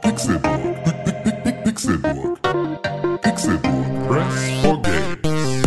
[0.00, 0.76] Pixelburg.
[1.64, 2.38] Pixelburg.
[3.20, 4.06] Pixelburg.
[4.06, 5.62] Press for Games.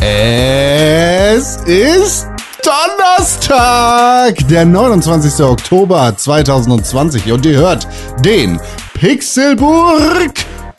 [0.00, 2.26] Es ist
[2.64, 5.44] Donnerstag, der 29.
[5.44, 7.86] Oktober 2020 und ihr hört
[8.24, 8.58] den
[9.00, 10.34] Pixelburg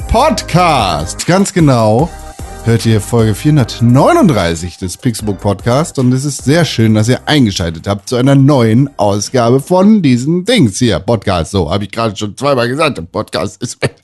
[0.07, 1.25] Podcast.
[1.25, 2.07] Ganz genau
[2.65, 7.87] hört ihr Folge 439 des Pixelburg Podcast und es ist sehr schön, dass ihr eingeschaltet
[7.87, 10.99] habt zu einer neuen Ausgabe von diesen Dings hier.
[10.99, 13.95] Podcast, so habe ich gerade schon zweimal gesagt, der Podcast ist weg.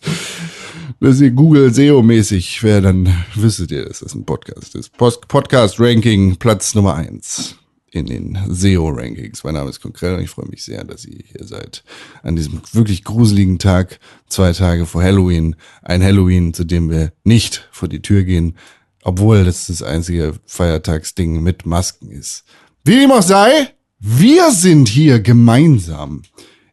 [0.99, 4.97] Wenn ihr Google SEO-mäßig wäre, dann wüsstet ihr, dass das ein Podcast ist.
[4.97, 7.55] Post Podcast-Ranking Platz Nummer eins
[7.91, 9.43] in den SEO-Rankings.
[9.43, 11.83] Mein Name ist Konkrell und ich freue mich sehr, dass ihr hier seid.
[12.23, 15.55] An diesem wirklich gruseligen Tag, zwei Tage vor Halloween.
[15.81, 18.55] Ein Halloween, zu dem wir nicht vor die Tür gehen,
[19.03, 22.43] obwohl das das einzige Feiertagsding mit Masken ist.
[22.83, 26.23] Wie dem auch sei, wir sind hier gemeinsam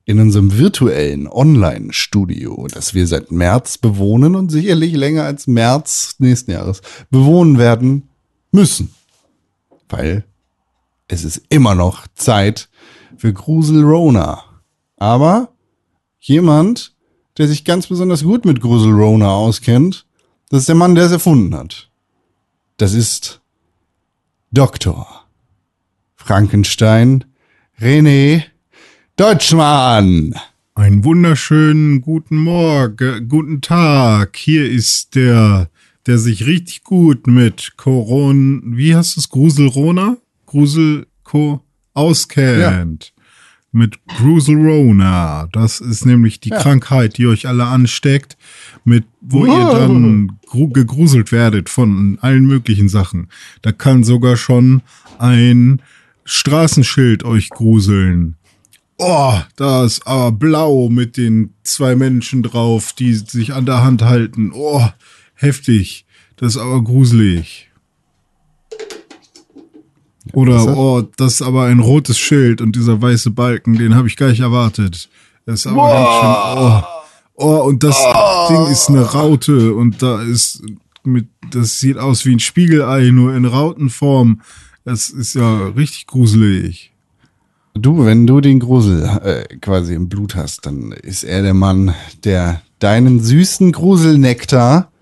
[0.04, 6.50] in unserem virtuellen Online-Studio, das wir seit März bewohnen und sicherlich länger als März nächsten
[6.50, 8.08] Jahres bewohnen werden
[8.52, 8.94] müssen.
[9.88, 10.24] Weil
[11.14, 12.68] es ist immer noch Zeit
[13.16, 14.42] für Grusel Rona.
[14.96, 15.50] Aber
[16.18, 16.94] jemand,
[17.38, 20.06] der sich ganz besonders gut mit Grusel Rona auskennt,
[20.50, 21.90] das ist der Mann, der es erfunden hat.
[22.76, 23.40] Das ist
[24.50, 25.06] Dr.
[26.16, 27.24] Frankenstein
[27.80, 28.42] René
[29.16, 30.34] Deutschmann.
[30.74, 34.36] Einen wunderschönen guten Morgen, guten Tag.
[34.36, 35.70] Hier ist der,
[36.06, 40.16] der sich richtig gut mit Coron, wie heißt es, Gruselrona?
[40.58, 41.60] Gruselco
[41.94, 43.12] auskennt.
[43.72, 45.48] Mit Gruselrona.
[45.50, 46.61] Das ist nämlich die Ja.
[46.62, 48.36] Krankheit, die euch alle ansteckt,
[48.84, 49.78] mit, wo ihr Wow.
[49.78, 53.27] dann gru- gegruselt werdet von allen möglichen Sachen.
[53.62, 54.83] Da kann sogar schon
[55.19, 55.83] ein
[56.24, 58.36] Straßenschild euch gruseln.
[58.96, 64.02] Oh, da ist aber blau mit den zwei Menschen drauf, die sich an der Hand
[64.02, 64.52] halten.
[64.55, 64.86] Oh,
[65.34, 66.07] heftig.
[66.36, 67.70] Das ist aber gruselig.
[70.33, 74.17] Oder, oh, das ist aber ein rotes Schild und dieser weiße Balken, den habe ich
[74.17, 75.08] gar nicht erwartet.
[75.46, 76.95] Das ist aber ganz schön, oh.
[77.36, 77.98] Oh, und das
[78.48, 80.63] Ding ist eine Raute und da ist
[81.02, 84.40] mit, das sieht aus wie ein Spiegelei, nur in Rautenform.
[84.84, 86.92] Das ist ja richtig gruselig.
[87.74, 91.92] Du, wenn du den Grusel äh, quasi im Blut hast, dann ist er der Mann,
[92.23, 94.92] der deinen süßen Gruselnektar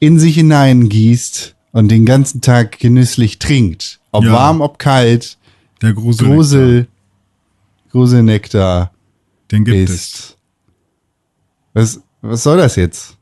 [0.00, 4.00] in sich hineingießt und den ganzen Tag genüsslich trinkt.
[4.14, 4.32] Ob Ja.
[4.32, 5.36] warm, ob kalt,
[5.82, 6.26] Der Grusel.
[6.28, 6.86] Grusel,
[7.90, 8.92] Gruselnektar
[9.50, 9.94] Den gibt es.
[9.94, 10.36] ist.
[11.72, 13.16] Was, was soll das jetzt?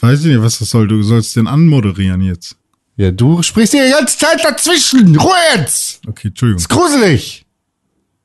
[0.00, 0.86] Weiß ich nicht, was das soll.
[0.88, 2.56] Du sollst den anmoderieren jetzt.
[2.96, 5.16] Ja, du sprichst hier die ganze Zeit dazwischen.
[5.16, 6.00] Ruhe jetzt!
[6.08, 6.58] Okay, Entschuldigung.
[6.58, 7.46] ist gruselig,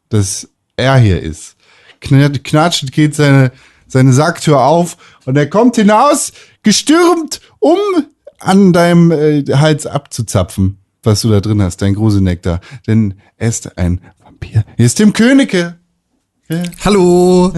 [0.10, 1.56] dass er hier ist.
[2.02, 3.52] Kn- Knatschend geht seine,
[3.88, 6.34] seine Sacktür auf und er kommt hinaus,
[6.64, 7.78] gestürmt, um
[8.40, 12.62] an deinem äh, Hals abzuzapfen, was du da drin hast, dein Gruselnektar.
[12.88, 14.66] Denn er ist ein Vampir.
[14.78, 15.78] Hier ist Tim Königke.
[16.84, 17.54] Hallo!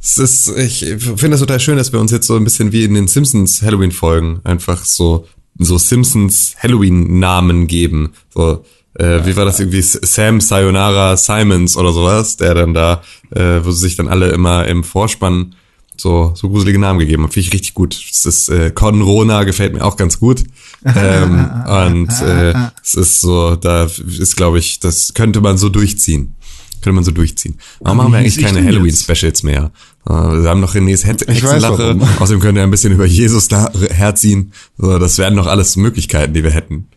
[0.00, 2.84] Es ist, ich finde das total schön, dass wir uns jetzt so ein bisschen wie
[2.84, 5.26] in den Simpsons Halloween-Folgen einfach so,
[5.58, 8.12] so Simpsons Halloween-Namen geben.
[8.34, 9.80] So, äh, wie war das irgendwie?
[9.80, 14.66] Sam Sayonara Simons oder sowas, der dann da, äh, wo sie sich dann alle immer
[14.66, 15.54] im Vorspann
[15.96, 17.30] so, so gruselige Namen gegeben haben.
[17.30, 17.94] Finde ich richtig gut.
[18.10, 20.44] Es ist, äh, Conrona gefällt mir auch ganz gut.
[20.84, 26.34] ähm, und äh, es ist so, da ist, glaube ich, das könnte man so durchziehen.
[26.82, 27.58] Könnte man so durchziehen.
[27.80, 29.70] Warum machen wir eigentlich keine Halloween-Specials mehr?
[30.06, 31.96] Äh, Wir haben noch Renés Hex- Hexenlache.
[32.20, 34.52] Außerdem können wir ein bisschen über Jesus da herziehen.
[34.76, 36.88] So, das wären noch alles Möglichkeiten, die wir hätten.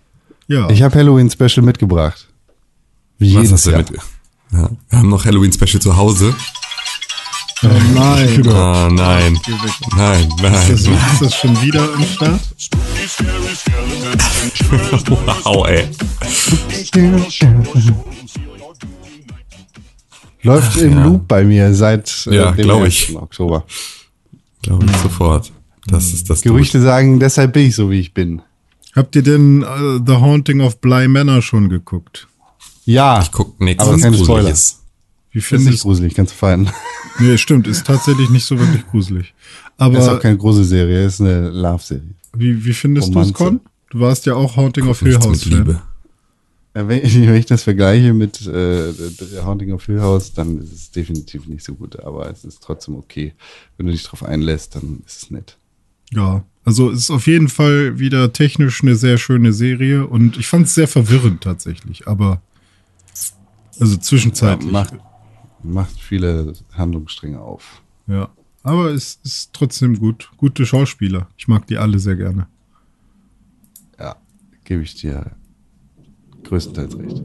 [0.50, 0.70] Ja.
[0.70, 2.28] Ich habe Halloween-Special mitgebracht.
[3.20, 3.92] Wie Was hast du mit?
[4.52, 6.34] Ja, wir haben noch Halloween-Special zu Hause.
[7.64, 8.48] oh nein.
[8.48, 9.34] Oh nein.
[9.36, 9.96] Weg.
[9.96, 10.68] Nein, Ist nein.
[10.70, 10.82] das,
[11.14, 12.42] ist das schon wieder am Start?
[15.44, 15.88] Wow, ey.
[20.44, 21.04] Läuft im ja.
[21.06, 23.10] Loop bei mir seit äh, Ja, dem glaub ich.
[23.10, 23.18] 1.
[23.18, 23.66] Oktober.
[24.62, 25.52] Glaube ich sofort.
[25.88, 26.42] Das ist das.
[26.42, 28.42] Gerüchte sagen, deshalb bin ich so, wie ich bin.
[28.96, 32.28] Habt ihr denn äh, The Haunting of Bly Manor schon geguckt?
[32.86, 34.50] Ja, Ich guck nichts, was keine Spoiler.
[34.50, 34.80] ist.
[35.38, 35.82] Wie das ist finde nicht ich?
[35.82, 36.70] gruselig, ganz fein.
[37.20, 39.34] Nee, stimmt, ist tatsächlich nicht so wirklich gruselig.
[39.80, 42.04] Das ist auch Aber keine Gruselserie, ist eine Love-Serie.
[42.36, 43.60] wie, wie findest du es, Con?
[43.90, 45.82] Du warst ja auch Haunting of Hill House mit Liebe.
[46.76, 48.94] Ja, Wenn ich, wenn ich das vergleiche mit äh,
[49.44, 52.96] Haunting of Hill House, dann ist es definitiv nicht so gut, aber es ist trotzdem
[52.96, 53.34] okay.
[53.78, 55.58] Wenn du dich drauf einlässt, dann ist es nett.
[56.12, 60.46] Ja, also es ist auf jeden Fall wieder technisch eine sehr schöne Serie und ich
[60.48, 62.42] fand es sehr verwirrend tatsächlich, aber
[63.80, 64.72] also Ja, zwischenzeitlich.
[64.72, 64.94] macht,
[65.64, 67.82] macht viele Handlungsstränge auf.
[68.08, 68.30] Ja,
[68.64, 70.30] aber es ist trotzdem gut.
[70.38, 71.28] Gute Schauspieler.
[71.38, 72.48] Ich mag die alle sehr gerne.
[74.00, 74.16] Ja,
[74.64, 75.32] gebe ich dir
[76.44, 77.24] größtenteils recht.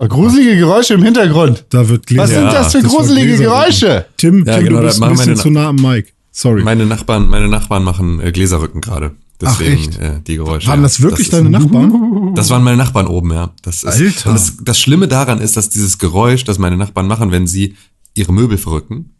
[0.00, 1.64] Oh, gruselige Geräusche im Hintergrund.
[1.70, 2.22] Da wird Gläser.
[2.22, 4.06] Was sind das für wird gruselige Geräusche?
[4.16, 6.12] Tim, Ja, Tim genau, du das bist ein bisschen zu nah am Mic.
[6.30, 6.62] Sorry.
[6.62, 9.16] Meine Nachbarn, meine Nachbarn machen äh, Gläserrücken gerade.
[9.44, 9.98] Ach, Deswegen echt?
[9.98, 10.68] Äh, die Geräusche.
[10.68, 12.34] Waren das wirklich ist- deine Nachbarn?
[12.34, 13.52] Das waren meine Nachbarn oben, ja.
[13.62, 14.32] Das ist, Alter.
[14.32, 17.76] Das, das Schlimme daran ist, dass dieses Geräusch, das meine Nachbarn machen, wenn sie
[18.14, 19.14] ihre Möbel verrücken,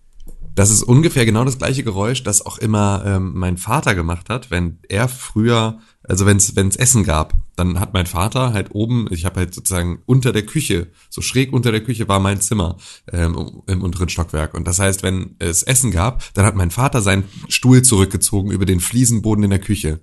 [0.55, 4.51] das ist ungefähr genau das gleiche Geräusch, das auch immer ähm, mein Vater gemacht hat,
[4.51, 9.25] wenn er früher, also wenn es Essen gab, dann hat mein Vater halt oben, ich
[9.25, 12.77] habe halt sozusagen unter der Küche, so schräg unter der Küche war mein Zimmer
[13.13, 14.55] ähm, im unteren Stockwerk.
[14.55, 18.67] Und das heißt, wenn es Essen gab, dann hat mein Vater seinen Stuhl zurückgezogen über
[18.67, 20.01] den Fliesenboden in der Küche.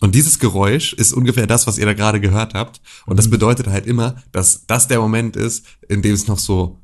[0.00, 2.80] Und dieses Geräusch ist ungefähr das, was ihr da gerade gehört habt.
[3.06, 6.81] Und das bedeutet halt immer, dass das der Moment ist, in dem es noch so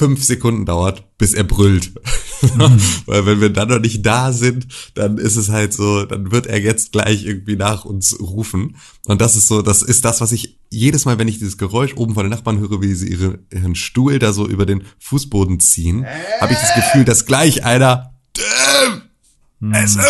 [0.00, 1.92] fünf Sekunden dauert, bis er brüllt.
[3.04, 6.46] Weil wenn wir dann noch nicht da sind, dann ist es halt so, dann wird
[6.46, 8.76] er jetzt gleich irgendwie nach uns rufen.
[9.04, 11.98] Und das ist so, das ist das, was ich jedes Mal, wenn ich dieses Geräusch
[11.98, 15.60] oben von den Nachbarn höre, wie sie ihre, ihren Stuhl da so über den Fußboden
[15.60, 16.06] ziehen,
[16.40, 20.00] habe ich das Gefühl, dass gleich einer Tim, Essen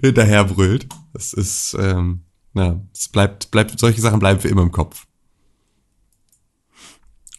[0.00, 0.86] hinterher brüllt.
[1.14, 2.20] Das ist, ähm,
[2.54, 5.05] ja, es bleibt, bleibt, solche Sachen bleiben für immer im Kopf.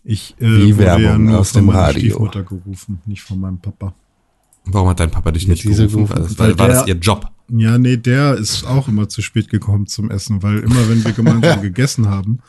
[0.09, 1.99] Ich äh, Wie wurde ja Werbung nur aus von dem meiner Radio.
[1.99, 3.93] Stiefmutter gerufen, nicht von meinem Papa.
[4.63, 6.13] Warum hat dein Papa dich nicht diese gerufen?
[6.15, 6.39] gerufen?
[6.39, 7.27] Weil, weil, war Weil das der- ihr Job?
[7.49, 11.13] Ja, nee, der ist auch immer zu spät gekommen zum Essen, weil immer wenn wir
[11.13, 12.39] gemeinsam gegessen haben,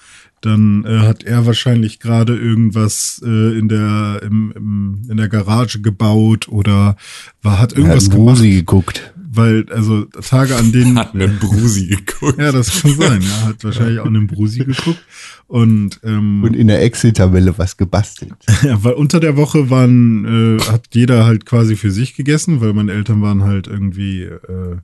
[0.41, 5.81] dann äh, hat er wahrscheinlich gerade irgendwas äh, in der im, im, in der Garage
[5.81, 6.97] gebaut oder
[7.43, 9.15] war hat irgendwas hat gemacht, Musi geguckt.
[9.31, 12.39] Weil also Tage an denen Hat mir Brusi geguckt.
[12.39, 15.05] ja, das kann sein, ja, hat wahrscheinlich auch einen Brusi geguckt
[15.47, 18.35] und ähm, Und in der Excel-Tabelle was gebastelt.
[18.63, 22.73] Ja, weil unter der Woche waren, äh, hat jeder halt quasi für sich gegessen, weil
[22.73, 24.77] meine Eltern waren halt irgendwie, äh,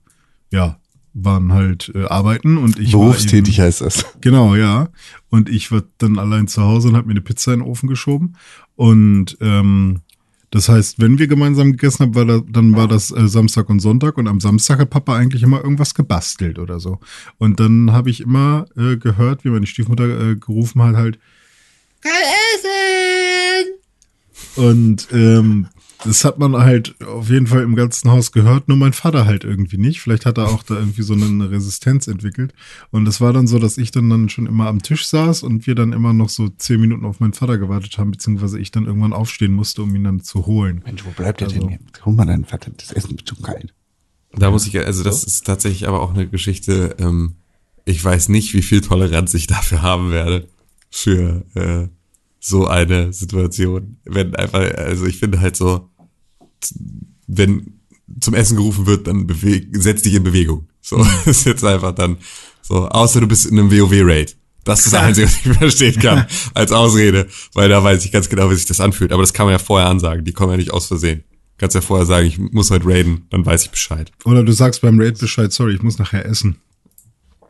[0.52, 0.78] ja,
[1.14, 3.98] waren halt äh, arbeiten und ich Berufstätig war heißt das.
[4.00, 4.88] eben, Genau, ja.
[5.30, 7.88] Und ich war dann allein zu Hause und habe mir eine Pizza in den Ofen
[7.88, 8.36] geschoben.
[8.76, 10.00] Und ähm,
[10.54, 13.80] das heißt, wenn wir gemeinsam gegessen haben, war das, dann war das äh, Samstag und
[13.80, 17.00] Sonntag und am Samstag hat Papa eigentlich immer irgendwas gebastelt oder so.
[17.38, 21.18] Und dann habe ich immer äh, gehört, wie meine Stiefmutter äh, gerufen hat, halt,
[24.54, 25.66] Und ähm,
[26.04, 29.44] das hat man halt auf jeden Fall im ganzen Haus gehört, nur mein Vater halt
[29.44, 30.00] irgendwie nicht.
[30.00, 32.52] Vielleicht hat er auch da irgendwie so eine Resistenz entwickelt.
[32.90, 35.66] Und es war dann so, dass ich dann, dann schon immer am Tisch saß und
[35.66, 38.86] wir dann immer noch so zehn Minuten auf meinen Vater gewartet haben, beziehungsweise ich dann
[38.86, 40.82] irgendwann aufstehen musste, um ihn dann zu holen.
[40.84, 42.04] Mensch, wo bleibt der Also- denn jetzt?
[42.04, 43.72] Hol mal deinen Vater, das Essen wird schon kalt.
[44.36, 47.34] Da muss ich, also das ist tatsächlich aber auch eine Geschichte, ähm,
[47.84, 50.48] ich weiß nicht, wie viel Toleranz ich dafür haben werde
[50.90, 51.88] für äh,
[52.40, 53.96] so eine Situation.
[54.04, 55.88] Wenn einfach, also ich finde halt so,
[57.26, 57.80] wenn
[58.20, 60.68] zum Essen gerufen wird, dann beweg, setz dich in Bewegung.
[60.80, 62.18] So, das ist jetzt einfach dann
[62.62, 64.36] so, außer du bist in einem WoW-Raid.
[64.64, 68.30] Das ist das Einzige, was ich verstehen kann, als Ausrede, weil da weiß ich ganz
[68.30, 69.12] genau, wie sich das anfühlt.
[69.12, 71.24] Aber das kann man ja vorher ansagen, die kommen ja nicht aus Versehen.
[71.58, 74.10] Kannst ja vorher sagen, ich muss heute raiden, dann weiß ich Bescheid.
[74.24, 76.56] Oder du sagst beim Raid Bescheid, sorry, ich muss nachher essen.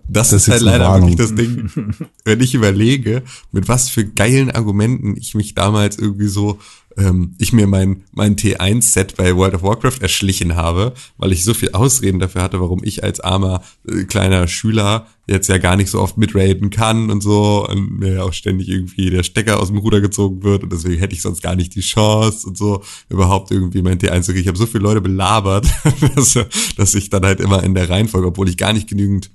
[0.09, 1.11] Das, Das ist halt ist leider Warnung.
[1.11, 1.95] wirklich das Ding.
[2.25, 6.59] Wenn ich überlege, mit was für geilen Argumenten ich mich damals irgendwie so,
[6.97, 11.55] ähm, ich mir mein, mein T1-Set bei World of Warcraft erschlichen habe, weil ich so
[11.55, 15.91] viel Ausreden dafür hatte, warum ich als armer äh, kleiner Schüler jetzt ja gar nicht
[15.91, 19.69] so oft mitraiden kann und so und mir ja auch ständig irgendwie der Stecker aus
[19.69, 22.83] dem Ruder gezogen wird und deswegen hätte ich sonst gar nicht die Chance und so
[23.09, 24.43] überhaupt irgendwie mein T1 zu kriegen.
[24.43, 25.67] Ich habe so viele Leute belabert,
[26.15, 26.39] dass,
[26.77, 29.31] dass ich dann halt immer in der Reihenfolge, obwohl ich gar nicht genügend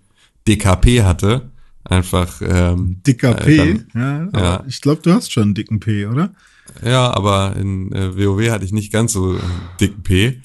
[0.49, 1.51] DKP hatte,
[1.83, 3.57] einfach ähm, Dicker äh, P.
[3.57, 4.63] dann- ja, ja.
[4.67, 6.33] ich glaube, du hast schon einen dicken P, oder?
[6.83, 9.39] Ja, aber in äh, WoW hatte ich nicht ganz so äh,
[9.79, 10.41] dicken P.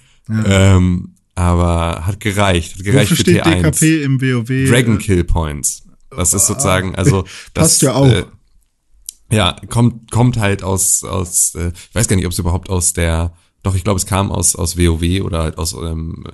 [0.47, 2.77] Ähm, aber hat gereicht.
[2.77, 3.81] Hat gereicht Wofür für steht T1.
[3.81, 4.71] DKP im WoW?
[4.71, 5.83] Dragon Kill Points.
[6.11, 8.07] Das ist sozusagen, also das Passt ja auch.
[8.07, 8.25] Äh,
[9.31, 12.93] ja, kommt kommt halt aus aus äh, ich weiß gar nicht, ob es überhaupt aus
[12.93, 13.33] der
[13.65, 16.25] doch ich glaube, es kam aus aus WoW oder halt aus ähm,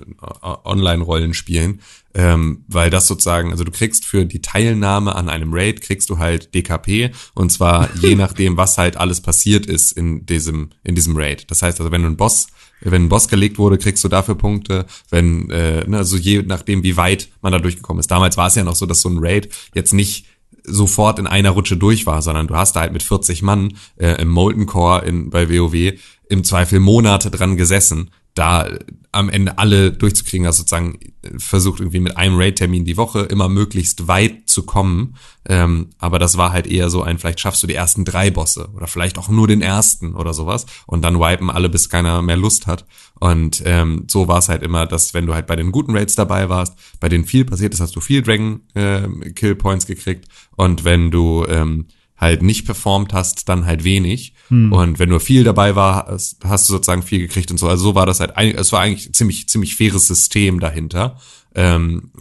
[0.63, 1.81] Online Rollenspielen,
[2.13, 6.19] ähm, weil das sozusagen, also du kriegst für die Teilnahme an einem Raid kriegst du
[6.19, 11.15] halt DKP und zwar je nachdem, was halt alles passiert ist in diesem in diesem
[11.15, 11.49] Raid.
[11.49, 12.47] Das heißt, also wenn du ein Boss
[12.83, 16.81] wenn ein Boss gelegt wurde, kriegst du dafür Punkte, wenn, äh, ne, also je nachdem,
[16.81, 18.09] wie weit man da durchgekommen ist.
[18.09, 20.25] Damals war es ja noch so, dass so ein Raid jetzt nicht
[20.63, 24.21] sofort in einer Rutsche durch war, sondern du hast da halt mit 40 Mann äh,
[24.21, 25.93] im Molten Core in, bei WoW
[26.31, 28.69] im Zweifel Monate dran gesessen, da
[29.11, 30.97] am Ende alle durchzukriegen, also sozusagen
[31.37, 35.17] versucht irgendwie mit einem Raid-Termin die Woche immer möglichst weit zu kommen.
[35.45, 38.69] Ähm, aber das war halt eher so ein, vielleicht schaffst du die ersten drei Bosse
[38.73, 42.37] oder vielleicht auch nur den ersten oder sowas und dann wipen alle, bis keiner mehr
[42.37, 42.85] Lust hat.
[43.19, 46.15] Und ähm, so war es halt immer, dass wenn du halt bei den guten Raids
[46.15, 50.29] dabei warst, bei denen viel passiert ist, hast du viel Dragon äh, Kill Points gekriegt
[50.55, 51.87] und wenn du ähm,
[52.21, 54.35] halt nicht performt hast, dann halt wenig.
[54.71, 57.67] Und wenn nur viel dabei war, hast, hast du sozusagen viel gekriegt und so.
[57.67, 61.17] Also so war das halt, es war eigentlich ein ziemlich, ziemlich faires System dahinter.
[61.55, 62.11] Ähm,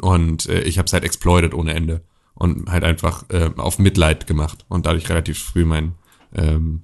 [0.00, 2.02] und äh, ich habe es halt exploited ohne Ende
[2.34, 5.92] und halt einfach äh, auf Mitleid gemacht und dadurch relativ früh mein,
[6.34, 6.82] ähm,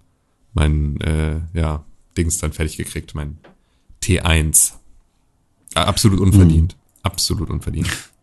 [0.52, 1.84] mein, äh, ja,
[2.16, 3.38] Dings dann fertig gekriegt, mein
[4.02, 4.74] T1.
[5.74, 6.76] Äh, Absolut unverdient.
[7.02, 7.88] Absolut unverdient.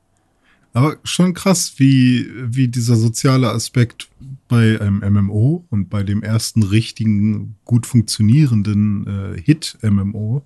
[0.75, 4.09] Aber schon krass, wie, wie dieser soziale Aspekt
[4.49, 10.43] bei einem MMO und bei dem ersten richtigen, gut funktionierenden äh, Hit-MMO,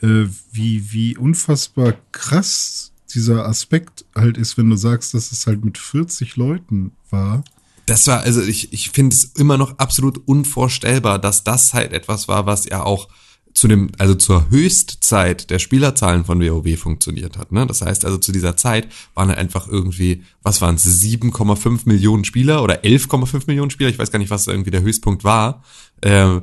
[0.00, 5.64] äh, wie, wie unfassbar krass dieser Aspekt halt ist, wenn du sagst, dass es halt
[5.64, 7.44] mit 40 Leuten war.
[7.86, 12.26] Das war, also ich, ich finde es immer noch absolut unvorstellbar, dass das halt etwas
[12.26, 13.08] war, was ja auch
[13.54, 17.52] zu dem, also zur Höchstzeit der Spielerzahlen von WoW funktioniert hat.
[17.52, 17.66] Ne?
[17.66, 22.24] Das heißt also zu dieser Zeit waren halt einfach irgendwie, was waren es, 7,5 Millionen
[22.24, 25.62] Spieler oder 11,5 Millionen Spieler, ich weiß gar nicht, was irgendwie der Höchstpunkt war.
[26.02, 26.42] Ähm,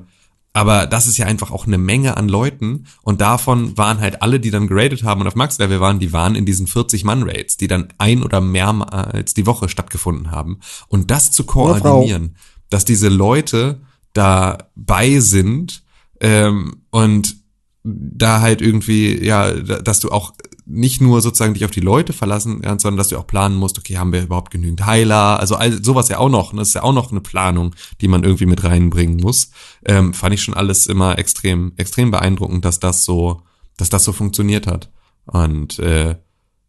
[0.54, 4.40] aber das ist ja einfach auch eine Menge an Leuten und davon waren halt alle,
[4.40, 7.90] die dann geradet haben und auf Max-Level waren, die waren in diesen 40-Mann-Raids, die dann
[8.00, 10.60] ein oder mehrmals die Woche stattgefunden haben.
[10.88, 12.38] Und das zu koordinieren,
[12.70, 13.82] dass diese Leute
[14.14, 15.84] dabei sind
[16.20, 17.38] ähm, und
[17.84, 20.34] da halt irgendwie, ja, da- dass du auch
[20.66, 23.80] nicht nur sozusagen dich auf die Leute verlassen kannst, sondern dass du auch planen musst,
[23.80, 25.40] okay, haben wir überhaupt genügend Heiler?
[25.40, 26.52] Also all, sowas ja auch noch.
[26.52, 26.60] ne?
[26.60, 29.52] Das ist ja auch noch eine Planung, die man irgendwie mit reinbringen muss.
[29.86, 33.44] Ähm, fand ich schon alles immer extrem, extrem beeindruckend, dass das so,
[33.78, 34.92] dass das so funktioniert hat.
[35.26, 36.18] Und äh,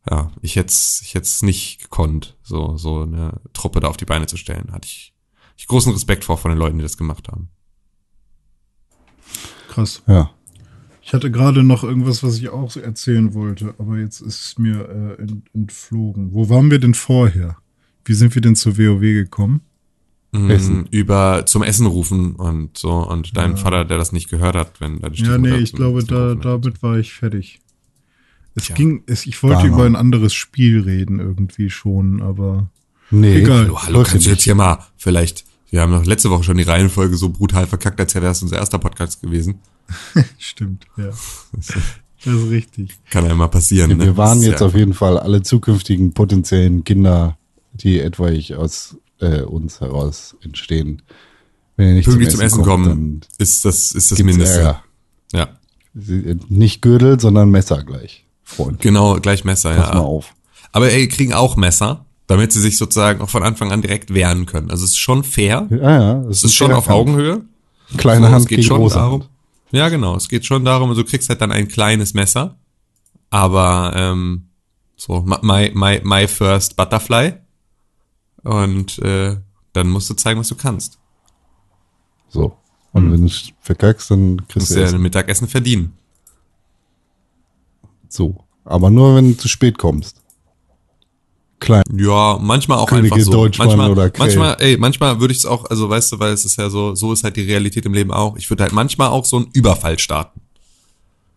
[0.09, 4.27] ja, ich hätte ich hätt's nicht gekonnt, so, so eine Truppe da auf die Beine
[4.29, 4.71] zu stellen.
[4.71, 5.13] Hatte ich,
[5.57, 7.49] ich großen Respekt vor von den Leuten, die das gemacht haben.
[9.79, 10.03] Krass.
[10.09, 10.31] Ja.
[11.03, 14.59] Ich hatte gerade noch irgendwas, was ich auch so erzählen wollte, aber jetzt ist es
[14.59, 16.33] mir äh, ent, entflogen.
[16.35, 17.57] Wo waren wir denn vorher?
[18.05, 19.61] Wie sind wir denn zur WoW gekommen?
[20.33, 20.81] Essen.
[20.83, 24.79] Mm, über zum Essen rufen und so und dein Vater, der das nicht gehört hat,
[24.81, 27.61] wenn deine Ja, Stiefmutter nee, ich glaube, Essen da, damit war ich fertig.
[28.55, 28.75] Es Tja.
[28.75, 29.69] ging, es, ich wollte Dana.
[29.75, 32.69] über ein anderes Spiel reden irgendwie schon, aber
[33.11, 33.37] Nee.
[33.39, 33.65] Egal.
[33.69, 36.63] Hallo, hallo, kannst du jetzt hier mal vielleicht, wir haben noch letzte Woche schon die
[36.63, 39.61] Reihenfolge so brutal verkackt, als wäre das unser erster Podcast gewesen.
[40.39, 41.11] stimmt, ja.
[42.25, 42.99] Das ist richtig.
[43.11, 43.97] Kann ja mal passieren.
[43.97, 44.05] ne?
[44.05, 47.39] Wir waren Das ist jetzt ja, auf jeden Fall alle zukünftigen potenziellen Kinder,
[47.75, 51.03] die etwaig aus äh, uns heraus entstehen.
[51.77, 54.59] Wenn ihr nicht pünktlich zum Essen kommen, dann ist das, ist das Mindeste.
[54.59, 54.83] Ärger.
[55.33, 55.49] Ja,
[55.95, 58.27] Sie- Nicht Gürtel, sondern Messer gleich.
[58.43, 58.81] Freund.
[58.81, 60.03] genau, gleich Messer, Pass mal ja.
[60.03, 60.35] auf.
[60.73, 64.47] Aber ey, kriegen auch Messer, damit sie sich sozusagen auch von Anfang an direkt wehren
[64.47, 64.71] können.
[64.71, 65.67] Also es ist schon fair.
[65.71, 66.29] Ja, ja.
[66.29, 67.43] Es ist schon auf Augenhöhe.
[67.97, 69.21] Kleine So, Hand es geht gegen schon große darum.
[69.23, 69.31] Hand.
[69.73, 70.15] Ja, genau.
[70.15, 72.59] Es geht schon darum, du kriegst halt dann ein kleines Messer.
[73.31, 74.49] Aber ähm,
[74.95, 77.33] so, my, my, my first butterfly.
[78.45, 79.37] Und äh,
[79.73, 80.99] dann musst du zeigen, was du kannst.
[82.29, 82.57] So.
[82.93, 85.95] Und wenn du es verkackst, dann kriegst du ja ein Mittagessen verdienen.
[88.09, 88.45] So.
[88.67, 90.18] Aber nur, wenn du zu spät kommst.
[91.61, 91.83] Klein.
[91.97, 93.33] Ja, manchmal auch Könige einfach so.
[93.33, 94.27] Deutschmann manchmal, oder Krell.
[94.27, 96.95] manchmal, ey, manchmal würde ich es auch, also weißt du, weil es ist ja so,
[96.95, 98.37] so ist halt die Realität im Leben auch.
[98.37, 100.41] Ich würde halt manchmal auch so einen Überfall starten.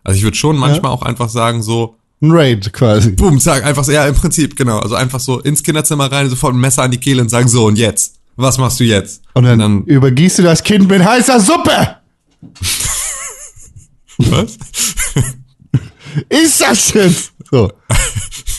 [0.03, 3.11] Also ich würde schon manchmal auch einfach sagen so, Ein Raid quasi.
[3.11, 4.79] boom, zack, einfach so, ja, im Prinzip, genau.
[4.79, 7.65] Also einfach so ins Kinderzimmer rein, sofort ein Messer an die Kehle und sagen so,
[7.65, 8.15] und jetzt?
[8.35, 9.21] Was machst du jetzt?
[9.33, 11.97] Und dann, übergießt du das Kind mit heißer Suppe.
[14.17, 14.57] was?
[16.29, 17.15] Ist das schön?
[17.49, 17.71] So.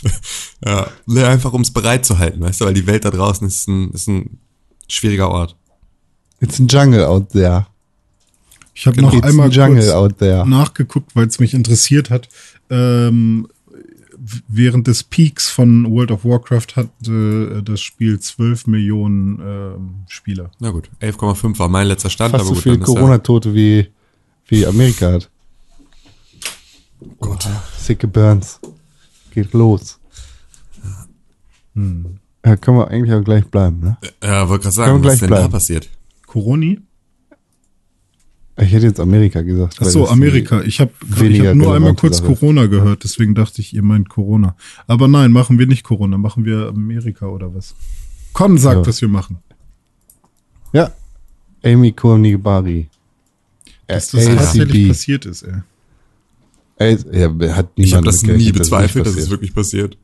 [0.64, 3.66] Ja, ne, einfach ums bereit zu halten, weißt du, weil die Welt da draußen ist
[3.68, 4.38] ein, ist ein
[4.88, 5.56] schwieriger Ort.
[6.40, 7.66] It's a jungle out there.
[8.74, 9.08] Ich habe Genau.
[9.08, 10.46] noch It's einmal a jungle kurz out there.
[10.48, 12.28] nachgeguckt, weil es mich interessiert hat.
[12.70, 13.48] Ähm,
[14.46, 20.52] während des Peaks von World of Warcraft hatte äh, das Spiel 12 Millionen ähm, Spieler.
[20.60, 22.94] Na gut, 11,5 war mein letzter Stand, Fast aber so gut, viel dann ist ja,
[22.94, 23.88] Corona-Tote wie,
[24.46, 25.28] wie Amerika hat.
[27.18, 27.48] Gott.
[27.78, 28.60] Sicke Burns.
[29.32, 29.98] Geht los.
[31.74, 32.18] Hm.
[32.44, 33.96] Ja, können wir eigentlich auch gleich bleiben, ne?
[34.22, 35.52] Ja, wollte gerade sagen, was ist denn da bleiben.
[35.52, 35.88] passiert?
[36.26, 36.80] Coroni?
[38.58, 39.78] Ich hätte jetzt Amerika gesagt.
[39.80, 40.60] Ach so, Amerika.
[40.62, 42.34] Ich habe hab nur einmal kurz Sache.
[42.34, 44.54] Corona gehört, deswegen dachte ich, ihr meint Corona.
[44.86, 47.74] Aber nein, machen wir nicht Corona, machen wir Amerika oder was?
[48.34, 48.86] Con sagt, Ja.
[48.86, 49.38] was wir machen.
[50.74, 50.92] Ja.
[51.64, 52.88] Amy Kohnigabari.
[53.86, 55.62] Dass das tatsächlich passiert ist, ey.
[56.82, 59.96] Ey, ja, hat Ich habe das nie bezweifelt, dass es wirklich passiert.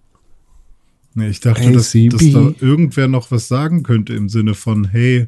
[1.14, 5.26] Nee, ich dachte, dass, dass da irgendwer noch was sagen könnte im Sinne von, hey,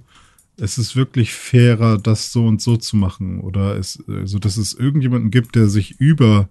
[0.56, 3.40] es ist wirklich fairer, das so und so zu machen.
[3.40, 6.48] Oder es, also, dass es irgendjemanden gibt, der sich über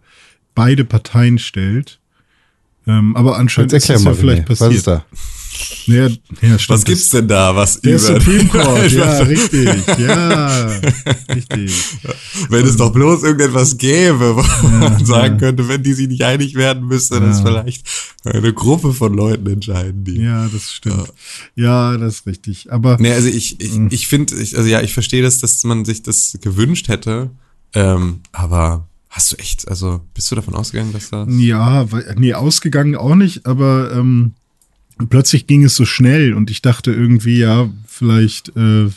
[0.56, 2.00] beide Parteien stellt.
[2.88, 4.77] Ähm, aber anscheinend ist das ja vielleicht René, was passiert.
[4.77, 5.06] ist da?
[5.86, 10.68] Ja, ja, stimmt, Was gibt's denn da, was Der über Supreme Court, ja, richtig, ja,
[11.34, 11.74] richtig.
[12.50, 16.56] Wenn es doch bloß irgendetwas gäbe, wo man sagen könnte, wenn die sich nicht einig
[16.56, 17.34] werden, müsste Ja.
[17.34, 17.86] vielleicht
[18.24, 20.22] eine Gruppe von Leuten entscheiden, die.
[20.22, 21.12] Ja, das stimmt.
[21.56, 22.72] Ja, das ist richtig.
[22.72, 25.86] Aber Nee, also ich, ich, ich finde, ich, also ja, ich verstehe das, dass man
[25.86, 27.32] sich das gewünscht hätte,
[27.74, 31.28] ähm, aber hast du echt, also bist du davon ausgegangen, dass das.
[31.32, 31.86] Ja,
[32.16, 34.34] nee, ausgegangen auch nicht, aber ähm,
[35.08, 38.89] plötzlich ging es so schnell und ich dachte irgendwie, ja, vielleicht, äh,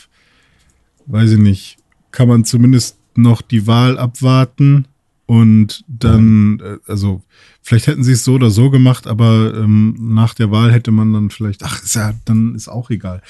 [1.05, 1.77] weiß ich nicht,
[2.11, 4.87] kann man zumindest noch die Wahl abwarten
[5.25, 7.21] und dann, äh, also
[7.61, 11.13] vielleicht hätten sie es so oder so gemacht, aber ähm, nach der Wahl hätte man
[11.13, 13.21] dann vielleicht, ach, ist ja, dann ist auch egal.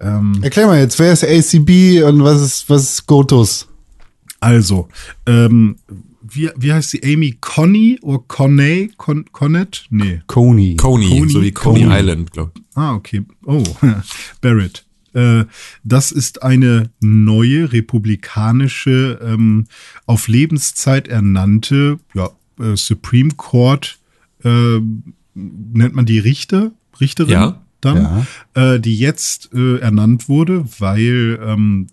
[0.00, 3.68] Ähm, Erklär mal jetzt, wer ist ACB und was ist, was ist Gotus?
[4.40, 4.88] Also,
[5.26, 5.76] ähm,
[6.26, 7.02] wie, wie heißt sie?
[7.04, 8.90] Amy Conny oder Conney?
[8.96, 9.86] Con Connet?
[9.90, 10.22] Nee.
[10.26, 10.76] Coney.
[10.76, 12.00] Coney, Coney, so wie Coney, Coney.
[12.00, 12.62] Island, glaube ich.
[12.74, 13.22] Ah, okay.
[13.44, 13.62] Oh,
[14.40, 14.84] Barrett.
[15.12, 15.44] Äh,
[15.84, 19.66] das ist eine neue republikanische, ähm,
[20.06, 23.98] auf Lebenszeit ernannte ja, äh, Supreme Court,
[24.42, 24.80] äh,
[25.34, 26.72] nennt man die Richter?
[27.00, 27.32] Richterin?
[27.32, 27.63] Ja.
[27.84, 31.86] Dann, äh, die jetzt äh, ernannt wurde, weil ähm,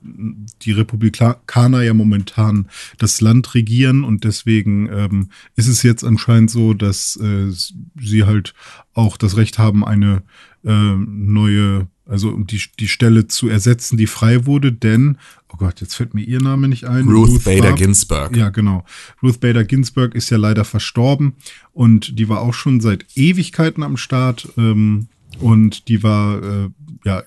[0.62, 2.68] die Republikaner ja momentan
[2.98, 7.52] das Land regieren und deswegen ähm, ist es jetzt anscheinend so, dass äh,
[8.00, 8.54] sie halt
[8.94, 10.24] auch das Recht haben, eine
[10.64, 15.18] äh, neue, also um die, die Stelle zu ersetzen, die frei wurde, denn,
[15.52, 17.08] oh Gott, jetzt fällt mir ihr Name nicht ein.
[17.08, 18.36] Ruth Bader Barb- Ginsburg.
[18.36, 18.86] Ja, genau.
[19.24, 21.34] Ruth Bader Ginsburg ist ja leider verstorben
[21.74, 25.08] und die war auch schon seit Ewigkeiten am Start ähm,
[25.40, 26.70] und die war äh,
[27.06, 27.24] ja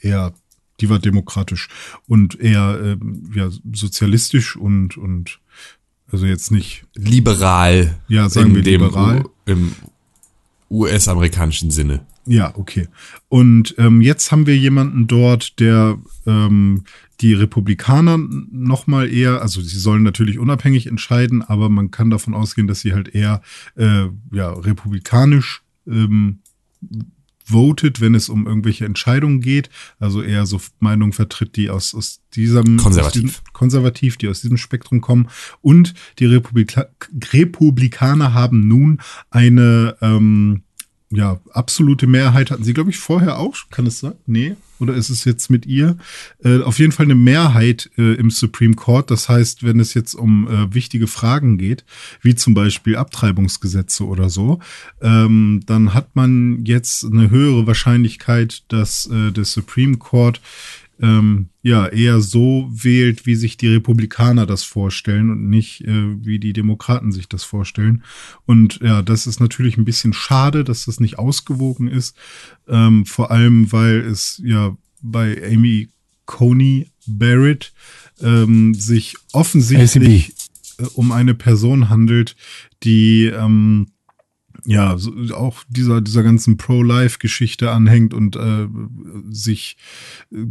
[0.00, 0.32] eher,
[0.80, 1.68] die war demokratisch
[2.06, 5.40] und eher ähm, ja, sozialistisch und und
[6.10, 7.98] also jetzt nicht Liberal.
[8.08, 9.24] Ja, sagen wir liberal.
[9.24, 9.72] U- Im
[10.70, 12.06] US-amerikanischen Sinne.
[12.26, 12.88] Ja, okay.
[13.28, 16.84] Und ähm, jetzt haben wir jemanden dort, der ähm,
[17.20, 22.34] die Republikaner noch mal eher, also sie sollen natürlich unabhängig entscheiden, aber man kann davon
[22.34, 23.42] ausgehen, dass sie halt eher
[23.76, 26.38] äh, ja republikanisch ähm,
[27.44, 29.70] votet, wenn es um irgendwelche Entscheidungen geht.
[29.98, 33.24] Also eher so Meinungen vertritt, die aus, aus diesem Konservativ.
[33.24, 35.28] Aus diesem, konservativ, die aus diesem Spektrum kommen.
[35.60, 36.86] Und die Republika
[37.32, 40.63] Republikaner haben nun eine ähm,
[41.14, 43.54] ja, absolute Mehrheit hatten sie, glaube ich, vorher auch.
[43.70, 44.14] Kann es sein?
[44.26, 44.56] Nee.
[44.80, 45.96] Oder ist es jetzt mit ihr?
[46.42, 49.10] Äh, auf jeden Fall eine Mehrheit äh, im Supreme Court.
[49.10, 51.84] Das heißt, wenn es jetzt um äh, wichtige Fragen geht,
[52.22, 54.58] wie zum Beispiel Abtreibungsgesetze oder so,
[55.00, 60.40] ähm, dann hat man jetzt eine höhere Wahrscheinlichkeit, dass äh, der Supreme Court
[61.00, 66.38] ähm, ja eher so wählt, wie sich die Republikaner das vorstellen und nicht äh, wie
[66.38, 68.02] die Demokraten sich das vorstellen.
[68.46, 72.16] Und ja, das ist natürlich ein bisschen schade, dass das nicht ausgewogen ist.
[72.68, 75.88] Ähm, vor allem, weil es ja bei Amy
[76.26, 77.72] Coney Barrett
[78.20, 80.34] ähm, sich offensichtlich
[80.78, 82.36] äh, um eine Person handelt,
[82.82, 83.88] die ähm,
[84.64, 88.68] ja, so, auch dieser, dieser ganzen Pro-Life-Geschichte anhängt und äh,
[89.30, 89.76] sich,
[90.32, 90.46] äh,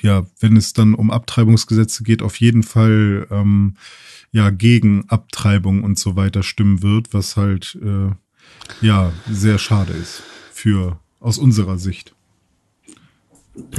[0.00, 3.76] ja, wenn es dann um Abtreibungsgesetze geht, auf jeden Fall ähm,
[4.32, 8.10] ja gegen Abtreibung und so weiter stimmen wird, was halt äh,
[8.84, 12.14] ja sehr schade ist für aus unserer Sicht.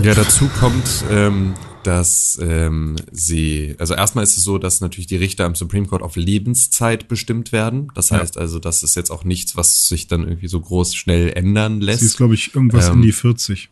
[0.03, 5.15] Ja, dazu kommt, ähm, dass ähm, sie, also erstmal ist es so, dass natürlich die
[5.15, 7.91] Richter im Supreme Court auf Lebenszeit bestimmt werden.
[7.95, 8.19] Das Ja.
[8.19, 11.81] heißt also, das ist jetzt auch nichts, was sich dann irgendwie so groß schnell ändern
[11.81, 12.01] lässt.
[12.01, 13.69] Sie ist, glaube ich, irgendwas Ähm, in die 40.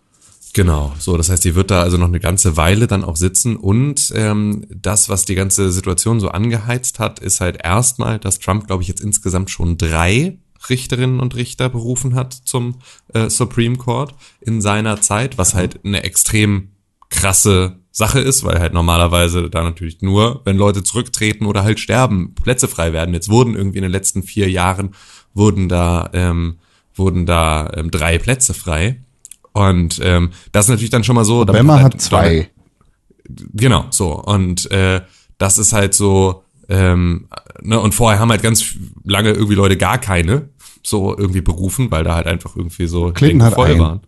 [0.54, 3.56] Genau, so, das heißt, die wird da also noch eine ganze Weile dann auch sitzen
[3.56, 8.68] und ähm, das, was die ganze Situation so angeheizt hat, ist halt erstmal, dass Trump,
[8.68, 12.76] glaube ich, jetzt insgesamt schon drei Richterinnen und Richter berufen hat zum
[13.14, 16.70] äh, Supreme Court in seiner Zeit, was halt eine extrem
[17.10, 22.34] krasse Sache ist, weil halt normalerweise da natürlich nur, wenn Leute zurücktreten oder halt sterben,
[22.36, 23.14] Plätze frei werden.
[23.14, 24.96] Jetzt wurden irgendwie in den letzten vier Jahren
[25.34, 26.58] wurden da ähm,
[26.96, 29.02] wurden da ähm, drei Plätze frei.
[29.54, 31.42] Und ähm, das ist natürlich dann schon mal so.
[31.42, 32.50] Obama halt hat zwei.
[33.54, 34.14] Genau, so.
[34.14, 35.02] Und äh,
[35.38, 37.28] das ist halt so, ähm,
[37.62, 40.50] ne, und vorher haben halt ganz lange irgendwie Leute gar keine
[40.84, 43.80] so irgendwie berufen, weil da halt einfach irgendwie so Clinton hat voll einen.
[43.80, 44.00] waren.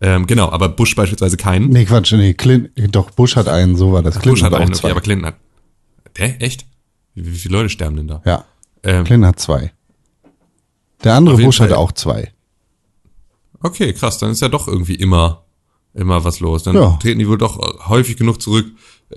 [0.00, 1.68] Ähm, genau, aber Bush beispielsweise keinen.
[1.68, 4.18] Nee, Quatsch, nee, Clint, doch, Bush hat einen, so war das.
[4.20, 4.90] Bush hat auch einen, okay, zwei.
[4.92, 5.34] aber Clinton hat.
[6.16, 6.64] Hä, echt?
[7.14, 8.22] Wie, wie viele Leute sterben denn da?
[8.24, 8.44] ja.
[8.82, 9.72] Ähm, Clinton hat zwei.
[11.04, 11.78] Der andere Bush hatte Fall.
[11.78, 12.32] auch zwei.
[13.62, 15.44] Okay, krass, dann ist ja doch irgendwie immer,
[15.92, 16.62] immer was los.
[16.62, 16.96] Dann Ja.
[17.02, 17.58] treten die wohl doch
[17.90, 18.66] häufig genug zurück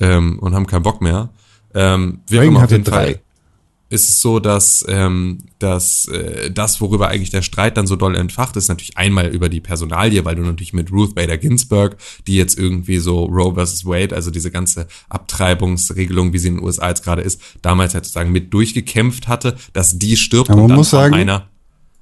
[0.02, 1.30] ähm, und haben keinen Bock mehr.
[1.74, 3.22] Ähm, auch Reagan immer, auf jeden Fall drei.
[3.90, 8.16] ist es so, dass, ähm, dass äh, das, worüber eigentlich der Streit dann so doll
[8.16, 12.36] entfacht, ist natürlich einmal über die Personalie, weil du natürlich mit Ruth Bader Ginsburg, die
[12.36, 16.90] jetzt irgendwie so Roe versus Wade, also diese ganze Abtreibungsregelung, wie sie in den USA
[16.90, 20.70] jetzt gerade ist, damals halt sozusagen mit durchgekämpft hatte, dass die stirbt Aber man und
[20.70, 21.50] dann muss sagen, einer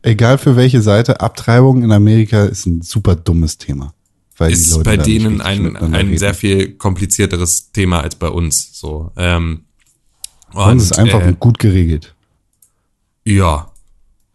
[0.04, 3.94] Egal für welche Seite, Abtreibung in Amerika ist ein super dummes Thema.
[4.42, 8.72] Weil ist bei denen ein, ein sehr viel komplizierteres Thema als bei uns.
[8.74, 9.12] So.
[9.16, 9.66] Ähm,
[10.54, 12.16] Bei uns ist einfach äh, gut geregelt.
[13.24, 13.72] ja,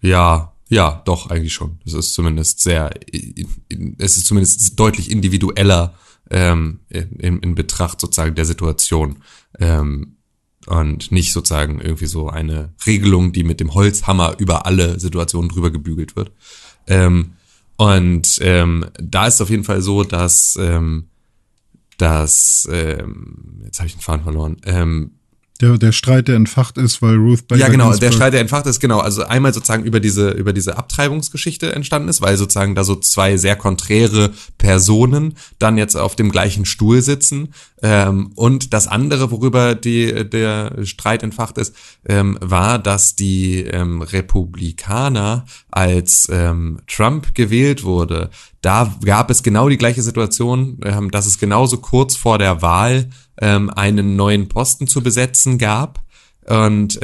[0.01, 1.79] ja, ja, doch eigentlich schon.
[1.85, 2.91] Es ist zumindest sehr,
[3.99, 5.95] es ist zumindest deutlich individueller
[6.31, 9.19] ähm, in, in Betracht sozusagen der Situation
[9.59, 10.17] ähm,
[10.67, 15.71] und nicht sozusagen irgendwie so eine Regelung, die mit dem Holzhammer über alle Situationen drüber
[15.71, 16.33] gebügelt wird.
[16.89, 17.33] Ähm,
[17.77, 21.09] und ähm, da ist es auf jeden Fall so, dass ähm,
[21.99, 24.57] dass ähm, jetzt habe ich den Faden verloren.
[24.65, 25.13] Ähm,
[25.63, 28.41] Der, der Streit, der entfacht ist, weil Ruth Bader ja, genau, Ginsburg der Streit, der
[28.43, 32.75] entfacht ist, genau, also einmal sozusagen über diese, über diese Abtreibungsgeschichte entstanden ist, weil sozusagen
[32.75, 37.55] da so zwei sehr konträre Personen dann jetzt auf dem gleichen Stuhl sitzen.
[37.83, 41.75] Ähm, und das andere, worüber die, der Streit entfacht ist,
[42.09, 48.31] ähm, war, dass die ähm, Republikaner, als ähm, Trump gewählt wurde,
[48.63, 53.11] da gab es genau die gleiche Situation, ähm, dass es genauso kurz vor der Wahl
[53.41, 56.05] ähm, einen neuen Posten zu besetzen gab.
[56.49, 57.01] Und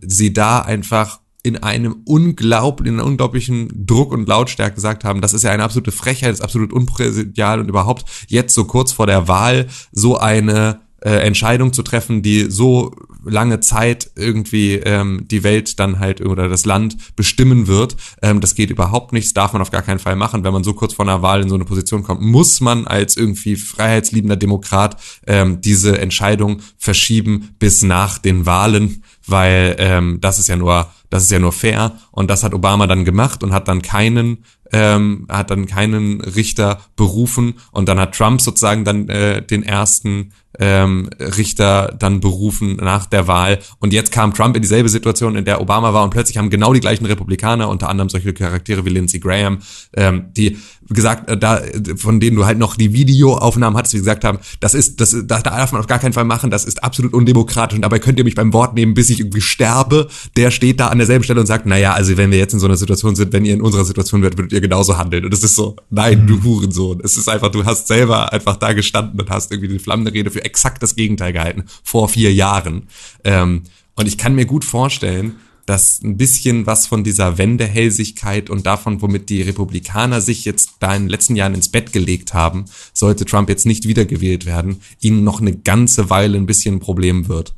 [0.00, 5.32] sie da einfach in einem unglaublichen, in einer unglaublichen Druck und Lautstärke gesagt haben, das
[5.32, 9.28] ist ja eine absolute Frechheit, ist absolut unpräsidial und überhaupt jetzt so kurz vor der
[9.28, 12.92] Wahl so eine äh, Entscheidung zu treffen, die so
[13.24, 17.96] lange Zeit irgendwie ähm, die Welt dann halt oder das Land bestimmen wird.
[18.22, 20.42] Ähm, das geht überhaupt nicht, das darf man auf gar keinen Fall machen.
[20.42, 23.16] Wenn man so kurz vor einer Wahl in so eine Position kommt, muss man als
[23.16, 24.96] irgendwie freiheitsliebender Demokrat
[25.28, 31.22] ähm, diese Entscheidung verschieben bis nach den Wahlen, weil ähm, das ist ja nur das
[31.22, 31.92] ist ja nur fair.
[32.10, 36.80] Und das hat Obama dann gemacht und hat dann keinen ähm, hat dann keinen Richter
[36.96, 37.54] berufen.
[37.70, 43.28] Und dann hat Trump sozusagen dann äh, den ersten ähm, Richter dann berufen nach der
[43.28, 46.50] Wahl und jetzt kam Trump in dieselbe Situation, in der Obama war und plötzlich haben
[46.50, 49.58] genau die gleichen Republikaner, unter anderem solche Charaktere wie Lindsey Graham,
[49.94, 51.60] ähm, die gesagt, äh, da
[51.96, 55.40] von denen du halt noch die Videoaufnahmen hattest, wie gesagt haben, das ist, das, da
[55.40, 58.24] darf man auf gar keinen Fall machen, das ist absolut undemokratisch und dabei könnt ihr
[58.24, 60.08] mich beim Wort nehmen, bis ich irgendwie sterbe.
[60.36, 62.66] Der steht da an derselben Stelle und sagt, naja, also wenn wir jetzt in so
[62.66, 65.24] einer Situation sind, wenn ihr in unserer Situation wärt, würdet ihr genauso handeln.
[65.24, 67.00] Und es ist so, nein, du Hurensohn.
[67.02, 70.30] Es ist einfach, du hast selber einfach da gestanden und hast irgendwie die flammende Rede
[70.30, 72.84] für exakt das Gegenteil gehalten, vor vier Jahren.
[73.24, 73.64] Ähm,
[73.96, 75.34] und ich kann mir gut vorstellen,
[75.66, 80.94] dass ein bisschen was von dieser Wendehälsigkeit und davon, womit die Republikaner sich jetzt da
[80.94, 85.24] in den letzten Jahren ins Bett gelegt haben, sollte Trump jetzt nicht wiedergewählt werden, ihnen
[85.24, 87.52] noch eine ganze Weile ein bisschen ein Problem wird.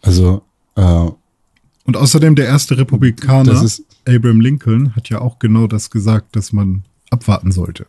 [0.00, 0.42] Also,
[0.76, 1.08] äh,
[1.86, 6.34] Und außerdem der erste Republikaner, Das ist- Abraham Lincoln, hat ja auch genau das gesagt,
[6.34, 7.86] dass man abwarten sollte.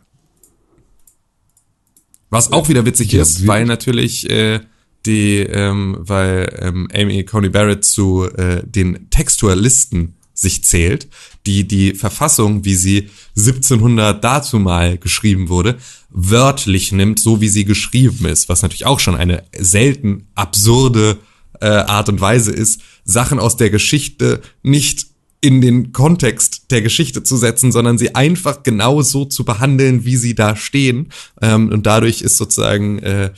[2.36, 4.60] Was auch wieder witzig Ja, ist, weil natürlich äh,
[5.06, 11.08] die, ähm, weil ähm, Amy Coney Barrett zu äh, den Textualisten sich zählt,
[11.46, 15.78] die die Verfassung, wie sie 1700 dazu mal geschrieben wurde,
[16.10, 21.16] wörtlich nimmt, so wie sie geschrieben ist, was natürlich auch schon eine selten absurde
[21.60, 25.06] äh, Art und Weise ist, Sachen aus der Geschichte nicht
[25.46, 30.16] in den Kontext der Geschichte zu setzen, sondern sie einfach genau so zu behandeln, wie
[30.16, 31.10] sie da stehen.
[31.40, 33.30] Ähm, und dadurch ist sozusagen, äh,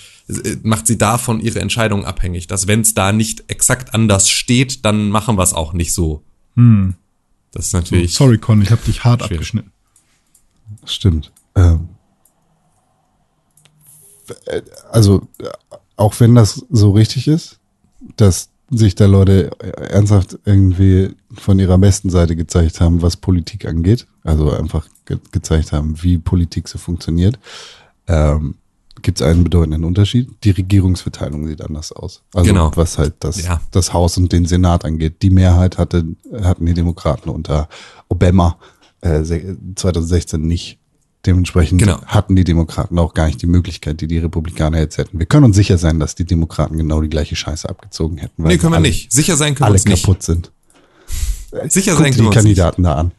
[0.63, 5.11] macht sie davon ihre Entscheidung abhängig, dass wenn es da nicht exakt anders steht, dann
[5.11, 6.23] machen wir es auch nicht so.
[7.53, 8.15] Das ist natürlich.
[8.15, 9.33] Sorry, Con, ich habe dich hart Schwierig.
[9.33, 9.73] abgeschnitten.
[10.87, 11.31] Stimmt.
[11.57, 11.91] Ähm,
[14.47, 15.51] äh, also, äh,
[15.97, 17.59] auch wenn das so richtig ist,
[18.17, 23.67] dass sich da Leute äh, ernsthaft irgendwie von ihrer besten Seite gezeigt haben, was Politik
[23.67, 27.39] angeht, also einfach ge gezeigt haben, wie Politik so funktioniert,
[28.07, 28.57] ähm,
[29.01, 30.29] gibt es einen bedeutenden Unterschied.
[30.45, 32.23] Die Regierungsverteilung sieht anders aus.
[32.35, 32.71] Also Genau.
[32.75, 33.61] was halt das, Ja.
[33.71, 35.23] das Haus und den Senat angeht.
[35.23, 36.05] Die Mehrheit hatte,
[36.43, 37.69] hatten die Demokraten unter
[38.09, 38.59] Obama
[39.01, 40.79] äh, se- 2016 nicht.
[41.27, 42.01] Dementsprechend Genau.
[42.07, 45.19] hatten die Demokraten auch gar nicht die Möglichkeit, die die Republikaner jetzt hätten.
[45.19, 48.45] Wir können uns sicher sein, dass die Demokraten genau die gleiche Scheiße abgezogen hätten.
[48.45, 49.13] weil nee, können wir alle, nicht.
[49.13, 50.05] Sicher sein können wir Alle uns nicht.
[50.05, 50.53] kaputt sind.
[51.69, 52.35] Sicher Guck sein können die wir uns nicht.
[52.35, 53.13] Kandidaten da an.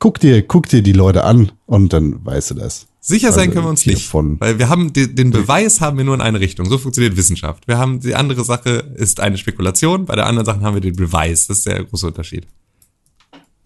[0.00, 2.86] Guck dir, guck dir die Leute an und dann weißt du das.
[3.00, 5.96] Sicher sein Also können wir uns nicht, von- weil wir haben die, den Beweis haben
[5.98, 6.66] wir nur in eine Richtung.
[6.68, 7.68] So funktioniert Wissenschaft.
[7.68, 10.96] Wir haben die andere Sache ist eine Spekulation, bei der anderen Sache haben wir den
[10.96, 11.46] Beweis.
[11.46, 12.46] Das ist der große Unterschied.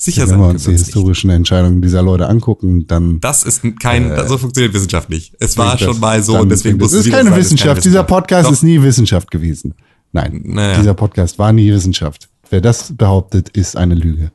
[0.00, 0.86] Sicher Wenn sein wir können uns wir die uns nicht.
[0.94, 5.34] historischen Entscheidungen dieser Leute angucken, dann Das ist kein, so funktioniert Wissenschaft nicht.
[5.40, 7.38] Es war das- schon mal so dann und deswegen das muss es ist keine sein,
[7.38, 7.84] es Wissenschaft.
[7.84, 8.52] Dieser Podcast Doch.
[8.52, 9.74] ist nie Wissenschaft gewesen.
[10.12, 10.78] Nein, Naja.
[10.78, 12.28] dieser Podcast war nie Wissenschaft.
[12.48, 14.30] Wer das behauptet, ist eine Lüge.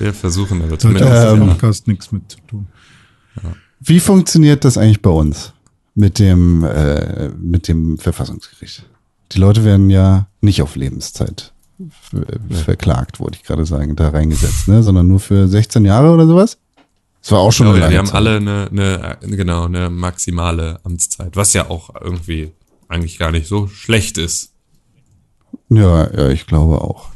[0.00, 1.12] Wir versuchen aber Da hat zumindest.
[1.12, 2.66] Ähm, Podcast nichts mit zu tun.
[3.80, 5.52] Wie funktioniert das eigentlich bei uns
[5.94, 8.84] mit dem, äh, mit dem Verfassungsgericht?
[9.32, 11.53] Die Leute werden ja nicht auf Lebenszeit äh,
[12.50, 14.82] verklagt, wollte ich gerade sagen, da reingesetzt, ne?
[14.82, 16.58] sondern nur für 16 Jahre oder sowas?
[17.20, 18.16] Das war auch schon Oh eine ja, die haben Zeit.
[18.16, 22.52] alle eine, eine, genau, eine maximale Amtszeit, was ja auch irgendwie
[22.88, 24.52] eigentlich gar nicht so schlecht ist.
[25.70, 27.08] Ja, ja, ich glaube auch,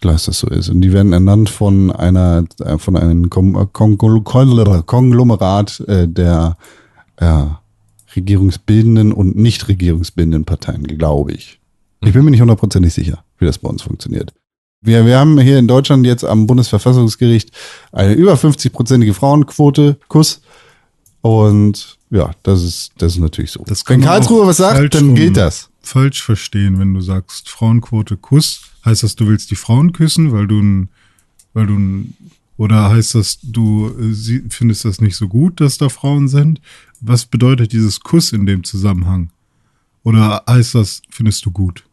[0.00, 0.70] dass das so ist.
[0.70, 6.56] Und die werden ernannt von einer, äh, von einem Kongl Konglomerat äh, der
[7.16, 7.44] äh,
[8.16, 11.60] regierungsbildenden und nicht regierungsbildenden Parteien, glaube ich.
[12.02, 14.32] Ich bin mir nicht hundertprozentig sicher, wie das bei uns funktioniert.
[14.82, 17.50] Wir, wir haben hier in Deutschland jetzt am Bundesverfassungsgericht
[17.92, 20.40] eine über 50-prozentige Frauenquote, Kuss.
[21.20, 23.64] Und ja, das ist, das ist natürlich so.
[23.86, 25.68] Wenn Karlsruhe was sagt, dann gilt das.
[25.82, 28.62] Falsch verstehen, wenn du sagst Frauenquote Kuss.
[28.84, 30.88] Heißt das, du willst die Frauen küssen, weil du ein,
[31.52, 32.16] weil du ein,
[32.56, 36.60] oder heißt das, du äh, sie, findest das nicht so gut, dass da Frauen sind?
[37.00, 39.30] Was bedeutet dieses Kuss in dem Zusammenhang?
[40.02, 41.84] Oder heißt das, findest du gut?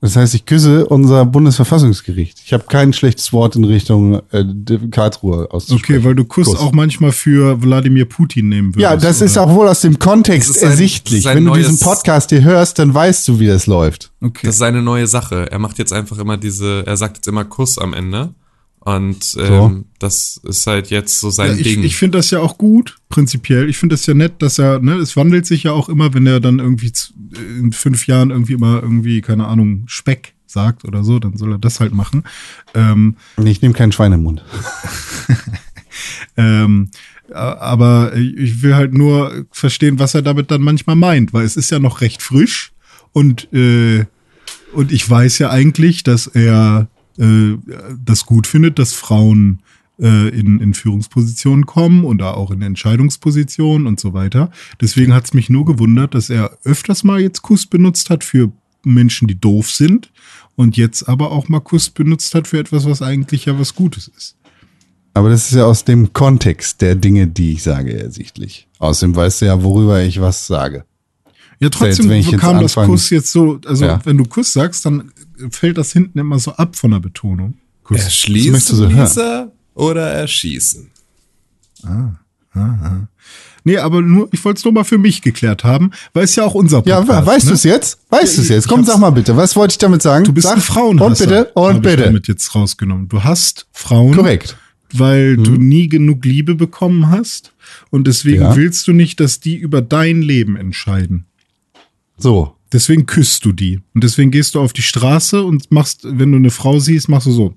[0.00, 2.38] Das heißt, ich küsse unser Bundesverfassungsgericht.
[2.44, 4.44] Ich habe kein schlechtes Wort in Richtung äh,
[4.92, 5.96] Karlsruhe auszusprechen.
[5.96, 6.58] Okay, weil du Kuss, Kuss.
[6.60, 8.82] auch manchmal für Wladimir Putin nehmen würdest.
[8.82, 9.46] Ja, das ist oder?
[9.46, 11.24] auch wohl aus dem Kontext ist ein- ersichtlich.
[11.26, 14.12] ist Wenn du diesen Podcast hier hörst, dann weißt du, wie das läuft.
[14.20, 14.46] Okay.
[14.46, 15.50] Das ist eine neue Sache.
[15.50, 18.34] Er macht jetzt einfach immer diese, er sagt jetzt immer Kuss am Ende.
[18.80, 21.82] Und ähm, das ist halt jetzt so sein Ja, ich Ding.
[21.82, 23.68] ich finde das ja auch gut, prinzipiell.
[23.68, 26.26] Ich finde das ja nett, dass er, ne, es wandelt sich ja auch immer, wenn
[26.26, 26.92] er dann irgendwie
[27.58, 31.58] in fünf Jahren irgendwie immer irgendwie, keine Ahnung, Speck sagt oder so, dann soll er
[31.58, 32.24] das halt machen.
[32.74, 34.42] Ähm, Ich nehme keinen Schwein im Mund.
[36.36, 36.90] ähm,
[37.32, 41.56] a- aber ich will halt nur verstehen, was er damit dann manchmal meint, weil es
[41.56, 42.72] ist ja noch recht frisch
[43.12, 44.06] und, äh,
[44.72, 46.88] und ich weiß ja eigentlich, dass er
[47.18, 47.56] äh,
[48.04, 49.60] das gut findet, dass Frauen
[50.00, 54.50] äh, in, in Führungspositionen kommen und da auch in Entscheidungspositionen und so weiter.
[54.80, 58.52] Deswegen hat es mich nur gewundert, dass er öfters mal jetzt Kuss benutzt hat für
[58.84, 60.10] Menschen, die doof sind
[60.56, 64.08] und jetzt aber auch mal Kuss benutzt hat für etwas, was eigentlich ja was Gutes
[64.08, 64.36] ist.
[65.14, 68.68] Aber das ist ja aus dem Kontext der Dinge, die ich sage, ersichtlich.
[68.78, 70.84] Außerdem weißt du ja, worüber ich was sage.
[71.60, 74.00] Ja, trotzdem wenn ich jetzt kam das Kuss jetzt so, also Ja.
[74.04, 75.10] wenn du Kuss sagst, dann
[75.50, 77.54] fällt das hinten immer so ab von der Betonung.
[77.90, 78.84] Das Erschließen, du so.
[78.86, 80.90] Lisa, oder erschießen?
[83.64, 86.44] Nee, aber nur, ich wollte es nur mal für mich geklärt haben, weil es ja
[86.44, 87.50] auch unser Ja, Podcast weißt ne?
[87.50, 87.98] du es jetzt?
[88.08, 88.68] Weißt du es Ja, jetzt?
[88.68, 89.36] Komm, sag mal bitte.
[89.36, 90.24] Was wollte ich damit sagen?
[90.24, 91.08] Du bist sag, ein Frauenhasser.
[91.24, 92.02] Und bitte, und hab Ich bitte.
[92.04, 93.08] damit jetzt rausgenommen.
[93.08, 94.14] Du hast Frauen.
[94.14, 94.56] Korrekt.
[94.92, 97.52] Weil du nie genug Liebe bekommen hast.
[97.90, 98.56] Und deswegen Ja.
[98.56, 101.26] willst du nicht, dass die über dein Leben entscheiden.
[102.16, 102.54] So.
[102.72, 103.80] Deswegen küsst du die.
[103.94, 107.26] Und deswegen gehst du auf die Straße und machst, wenn du eine Frau siehst, machst
[107.26, 107.54] du so.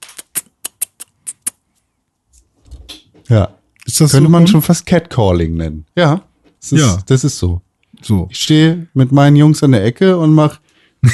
[3.28, 3.56] Ja.
[3.86, 4.32] Ist das Könnte so?
[4.32, 5.86] man schon fast Catcalling nennen.
[5.96, 6.24] Ja.
[6.60, 7.00] Das ist, Ja.
[7.08, 7.62] Das ist so.
[8.02, 8.28] so.
[8.32, 10.60] Ich stehe mit meinen Jungs an der Ecke und mach.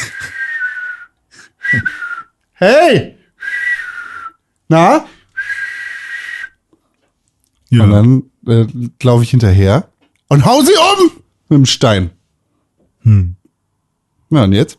[2.54, 3.16] hey!
[4.68, 5.06] Na?
[7.70, 7.84] Ja.
[7.84, 8.68] Und dann äh,
[9.02, 9.90] laufe ich hinterher
[10.28, 11.12] und hau sie um
[11.50, 12.12] mit dem Stein.
[13.02, 13.37] Hm.
[14.30, 14.78] Ja, und jetzt?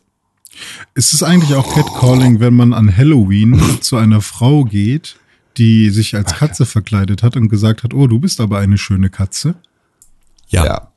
[0.93, 5.17] Ist es eigentlich auch Catcalling, wenn man an Halloween zu einer Frau geht,
[5.57, 9.09] die sich als Katze verkleidet hat und gesagt hat, oh, du bist aber eine schöne
[9.09, 9.55] Katze?
[10.47, 10.91] Ja.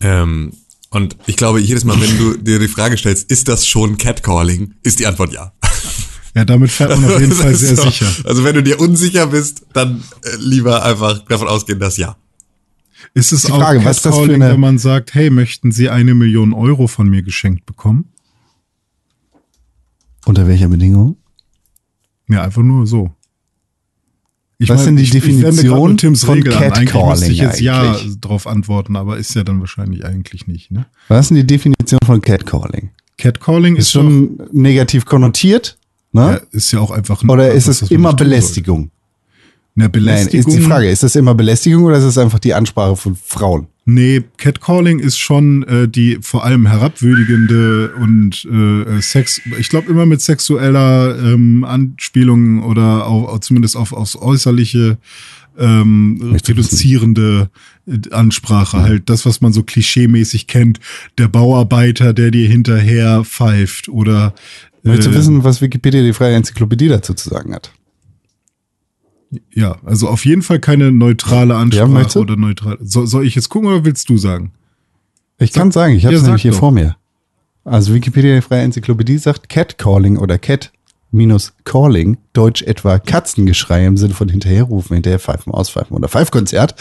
[0.00, 0.52] Ähm,
[0.90, 4.74] und ich glaube, jedes Mal, wenn du dir die Frage stellst, ist das schon Catcalling,
[4.82, 5.52] ist die Antwort ja.
[6.34, 7.82] Ja, damit fährt man auf jeden Fall sehr so.
[7.82, 8.06] sicher.
[8.24, 12.16] Also wenn du dir unsicher bist, dann äh, lieber einfach davon ausgehen, dass ja.
[13.14, 15.30] Ist es Die auch Frage, was ist das für Catcalling, eine- wenn man sagt, hey,
[15.30, 18.06] möchten Sie eine Million Euro von mir geschenkt bekommen?
[20.24, 21.16] Unter welcher Bedingung?
[22.28, 23.10] Ja, einfach nur so.
[24.58, 26.62] Ich Was denn die ich, ich Definition nur Tims von Regel an.
[26.62, 28.20] Eigentlich ich Catcalling jetzt ja eigentlich?
[28.20, 30.70] drauf antworten, aber ist ja dann wahrscheinlich eigentlich nicht.
[30.70, 30.86] Ne?
[31.08, 32.90] Was ist denn die Definition von Catcalling?
[33.18, 35.78] Catcalling Ist ist, schon negativ konnotiert?
[36.12, 36.20] Ne?
[36.22, 38.90] ja, ist ja auch einfach ein- Oder ist es was immer Belästigung?
[39.76, 40.48] Eine Nein, Belästigung.
[40.48, 43.66] ist die Frage, ist das immer Belästigung oder ist es einfach die Ansprache von Frauen?
[43.84, 50.06] Nee, Catcalling ist schon äh, die vor allem herabwürdigende und äh, Sex, ich glaube immer
[50.06, 54.98] mit sexueller ähm, Anspielung oder auch, zumindest auf aufs äußerliche
[55.58, 57.50] ähm, reduzierende
[57.86, 60.80] äh, Ansprache halt das, was man so klischeemäßig kennt,
[61.18, 64.34] der Bauarbeiter, der dir hinterher pfeift oder
[64.82, 67.72] Möchtest du äh, wissen, was Wikipedia, die freie Enzyklopädie dazu zu sagen hat?
[69.52, 72.20] Ja, also auf jeden Fall keine neutrale Ansprache du?
[72.20, 72.78] oder neutral.
[72.82, 74.52] So, soll ich jetzt gucken oder willst du sagen?
[75.38, 76.58] Ich kann sagen, ich habe Ja, es sag nämlich hier doch.
[76.58, 76.96] vor mir.
[77.64, 80.72] Also Wikipedia, die freie Enzyklopädie sagt Catcalling oder Cat
[81.10, 86.74] minus Calling, deutsch etwa Katzengeschrei im Sinne von hinterherrufen, hinterherpfeifen, auspfeifen oder Pfeifkonzert,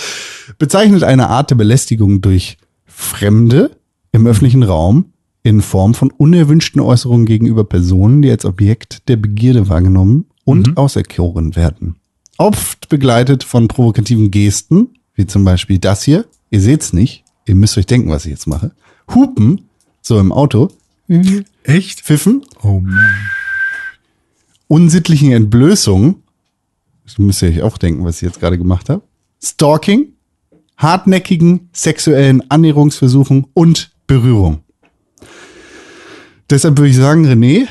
[0.58, 3.72] bezeichnet eine Art der Belästigung durch Fremde
[4.12, 5.06] im öffentlichen Raum
[5.44, 11.56] in Form von unerwünschten Äußerungen gegenüber Personen, die als Objekt der Begierde wahrgenommen und auserkoren
[11.56, 11.96] werden.
[12.38, 16.26] Oft begleitet von provokativen Gesten, wie zum Beispiel das hier.
[16.50, 18.72] Ihr seht's nicht, ihr müsst euch denken, was ich jetzt mache.
[19.14, 19.70] Hupen,
[20.02, 20.70] so im Auto,
[21.64, 22.02] Echt?
[22.02, 23.14] pfiffen, Oh man.
[24.68, 26.16] unsittlichen Entblößungen,
[27.06, 29.04] das müsst ihr euch auch denken, was ich jetzt gerade gemacht habe,
[29.42, 30.08] Stalking,
[30.78, 34.60] hartnäckigen sexuellen Annäherungsversuchen und Berührung.
[36.50, 37.68] Deshalb würde ich sagen, René,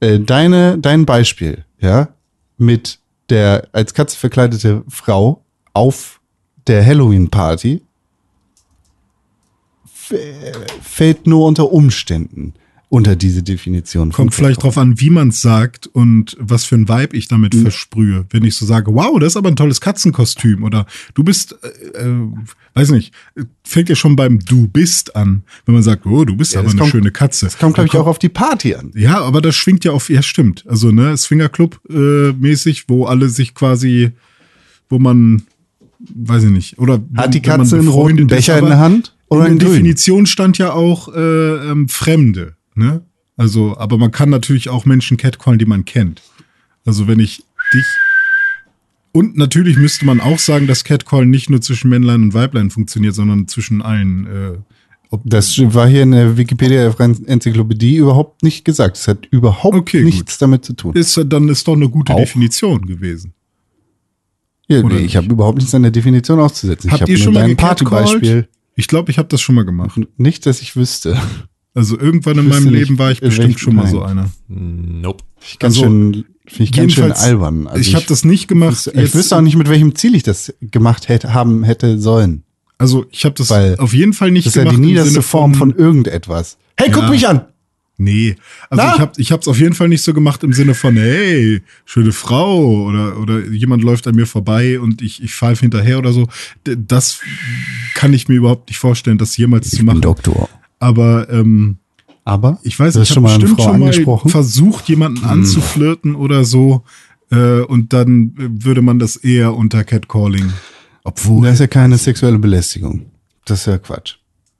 [0.00, 2.08] äh, deine, dein Beispiel, ja,
[2.56, 2.99] mit
[3.30, 6.20] der als Katze verkleidete Frau auf
[6.66, 7.82] der Halloween-Party
[10.82, 12.54] fällt nur unter Umständen
[12.90, 14.10] unter diese Definition.
[14.10, 17.54] Kommt vielleicht drauf an, wie man es sagt und was für ein Vibe ich damit
[17.54, 18.26] versprühe.
[18.30, 21.98] Wenn ich so sage, wow, das ist aber ein tolles Katzenkostüm oder du bist, äh,
[22.08, 22.26] äh,
[22.74, 23.14] weiß nicht,
[23.62, 26.72] fängt ja schon beim Du bist an, wenn man sagt, oh, du bist aber das
[26.72, 27.46] eine kommt- schöne Katze.
[27.46, 28.90] Das kommt, glaube ich, auch auf die Party an.
[28.96, 30.64] Ja, aber das schwingt ja auf, ja stimmt.
[30.66, 34.10] Also, ne, Swingerclub äh, mäßig, wo alle sich quasi,
[34.88, 35.42] wo man,
[36.00, 38.78] weiß ich nicht, oder Hat die Katze einen roten befreundet ist, Becher in aber der
[38.80, 39.68] Hand oder in der?
[39.68, 43.04] Definition stand ja auch äh, ähm, Fremde, ne?
[43.36, 46.20] Also, aber man kann natürlich auch Menschen catcallen, die man kennt.
[46.84, 47.84] Also, wenn ich dich
[49.12, 53.14] und natürlich müsste man auch sagen, dass Catcallen nicht nur zwischen Männlein und Weiblein funktioniert,
[53.14, 54.26] sondern zwischen allen.
[54.26, 54.58] Äh,
[55.24, 58.96] Das war hier in der Wikipedia der freien Enzyklopädie überhaupt nicht gesagt.
[58.96, 60.94] Es hat überhaupt Okay, nichts damit zu tun.
[60.94, 62.18] ist, dann ist doch eine gute Auch.
[62.18, 63.32] Definition gewesen.
[64.68, 66.92] Ja, nee, ich habe überhaupt nichts an der Definition auszusetzen.
[66.92, 67.56] Habt ich habe schon nur mal dein?
[67.56, 68.48] Partybeispiel.
[68.76, 70.00] Ich glaube, ich habe das schon mal gemacht.
[70.16, 71.20] Nicht, dass ich wüsste.
[71.74, 74.30] Also irgendwann in Ich meinem Leben war ich bestimmt schon mal so einer.
[74.48, 75.22] Nope.
[75.62, 77.66] Also, schön, finde ich ganz schön albern.
[77.66, 78.72] Also ich habe das nicht gemacht.
[78.72, 82.42] wüsste- Ich wüsste auch nicht, mit welchem Ziel ich das gemacht hätte, haben hätte sollen.
[82.76, 84.78] Also ich habe das Weil auf jeden Fall nicht Das ist ja gemacht.
[84.78, 86.56] die niederste Form von irgendetwas.
[86.76, 87.10] Hey, guck Ja.
[87.10, 87.42] mich an!
[87.98, 88.36] Nee,
[88.70, 88.94] also Na?
[88.94, 92.12] ich habe ich hab's auf jeden Fall nicht so gemacht im Sinne von, hey, schöne
[92.12, 96.26] Frau oder oder jemand läuft an mir vorbei und ich ich pfeife hinterher oder so.
[96.64, 97.20] Das
[97.94, 100.00] kann ich mir überhaupt nicht vorstellen, das jemals zu machen.
[100.00, 100.48] Doktor.
[100.80, 101.78] Aber ähm,
[102.24, 104.24] Aber ich weiß ich schon habe bestimmt Frau schon mal angesprochen.
[104.24, 104.30] Hm.
[104.32, 106.82] versucht, jemanden anzuflirten oder so.
[107.30, 110.52] Äh, und dann äh, würde man das eher unter Catcalling.
[111.04, 113.06] Obwohl, Das ist ja keine sexuelle Belästigung.
[113.44, 114.16] Das ist ja Quatsch.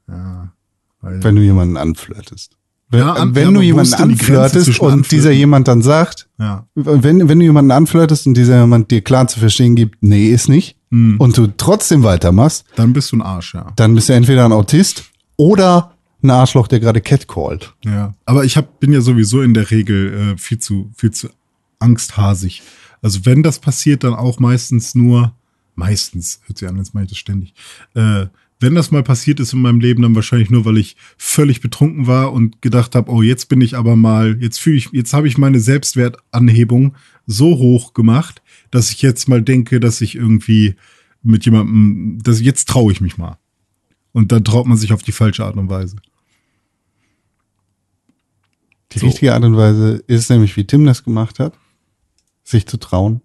[0.06, 2.52] weil- Wenn du jemanden anflirtest.
[2.92, 5.02] Wenn, Ja, an- wenn ja, du jemanden anflirtest und anflirten?
[5.10, 6.66] dieser jemand dann sagt, ja.
[6.74, 10.48] wenn, wenn du jemanden anflirtest und dieser jemand dir klar zu verstehen gibt, nee, ist
[10.48, 11.16] nicht, Hm.
[11.18, 13.72] und du trotzdem weitermachst, Dann bist du ein Arsch, ja.
[13.76, 15.04] dann bist du entweder ein Autist
[15.36, 17.74] oder ein Arschloch, der gerade catcallt.
[17.84, 21.28] Ja, aber ich hab, bin ja sowieso in der Regel äh, viel zu viel zu
[21.78, 22.62] angsthasig.
[23.02, 25.34] Also wenn das passiert, dann auch meistens nur
[25.80, 27.54] meistens hört sich an, als mache ich das ständig.
[27.94, 28.26] Äh,
[28.60, 32.06] wenn das mal passiert ist in meinem Leben, dann wahrscheinlich nur, weil ich völlig betrunken
[32.06, 35.26] war und gedacht habe, oh, jetzt bin ich aber mal, jetzt fühle ich, jetzt habe
[35.26, 36.94] ich meine Selbstwertanhebung
[37.26, 40.76] so hoch gemacht, dass ich jetzt mal denke, dass ich irgendwie
[41.22, 43.38] mit jemandem, dass jetzt traue ich mich mal.
[44.12, 45.96] Und dann traut man sich auf die falsche Art und Weise.
[48.92, 51.54] Die richtige Art und Weise ist nämlich, wie Tim das gemacht hat,
[52.44, 53.20] sich zu trauen.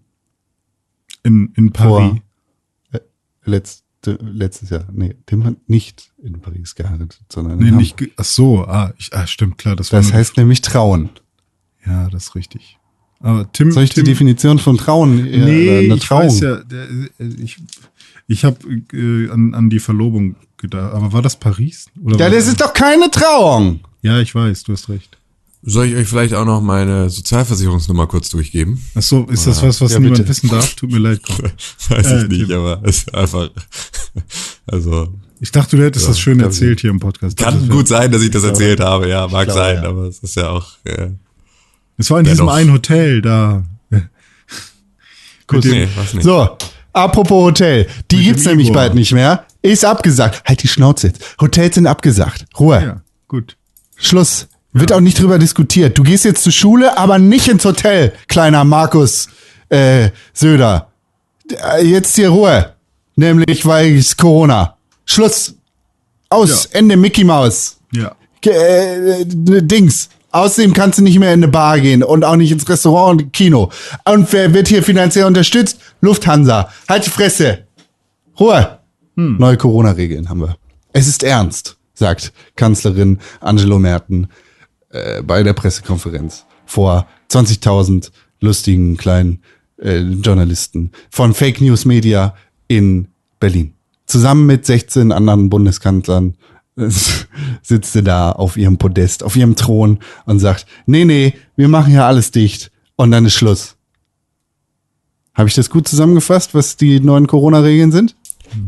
[1.24, 2.12] In, in Paris.
[2.12, 3.00] Vor-
[3.44, 4.86] Letzte, letztes Jahr.
[4.92, 7.96] Nee, Tim hat nicht in Paris geheiratet, sondern in Nee, nicht.
[8.16, 9.76] Ach so, ah, ich, ah stimmt, klar.
[9.76, 11.10] Das, Das heißt nämlich trauen.
[11.86, 12.78] Ja, das ist richtig.
[13.20, 13.70] Aber Tim.
[13.70, 15.26] Soll ich die Tim, Definition von trauen?
[15.26, 16.24] äh, Nee, ich Trauung?
[16.24, 16.56] weiß ja.
[16.64, 17.08] Der, äh,
[17.40, 17.58] ich
[18.26, 18.58] ich habe
[18.92, 20.92] äh, an, an die Verlobung gedacht.
[20.92, 21.86] Aber war das Paris?
[22.02, 23.78] Oder Ja, war das ist doch keine Trauung.
[24.02, 25.16] Ja, ich weiß, du hast recht.
[25.68, 28.80] Soll ich euch vielleicht auch noch meine Sozialversicherungsnummer kurz durchgeben?
[28.94, 30.28] Ach so, ist das was, was Ja, niemand bitte.
[30.28, 30.74] wissen darf?
[30.74, 31.20] Tut mir leid.
[31.26, 31.36] komm.
[31.88, 32.56] Weiß Äh, ich nicht, Tim.
[32.56, 33.50] aber es ist einfach,
[34.66, 35.08] also,
[35.40, 36.56] Ich dachte, du hättest das schön glaub ich.
[36.56, 37.36] erzählt hier im Podcast.
[37.36, 39.88] Kann gut sein, dass ich das erzählt habe, ja, mag glaube, sein, ja.
[39.88, 41.08] aber es ist ja auch, äh,
[41.98, 43.64] Es war in diesem einen Hotel da.
[45.48, 45.64] Gut.
[45.64, 46.24] nee, was nicht.
[46.24, 46.56] So,
[46.92, 47.86] apropos Hotel.
[48.10, 48.82] Die Mit gibt's nämlich Igor.
[48.82, 49.46] bald nicht mehr.
[49.62, 50.42] Ist abgesagt.
[50.44, 51.22] Halt die Schnauze jetzt.
[51.40, 52.46] Hotels sind abgesagt.
[52.58, 52.80] Ruhe.
[52.82, 53.56] Ja, gut.
[53.96, 54.48] Schluss.
[54.78, 55.96] Wird auch nicht drüber diskutiert.
[55.96, 59.28] Du gehst jetzt zur Schule, aber nicht ins Hotel, kleiner Markus
[59.70, 60.90] äh, Söder.
[61.50, 62.74] Äh, Jetzt hier Ruhe.
[63.14, 64.76] Nämlich weil es Corona.
[65.06, 65.54] Schluss.
[66.28, 66.68] Aus.
[66.72, 66.78] Ja.
[66.78, 67.78] Ende Mickey Maus.
[67.92, 68.14] Ja.
[68.44, 70.10] Äh, äh, Dings.
[70.30, 73.32] Außerdem kannst du nicht mehr in eine Bar gehen und auch nicht ins Restaurant und
[73.32, 73.70] Kino.
[74.04, 75.78] Und wer wird hier finanziell unterstützt?
[76.02, 76.68] Lufthansa.
[76.86, 77.64] Halt die Fresse.
[78.38, 78.78] Ruhe.
[79.14, 80.56] Neue Corona-Regeln haben wir.
[80.92, 84.28] Es ist ernst, sagt Kanzlerin Angelo Merten
[84.96, 89.42] äh, bei der Pressekonferenz vor 20.000 lustigen kleinen
[89.78, 92.34] äh, Journalisten von Fake News Media
[92.68, 93.08] in
[93.40, 93.74] Berlin.
[94.06, 96.34] Zusammen mit 16 anderen Bundeskanzlern
[96.76, 96.88] äh,
[97.62, 101.90] sitzt sie da auf ihrem Podest, auf ihrem Thron und sagt, nee, nee, wir machen
[101.90, 103.76] hier alles dicht und dann ist Schluss.
[105.34, 108.16] Habe ich das gut zusammengefasst, was die neuen Corona-Regeln sind?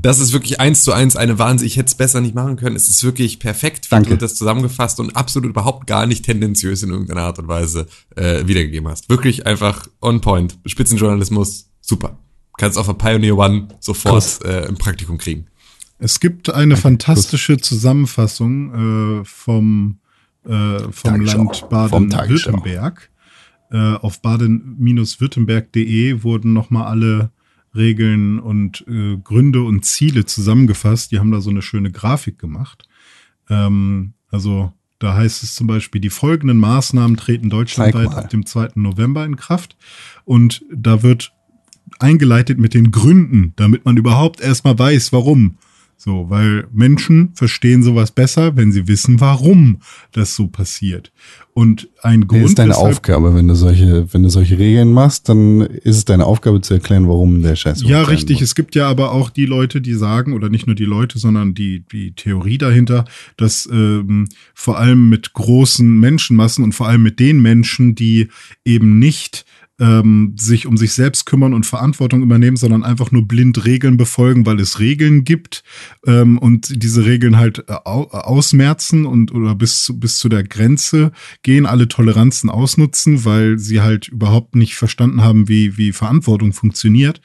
[0.03, 1.67] Das ist wirklich eins zu eins eine Wahnsinn.
[1.67, 2.77] Ich hätte es besser nicht machen können.
[2.77, 4.11] Es ist wirklich perfekt, wie Danke.
[4.11, 7.87] du das zusammengefasst und absolut überhaupt gar nicht tendenziös in irgendeiner Art und Weise
[8.17, 9.09] äh, wiedergegeben hast.
[9.09, 10.59] Wirklich einfach on point.
[10.67, 12.19] Spitzenjournalismus, super.
[12.59, 15.47] Kannst auf der Pioneer One sofort äh, im Praktikum kriegen.
[15.99, 19.99] Es gibt eine fantastische Zusammenfassung äh, vom,
[20.45, 21.21] äh, vom.
[21.21, 21.69] Land.
[21.69, 23.11] Baden-Württemberg.
[23.71, 27.31] Äh, auf baden-württemberg.de wurden nochmal alle
[27.75, 31.13] Regeln und äh, Gründe und Ziele zusammengefasst.
[31.13, 32.89] Die haben da so eine schöne Grafik gemacht.
[33.49, 38.71] Ähm, also da heißt es zum Beispiel, die folgenden Maßnahmen treten deutschlandweit ab dem 2.
[38.75, 39.77] November in Kraft.
[40.25, 41.33] Und da wird
[42.01, 45.59] eingeleitet mit den Gründen, damit man überhaupt erstmal weiß, warum.
[46.01, 49.81] So, weil Menschen verstehen sowas besser, wenn sie wissen, warum
[50.13, 51.11] das so passiert.
[51.55, 55.29] Und ein Grund ist deine weshalb- Aufgabe, wenn du solche, wenn du solche Regeln machst,
[55.29, 58.37] dann ist es deine Aufgabe zu erklären, warum der Scheiß so Ja, richtig.
[58.37, 58.43] muss.
[58.51, 61.55] Es gibt ja aber auch die Leute, die sagen, oder nicht nur die Leute, sondern
[61.55, 63.05] die, die Theorie dahinter,
[63.37, 68.29] dass ähm, vor allem mit großen Menschenmassen und vor allem mit den Menschen, die
[68.65, 69.45] eben nicht
[69.81, 74.45] ähm, sich um sich selbst kümmern und Verantwortung übernehmen, sondern einfach nur blind Regeln befolgen,
[74.47, 75.63] weil es Regeln gibt
[76.07, 80.43] ähm, und diese Regeln halt äh, au ausmerzen und oder bis zu, bis zu der
[80.43, 81.13] Grenze
[81.43, 87.21] gehen, alle Toleranzen ausnutzen, weil sie halt überhaupt nicht verstanden haben, wie, wie Verantwortung funktioniert,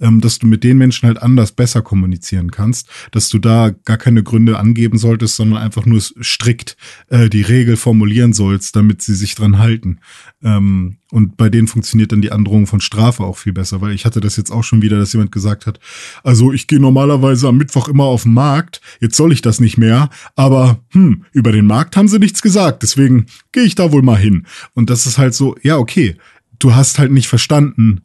[0.00, 3.98] ähm, dass du mit den Menschen halt anders besser kommunizieren kannst, dass du da gar
[3.98, 6.76] keine Gründe angeben solltest, sondern einfach nur strikt
[7.08, 9.98] äh, die Regel formulieren sollst, damit sie sich dran halten.
[10.42, 14.04] Ähm, und bei denen funktioniert dann die Androhung von Strafe auch viel besser, weil ich
[14.04, 15.78] hatte das jetzt auch schon wieder, dass jemand gesagt hat,
[16.24, 19.78] also ich gehe normalerweise am Mittwoch immer auf den Markt, jetzt soll ich das nicht
[19.78, 24.02] mehr, aber hm, über den Markt haben sie nichts gesagt, deswegen gehe ich da wohl
[24.02, 24.46] mal hin.
[24.74, 26.16] Und das ist halt so, ja, okay,
[26.58, 28.02] du hast halt nicht verstanden,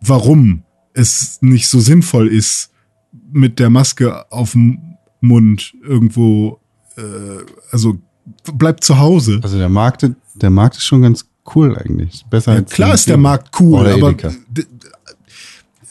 [0.00, 2.70] warum es nicht so sinnvoll ist,
[3.32, 6.60] mit der Maske auf dem Mund irgendwo,
[6.96, 7.98] äh, also
[8.54, 9.40] bleib zu Hause.
[9.42, 12.24] Also der Markt, der Markt ist schon ganz cool eigentlich.
[12.30, 14.14] Besser Ja, als klar ist der Markt cool, Oder aber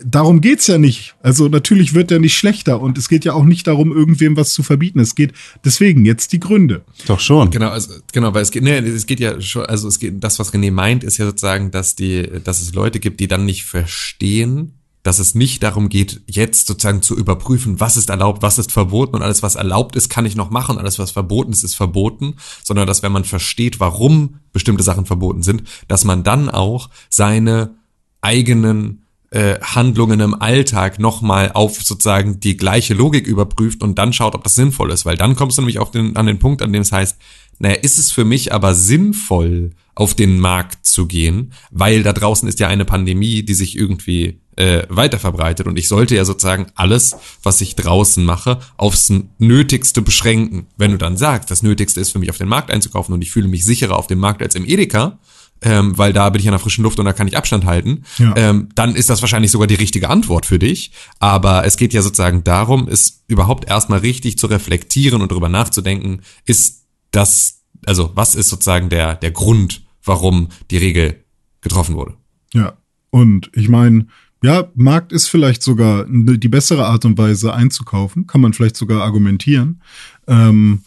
[0.04, 1.16] darum geht's ja nicht.
[1.22, 4.54] Also natürlich wird der nicht schlechter und es geht ja auch nicht darum, irgendwem was
[4.54, 5.00] zu verbieten.
[5.00, 5.34] Es geht
[5.64, 6.84] deswegen jetzt die Gründe.
[7.08, 7.52] Doch schon.
[7.52, 10.40] Genau, also, genau, weil es geht, nee, es geht ja schon, also es geht, das,
[10.40, 13.64] was René meint, ist ja sozusagen, dass die, dass es Leute gibt, die dann nicht
[13.64, 14.74] verstehen,
[15.04, 19.16] dass es nicht darum geht, jetzt sozusagen zu überprüfen, was ist erlaubt, was ist verboten
[19.16, 22.36] und alles, was erlaubt ist, kann ich noch machen, alles, was verboten ist, ist verboten,
[22.64, 27.76] sondern dass wenn man versteht, warum bestimmte Sachen verboten sind, dass man dann auch seine
[28.22, 34.36] eigenen äh, Handlungen im Alltag nochmal auf sozusagen die gleiche Logik überprüft und dann schaut,
[34.36, 35.06] ob das sinnvoll ist.
[35.06, 37.18] Weil dann kommst du nämlich auf den, an den Punkt, an dem es heißt,
[37.62, 42.48] naja, ist es für mich aber sinnvoll, auf den Markt zu gehen, weil da draußen
[42.48, 46.68] ist ja eine Pandemie, die sich irgendwie äh, weiter verbreitet und ich sollte ja sozusagen
[46.76, 50.68] alles, was ich draußen mache, aufs Nötigste beschränken.
[50.78, 53.32] Wenn du dann sagst, das Nötigste ist für mich auf den Markt einzukaufen und ich
[53.32, 55.20] fühle mich sicherer auf dem Markt als im Edeka,
[55.62, 58.04] ähm, weil da bin ich an der frischen Luft und da kann ich Abstand halten,
[58.18, 58.34] Ja.
[58.38, 60.92] ähm, dann ist das wahrscheinlich sogar die richtige Antwort für dich.
[61.20, 66.22] Aber es geht ja sozusagen darum, es überhaupt erstmal richtig zu reflektieren und darüber nachzudenken,
[66.46, 66.81] ist
[67.12, 71.24] das, also was ist sozusagen der, der Grund, warum die Regel
[71.62, 72.16] getroffen wurde.
[72.54, 72.74] Ja.
[73.10, 74.08] Und ich meine,
[74.44, 79.04] ja, Markt ist vielleicht sogar die bessere Art und Weise einzukaufen, kann man vielleicht sogar
[79.04, 79.82] argumentieren.
[80.28, 80.82] Ähm,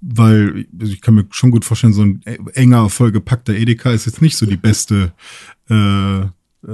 [0.00, 2.22] weil also ich kann mir schon gut vorstellen, so ein
[2.54, 5.12] enger, vollgepackter Edeka ist jetzt nicht so die beste
[5.68, 6.28] äh, äh,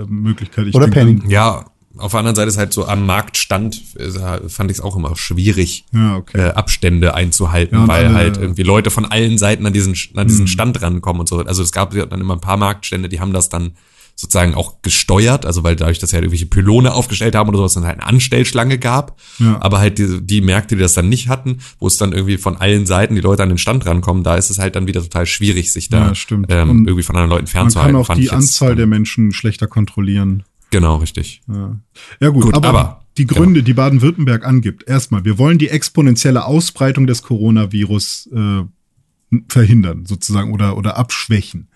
[0.06, 0.68] Möglichkeit.
[0.68, 1.32] Ich Oder denke Penny.
[1.32, 1.64] Ja,
[1.98, 5.16] auf der anderen Seite ist halt so am Marktstand, äh, fand ich es auch immer
[5.16, 6.38] schwierig, Ja, okay.
[6.38, 10.28] äh, Abstände einzuhalten, Ja, weil alle- halt irgendwie Leute von allen Seiten an diesen, an
[10.28, 11.38] diesen Stand rankommen und so.
[11.40, 13.72] Also es gab dann immer ein paar Marktstände, die haben das dann
[14.18, 17.74] sozusagen auch gesteuert, also weil dadurch, dass sie halt irgendwelche Pylone aufgestellt haben oder sowas,
[17.74, 19.20] dann halt eine Anstellschlange gab.
[19.38, 19.58] Ja.
[19.60, 22.56] Aber halt die, die Märkte, die das dann nicht hatten, wo es dann irgendwie von
[22.56, 25.26] allen Seiten die Leute an den Stand rankommen, da ist es halt dann wieder total
[25.26, 27.92] schwierig, sich da Ja, ähm, irgendwie von anderen Leuten Man fernzuhalten.
[27.92, 30.44] kann auch die jetzt Anzahl dann- der Menschen schlechter kontrollieren.
[30.76, 31.40] Genau, richtig.
[31.48, 31.74] Ja,
[32.20, 33.02] ja gut, Gut, aber, aber- genau.
[33.16, 40.04] die Gründe, die Baden-Württemberg angibt, erstmal, wir wollen die exponentielle Ausbreitung des Coronavirus äh, verhindern,
[40.04, 41.68] sozusagen, oder, oder abschwächen.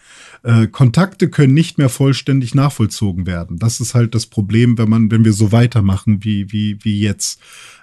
[0.43, 3.59] Äh, Kontakte können nicht mehr vollständig nachvollzogen werden.
[3.59, 7.41] Das ist halt das Problem, wenn man, wenn wir so weitermachen wie, wie, wie jetzt.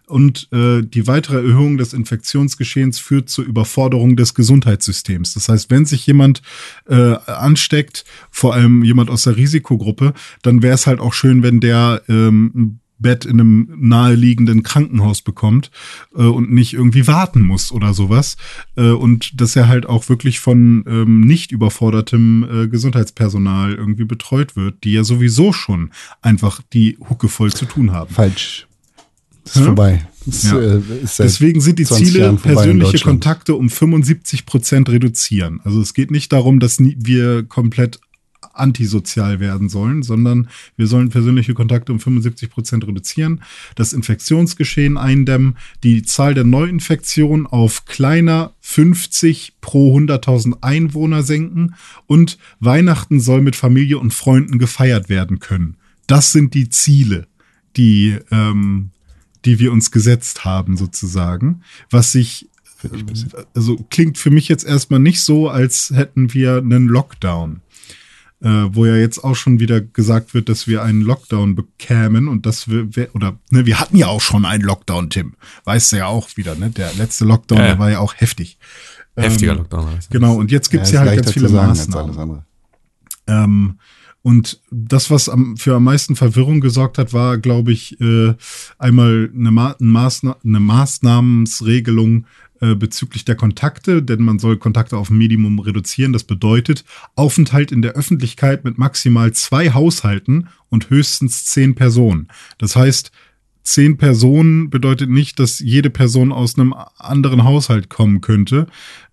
[0.08, 5.34] Und äh, die weitere Erhöhung des Infektionsgeschehens führt zur Überforderung des Gesundheitssystems.
[5.34, 6.42] Das heißt, wenn sich jemand
[6.88, 11.60] äh, ansteckt, vor allem jemand aus der Risikogruppe, dann wäre es halt auch schön, wenn
[11.60, 15.72] der ähm, Bett in einem naheliegenden Krankenhaus bekommt
[16.16, 18.38] äh, und nicht irgendwie warten muss oder sowas.
[18.76, 24.56] Äh, und dass er halt auch wirklich von ähm, nicht überfordertem äh, Gesundheitspersonal irgendwie betreut
[24.56, 25.92] wird, die ja sowieso schon
[26.22, 28.14] einfach die Hucke voll zu tun haben.
[28.14, 28.67] Falsch.
[29.48, 29.64] Ist Hä?
[29.66, 30.08] vorbei.
[30.26, 30.60] Das Ja.
[30.60, 33.00] äh, ist Deswegen sind die 20 Ziele, persönliche.
[33.04, 35.62] Kontakte um 75 Prozent reduzieren.
[35.64, 38.00] Also es geht nicht darum, dass wir komplett
[38.54, 43.42] antisozial werden sollen, sondern wir sollen persönliche Kontakte um 75 Prozent reduzieren,
[43.76, 51.76] das Infektionsgeschehen eindämmen, die Zahl der Neuinfektionen auf kleiner 50 pro 100.000 Einwohner senken
[52.06, 55.78] und Weihnachten soll mit Familie und Freunden gefeiert werden können.
[56.08, 57.28] Das sind die Ziele,
[57.76, 58.90] die ähm,
[59.48, 61.62] die wir uns gesetzt haben, sozusagen.
[61.90, 62.48] Was sich,
[63.56, 67.62] also klingt für mich jetzt erstmal nicht so, als hätten wir einen Lockdown.
[68.40, 72.46] Äh, wo ja jetzt auch schon wieder gesagt wird, dass wir einen Lockdown bekämen und
[72.46, 75.34] dass wir, wir- oder ne, wir hatten ja auch schon einen Lockdown, Tim.
[75.64, 76.70] Weißt du ja auch wieder, ne?
[76.70, 77.70] Der letzte Lockdown, Ja, ja.
[77.72, 78.60] der war ja auch heftig.
[79.16, 79.88] Heftiger Ähm, Lockdown.
[79.88, 80.08] also.
[80.12, 82.06] Genau, und jetzt gibt's Ja, ja, halt ganz viele sagen Maßnahmen.
[82.10, 82.46] alles andere.
[83.26, 83.80] Ähm,
[84.28, 88.34] und das, was am, für am meisten Verwirrung gesorgt hat, war, glaube ich, äh,
[88.78, 92.26] einmal eine, Ma ein Maßna eine Maßnahmensregelung
[92.60, 96.12] äh, bezüglich der Kontakte, denn man soll Kontakte auf ein Minimum reduzieren.
[96.12, 96.84] Das bedeutet
[97.16, 102.28] Aufenthalt in der Öffentlichkeit mit maximal zwei Haushalten und höchstens zehn Personen.
[102.58, 103.14] Das heißt,
[103.64, 108.68] zehn Personen bedeutet nicht, dass jede Person aus einem anderen Haushalt kommen könnte,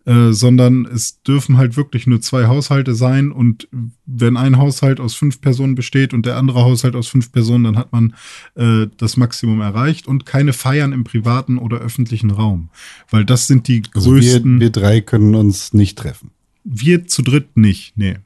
[0.06, 3.68] äh, sondern es dürfen halt wirklich nur zwei Haushalte sein und
[4.06, 7.76] wenn ein Haushalt aus fünf Personen besteht und der andere Haushalt aus fünf Personen, dann
[7.78, 8.14] hat man
[8.54, 12.68] äh, das Maximum erreicht und keine Feiern im privaten oder öffentlichen Raum,
[13.10, 14.60] weil das sind die Also wir, größten.
[14.60, 16.30] wir drei können uns nicht treffen.
[16.64, 18.16] wir zu dritt nicht, nee.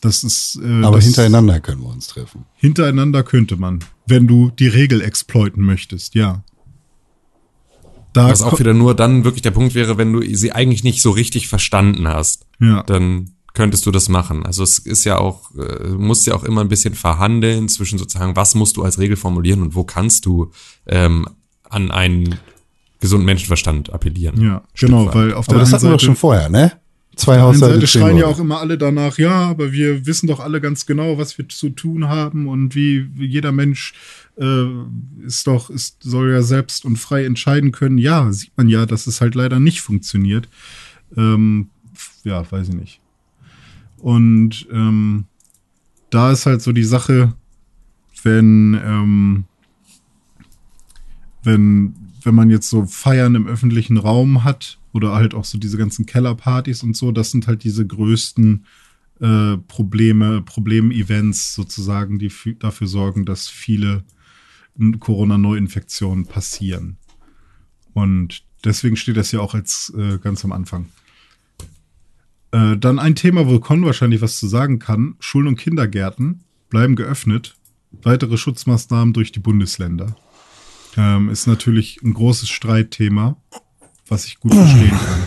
[0.00, 0.60] Das ist.
[0.62, 2.44] Äh, Aber das, hintereinander können wir uns treffen.
[2.54, 6.44] Hintereinander könnte man, wenn du die Regel exploiten möchtest, ja.
[8.12, 11.02] Da Was auch wieder nur dann wirklich der Punkt wäre, wenn du sie eigentlich nicht
[11.02, 12.46] so richtig verstanden hast.
[12.58, 12.82] Ja.
[12.84, 14.46] Dann könntest du das machen.
[14.46, 17.98] Also es ist ja auch, äh, du musst ja auch immer ein bisschen verhandeln zwischen
[17.98, 20.52] sozusagen, was musst du als Regel formulieren und wo kannst du
[20.86, 21.26] ähm,
[21.68, 22.36] an einen
[23.00, 24.40] gesunden Menschenverstand appellieren.
[24.40, 25.14] ja, genau, weit.
[25.14, 26.72] weil auf Aber der das einen hatten wir doch Seite, schon vorher, ne?
[27.18, 27.86] Zwei Haushalte.
[27.88, 31.36] Schreien ja auch immer alle danach, ja, aber wir wissen doch alle ganz genau, was
[31.36, 33.92] wir zu tun haben und wie, wie jeder Mensch
[34.36, 34.66] äh,
[35.26, 37.98] ist doch, ist, soll ja selbst und frei entscheiden können.
[37.98, 40.48] Ja, sieht man ja, dass es halt leider nicht funktioniert.
[41.16, 41.70] Ähm,
[42.22, 43.00] ja, weiß ich nicht.
[43.96, 45.24] Und ähm,
[46.10, 47.34] da ist halt so die Sache,
[48.22, 49.44] wenn, ähm,
[51.42, 55.78] wenn, wenn man jetzt so Feiern im öffentlichen Raum hat oder halt auch so diese
[55.78, 58.64] ganzen Kellerpartys und so, das sind halt diese größten
[59.20, 64.04] äh, Probleme, Problemevents sozusagen, die fü- dafür sorgen, dass viele
[65.00, 66.98] Corona-Neuinfektionen passieren.
[67.94, 70.86] Und deswegen steht das ja auch als äh, ganz am Anfang.
[72.52, 75.16] Äh, dann ein Thema, wo Con wahrscheinlich was zu sagen kann.
[75.18, 77.56] Schulen und Kindergärten bleiben geöffnet.
[77.90, 80.16] Weitere Schutzmaßnahmen durch die Bundesländer.
[80.96, 83.36] Ähm, ist natürlich ein großes Streitthema,
[84.08, 85.26] was ich gut verstehen kann.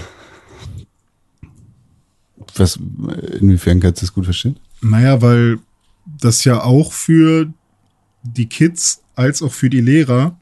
[2.56, 2.80] Was,
[3.40, 4.60] inwiefern kannst du das gut verstehen?
[4.82, 5.60] Naja, weil
[6.06, 7.52] das ja auch für
[8.24, 10.38] die Kids als auch für die Lehrer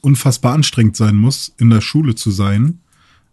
[0.00, 2.80] unfassbar anstrengend sein muss, in der Schule zu sein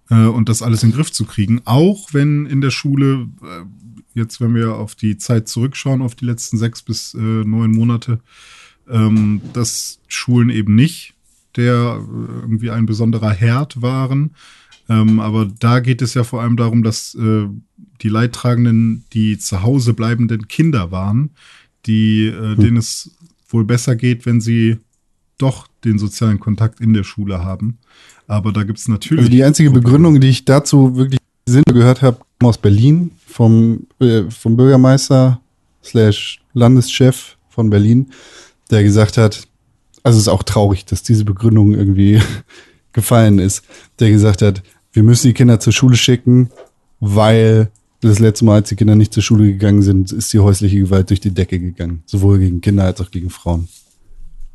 [0.09, 1.61] äh, und das alles in den Griff zu kriegen.
[1.65, 3.63] Auch wenn in der Schule, äh,
[4.13, 8.19] jetzt wenn wir auf die Zeit zurückschauen, auf die letzten sechs bis äh, neun Monate,
[8.87, 11.13] ähm, dass Schulen eben nicht
[11.55, 14.35] der äh, irgendwie ein besonderer Herd waren.
[14.87, 17.47] Ähm, aber da geht es ja vor allem darum, dass äh,
[18.01, 21.31] die Leidtragenden die zu Hause bleibenden Kinder waren,
[21.85, 23.11] die, äh, denen es
[23.47, 24.77] wohl besser geht, wenn sie
[25.37, 27.77] doch den sozialen Kontakt in der Schule haben.
[28.27, 29.19] Aber da gibt es natürlich.
[29.19, 34.23] Also die einzige Begründung, die ich dazu wirklich Sinn gehört habe, aus Berlin vom, äh,
[34.29, 35.41] vom Bürgermeister
[35.83, 38.11] slash Landeschef von Berlin,
[38.69, 39.47] der gesagt hat,
[40.09, 42.19] also es ist auch traurig, dass diese Begründung irgendwie
[42.93, 43.63] gefallen ist,
[43.99, 46.49] der gesagt hat, wir müssen die Kinder zur Schule schicken,
[46.99, 47.69] weil
[48.01, 51.11] das letzte Mal, als die Kinder nicht zur Schule gegangen sind, ist die häusliche Gewalt
[51.11, 52.01] durch die Decke gegangen.
[52.07, 53.67] Sowohl gegen Kinder als auch gegen Frauen.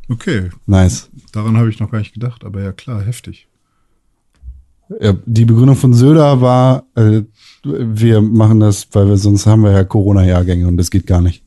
[0.09, 1.09] Okay, Nice.
[1.31, 3.47] daran habe ich noch gar nicht gedacht, aber ja klar, heftig.
[5.01, 7.23] Ja, die Begründung von Söder war, äh,
[7.63, 11.44] wir machen das, weil wir sonst haben wir ja Corona-Jahrgänge und das geht gar nicht.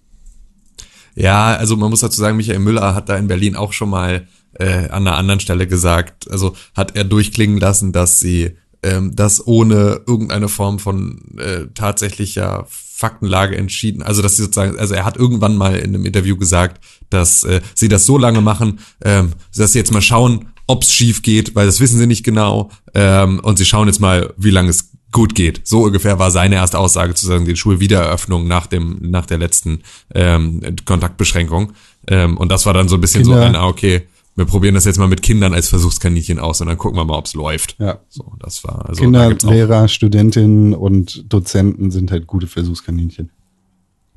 [1.17, 4.27] Ja, also man muss dazu sagen, Michael Müller hat da in Berlin auch schon mal
[4.53, 8.51] äh, an einer anderen Stelle gesagt, also hat er durchklingen lassen, dass sie
[8.83, 14.93] ähm, das ohne irgendeine Form von äh, tatsächlicher Faktenlage entschieden, also dass sie sozusagen, also
[14.93, 18.79] er hat irgendwann mal in einem Interview gesagt, dass äh, sie das so lange machen,
[19.03, 22.69] ähm, dass sie jetzt mal schauen, ob's schief geht, weil das wissen sie nicht genau,
[22.93, 25.61] ähm, und sie schauen jetzt mal, wie lange es gut geht.
[25.65, 29.81] So ungefähr war seine erste Aussage zu sagen, die Schulwiedereröffnung nach dem, nach der letzten
[30.13, 31.73] ähm, Kontaktbeschränkung.
[32.07, 34.03] Ähm, und das war dann so ein bisschen so Kinder- ein, ah, okay,
[34.35, 37.17] wir probieren das jetzt mal mit Kindern als Versuchskaninchen aus und dann gucken wir mal,
[37.17, 37.75] ob's läuft.
[37.79, 37.99] Ja.
[38.09, 43.31] So, das war also Kinder, Lehrer, Studentinnen und Dozenten sind halt gute Versuchskaninchen.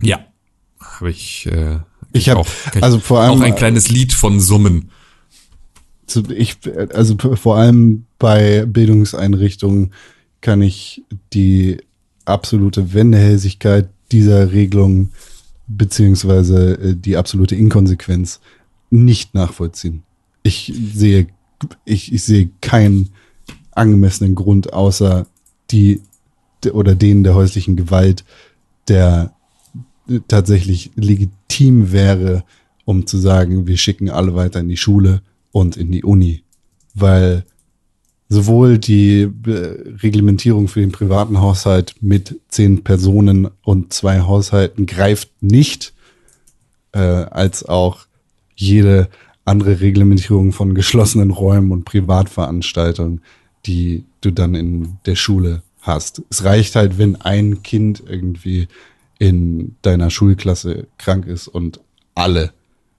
[0.02, 0.18] Ja,
[0.78, 1.46] habe ich.
[1.46, 1.78] Äh,
[2.12, 4.90] Ich hab- auch, kann also vor allem- auch ein kleines Lied von Summen.
[6.28, 6.56] ich,
[6.92, 9.92] also vor allem bei Bildungseinrichtungen
[10.40, 11.78] kann ich die
[12.24, 15.10] absolute Wendehälsigkeit dieser Regelung
[15.66, 18.40] beziehungsweise äh, die absolute Inkonsequenz
[18.90, 20.02] nicht nachvollziehen.
[20.42, 21.28] Ich sehe,
[21.84, 23.10] ich, ich sehe keinen
[23.72, 25.26] angemessenen Grund außer
[25.70, 26.00] die
[26.64, 28.24] de- oder den der häuslichen Gewalt,
[28.88, 29.32] der
[30.08, 32.44] äh, tatsächlich legitim wäre,
[32.84, 35.22] um zu sagen, wir schicken alle weiter in die Schule
[35.52, 36.42] und in die Uni.
[36.94, 37.44] Weil
[38.30, 39.50] sowohl die äh,
[40.02, 45.92] Reglementierung für den privaten Haushalt mit zehn Personen und zwei Haushalten greift nicht,
[46.92, 48.06] äh, als auch
[48.54, 49.08] jede
[49.44, 53.20] andere Reglementierung von geschlossenen Räumen und Privatveranstaltungen,
[53.66, 56.22] die du dann in der Schule hast.
[56.30, 58.68] Es reicht halt, wenn ein Kind irgendwie
[59.18, 61.80] in deiner Schulklasse krank ist und
[62.14, 62.52] alle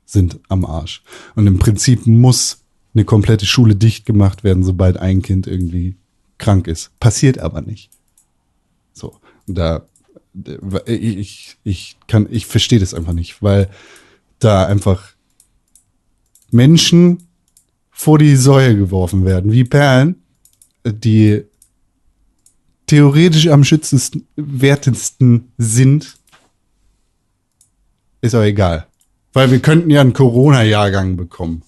[0.06, 1.04] sind am Arsch.
[1.36, 2.61] Und im Prinzip muss
[2.94, 5.96] eine komplette Schule dicht gemacht werden, sobald ein Kind irgendwie
[6.38, 6.92] krank ist.
[7.00, 7.90] Passiert aber nicht.
[8.94, 9.18] So,
[9.48, 9.86] und da
[10.86, 13.70] ich, ich kann, ich verstehe das einfach nicht, weil
[14.40, 15.14] da einfach
[16.52, 17.28] Menschen
[17.90, 20.16] vor die Säue geworfen werden, wie Perlen,
[20.86, 21.44] die
[22.88, 26.18] theoretisch am schützenswertesten sind,
[28.22, 28.88] ist auch egal.
[29.34, 31.64] Weil wir könnten ja einen Corona-Jahrgang bekommen.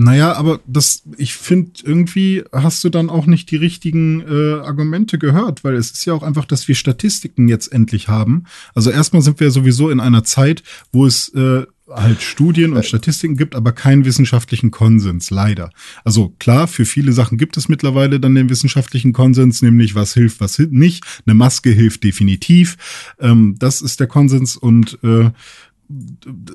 [0.00, 5.18] Naja, aber das, ich finde, irgendwie hast du dann auch nicht die richtigen äh, Argumente
[5.18, 8.44] gehört, weil es ist ja auch einfach, dass wir Statistiken jetzt endlich haben.
[8.76, 13.36] Also erstmal sind wir sowieso in einer Zeit, wo es äh, halt Studien und Statistiken
[13.36, 15.70] gibt, aber keinen wissenschaftlichen Konsens, leider.
[16.04, 20.40] Also klar, für viele Sachen gibt es mittlerweile dann den wissenschaftlichen Konsens, nämlich was hilft,
[20.40, 21.04] was nicht.
[21.26, 22.76] Eine Maske hilft definitiv.
[23.18, 25.30] Ähm, das ist der Konsens und äh,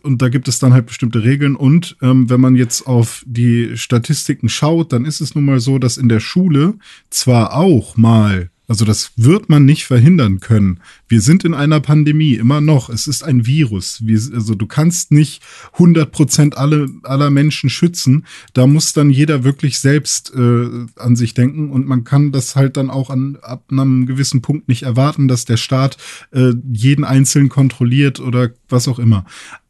[0.04, 1.56] und da gibt es dann halt bestimmte Regeln.
[1.56, 5.80] Und ähm, wenn man jetzt auf die Statistiken schaut, dann ist es nun mal so,
[5.80, 6.76] dass in der Schule
[7.10, 10.80] zwar auch mal, also das wird man nicht verhindern können.
[11.08, 12.90] Wir sind in einer Pandemie, immer noch.
[12.90, 14.00] Es ist ein Virus.
[14.04, 15.44] Wir, also du kannst nicht
[15.74, 18.26] 100 Prozent alle, aller Menschen schützen.
[18.54, 21.70] Da muss dann jeder wirklich selbst äh, an sich denken.
[21.70, 25.46] Und man kann das halt dann auch an, ab einem gewissen Punkt nicht erwarten, dass
[25.46, 25.98] der Staat
[26.32, 29.24] äh, jeden Einzelnen kontrolliert oder was auch immer.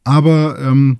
[0.05, 0.99] Aber ähm,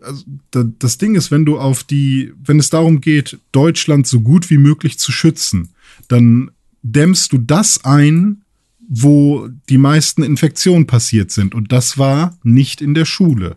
[0.00, 4.22] also da, das Ding ist, wenn du auf die, wenn es darum geht, Deutschland so
[4.22, 5.68] gut wie möglich zu schützen,
[6.08, 6.50] dann
[6.84, 8.42] dämmst du das ein,
[8.88, 11.54] wo die meisten Infektionen passiert sind.
[11.54, 13.56] Und das war nicht in der Schule.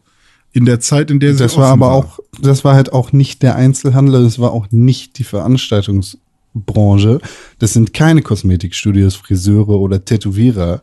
[0.53, 3.43] In der Zeit, in der sie Das war aber auch, das war halt auch nicht
[3.43, 7.19] der Einzelhandel, das war auch nicht die Veranstaltungsbranche.
[7.59, 10.81] Das sind keine Kosmetikstudios, Friseure oder Tätowierer.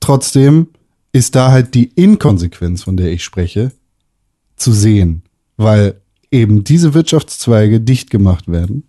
[0.00, 0.68] Trotzdem
[1.12, 3.72] ist da halt die Inkonsequenz, von der ich spreche,
[4.56, 5.22] zu sehen,
[5.56, 8.84] weil eben diese Wirtschaftszweige dicht gemacht werden,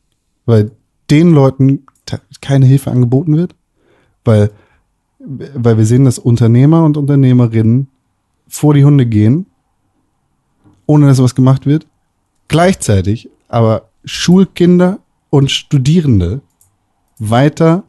[0.45, 0.71] weil
[1.09, 1.85] den Leuten
[2.41, 3.55] keine Hilfe angeboten wird,
[4.23, 4.51] weil,
[5.19, 7.87] weil wir sehen, dass Unternehmer und Unternehmerinnen
[8.47, 9.45] vor die Hunde gehen
[10.85, 11.87] ohne dass was gemacht wird.
[12.47, 14.99] Gleichzeitig aber Schulkinder
[15.29, 16.41] und Studierende
[17.19, 17.83] weiter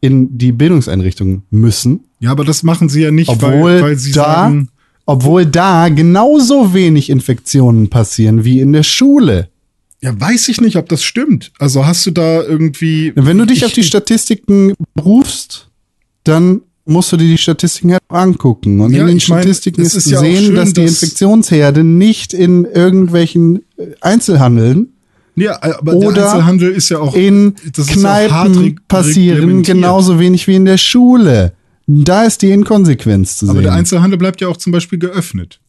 [0.00, 4.12] in die Bildungseinrichtungen müssen, Ja, aber das machen sie ja nicht, obwohl weil, weil sie
[4.12, 4.68] da, sagen,
[5.04, 9.48] obwohl da genauso wenig Infektionen passieren wie in der Schule.
[10.02, 11.52] Ja, weiß ich nicht, ob das stimmt.
[11.58, 13.12] Also hast du da irgendwie.
[13.14, 15.68] Wenn du dich ich, auf die Statistiken berufst,
[16.24, 18.80] dann musst du dir die Statistiken halt angucken.
[18.80, 21.82] Und Ja, in den Statistiken es ist ja zu auch sehen, schön, dass die Infektionsherde
[21.82, 24.92] nicht in irgendwelchen äh, Einzelhandeln
[25.34, 27.14] Ja, aber der oder Einzelhandel ist ja auch.
[27.14, 31.54] in ja Kneipen reg- passieren, genauso wenig wie in der Schule.
[31.88, 33.62] Da ist die Inkonsequenz zu Aber sehen.
[33.64, 35.60] der Einzelhandel bleibt ja auch zum Beispiel geöffnet.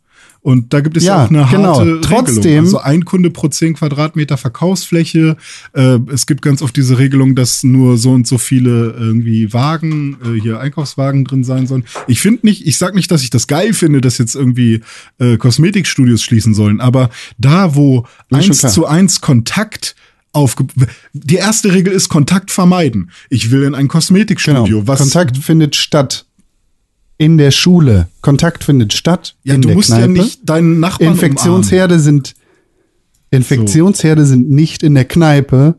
[0.48, 1.78] Und da gibt es ja, Ja, auch eine genau.
[1.80, 2.64] harte Trotzdem- Regelung.
[2.64, 5.36] Also ein Kunde pro 10 Quadratmeter Verkaufsfläche.
[5.74, 10.16] Äh, es gibt ganz oft diese Regelung, dass nur so und so viele irgendwie Wagen,
[10.24, 11.84] äh, hier Einkaufswagen drin sein sollen.
[12.08, 14.80] Ich finde nicht, ich sag nicht, dass ich das geil finde, dass jetzt irgendwie
[15.20, 16.80] äh, Kosmetikstudios schließen sollen.
[16.80, 19.98] Aber da, wo eins zu eins Kontakt
[20.32, 20.66] aufge
[21.14, 23.12] die erste Regel ist Kontakt vermeiden.
[23.30, 24.64] Ich will in ein Kosmetikstudio.
[24.64, 24.88] genau.
[24.88, 26.26] Was Kontakt findet statt
[27.18, 28.08] in der Schule.
[28.22, 30.02] Kontakt findet statt ja, in du der musst Kneipe.
[30.02, 31.24] ja nicht deinen Nachbarn umarmen.
[31.32, 32.36] Infektionsherde sind
[33.30, 35.76] Infektionsherde sind nicht in der Kneipe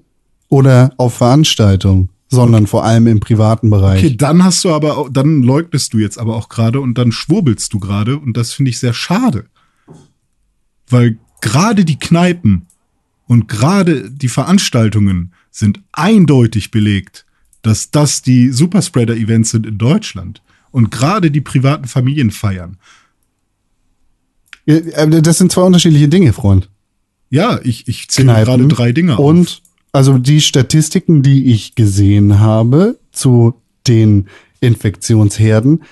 [0.49, 4.05] oder auf Veranstaltungen, sondern vor allem im privaten Bereich.
[4.05, 7.11] Okay, dann hast du aber, auch- dann leugnest du jetzt aber auch gerade und dann
[7.13, 9.47] schwurbelst du gerade und das finde ich sehr schade.
[10.91, 12.67] Weil gerade die Kneipen
[13.27, 17.25] und gerade die Veranstaltungen sind eindeutig belegt,
[17.63, 20.43] dass das die Superspreader-Events sind in Deutschland.
[20.71, 22.77] Und gerade die privaten Familienfeiern.
[24.67, 26.69] Ja, äh, Das sind zwei unterschiedliche Dinge, Freund.
[27.31, 29.25] Ja, ich, ich zähle gerade drei Dinge auf.
[29.25, 29.63] Und
[29.93, 33.55] also die Statistiken, die ich gesehen habe zu
[33.87, 34.29] den
[34.61, 35.83] Infektionsherden,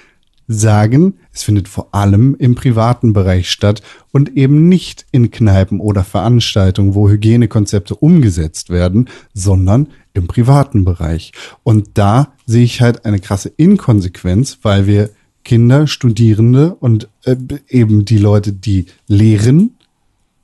[0.49, 3.82] sagen, es findet vor allem im privaten Bereich statt
[4.12, 11.32] und eben nicht in Kneipen oder Veranstaltungen, wo Hygienekonzepte umgesetzt werden, sondern im privaten Bereich.
[11.62, 15.11] Und da sehe ich halt eine krasse Inkonsequenz, weil wir
[15.44, 17.36] Kinder, Studierende und äh,
[17.68, 19.76] eben die Leute, die lehren,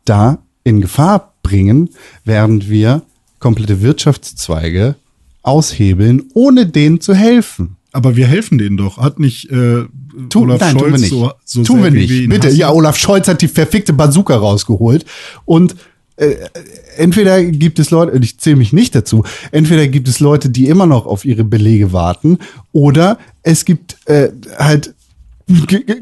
[0.05, 1.91] da in Gefahr bringen,
[2.25, 3.03] während wir
[3.39, 4.95] komplette Wirtschaftszweige
[5.43, 7.77] aushebeln, ohne denen zu helfen.
[7.93, 8.99] Aber wir helfen denen doch.
[8.99, 9.85] Hat nicht äh,
[10.29, 11.11] Tu, Olaf nein, Scholz tun wir nicht.
[11.11, 12.29] so, so tun sehr wir nicht.
[12.29, 12.59] Bitte, hassen?
[12.59, 15.05] ja, Olaf Scholz hat die verfickte Bazooka rausgeholt
[15.45, 15.75] und
[16.17, 16.35] äh,
[16.97, 20.87] entweder gibt es Leute, ich zähle mich nicht dazu, entweder gibt es Leute, die immer
[20.87, 22.39] noch auf ihre Belege warten
[22.73, 24.95] oder es gibt äh, halt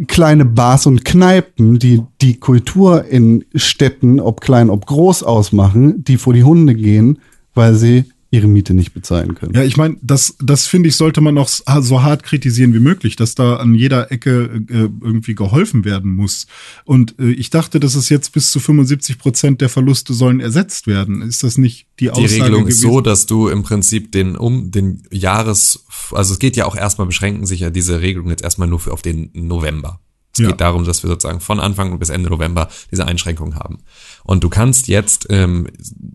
[0.08, 6.18] kleine Bars und Kneipen, die die Kultur in Städten, ob klein, ob groß ausmachen, die
[6.18, 7.18] vor die Hunde gehen,
[7.54, 9.54] weil sie ihre Miete nicht bezahlen können.
[9.54, 12.78] Ja, ich meine, das, das finde ich, sollte man auch s- so hart kritisieren wie
[12.78, 16.46] möglich, dass da an jeder Ecke äh, irgendwie geholfen werden muss.
[16.84, 20.86] Und äh, ich dachte, dass es jetzt bis zu 75 Prozent der Verluste sollen ersetzt
[20.86, 21.22] werden.
[21.22, 22.92] Ist das nicht die Die Aussage Regelung ist gewesen?
[22.94, 27.08] so, dass du im Prinzip den um den Jahres, also es geht ja auch erstmal
[27.08, 30.00] beschränken sich ja diese Regelung jetzt erstmal nur für auf den November.
[30.32, 30.48] Es Ja.
[30.48, 33.78] geht darum, dass wir sozusagen von Anfang bis Ende November diese Einschränkungen haben.
[34.22, 35.66] Und du kannst jetzt ähm,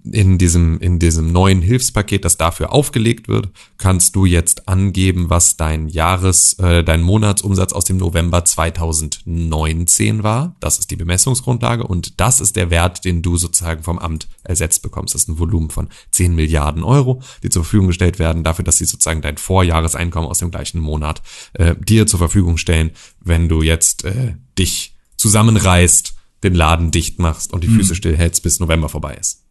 [0.09, 5.57] in diesem in diesem neuen Hilfspaket, das dafür aufgelegt wird, kannst du jetzt angeben, was
[5.57, 10.55] dein Jahres, äh, dein Monatsumsatz aus dem November 2019 war.
[10.59, 14.81] Das ist die Bemessungsgrundlage und das ist der Wert, den du sozusagen vom Amt ersetzt
[14.81, 15.13] bekommst.
[15.13, 18.77] Das ist ein Volumen von 10 Milliarden Euro, die zur Verfügung gestellt werden, dafür, dass
[18.77, 21.21] sie sozusagen dein Vorjahreseinkommen aus dem gleichen Monat
[21.53, 22.91] äh, dir zur Verfügung stellen,
[23.25, 28.59] wenn du jetzt äh, dich zusammenreißt, den Laden dicht machst und die Füße stillhältst, bis
[28.59, 29.43] November vorbei ist.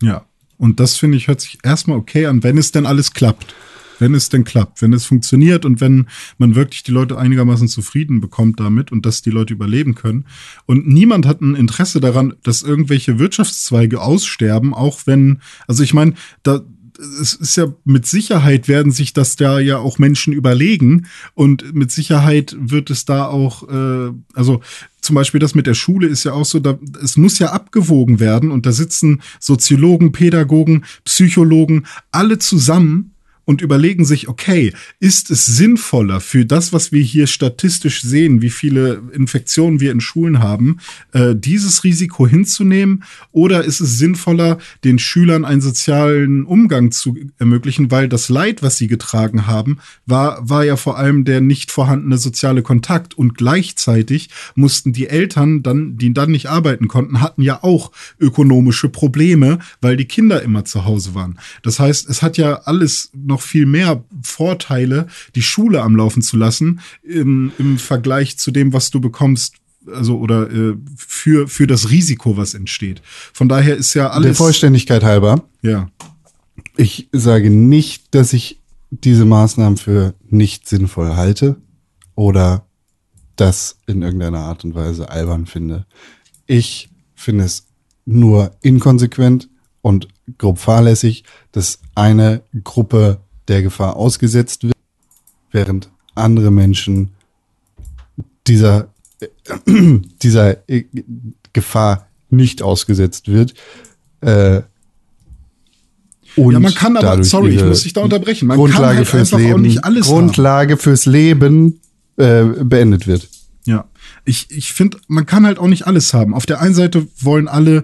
[0.00, 0.24] Ja.
[0.56, 3.54] Und das finde ich, hört sich erstmal okay an, wenn es denn alles klappt.
[3.98, 8.20] Wenn es denn klappt, wenn es funktioniert und wenn man wirklich die Leute einigermaßen zufrieden
[8.20, 10.24] bekommt damit und dass die Leute überleben können.
[10.66, 16.14] Und niemand hat ein Interesse daran, dass irgendwelche Wirtschaftszweige aussterben, auch wenn, also ich meine,
[16.42, 16.62] da,
[17.20, 21.90] es ist ja mit Sicherheit werden sich das da ja auch Menschen überlegen und mit
[21.90, 24.60] Sicherheit wird es da auch, äh, also
[25.00, 28.20] zum Beispiel das mit der Schule ist ja auch so, da, es muss ja abgewogen
[28.20, 33.11] werden und da sitzen Soziologen, Pädagogen, Psychologen, alle zusammen
[33.44, 38.50] und überlegen sich, okay, ist es sinnvoller für das, was wir hier statistisch sehen, wie
[38.50, 40.78] viele Infektionen wir in Schulen haben,
[41.12, 43.04] äh, dieses Risiko hinzunehmen?
[43.32, 48.76] Oder ist es sinnvoller, den Schülern einen sozialen Umgang zu ermöglichen, weil das Leid, was
[48.76, 54.30] sie getragen haben, war, war ja vor allem der nicht vorhandene soziale Kontakt und gleichzeitig
[54.54, 59.96] mussten die Eltern dann, die dann nicht arbeiten konnten, hatten ja auch ökonomische Probleme, weil
[59.96, 61.38] die Kinder immer zu Hause waren.
[61.62, 66.36] Das heißt, es hat ja alles noch viel mehr Vorteile, die Schule am Laufen zu
[66.36, 69.56] lassen, im, im Vergleich zu dem, was du bekommst,
[69.92, 73.02] also oder äh, für, für das Risiko, was entsteht.
[73.32, 74.36] Von daher ist ja Der alles.
[74.38, 75.90] Vollständigkeit halber, Ja.
[76.76, 78.60] ich sage nicht, dass ich
[78.90, 81.56] diese Maßnahmen für nicht sinnvoll halte
[82.14, 82.66] oder
[83.36, 85.86] das in irgendeiner Art und Weise albern finde.
[86.46, 87.66] Ich finde es
[88.04, 89.48] nur inkonsequent
[89.80, 90.08] und
[90.38, 93.18] grob fahrlässig, dass eine Gruppe
[93.48, 94.76] der Gefahr ausgesetzt wird,
[95.50, 97.10] während andere Menschen
[98.46, 98.88] dieser,
[99.20, 99.28] äh,
[100.22, 100.84] dieser äh,
[101.52, 103.54] Gefahr nicht ausgesetzt wird.
[104.20, 104.62] Äh,
[106.36, 108.46] und Ja, man kann aber- sorry, ich muss dich da unterbrechen.
[108.48, 111.80] Man kann Grundlage halt fürs einfach auch Leben, nicht alles Grundlage fürs Leben
[112.16, 113.28] äh, beendet wird.
[113.66, 113.84] Ja,
[114.24, 116.34] ich, ich finde, man kann halt auch nicht alles haben.
[116.34, 117.82] Auf der einen Seite wollen alle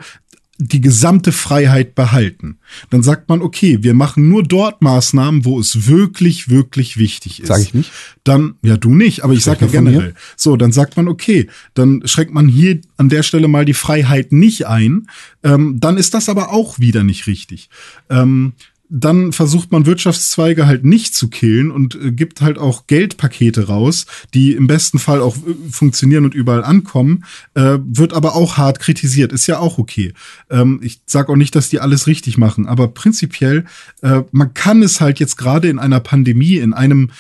[0.59, 2.59] die gesamte Freiheit behalten.
[2.91, 7.47] Dann sagt man, okay, wir machen nur dort Maßnahmen, wo es wirklich, wirklich wichtig ist.
[7.47, 7.93] Sag ich nicht.
[8.25, 10.15] Dann, ja, du nicht, aber ich sage ja generell.
[10.37, 14.33] So, dann sagt man, okay, dann schränkt man hier an der Stelle mal die Freiheit
[14.33, 15.09] nicht ein.
[15.45, 17.71] Ähm, dann ist das aber auch wieder nicht richtig.
[18.11, 18.55] Ähm,
[18.91, 24.07] dann versucht man Wirtschaftszweige halt nicht zu killen und äh, gibt halt auch Geldpakete raus,
[24.34, 27.24] die im besten Fall auch äh, funktionieren und überall ankommen,
[27.55, 29.32] äh, wird aber auch hart kritisiert.
[29.32, 30.14] Ist ja auch okay.
[30.51, 33.64] Ähm, ich sage auch nicht, dass die alles richtig machen, aber prinzipiell,
[34.03, 37.11] äh, man kann es halt jetzt gerade in einer Pandemie, in einem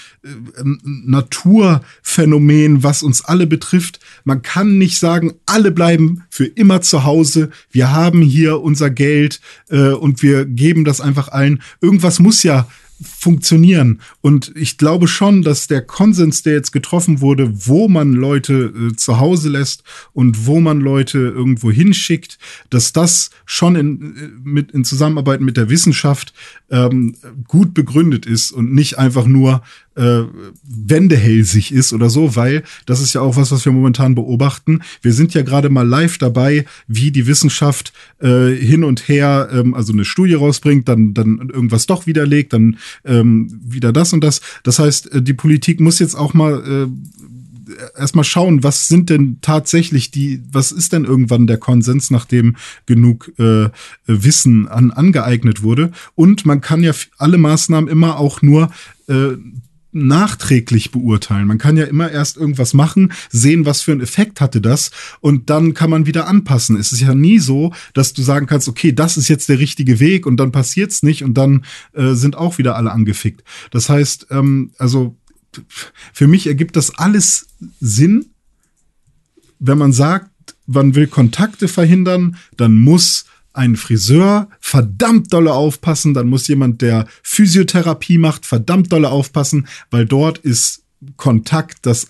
[0.84, 4.00] Naturphänomen, was uns alle betrifft.
[4.24, 7.50] Man kann nicht sagen, alle bleiben für immer zu Hause.
[7.70, 11.62] Wir haben hier unser Geld äh, und wir geben das einfach allen.
[11.80, 12.66] Irgendwas muss ja
[13.18, 14.00] funktionieren.
[14.20, 18.94] Und ich glaube schon, dass der Konsens, der jetzt getroffen wurde, wo man Leute äh,
[18.94, 22.38] zu Hause lässt und wo man Leute irgendwo hinschickt,
[22.70, 26.32] dass das schon in, äh, mit, in Zusammenarbeit mit der Wissenschaft
[26.70, 27.16] ähm,
[27.48, 29.62] gut begründet ist und nicht einfach nur
[29.98, 30.22] äh,
[30.62, 34.82] wendehälsig ist oder so, weil das ist ja auch was, was wir momentan beobachten.
[35.02, 39.74] Wir sind ja gerade mal live dabei, wie die Wissenschaft äh, hin und her, ähm,
[39.74, 42.78] also eine Studie rausbringt, dann, dann irgendwas doch widerlegt, dann
[43.08, 44.40] ähm, wieder das und das.
[44.62, 49.38] Das heißt, äh, die Politik muss jetzt auch mal äh, erstmal schauen, was sind denn
[49.40, 52.56] tatsächlich die, was ist denn irgendwann der Konsens, nachdem
[52.86, 53.68] genug äh,
[54.06, 55.92] Wissen an, angeeignet wurde.
[56.14, 58.70] Und man kann ja alle Maßnahmen immer auch nur
[59.08, 59.36] äh,
[60.06, 61.46] nachträglich beurteilen.
[61.46, 64.90] Man kann ja immer erst irgendwas machen, sehen, was für einen Effekt hatte das
[65.20, 66.76] und dann kann man wieder anpassen.
[66.76, 70.00] Es ist ja nie so, dass du sagen kannst, okay, das ist jetzt der richtige
[70.00, 73.42] Weg und dann passiert's nicht und dann äh, sind auch wieder alle angefickt.
[73.70, 75.16] Das heißt, ähm, also
[76.12, 77.46] für mich ergibt das alles
[77.80, 78.26] Sinn,
[79.58, 80.30] wenn man sagt,
[80.66, 83.24] man will Kontakte verhindern, dann muss
[83.58, 90.06] ein Friseur verdammt dolle aufpassen, dann muss jemand, der Physiotherapie macht, verdammt dolle aufpassen, weil
[90.06, 90.84] dort ist
[91.16, 92.08] Kontakt das,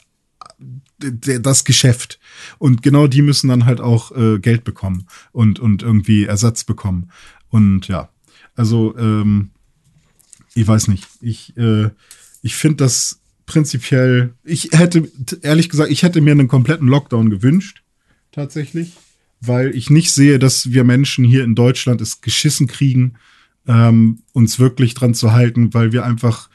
[0.98, 2.20] das Geschäft.
[2.58, 7.10] Und genau die müssen dann halt auch äh, Geld bekommen und, und irgendwie Ersatz bekommen.
[7.48, 8.10] Und ja,
[8.54, 9.50] also ähm,
[10.54, 11.06] ich weiß nicht.
[11.22, 11.88] Ich, äh,
[12.42, 17.82] ich finde das prinzipiell, ich hätte, ehrlich gesagt, ich hätte mir einen kompletten Lockdown gewünscht,
[18.32, 18.92] tatsächlich,
[19.40, 23.14] weil ich nicht sehe, dass wir Menschen hier in Deutschland es geschissen kriegen,
[23.66, 26.48] ähm, uns wirklich dran zu halten, weil wir einfach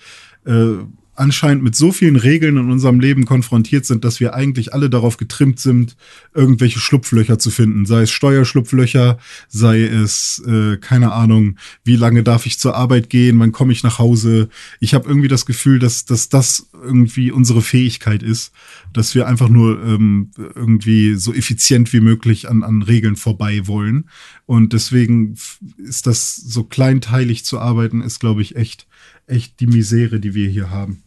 [0.45, 0.77] äh,
[1.15, 5.17] anscheinend mit so vielen Regeln in unserem Leben konfrontiert sind, dass wir eigentlich alle darauf
[5.17, 5.95] getrimmt sind,
[6.33, 7.85] irgendwelche Schlupflöcher zu finden.
[7.85, 13.39] Sei es Steuerschlupflöcher, sei es, äh, keine Ahnung, wie lange darf ich zur Arbeit gehen,
[13.39, 14.49] wann komme ich nach Hause.
[14.79, 18.51] Ich habe irgendwie das Gefühl, dass, dass das irgendwie unsere Fähigkeit ist,
[18.91, 24.05] dass wir einfach nur ähm, irgendwie so effizient wie möglich an, an Regeln vorbei wollen.
[24.45, 25.35] Und deswegen
[25.77, 28.87] ist das so kleinteilig zu arbeiten, ist, glaube ich, echt,
[29.27, 31.03] echt die Misere, die wir hier haben.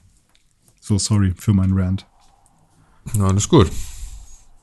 [0.81, 2.07] So, sorry für meinen Rant.
[3.15, 3.71] Ja, alles gut.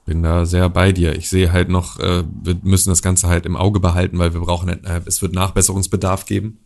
[0.06, 1.16] Bin da sehr bei dir.
[1.16, 4.42] Ich sehe halt noch, äh, wir müssen das Ganze halt im Auge behalten, weil wir
[4.42, 6.60] brauchen, äh, es wird Nachbesserungsbedarf geben.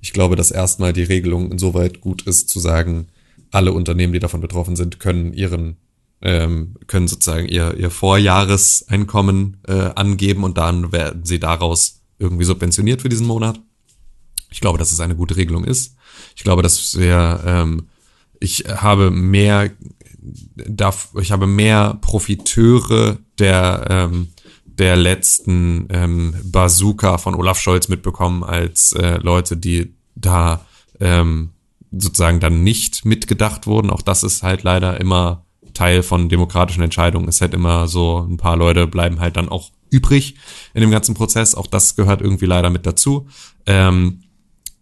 [0.00, 3.08] Ich glaube, dass erstmal die Regelung insoweit gut ist, zu sagen,
[3.50, 5.76] alle Unternehmen, die davon betroffen sind, können ihren,
[6.22, 13.02] ähm, können sozusagen ihr, ihr Vorjahreseinkommen äh, angeben und dann werden sie daraus irgendwie subventioniert
[13.02, 13.60] für diesen Monat.
[14.50, 15.96] Ich glaube, dass es eine gute Regelung ist.
[16.36, 17.88] Ich glaube, dass wir, ähm,
[18.40, 19.70] ich habe mehr,
[20.66, 24.28] darf, ich habe mehr Profiteure der, ähm,
[24.64, 30.64] der letzten ähm, Bazooka von Olaf Scholz mitbekommen als äh, Leute, die da
[31.00, 31.50] ähm,
[31.92, 33.90] sozusagen dann nicht mitgedacht wurden.
[33.90, 35.44] Auch das ist halt leider immer
[35.74, 37.28] Teil von demokratischen Entscheidungen.
[37.28, 40.36] Es halt immer so, ein paar Leute bleiben halt dann auch übrig
[40.74, 41.54] in dem ganzen Prozess.
[41.54, 43.28] Auch das gehört irgendwie leider mit dazu.
[43.66, 44.22] Ähm,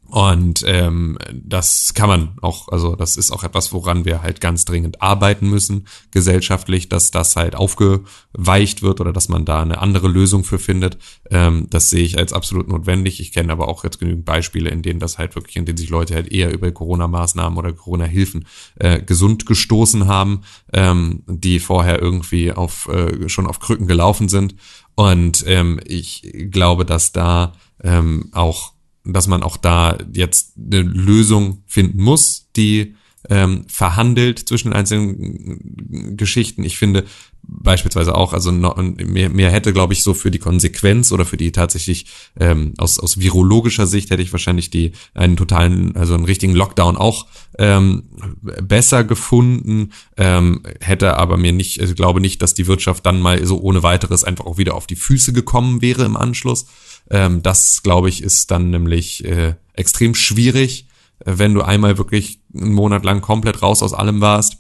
[0.09, 4.65] und ähm, das kann man auch, also das ist auch etwas, woran wir halt ganz
[4.65, 10.09] dringend arbeiten müssen, gesellschaftlich, dass das halt aufgeweicht wird oder dass man da eine andere
[10.09, 10.97] Lösung für findet.
[11.31, 13.21] Ähm, das sehe ich als absolut notwendig.
[13.21, 15.91] Ich kenne aber auch jetzt genügend Beispiele, in denen das halt wirklich, in denen sich
[15.91, 18.47] Leute halt eher über Corona-Maßnahmen oder Corona-Hilfen
[18.77, 20.41] äh, gesund gestoßen haben,
[20.73, 24.55] ähm, die vorher irgendwie auf äh, schon auf Krücken gelaufen sind.
[24.95, 27.53] Und ähm, ich glaube, dass da
[27.85, 28.73] ähm, auch,
[29.05, 32.95] dass man auch da jetzt eine Lösung finden muss, die
[33.29, 36.65] ähm, verhandelt zwischen einzelnen Geschichten.
[36.65, 37.05] Ich finde
[37.43, 41.51] beispielsweise auch, also mir, mir hätte, glaube ich, so für die Konsequenz oder für die
[41.51, 42.07] tatsächlich
[42.39, 46.97] ähm, aus, aus virologischer Sicht hätte ich wahrscheinlich die einen totalen, also einen richtigen Lockdown
[46.97, 47.27] auch
[47.59, 48.05] ähm,
[48.43, 53.45] besser gefunden, ähm, hätte aber mir nicht, also glaube nicht, dass die Wirtschaft dann mal
[53.47, 56.67] so ohne weiteres einfach auch wieder auf die Füße gekommen wäre im Anschluss.
[57.11, 60.89] Ähm, das, glaube ich, ist dann nämlich äh, extrem schwierig
[61.25, 64.59] wenn du einmal wirklich einen Monat lang komplett raus aus allem warst.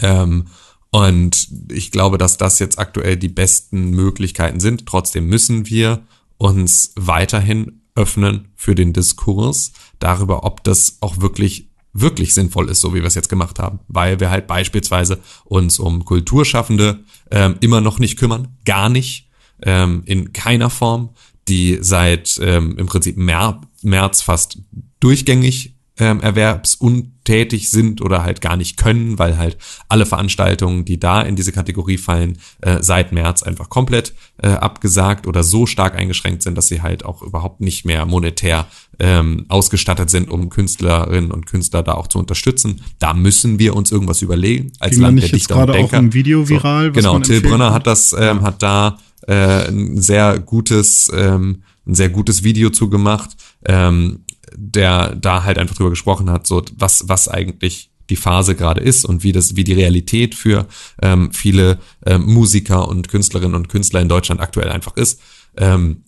[0.00, 0.46] Ähm,
[0.90, 4.86] und ich glaube, dass das jetzt aktuell die besten Möglichkeiten sind.
[4.86, 6.02] Trotzdem müssen wir
[6.38, 12.94] uns weiterhin öffnen für den Diskurs darüber, ob das auch wirklich wirklich sinnvoll ist, so
[12.94, 17.00] wie wir es jetzt gemacht haben, weil wir halt beispielsweise uns um Kulturschaffende
[17.32, 19.28] ähm, immer noch nicht kümmern, gar nicht,
[19.62, 21.10] ähm, in keiner Form,
[21.50, 24.58] die seit ähm, im Prinzip März, März fast
[25.00, 31.20] durchgängig ähm, erwerbsuntätig sind oder halt gar nicht können, weil halt alle Veranstaltungen, die da
[31.20, 36.42] in diese Kategorie fallen, äh, seit März einfach komplett äh, abgesagt oder so stark eingeschränkt
[36.42, 38.66] sind, dass sie halt auch überhaupt nicht mehr monetär
[38.98, 42.82] ähm, ausgestattet sind, um Künstlerinnen und Künstler da auch zu unterstützen.
[42.98, 45.98] Da müssen wir uns irgendwas überlegen als Ging Land der Dichter und gerade auch Denker.
[45.98, 46.86] ein Video viral?
[46.86, 48.96] So, genau, Till Brünner hat das, ähm, hat da
[49.26, 53.30] äh, ein sehr gutes, ähm, ein sehr gutes Video zu gemacht,
[53.64, 58.80] ähm, der da halt einfach drüber gesprochen hat, so was, was eigentlich die Phase gerade
[58.80, 60.66] ist und wie das, wie die Realität für
[61.00, 65.20] ähm, viele ähm, Musiker und Künstlerinnen und Künstler in Deutschland aktuell einfach ist.
[65.56, 66.02] Ähm,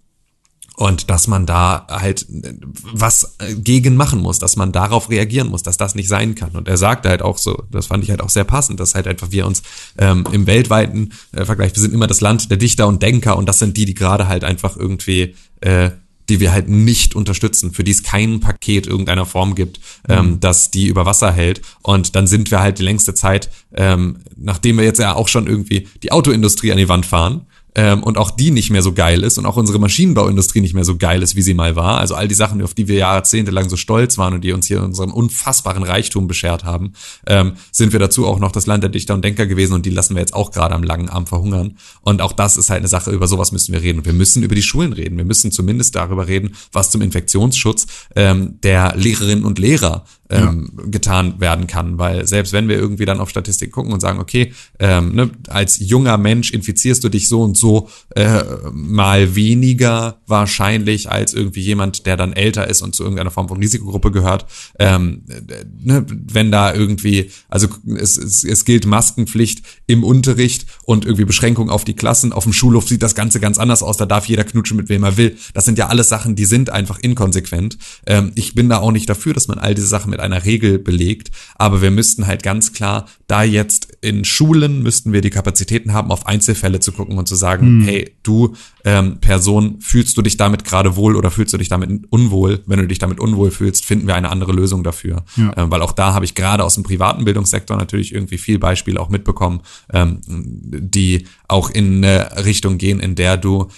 [0.76, 5.76] und dass man da halt was gegen machen muss, dass man darauf reagieren muss, dass
[5.76, 6.52] das nicht sein kann.
[6.52, 9.06] Und er sagte halt auch so, das fand ich halt auch sehr passend, dass halt
[9.06, 9.62] einfach wir uns
[9.98, 13.48] ähm, im weltweiten äh, Vergleich, wir sind immer das Land der Dichter und Denker und
[13.48, 15.90] das sind die, die gerade halt einfach irgendwie äh,
[16.28, 20.70] die wir halt nicht unterstützen, für die es kein Paket irgendeiner Form gibt, ähm, das
[20.70, 21.62] die über Wasser hält.
[21.82, 25.46] Und dann sind wir halt die längste Zeit, ähm, nachdem wir jetzt ja auch schon
[25.46, 29.22] irgendwie die Autoindustrie an die Wand fahren, ähm, und auch die nicht mehr so geil
[29.22, 31.98] ist und auch unsere Maschinenbauindustrie nicht mehr so geil ist, wie sie mal war.
[31.98, 34.82] Also all die Sachen, auf die wir jahrzehntelang so stolz waren und die uns hier
[34.82, 36.92] unseren unfassbaren Reichtum beschert haben,
[37.26, 39.90] ähm, sind wir dazu auch noch das Land der Dichter und Denker gewesen und die
[39.90, 41.78] lassen wir jetzt auch gerade am langen Arm verhungern.
[42.02, 44.00] Und auch das ist halt eine Sache, über sowas müssen wir reden.
[44.00, 45.16] Und wir müssen über die Schulen reden.
[45.16, 51.40] Wir müssen zumindest darüber reden, was zum Infektionsschutz ähm, der Lehrerinnen und Lehrer ähm, getan
[51.40, 51.98] werden kann.
[51.98, 55.78] Weil selbst wenn wir irgendwie dann auf Statistik gucken und sagen, okay, ähm, ne, als
[55.78, 62.06] junger Mensch infizierst du dich so und so äh, mal weniger wahrscheinlich als irgendwie jemand,
[62.06, 64.46] der dann älter ist und zu irgendeiner Form von Risikogruppe gehört.
[64.78, 71.04] Ähm, äh, ne, wenn da irgendwie, also es, es, es gilt Maskenpflicht im Unterricht und
[71.04, 72.32] irgendwie Beschränkung auf die Klassen.
[72.32, 73.98] Auf dem Schulhof sieht das Ganze ganz anders aus.
[73.98, 75.36] Da darf jeder knutschen mit wem er will.
[75.52, 77.76] Das sind ja alles Sachen, die sind einfach inkonsequent.
[78.06, 80.78] Ähm, ich bin da auch nicht dafür, dass man all diese Sachen mit einer Regel
[80.78, 81.30] belegt.
[81.56, 86.10] Aber wir müssten halt ganz klar, da jetzt in Schulen müssten wir die Kapazitäten haben,
[86.10, 88.54] auf Einzelfälle zu gucken und zu sagen, hey, du
[88.84, 92.60] ähm, Person, fühlst du dich damit gerade wohl oder fühlst du dich damit unwohl?
[92.66, 95.24] Wenn du dich damit unwohl fühlst, finden wir eine andere Lösung dafür.
[95.36, 95.52] Ja.
[95.56, 99.00] Ähm, weil auch da habe ich gerade aus dem privaten Bildungssektor natürlich irgendwie viel Beispiele
[99.00, 99.60] auch mitbekommen,
[99.92, 103.68] ähm, die auch in eine Richtung gehen, in der du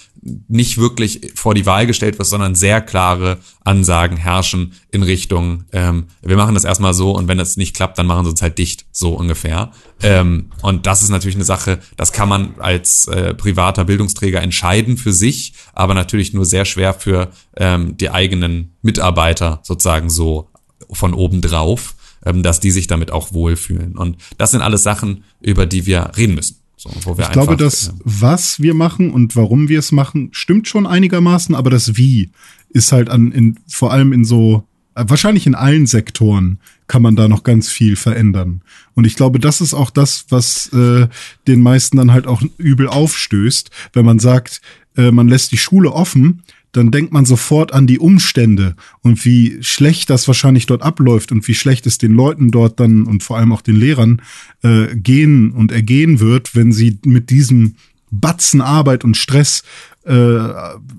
[0.47, 6.07] nicht wirklich vor die Wahl gestellt wirst, sondern sehr klare Ansagen herrschen in Richtung, ähm,
[6.23, 8.57] wir machen das erstmal so und wenn das nicht klappt, dann machen sie uns halt
[8.57, 9.71] dicht, so ungefähr.
[10.01, 14.97] Ähm, und das ist natürlich eine Sache, das kann man als äh, privater Bildungsträger entscheiden
[14.97, 20.49] für sich, aber natürlich nur sehr schwer für ähm, die eigenen Mitarbeiter sozusagen so
[20.91, 21.95] von oben drauf,
[22.25, 23.95] ähm, dass die sich damit auch wohlfühlen.
[23.95, 26.64] Und das sind alles Sachen, über die wir reden müssen.
[27.03, 30.85] So, Ich glaube, das, äh, was wir machen und warum wir es machen, stimmt schon
[30.85, 32.31] einigermaßen, aber das Wie
[32.69, 34.63] ist halt an, in, vor allem in so,
[34.93, 38.61] äh, wahrscheinlich in allen Sektoren kann man da noch ganz viel verändern.
[38.93, 41.07] Und ich glaube, das ist auch das, was äh,
[41.47, 44.61] den meisten dann halt auch übel aufstößt, wenn man sagt,
[44.95, 46.43] äh, man lässt die Schule offen,
[46.75, 51.47] dann denkt man sofort an die Umstände und wie schlecht das wahrscheinlich dort abläuft und
[51.47, 54.21] wie schlecht es den Leuten dort dann und vor allem auch den Lehrern
[54.63, 57.75] äh, gehen und ergehen wird, wenn sie mit diesem
[58.11, 59.63] Batzen Arbeit und Stress
[60.05, 60.37] äh,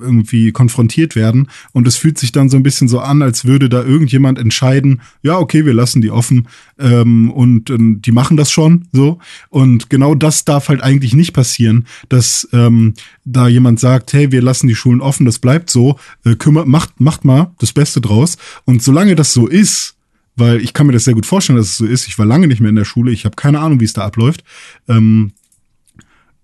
[0.01, 1.49] irgendwie konfrontiert werden.
[1.73, 5.01] Und es fühlt sich dann so ein bisschen so an, als würde da irgendjemand entscheiden,
[5.23, 6.49] ja, okay, wir lassen die offen
[6.79, 9.19] ähm, und ähm, die machen das schon so.
[9.49, 12.95] Und genau das darf halt eigentlich nicht passieren, dass ähm,
[13.25, 17.01] da jemand sagt, hey, wir lassen die Schulen offen, das bleibt so, äh, kümmert, macht,
[17.01, 18.37] macht mal das Beste draus.
[18.65, 19.97] Und solange das so ist,
[20.37, 22.07] weil ich kann mir das sehr gut vorstellen, dass es so ist.
[22.07, 24.05] Ich war lange nicht mehr in der Schule, ich habe keine Ahnung, wie es da
[24.05, 24.45] abläuft.
[24.87, 25.33] Ähm,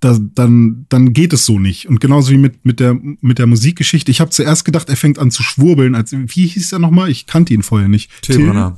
[0.03, 1.89] da, dann, dann geht es so nicht.
[1.89, 4.11] Und genauso wie mit, mit, der, mit der Musikgeschichte.
[4.11, 5.95] Ich habe zuerst gedacht, er fängt an zu schwurbeln.
[5.95, 7.09] Als, wie hieß er nochmal?
[7.11, 8.11] Ich kannte ihn vorher nicht.
[8.21, 8.77] Till Brunner.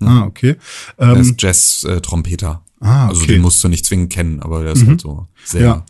[0.00, 0.56] Ah, okay.
[0.96, 2.62] Er Ähm, ist Jazz-Trompeter.
[2.80, 3.32] Ah, Also okay.
[3.32, 3.36] Mhm.
[3.36, 5.60] den musst du nicht zwingend kennen, aber der ist halt so sehr.
[5.62, 5.86] Ja.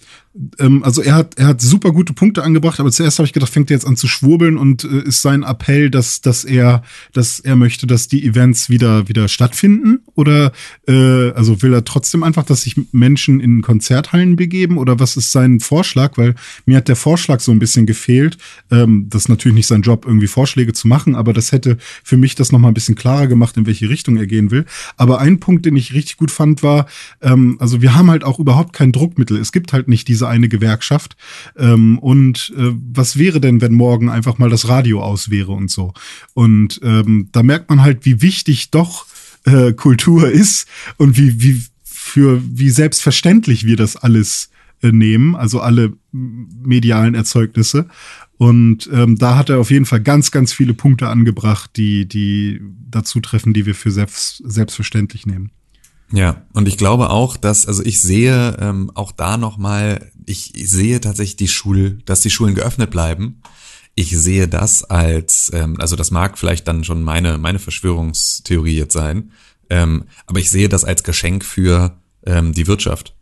[0.59, 3.53] Ähm, also er hat, er hat super gute Punkte angebracht, aber zuerst habe ich gedacht,
[3.53, 6.83] fängt er jetzt an zu schwurbeln und äh, ist sein Appell, dass, dass er,
[7.13, 10.01] dass er möchte, dass die Events wieder, wieder stattfinden?
[10.15, 10.53] Oder
[10.89, 14.79] äh, also will er trotzdem einfach, dass sich Menschen in Konzerthallen begeben?
[14.79, 16.19] Oder was ist sein Vorschlag?
[16.19, 16.35] Weil
[16.67, 18.39] mir hat der Vorschlag so ein bisschen gefehlt.
[18.71, 22.17] Ähm, das ist natürlich nicht sein Job, irgendwie Vorschläge zu machen, aber das hätte für
[22.17, 24.65] mich das nochmal ein bisschen klarer gemacht, in welche Richtung er gehen will.
[24.97, 26.87] Aber ein Punkt, den ich richtig gut fand, war,
[27.23, 29.37] ähm, also wir haben halt auch überhaupt kein Druckmittel.
[29.37, 31.17] Es gibt halt nicht diese eine Gewerkschaft.
[31.57, 35.71] Ähm, und äh, was wäre denn, wenn morgen einfach mal das Radio aus wäre und
[35.71, 35.93] so?
[36.35, 39.07] Und ähm, da merkt man halt, wie wichtig doch
[39.45, 40.67] äh, Kultur ist
[40.97, 44.51] und wie, wie für wie selbstverständlich wir das alles
[44.83, 47.89] äh, nehmen, also alle medialen Erzeugnisse.
[48.37, 52.61] Und ähm, da hat er auf jeden Fall ganz, ganz viele Punkte angebracht, die, die
[52.91, 55.51] dazu treffen, die wir für selbst, selbstverständlich nehmen.
[56.15, 61.01] Ja, und ich glaube auch, dass, also ich sehe ähm, auch da nochmal, ich sehe
[61.01, 63.43] tatsächlich die Schul, dass die Schulen geöffnet bleiben.
[63.97, 68.93] Ich sehe das als, ähm, also das mag vielleicht dann schon meine, meine Verschwörungstheorie jetzt
[68.93, 69.33] sein,
[69.71, 73.17] ähm, aber ich sehe das als Geschenk für ähm, die Wirtschaft.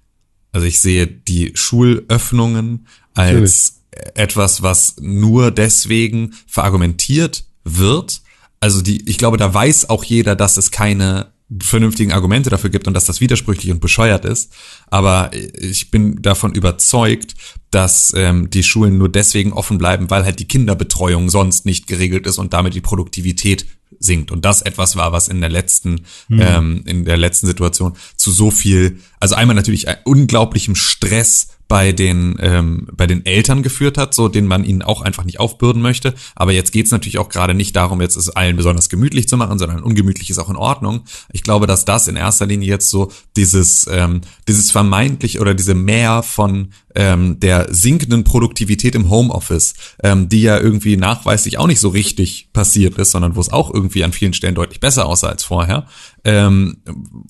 [0.53, 3.81] Also ich sehe die Schulöffnungen als
[4.15, 8.21] etwas, was nur deswegen verargumentiert wird.
[8.61, 12.87] Also die, ich glaube, da weiß auch jeder, dass es keine vernünftigen Argumente dafür gibt
[12.87, 14.53] und dass das widersprüchlich und bescheuert ist.
[14.89, 17.35] Aber ich bin davon überzeugt,
[17.71, 22.27] dass ähm, die Schulen nur deswegen offen bleiben, weil halt die Kinderbetreuung sonst nicht geregelt
[22.27, 23.67] ist und damit die Produktivität
[23.99, 24.31] sinkt.
[24.31, 28.51] Und das etwas war, was in der letzten, ähm, in der letzten Situation zu so
[28.51, 34.13] viel, also einmal natürlich ein unglaublichem Stress bei den ähm, bei den Eltern geführt hat,
[34.13, 36.13] so den man ihnen auch einfach nicht aufbürden möchte.
[36.37, 39.59] Aber jetzt geht's natürlich auch gerade nicht darum, jetzt es allen besonders gemütlich zu machen,
[39.59, 41.05] sondern ungemütlich ist auch in Ordnung.
[41.33, 45.73] Ich glaube, dass das in erster Linie jetzt so dieses ähm, dieses vermeintlich oder diese
[45.73, 51.81] Mehr von ähm, der sinkenden Produktivität im Homeoffice, ähm, die ja irgendwie nachweislich auch nicht
[51.81, 55.29] so richtig passiert ist, sondern wo es auch irgendwie an vielen Stellen deutlich besser aussah
[55.29, 55.87] als vorher,
[56.25, 56.83] ähm,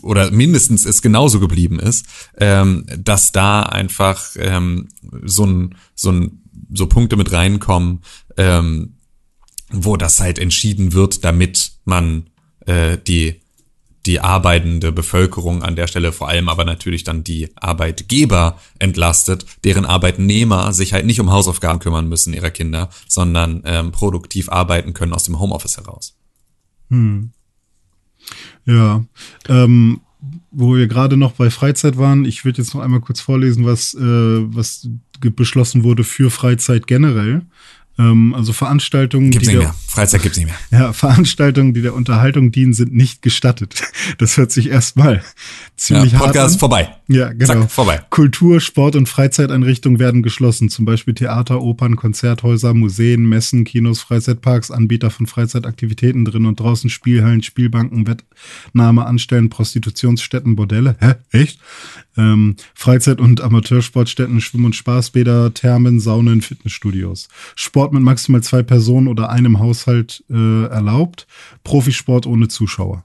[0.02, 2.06] oder mindestens es genauso geblieben ist,
[2.38, 4.88] ähm, dass da einfach ähm,
[5.22, 8.02] so ein, so ein, so Punkte mit reinkommen,
[8.36, 8.96] ähm,
[9.70, 12.30] wo das halt entschieden wird, damit man
[12.66, 13.42] äh, die
[14.06, 19.84] die arbeitende Bevölkerung an der Stelle vor allem aber natürlich dann die Arbeitgeber entlastet, deren
[19.84, 25.12] Arbeitnehmer sich halt nicht um Hausaufgaben kümmern müssen ihrer Kinder, sondern ähm, produktiv arbeiten können
[25.12, 26.16] aus dem Homeoffice heraus.
[28.64, 29.04] Ja,
[29.48, 30.00] ähm,
[30.50, 33.94] wo wir gerade noch bei Freizeit waren, ich würde jetzt noch einmal kurz vorlesen, was,
[33.94, 34.88] äh, was
[35.20, 37.42] beschlossen wurde für Freizeit generell.
[38.10, 39.78] Ähm, also Veranstaltungen, Gibt's die nicht der, mehr.
[39.86, 40.56] Freizeit gibt's nicht mehr.
[40.80, 43.82] ja, Veranstaltungen, die der Unterhaltung dienen, sind nicht gestattet.
[44.18, 45.22] Das hört sich erstmal Ja,
[45.76, 46.58] ziemlich hart Podcast an.
[46.60, 46.94] vorbei.
[47.08, 47.46] Ja, genau.
[47.62, 48.00] Zack, vorbei.
[48.10, 54.70] Kultur, Sport und Freizeiteinrichtungen werden geschlossen, zum Beispiel Theater, Opern, Konzerthäuser, Museen, Messen, Kinos, Freizeitparks,
[54.70, 60.96] Anbieter von Freizeitaktivitäten drin und draußen, Spielhallen, Spielbanken, Wettnahmeanstellen, Prostitutionsstätten, Bordelle.
[61.00, 61.14] Hä?
[61.30, 61.58] Echt?
[62.16, 67.28] Ähm, Freizeit- und Amateursportstätten, Schwimm- und Spaßbäder, Thermen, Saunen, Fitnessstudios.
[67.56, 71.26] Sport mit maximal zwei Personen oder einem Haushalt äh, erlaubt.
[71.64, 73.04] Profisport ohne Zuschauer.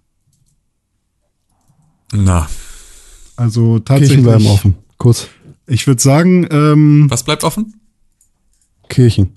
[2.13, 2.47] Na,
[3.35, 4.23] Also Kirchen tatsächlich.
[4.23, 4.75] bleiben offen.
[4.97, 5.27] Kurz.
[5.67, 7.79] Ich würde sagen, ähm, was bleibt offen?
[8.89, 9.35] Kirchen.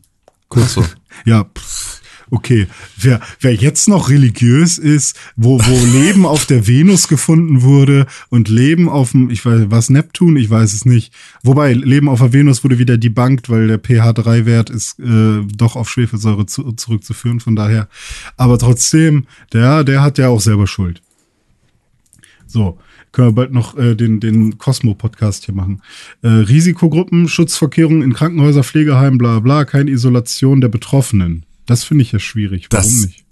[0.50, 0.84] Ach so.
[1.24, 1.99] Ja, pff,
[2.30, 2.66] okay.
[2.96, 8.48] Wer, wer jetzt noch religiös ist, wo, wo Leben auf der Venus gefunden wurde und
[8.48, 11.12] Leben auf dem, ich weiß, was Neptun, ich weiß es nicht.
[11.42, 15.90] Wobei, Leben auf der Venus wurde wieder debunked, weil der pH3-Wert ist äh, doch auf
[15.90, 17.88] Schwefelsäure zu, zurückzuführen, von daher.
[18.36, 21.02] Aber trotzdem, der, der hat ja auch selber Schuld.
[22.46, 22.78] So,
[23.12, 25.82] können wir bald noch äh, den, den Cosmo-Podcast hier machen.
[26.22, 31.44] Äh, Risikogruppen, Schutzvorkehrungen in Krankenhäuser, Pflegeheimen, bla bla, keine Isolation der Betroffenen.
[31.66, 32.66] Das finde ich ja schwierig.
[32.70, 33.24] Warum Das- nicht?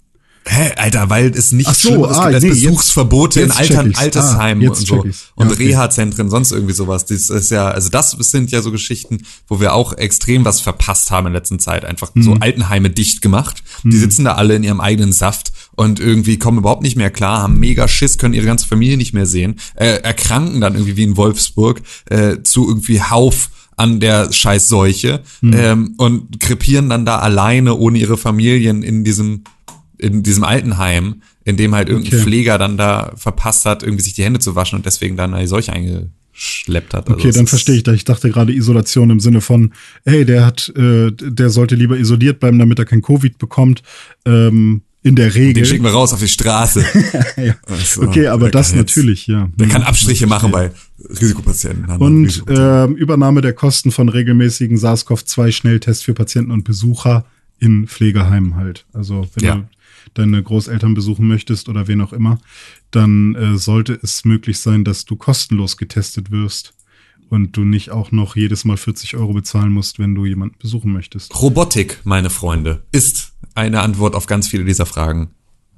[0.45, 2.11] Hä, Alter, weil es nicht Ach so, schlimm ist.
[2.11, 3.99] Es ah, gibt als nee, jetzt- Besuchsverbote in jetzt Altern, check ich's.
[3.99, 4.95] Altersheimen Ah, jetzt und so.
[5.05, 5.63] Ja, Und okay.
[5.67, 7.05] Reha-Zentren, sonst irgendwie sowas.
[7.05, 11.11] Das ist ja, also das sind ja so Geschichten, wo wir auch extrem was verpasst
[11.11, 11.85] haben in letzter Zeit.
[11.85, 12.41] Einfach so Mhm.
[12.41, 13.61] Altenheime dicht gemacht.
[13.83, 17.43] Die sitzen da alle in ihrem eigenen Saft und irgendwie kommen überhaupt nicht mehr klar,
[17.43, 21.03] haben mega Schiss, können ihre ganze Familie nicht mehr sehen, äh, erkranken dann irgendwie wie
[21.03, 23.49] in Wolfsburg äh, zu irgendwie Hauf
[23.79, 25.53] an der Scheißseuche Mhm.
[25.55, 29.43] ähm, und krepieren dann da alleine ohne ihre Familien in diesem
[29.97, 32.23] in diesem Altenheim, in dem halt irgendein Okay.
[32.23, 35.47] Pfleger dann da verpasst hat, irgendwie sich die Hände zu waschen und deswegen dann eine
[35.47, 37.09] Seuche eingeschleppt geschleppt hat.
[37.09, 37.95] Also Okay, dann verstehe ich das.
[37.95, 39.73] Ich dachte gerade Isolation im Sinne von,
[40.05, 43.83] hey, der hat, äh, der sollte lieber isoliert bleiben, damit er kein Covid bekommt.
[44.25, 45.53] Ähm, in der Regel.
[45.53, 46.83] Den schicken wir raus auf die Straße.
[47.37, 47.55] ja.
[47.67, 49.49] Also, Okay, aber das natürlich, ja.
[49.55, 50.71] Der kann Abstriche machen bei
[51.09, 51.89] Risikopatienten.
[51.97, 52.91] Und Risikopatienten.
[52.91, 57.25] ähm, Übernahme der Kosten von regelmäßigen SARS-CoV-2-Schnelltests für Patienten und Besucher
[57.59, 58.85] in Pflegeheimen halt.
[58.93, 59.55] Also wenn Ja.
[59.55, 59.67] du
[60.15, 62.39] deine Großeltern besuchen möchtest oder wen auch immer,
[62.91, 66.73] dann äh, sollte es möglich sein, dass du kostenlos getestet wirst
[67.29, 70.91] und du nicht auch noch jedes Mal 40 Euro bezahlen musst, wenn du jemanden besuchen
[70.91, 71.39] möchtest.
[71.41, 75.31] Robotik, meine Freunde, ist eine Antwort auf ganz viele dieser Fragen.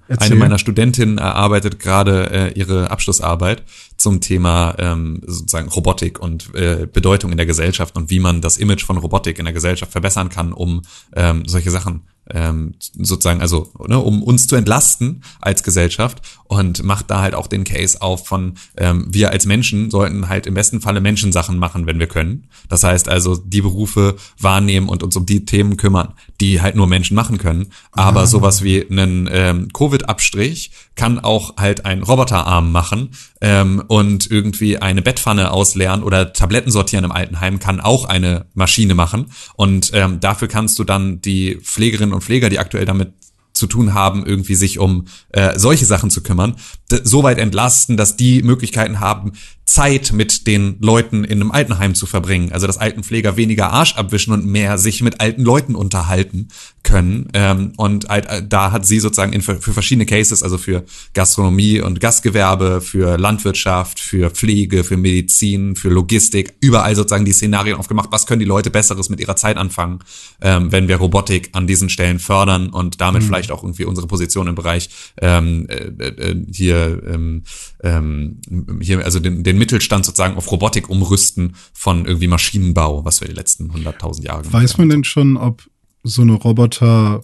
[0.07, 0.25] Erzähl.
[0.25, 3.63] Eine meiner Studentinnen erarbeitet gerade äh, ihre Abschlussarbeit
[3.95, 8.57] zum Thema ähm, sozusagen Robotik und äh, Bedeutung in der Gesellschaft und wie man das
[8.57, 10.81] Image von Robotik in der Gesellschaft verbessern kann, um
[11.15, 12.01] ähm, solche Sachen
[12.33, 17.47] ähm, sozusagen, also ne, um uns zu entlasten als Gesellschaft und macht da halt auch
[17.47, 21.85] den Case auf von ähm, wir als Menschen sollten halt im besten Falle Menschensachen machen,
[21.85, 22.47] wenn wir können.
[22.69, 26.87] Das heißt also die Berufe wahrnehmen und uns um die Themen kümmern, die halt nur
[26.87, 27.67] Menschen machen können.
[27.91, 33.11] Aber sowas wie einen ähm, Covid-Abstrich kann auch halt ein Roboterarm machen
[33.41, 38.95] ähm, und irgendwie eine Bettpfanne ausleeren oder Tabletten sortieren im Altenheim kann auch eine Maschine
[38.95, 39.31] machen.
[39.55, 43.13] Und ähm, dafür kannst du dann die Pflegerinnen und Pfleger, die aktuell damit
[43.53, 46.55] zu tun haben, irgendwie sich um äh, solche Sachen zu kümmern,
[47.03, 49.33] so weit entlasten, dass die Möglichkeiten haben,
[49.65, 52.51] Zeit mit den Leuten in einem Altenheim zu verbringen.
[52.51, 56.49] Also dass Altenpfleger weniger Arsch abwischen und mehr sich mit alten Leuten unterhalten
[56.83, 57.29] können.
[57.33, 60.83] Ähm, und halt, äh, da hat sie sozusagen in, für verschiedene Cases, also für
[61.13, 67.77] Gastronomie und Gastgewerbe, für Landwirtschaft, für Pflege, für Medizin, für Logistik, überall sozusagen die Szenarien
[67.77, 69.99] aufgemacht, was können die Leute Besseres mit ihrer Zeit anfangen,
[70.41, 74.47] ähm, wenn wir Robotik an diesen Stellen fördern und damit vielleicht auch irgendwie unsere Position
[74.47, 74.89] im Bereich
[75.21, 77.43] ähm, äh, äh, hier, ähm,
[77.83, 78.41] ähm,
[78.81, 83.35] hier also den, den Mittelstand sozusagen auf Robotik umrüsten von irgendwie Maschinenbau, was wir die
[83.35, 84.81] letzten 100.000 Jahre gemacht Weiß haben.
[84.81, 85.63] man denn schon, ob
[86.03, 87.23] so eine Roboter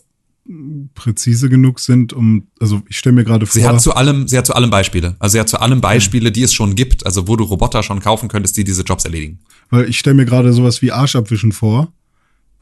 [0.94, 4.38] präzise genug sind, um, also ich stelle mir gerade vor, Sie hat zu allem, sie
[4.38, 5.18] hat zu allem Beispiele.
[5.20, 8.00] Also sie hat zu allem Beispiele, die es schon gibt, also wo du Roboter schon
[8.00, 9.40] kaufen könntest, die diese Jobs erledigen.
[9.72, 11.92] weil ich stelle mir gerade sowas wie Arschabwischen vor.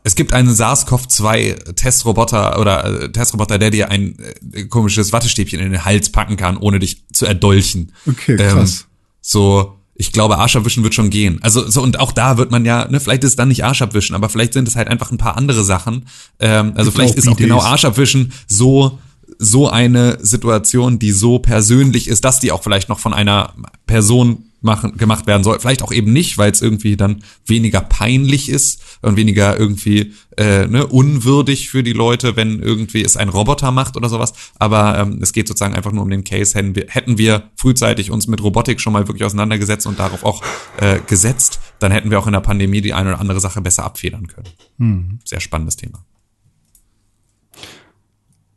[0.03, 4.15] Es gibt einen SARS-CoV-2-Testroboter oder äh, Testroboter, der dir ein
[4.53, 7.91] äh, komisches Wattestäbchen in den Hals packen kann, ohne dich zu erdolchen.
[8.07, 8.81] Okay, krass.
[8.81, 8.87] Ähm,
[9.27, 11.39] so, ich glaube, Arschabwischen wird schon gehen.
[11.41, 14.15] Also so und auch da wird man ja, ne, vielleicht ist es dann nicht Arschabwischen,
[14.15, 16.05] aber vielleicht sind es halt einfach ein paar andere Sachen.
[16.39, 17.71] Ähm, also Gibt vielleicht ist auch genau Bidets.
[17.71, 18.99] Arschabwischen so
[19.39, 23.53] so eine Situation, die so persönlich ist, dass die auch vielleicht noch von einer
[23.87, 25.59] Person machen, gemacht werden soll.
[25.59, 30.67] Vielleicht auch eben nicht, weil es irgendwie dann weniger peinlich ist und weniger irgendwie äh,
[30.67, 34.33] ne, unwürdig für die Leute, wenn irgendwie es ein Roboter macht oder sowas.
[34.59, 36.57] Aber ähm, es geht sozusagen einfach nur um den Case.
[36.57, 40.43] Hätten wir, hätten wir frühzeitig uns mit Robotik schon mal wirklich auseinandergesetzt und darauf auch
[40.77, 43.85] äh, gesetzt, dann hätten wir auch in der Pandemie die eine oder andere Sache besser
[43.85, 45.19] abfedern können.
[45.23, 46.03] Sehr spannendes Thema.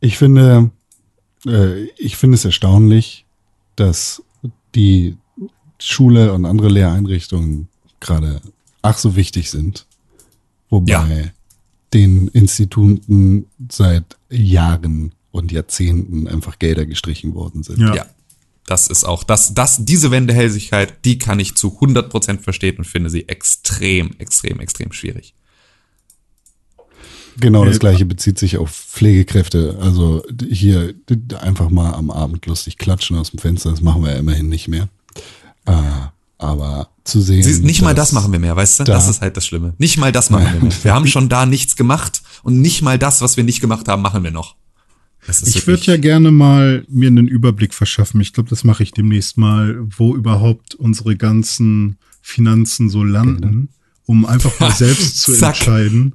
[0.01, 0.71] Ich finde,
[1.47, 3.27] äh, ich finde es erstaunlich,
[3.77, 4.23] dass
[4.75, 5.17] die
[5.81, 7.69] Schule und andere Lehreinrichtungen
[8.01, 8.41] gerade
[8.83, 9.87] ach so wichtig sind.
[10.71, 11.07] Wobei Ja.
[11.95, 17.79] den Instituten seit Jahren und Jahrzehnten einfach Gelder gestrichen worden sind.
[17.81, 17.95] Ja.
[17.95, 18.07] Ja.
[18.67, 23.09] Das ist auch, das, das, diese Wendehälsigkeit, die kann ich zu 100% verstehen und finde
[23.09, 25.33] sie extrem, extrem, extrem schwierig.
[27.41, 29.79] Genau das Äh, gleiche bezieht sich auf Pflegekräfte.
[29.81, 30.95] Also hier
[31.41, 34.69] einfach mal am Abend lustig klatschen aus dem Fenster, das machen wir ja immerhin nicht
[34.69, 34.89] mehr.
[35.69, 36.09] Äh,
[36.39, 37.43] aber zu sehen.
[37.43, 38.85] Siehst, nicht mal das machen wir mehr, weißt du?
[38.85, 39.75] da- Das ist halt das Schlimme.
[39.79, 40.73] Nicht mal das machen wir mehr.
[40.85, 44.03] Wir haben schon da nichts gemacht und nicht mal das, was wir nicht gemacht haben,
[44.03, 44.57] machen wir noch.
[45.45, 48.21] Ich würde ja gerne mal mir einen Überblick verschaffen.
[48.21, 53.69] Ich glaube, das mache ich demnächst mal, wo überhaupt unsere ganzen Finanzen so landen,
[54.07, 56.15] um einfach mal selbst zu entscheiden,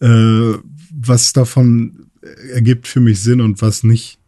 [0.00, 0.54] äh,
[0.92, 2.06] was davon
[2.52, 4.18] ergibt für mich Sinn und was nicht.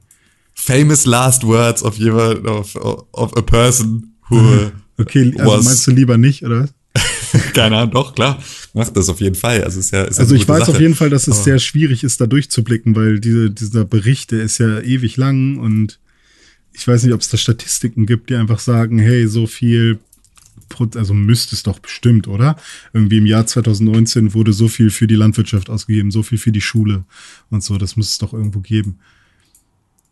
[0.54, 2.76] famous last words of of,
[3.12, 4.11] of a person
[4.98, 6.68] Okay, also meinst du lieber nicht, oder?
[6.94, 7.42] was?
[7.54, 8.38] keine Ahnung, doch, klar,
[8.74, 9.64] macht das auf jeden Fall.
[9.64, 10.72] Also, ist ja, ist Also ich weiß Sache.
[10.72, 14.30] auf jeden Fall, dass es Aber- sehr schwierig ist, da durchzublicken, weil diese, dieser Bericht,
[14.32, 15.98] der ist ja ewig lang und
[16.74, 19.98] ich weiß nicht, ob es da Statistiken gibt, die einfach sagen, hey, so viel,
[20.94, 22.56] also müsste es doch bestimmt, oder?
[22.92, 26.60] Irgendwie im Jahr 2019 wurde so viel für die Landwirtschaft ausgegeben, so viel für die
[26.60, 27.04] Schule
[27.50, 28.98] und so, das muss es doch irgendwo geben.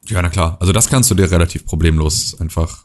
[0.06, 0.56] Ja, na klar.
[0.60, 2.84] Also das kannst du dir relativ problemlos einfach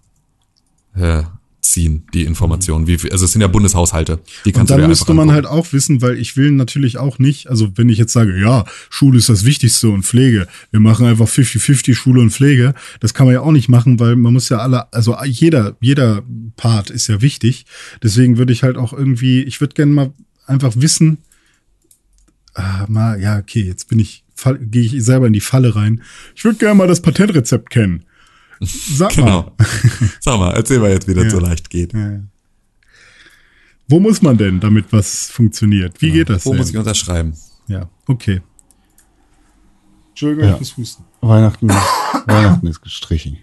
[0.96, 1.24] äh,
[1.62, 2.86] ziehen, die Informationen.
[2.86, 4.20] Wie, viel- also es sind ja Bundeshaushalte.
[4.46, 5.34] Die Und kannst dann du müsste man angucken.
[5.36, 8.66] halt auch wissen, weil ich will natürlich auch nicht, also wenn ich jetzt sage, ja,
[8.92, 13.26] Schule ist das Wichtigste und Pflege, wir machen einfach 50-50 Schule und Pflege, das kann
[13.26, 16.22] man ja auch nicht machen, weil man muss ja alle, also jeder, jeder
[16.56, 17.66] Part ist ja wichtig.
[18.04, 20.14] Deswegen würde ich halt auch irgendwie, ich würde gerne mal
[20.46, 21.18] einfach wissen,
[22.54, 24.24] ah, mal, ja, okay, jetzt bin ich,
[24.62, 26.02] gehe ich selber in die Falle rein.
[26.36, 28.04] Ich würde gerne mal das Patentrezept kennen.
[28.62, 29.54] Sag Genau.
[29.58, 29.68] mal.
[30.20, 31.30] Sag mal, erzähl mal jetzt, wie das Ja.
[31.32, 31.94] so leicht geht.
[31.94, 32.20] Ja.
[33.88, 36.02] Wo muss man denn, damit was funktioniert?
[36.02, 36.60] Wie geht das Wo denn?
[36.60, 37.36] muss ich unterschreiben?
[37.68, 38.42] Ja, okay.
[40.10, 40.54] Entschuldigung, Ja.
[40.56, 41.04] ich muss husten.
[41.22, 41.68] Weihnachten,
[42.26, 43.38] Weihnachten ist gestrichen.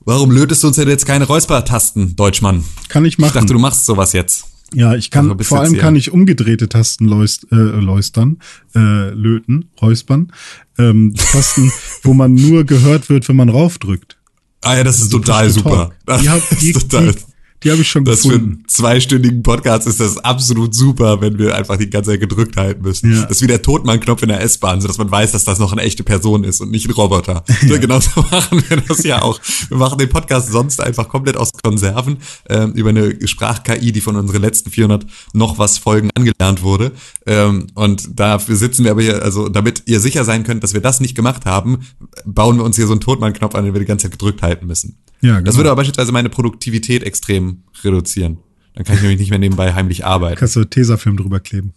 [0.00, 2.64] Warum lötest du uns denn jetzt keine Räuspertasten, Deutschmann?
[2.88, 3.34] Kann ich Ich machen.
[3.34, 4.46] dachte, du machst sowas jetzt.
[4.74, 5.80] ja, ich Also kann, bis vor allem hier.
[5.80, 8.38] kann ich umgedrehte Tasten läust, äh, läustern,
[8.74, 10.32] äh, löten, räuspern.
[10.78, 11.70] Ähm, Tasten,
[12.02, 14.16] wo man nur gehört wird, wenn man raufdrückt.
[14.62, 15.90] Ah ja, das ist total super.
[16.04, 17.12] Das hab, die, ist total.
[17.12, 17.20] die,
[17.62, 18.52] die habe ich schon Das für gefunden.
[18.52, 22.82] einen zweistündigen Podcast ist das absolut super, wenn wir einfach die ganze Zeit gedrückt halten
[22.82, 23.12] müssen.
[23.12, 23.22] Ja.
[23.22, 25.82] Das ist wie der Totmann-Knopf in der S-Bahn, sodass man weiß, dass das noch eine
[25.82, 27.44] echte Person ist und nicht ein Roboter.
[27.66, 27.76] Ja.
[27.76, 29.38] Genauso machen wir das ja auch.
[29.68, 32.16] Wir machen den Podcast sonst einfach komplett aus Konserven
[32.48, 35.04] ähm, über eine Sprach-KI, die von unseren letzten 400
[35.34, 36.92] noch was Folgen angelernt wurde.
[37.26, 40.80] Ähm, und dafür sitzen wir aber hier, also damit ihr sicher sein könnt, dass wir
[40.80, 41.80] das nicht gemacht haben,
[42.24, 44.66] bauen wir uns hier so einen Totmann-Knopf an, den wir die ganze Zeit gedrückt halten
[44.66, 44.96] müssen.
[45.22, 45.56] Ja, Das genau.
[45.58, 48.38] würde aber beispielsweise meine Produktivität extrem reduzieren.
[48.74, 50.36] Dann kann ich nämlich nicht mehr nebenbei heimlich arbeiten.
[50.38, 51.74] Kannst du Tesafilm drüber kleben.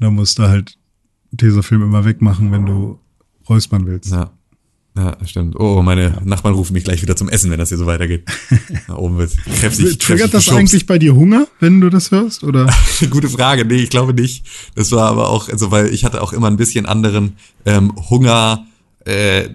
[0.00, 0.76] Da musst du halt
[1.36, 2.98] Tesafilm immer wegmachen, wenn du
[3.48, 4.10] räuspern willst.
[4.10, 4.32] Ja.
[4.96, 5.56] Ja, stimmt.
[5.58, 8.28] Oh, meine Nachbarn rufen mich gleich wieder zum Essen, wenn das hier so weitergeht.
[8.86, 10.58] Da oben wird kräftig, kräftig Triggert das geschubst.
[10.60, 12.44] eigentlich bei dir Hunger, wenn du das hörst?
[12.44, 12.72] Oder?
[13.10, 13.64] Gute Frage.
[13.64, 14.46] Nee, ich glaube nicht.
[14.76, 17.32] Das war aber auch, also weil ich hatte auch immer ein bisschen anderen
[17.66, 18.66] ähm, Hunger
[19.04, 19.48] äh,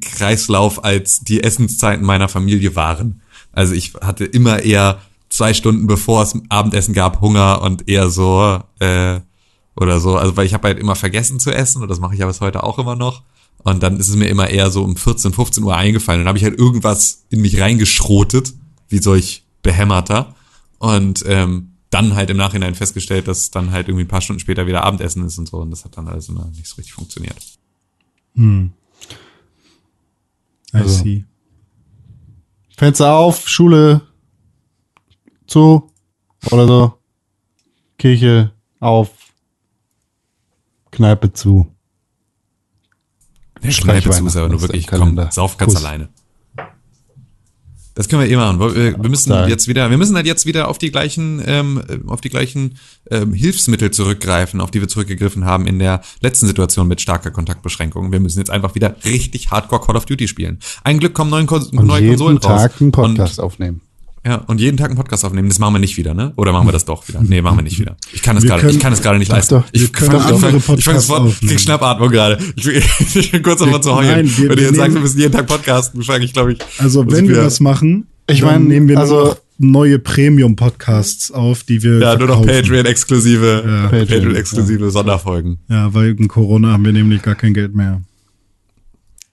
[0.00, 3.22] Kreislauf als die Essenszeiten meiner Familie waren.
[3.52, 8.60] Also ich hatte immer eher zwei Stunden bevor es Abendessen gab Hunger und eher so
[8.78, 9.20] äh,
[9.76, 10.16] oder so.
[10.16, 12.40] Also weil ich habe halt immer vergessen zu essen und das mache ich aber bis
[12.40, 13.22] heute auch immer noch.
[13.58, 16.20] Und dann ist es mir immer eher so um 14, 15 Uhr eingefallen.
[16.20, 18.54] Und dann habe ich halt irgendwas in mich reingeschrotet,
[18.88, 20.34] wie solch behämmerter.
[20.78, 24.66] Und ähm, dann halt im Nachhinein festgestellt, dass dann halt irgendwie ein paar Stunden später
[24.66, 25.58] wieder Abendessen ist und so.
[25.58, 27.36] Und das hat dann alles immer nicht so richtig funktioniert.
[28.38, 28.70] I
[30.82, 31.24] Also- see.
[32.76, 34.02] Fenster auf, Schule
[35.46, 35.90] zu
[36.50, 36.92] oder so.
[37.98, 39.10] Kirche auf,
[40.90, 41.66] Kneipe zu.
[43.62, 45.84] Der Kneipe zu ist aber nur wirklich, komm, sauf ganz Kuss.
[45.84, 46.10] alleine.
[47.96, 48.60] Das können wir eh machen.
[48.60, 49.48] Wir, wir müssen Stark.
[49.48, 52.76] jetzt wieder, wir müssen halt jetzt wieder auf die gleichen, ähm, auf die gleichen
[53.10, 58.12] ähm, Hilfsmittel zurückgreifen, auf die wir zurückgegriffen haben in der letzten Situation mit starker Kontaktbeschränkung.
[58.12, 60.58] Wir müssen jetzt einfach wieder richtig Hardcore Call of Duty spielen.
[60.84, 62.62] Ein Glück kommen neuen Kons Und neue jeden Konsolen raus.
[62.62, 63.80] Tag einen Podcast aufnehmen.
[64.26, 65.48] Ja, und jeden Tag einen Podcast aufnehmen.
[65.48, 66.32] Das machen wir nicht wieder, ne?
[66.36, 67.22] Oder machen wir das doch wieder?
[67.22, 67.96] Nee, machen wir nicht wieder.
[68.12, 69.54] Ich kann das Wir gerade, ich kann es gerade nicht leisten.
[69.54, 72.08] doch, ich wir können fang- ich andere fang- ich fang Podcasts sofort, ich krieg Schnappatmung
[72.10, 72.38] gerade.
[72.56, 72.82] Ich, bin-
[73.14, 74.08] ich bin kurz davor zu heulen.
[74.26, 76.58] Nein, wir- Wenn ihr jetzt sagt, wir müssen jeden Tag podcasten, fange ich, glaube ich.
[76.78, 79.98] Also wenn ich wir das machen, Ich dann mein, nehmen wir also- nur noch neue
[80.00, 82.62] Premium-Podcasts auf, die wir Ja, nur noch verkaufen.
[82.62, 83.88] Patreon-exklusive, Ja.
[83.88, 85.58] Patreon-exklusive Sonderfolgen.
[85.68, 88.02] Ja, weil wegen Corona haben wir nämlich gar kein Geld mehr.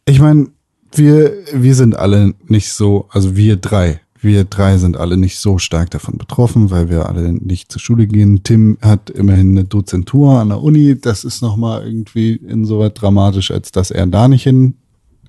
[0.05, 0.47] Ich meine,
[0.95, 5.57] wir, wir sind alle nicht so, also wir drei, wir drei sind alle nicht so
[5.57, 8.41] stark davon betroffen, weil wir alle nicht zur Schule gehen.
[8.43, 10.97] Tim hat immerhin eine Dozentur an der Uni.
[10.99, 14.75] Das ist nochmal irgendwie insoweit dramatisch, als dass er da nicht hin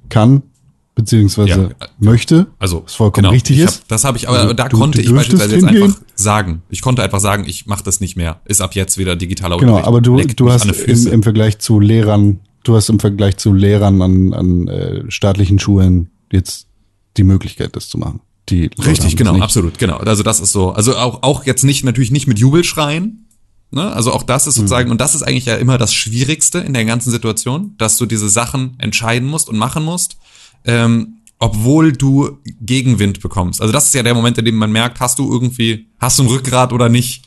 [0.09, 0.43] kann,
[0.95, 1.49] beziehungsweise
[1.81, 2.47] Ja, möchte.
[2.59, 3.81] Also, was vollkommen genau, richtig ist.
[3.83, 5.83] Hab, das habe ich, aber Also, da du- konnte du ich beispielsweise jetzt hingehen.
[5.85, 6.63] einfach sagen.
[6.69, 8.41] Ich konnte einfach sagen, ich mache das nicht mehr.
[8.45, 9.89] Ist ab jetzt wieder digitaler Genau, Unterricht.
[9.89, 13.53] aber du, Leckt du hast im, im Vergleich zu Lehrern, du hast im Vergleich zu
[13.53, 16.69] Lehrern an, an äh, staatlichen Schulen jetzt
[17.17, 18.21] die Möglichkeit, das zu machen.
[18.49, 19.43] Die Leute Richtig, genau, nicht.
[19.43, 19.97] absolut, genau.
[19.97, 20.71] Also das ist so.
[20.73, 23.27] Also auch, auch jetzt nicht, natürlich nicht mit Jubelschreien.
[23.71, 23.93] Ne?
[23.93, 26.85] Also auch das ist sozusagen, und das ist eigentlich ja immer das Schwierigste in der
[26.85, 30.19] ganzen Situation, dass du diese Sachen entscheiden musst und machen musst,
[30.65, 33.61] ähm, obwohl du Gegenwind bekommst.
[33.61, 36.23] Also das ist ja der Moment, in dem man merkt, hast du irgendwie, hast du
[36.23, 37.25] ein Rückgrat oder nicht?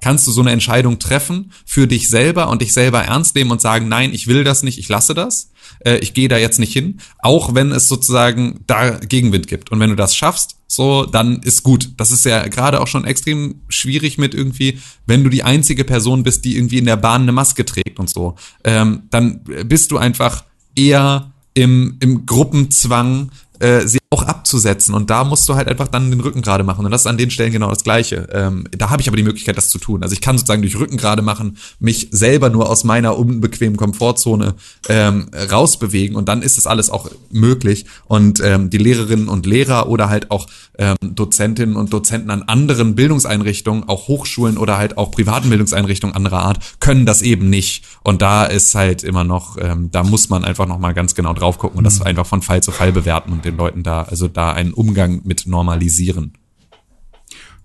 [0.00, 3.60] kannst du so eine Entscheidung treffen für dich selber und dich selber ernst nehmen und
[3.60, 5.50] sagen, nein, ich will das nicht, ich lasse das,
[5.80, 9.70] äh, ich gehe da jetzt nicht hin, auch wenn es sozusagen da Gegenwind gibt.
[9.70, 11.90] Und wenn du das schaffst, so, dann ist gut.
[11.96, 16.22] Das ist ja gerade auch schon extrem schwierig mit irgendwie, wenn du die einzige Person
[16.22, 19.98] bist, die irgendwie in der Bahn eine Maske trägt und so, ähm, dann bist du
[19.98, 20.44] einfach
[20.76, 23.30] eher im, im Gruppenzwang,
[23.60, 26.84] äh, sie auch abzusetzen und da musst du halt einfach dann den Rücken gerade machen
[26.84, 28.28] und das ist an den Stellen genau das Gleiche.
[28.32, 30.02] Ähm, da habe ich aber die Möglichkeit, das zu tun.
[30.02, 34.54] Also ich kann sozusagen durch Rücken gerade machen, mich selber nur aus meiner unbequemen Komfortzone
[34.88, 39.88] ähm, rausbewegen und dann ist das alles auch möglich und ähm, die Lehrerinnen und Lehrer
[39.88, 40.46] oder halt auch
[40.78, 46.40] ähm, Dozentinnen und Dozenten an anderen Bildungseinrichtungen, auch Hochschulen oder halt auch privaten Bildungseinrichtungen anderer
[46.40, 47.84] Art, können das eben nicht.
[48.02, 51.34] Und da ist halt immer noch, ähm, da muss man einfach noch mal ganz genau
[51.34, 54.28] drauf gucken und das einfach von Fall zu Fall bewerten und den Leuten da, also
[54.28, 56.32] da einen Umgang mit normalisieren.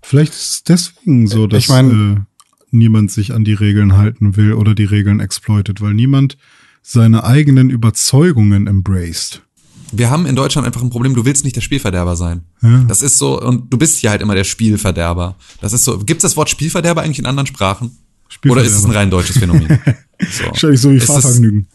[0.02, 2.20] Vielleicht ist es deswegen so, dass Ich mein- äh,
[2.70, 6.36] niemand sich an die Regeln halten will oder die Regeln exploitet, weil niemand
[6.82, 9.40] seine eigenen Überzeugungen embraced.
[9.92, 12.42] Wir haben in Deutschland einfach ein Problem, du willst nicht der Spielverderber sein.
[12.62, 12.84] Ja.
[12.88, 15.36] Das ist so, und du bist hier halt immer der Spielverderber.
[15.60, 17.92] Das ist so, gibt es das Wort Spielverderber eigentlich in anderen Sprachen?
[18.48, 19.66] Oder ist es ein rein deutsches Phänomen?
[20.30, 20.44] So.
[20.44, 21.66] Wahrscheinlich so wie Ist das- Fahrvergnügen.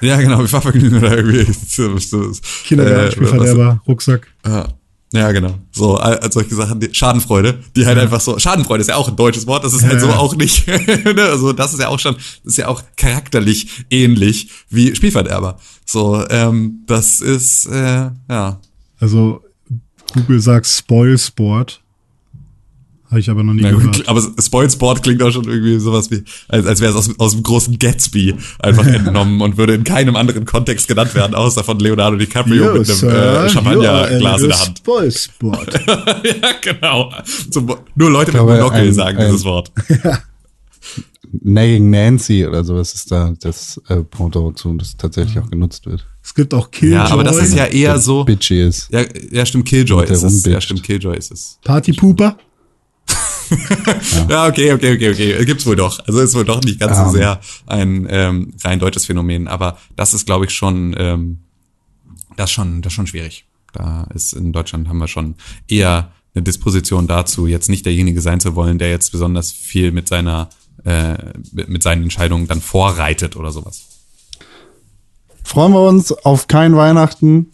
[0.00, 1.52] Ja, genau, wie Fahrvergnügen oder irgendwie.
[1.68, 2.32] so- so-
[2.64, 4.28] Kindergarten, äh, Spielverderber, Rucksack.
[4.46, 4.68] Ja.
[5.10, 5.54] Ja, genau.
[5.72, 6.80] So, all solche Sachen.
[6.80, 8.38] Die, Schadenfreude, die halt einfach so.
[8.38, 10.00] Schadenfreude ist ja auch ein deutsches Wort, das ist halt Ja.
[10.00, 10.66] so auch nicht.
[10.68, 11.22] ne?
[11.30, 12.14] Also, das ist ja auch schon,
[12.44, 15.58] das ist ja auch charakterlich ähnlich wie Spielverderber.
[15.86, 18.60] So, ähm, das ist, äh, ja.
[19.00, 19.42] Also
[20.12, 21.80] Google sagt Spoilsport.
[23.10, 24.06] Habe ich aber noch nie Ja, gehört.
[24.06, 27.42] aber Spoilsport klingt auch schon irgendwie sowas wie, als, als wäre es aus, aus dem
[27.42, 32.16] großen Gatsby einfach entnommen und würde in keinem anderen Kontext genannt werden, außer von Leonardo
[32.18, 34.78] DiCaprio mit einem äh, Champagnerglas in der Hand.
[34.78, 35.80] Spoilsport.
[35.86, 37.10] ja, genau.
[37.50, 39.72] Zum, nur Leute glaube, mit Monokel ein- sagen ein- dieses Wort.
[41.42, 46.06] Nagging Nancy oder sowas ist da das äh, Pendant zu, das tatsächlich auch genutzt wird.
[46.24, 46.96] es gibt auch Killjoy.
[46.96, 48.24] Ja, aber das ist ja eher so.
[48.24, 48.88] Bitchy ist.
[48.90, 50.44] Ja, ja stimmt, Killjoy ist es.
[50.46, 51.58] Ja, stimmt, Killjoy ist es.
[51.64, 52.38] Partypooper.
[54.28, 55.44] Ja, okay, okay, okay, okay.
[55.44, 55.98] Gibt's wohl doch.
[56.06, 57.10] Also ist wohl doch nicht ganz so Ähm.
[57.10, 61.38] sehr ein ähm, rein deutsches Phänomen, aber das ist, glaube ich, schon, ähm,
[62.36, 63.46] das schon, das schon schwierig.
[63.72, 65.34] Da ist in Deutschland haben wir schon
[65.68, 70.08] eher eine Disposition dazu, jetzt nicht derjenige sein zu wollen, der jetzt besonders viel mit
[70.08, 70.48] seiner,
[70.84, 71.16] äh,
[71.52, 73.84] mit seinen Entscheidungen dann vorreitet oder sowas.
[75.42, 77.50] Freuen wir uns auf kein Weihnachten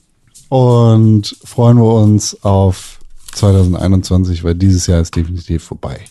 [0.48, 2.93] und freuen wir uns auf
[3.34, 6.04] 2021, weil dieses Jahr ist definitiv vorbei.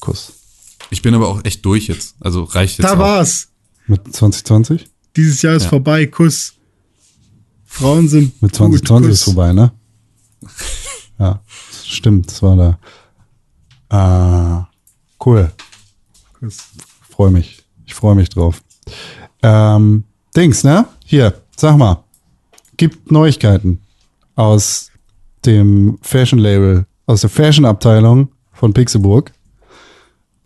[0.00, 0.32] Kuss.
[0.90, 2.14] Ich bin aber auch echt durch jetzt.
[2.20, 2.98] Also reicht jetzt Da auch.
[2.98, 3.48] war's.
[3.86, 4.88] Mit 2020?
[5.16, 5.68] Dieses Jahr ist Ja.
[5.70, 6.06] vorbei.
[6.06, 6.54] Kuss.
[7.64, 8.56] Frauen sind Mit gut.
[8.58, 9.18] 2020 Kuss.
[9.18, 9.72] ist vorbei, ne?
[11.18, 11.38] Ja,
[11.84, 12.78] stimmt, das war da.
[13.94, 14.66] Ah,
[15.26, 15.52] cool.
[16.38, 16.56] Kuss.
[17.10, 17.62] Freue mich.
[17.84, 18.62] Ich freue mich drauf.
[19.42, 20.86] Ähm, Dings, ne?
[21.04, 22.02] Hier, sag mal.
[22.78, 23.82] Gibt Neuigkeiten
[24.34, 24.89] aus
[25.44, 29.32] dem Fashion Label, aus der Fashion Abteilung von Pixelburg.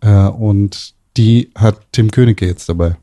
[0.01, 2.97] Äh, und die hat Tim Königke jetzt dabei.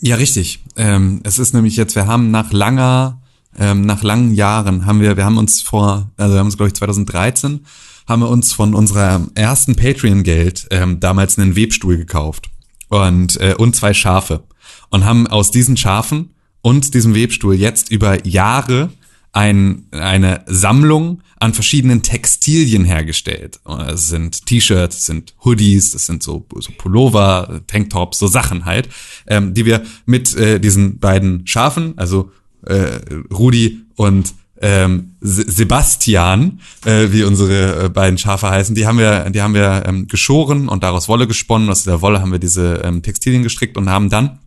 [0.00, 0.62] Ja, richtig.
[0.76, 3.20] Ähm, es ist nämlich jetzt, wir haben nach langer,
[3.58, 6.68] ähm, nach langen Jahren haben wir, wir haben uns vor, also wir haben uns glaube
[6.68, 7.64] ich 2013,
[8.06, 12.48] haben wir uns von unserem ersten Patreon-Geld ähm, damals einen Webstuhl gekauft
[12.88, 14.44] und äh, und zwei Schafe
[14.90, 16.30] und haben aus diesen Schafen
[16.62, 18.90] und diesem Webstuhl jetzt über Jahre
[19.32, 23.60] ein, eine Sammlung an verschiedenen Textilien hergestellt.
[23.88, 28.88] Es sind T-Shirts, es sind Hoodies, das sind so, so Pullover, Tanktops, so Sachen halt,
[29.26, 32.32] ähm, die wir mit äh, diesen beiden Schafen, also
[32.66, 32.98] äh,
[33.32, 39.30] Rudi und ähm, Se- Sebastian, äh, wie unsere äh, beiden Schafe heißen, die haben wir,
[39.30, 41.70] die haben wir ähm, geschoren und daraus Wolle gesponnen.
[41.70, 44.40] Aus der Wolle haben wir diese ähm, Textilien gestrickt und haben dann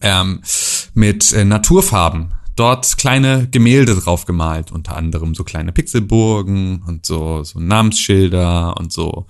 [0.00, 0.42] ähm,
[0.94, 7.42] mit äh, Naturfarben dort kleine Gemälde drauf gemalt, unter anderem so kleine Pixelburgen und so,
[7.42, 9.26] so Namensschilder und so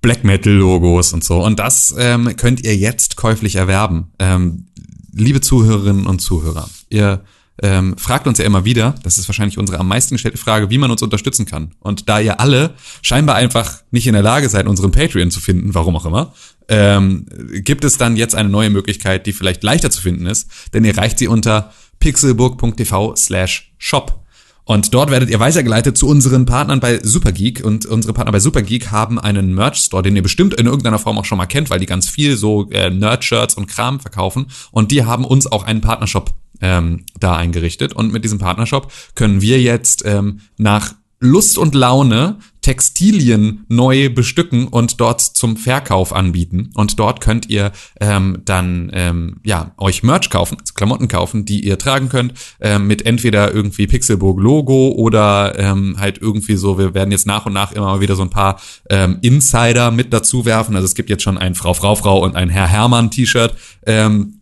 [0.00, 1.42] Black Metal Logos und so.
[1.42, 4.12] Und das ähm, könnt ihr jetzt käuflich erwerben.
[4.18, 4.66] Ähm,
[5.12, 7.24] liebe Zuhörerinnen und Zuhörer, ihr
[7.62, 10.78] ähm, fragt uns ja immer wieder, das ist wahrscheinlich unsere am meisten gestellte Frage, wie
[10.78, 11.72] man uns unterstützen kann.
[11.80, 15.74] Und da ihr alle scheinbar einfach nicht in der Lage seid, unseren Patreon zu finden,
[15.74, 16.34] warum auch immer,
[16.68, 20.84] ähm, gibt es dann jetzt eine neue Möglichkeit, die vielleicht leichter zu finden ist, denn
[20.84, 24.22] ihr reicht sie unter pixelburg.tv slash shop.
[24.64, 27.64] Und dort werdet ihr weitergeleitet zu unseren Partnern bei Supergeek.
[27.64, 31.24] Und unsere Partner bei Supergeek haben einen Merch-Store, den ihr bestimmt in irgendeiner Form auch
[31.24, 34.46] schon mal kennt, weil die ganz viel so äh, Nerd-Shirts und Kram verkaufen.
[34.72, 37.92] Und die haben uns auch einen Partnershop ähm, da eingerichtet.
[37.92, 44.66] Und mit diesem Partnershop können wir jetzt ähm, nach Lust und Laune Textilien neu bestücken
[44.66, 46.70] und dort zum Verkauf anbieten.
[46.74, 47.70] Und dort könnt ihr
[48.00, 52.88] ähm, dann ähm, ja euch Merch kaufen, also Klamotten kaufen, die ihr tragen könnt, ähm,
[52.88, 56.76] mit entweder irgendwie Pixelburg Logo oder ähm, halt irgendwie so.
[56.76, 58.60] Wir werden jetzt nach und nach immer mal wieder so ein paar
[58.90, 60.74] ähm, Insider mit dazu werfen.
[60.74, 63.54] Also es gibt jetzt schon ein Frau Frau Frau und ein Herr Hermann T-Shirt.
[63.86, 64.40] Ähm,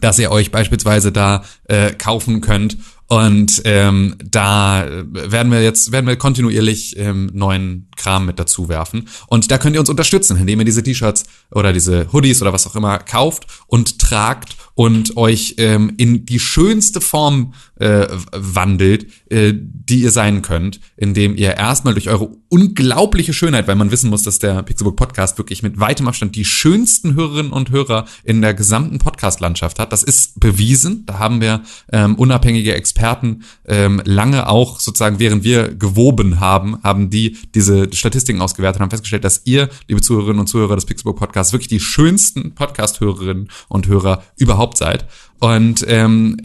[0.00, 2.76] dass ihr euch beispielsweise da äh, kaufen könnt.
[3.14, 8.68] Und ähm, da äh, werden wir jetzt werden wir kontinuierlich ähm, neuen Kram mit dazu
[8.68, 9.08] werfen.
[9.28, 11.22] Und da könnt ihr uns unterstützen, indem ihr diese T-Shirts
[11.52, 16.40] oder diese Hoodies oder was auch immer kauft und tragt und euch ähm, in die
[16.40, 23.32] schönste Form äh, wandelt, äh, die ihr sein könnt, indem ihr erstmal durch eure unglaubliche
[23.32, 27.14] Schönheit, weil man wissen muss, dass der Pixelbook Podcast wirklich mit weitem Abstand die schönsten
[27.14, 29.92] Hörerinnen und Hörer in der gesamten Podcast-Landschaft hat.
[29.92, 31.04] Das ist bewiesen.
[31.06, 37.10] Da haben wir ähm, unabhängige Experten ähm, lange auch sozusagen, während wir gewoben haben, haben
[37.10, 41.52] die diese Statistiken ausgewertet, haben festgestellt, dass ihr, liebe Zuhörerinnen und Zuhörer des Pixelbook Podcasts,
[41.52, 45.04] wirklich die schönsten Podcast-Hörerinnen und Hörer überhaupt seid.
[45.38, 46.38] Und ähm,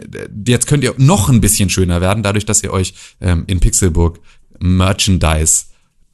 [0.45, 4.19] jetzt könnt ihr noch ein bisschen schöner werden, dadurch, dass ihr euch ähm, in Pixelburg
[4.59, 5.65] Merchandise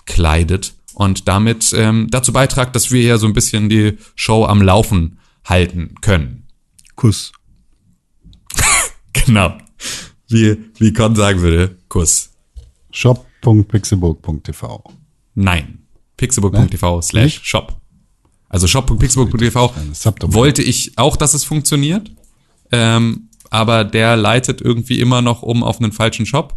[0.06, 4.62] kleidet und damit ähm, dazu beitragt, dass wir hier so ein bisschen die Show am
[4.62, 6.48] Laufen halten können.
[6.96, 7.32] Kuss.
[9.26, 9.58] Genau.
[10.28, 12.32] Wie, wie Con sagen würde, Kuss.
[12.92, 14.84] shop.pixelburg.tv.
[15.36, 15.80] Nein.
[16.18, 17.80] Pixelburg.tv slash shop.
[18.56, 20.34] Also shop.pixelburg.tv Subdomain.
[20.34, 22.10] wollte ich auch, dass es funktioniert.
[22.72, 26.56] Ähm, aber der leitet irgendwie immer noch um auf einen falschen Shop.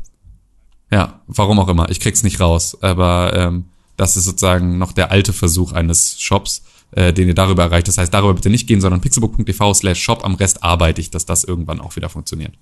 [0.92, 1.90] Ja, warum auch immer.
[1.90, 2.78] Ich krieg's nicht raus.
[2.82, 3.64] Aber ähm,
[3.96, 6.62] das ist sozusagen noch der alte Versuch eines Shops,
[6.92, 7.88] äh, den ihr darüber erreicht.
[7.88, 10.24] Das heißt, darüber bitte nicht gehen, sondern pixelbook.tv slash shop.
[10.24, 12.54] Am Rest arbeite ich, dass das irgendwann auch wieder funktioniert.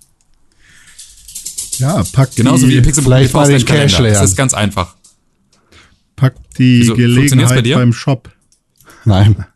[1.77, 3.67] Ja, pack Genauso die, wie pixelbook.tv slash.
[3.67, 4.97] Cash Das ist ganz einfach.
[6.17, 7.77] pack die Wieso, bei Gelegenheit dir?
[7.77, 8.31] beim Shop.
[9.07, 9.47] Nein.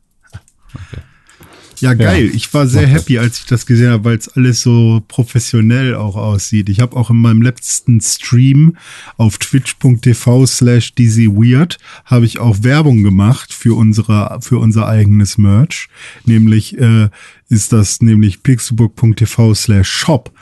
[1.80, 2.30] Ja, geil.
[2.34, 6.14] Ich war sehr happy, als ich das gesehen habe, weil es alles so professionell auch
[6.14, 6.68] aussieht.
[6.68, 8.76] Ich habe auch in meinem letzten Stream
[9.16, 15.88] auf twitch.tv slash dizzyweird habe ich auch Werbung gemacht für unsere, für unser eigenes Merch.
[16.26, 17.08] Nämlich äh,
[17.48, 20.32] ist das nämlich pixelburg.tv slash shop.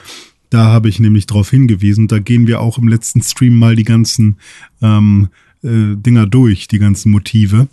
[0.50, 2.08] Da habe ich nämlich darauf hingewiesen.
[2.08, 4.38] Da gehen wir auch im letzten Stream mal die ganzen
[4.82, 5.28] ähm,
[5.62, 7.68] äh, Dinger durch, die ganzen Motive.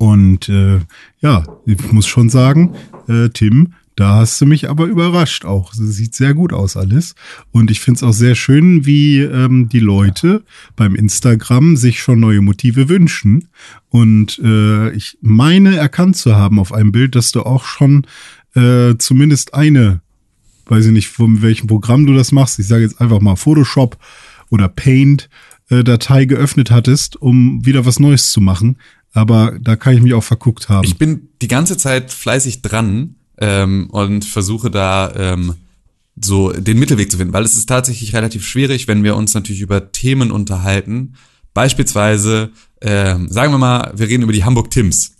[0.00, 0.78] Und äh,
[1.20, 2.74] ja, ich muss schon sagen,
[3.06, 5.74] äh, Tim, da hast du mich aber überrascht auch.
[5.74, 7.14] Es sieht sehr gut aus alles.
[7.50, 10.42] Und ich finde es auch sehr schön, wie ähm, die Leute
[10.74, 13.48] beim Instagram sich schon neue Motive wünschen.
[13.90, 18.06] Und äh, ich meine erkannt zu haben auf einem Bild, dass du auch schon
[18.54, 20.00] äh, zumindest eine,
[20.64, 22.58] weiß ich nicht, von welchem Programm du das machst.
[22.58, 23.98] Ich sage jetzt einfach mal Photoshop
[24.48, 25.28] oder Paint.
[25.70, 28.76] äh, Datei geöffnet hattest, um wieder was Neues zu machen.
[29.12, 30.84] Aber da kann ich mich auch verguckt haben.
[30.84, 35.54] Ich bin die ganze Zeit fleißig dran ähm, und versuche da ähm,
[36.20, 39.62] so den Mittelweg zu finden, weil es ist tatsächlich relativ schwierig, wenn wir uns natürlich
[39.62, 41.14] über Themen unterhalten.
[41.54, 42.50] Beispielsweise,
[42.80, 45.16] ähm, sagen wir mal, wir reden über die Hamburg Tims.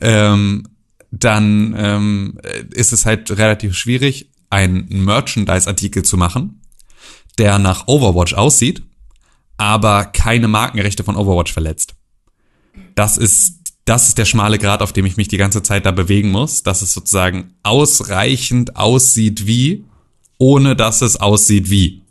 [0.00, 0.66] Ähm,
[1.10, 2.38] dann ähm,
[2.72, 6.60] ist es halt relativ schwierig, einen Merchandise-Artikel zu machen,
[7.38, 8.82] der nach Overwatch aussieht,
[9.56, 11.95] aber keine Markenrechte von Overwatch verletzt
[12.94, 15.90] das ist, das ist der schmale Grad, auf dem ich mich die ganze Zeit da
[15.92, 19.84] bewegen muss, dass es sozusagen ausreichend aussieht wie,
[20.38, 22.02] ohne dass es aussieht wie.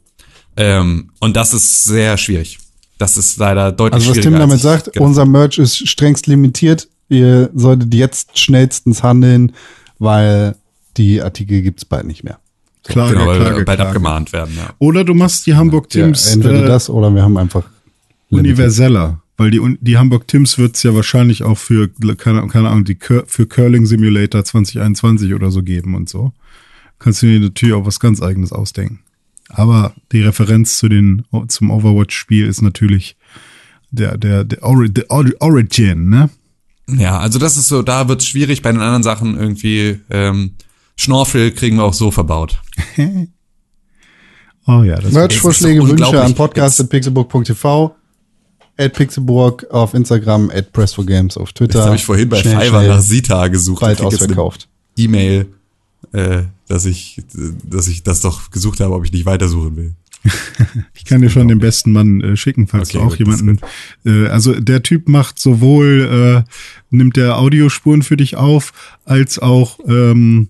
[0.58, 2.60] Ähm, und das ist sehr schwierig.
[2.98, 4.32] Das ist leider deutlich Also was schwieriger.
[4.32, 6.88] Tim damit sagt, gedacht unser Merch ist strengst limitiert.
[7.10, 9.52] Ihr solltet jetzt schnellstens handeln,
[10.00, 10.56] weil
[10.98, 12.40] die Artikel gibt's bald nicht mehr.
[12.86, 13.90] Klage, Genau, weil Klage, wir bald Klage.
[13.90, 14.70] abgemahnt werden, ja.
[14.80, 17.64] Oder du machst die Hamburg Ja, entweder äh, das oder wir haben einfach
[18.30, 18.52] limited.
[18.60, 19.22] universeller.
[19.38, 23.26] Weil die, die Hamburg Tims wird's ja wahrscheinlich auch für, keine, keine Ahnung, die Cur
[23.28, 26.32] für Curling Simulator 2021 oder so geben und so.
[27.00, 29.00] Kannst du dir natürlich auch was ganz eigenes ausdenken.
[29.50, 33.18] Aber die Referenz zu den, zum Overwatch-Spiel ist natürlich
[33.92, 36.30] der, der, der, Ori, der Ori- Origin, ne?
[36.88, 38.62] Ja, also das ist so, da wird's schwierig.
[38.62, 40.52] Bei den anderen Sachen irgendwie ähm,
[40.96, 42.62] Schnorfel kriegen wir auch so verbaut.
[44.68, 47.96] Oh ja, das Merch-Vorschläge, Wünsche an podcast.pixelburg.tv,
[48.78, 51.80] at pixelburg auf Instagram, at press4games auf Twitter.
[51.80, 53.82] Das habe ich vorhin bei Schnell, Fiverr schnell, nach Sita gesucht.
[53.82, 54.68] Bald ausverkauft.
[54.98, 55.48] E-Mail,
[56.12, 57.22] äh, dass ich,
[57.64, 59.94] dass ich das doch gesucht habe, ob ich nicht weitersuchen will.
[60.96, 63.60] Ich kann dir schon den besten Mann äh, schicken, falls Okay, du auch jemanden.
[64.06, 66.50] Äh, also der Typ macht sowohl äh,
[66.90, 68.74] nimmt der Audiospuren für dich auf,
[69.06, 70.48] als auch ähm,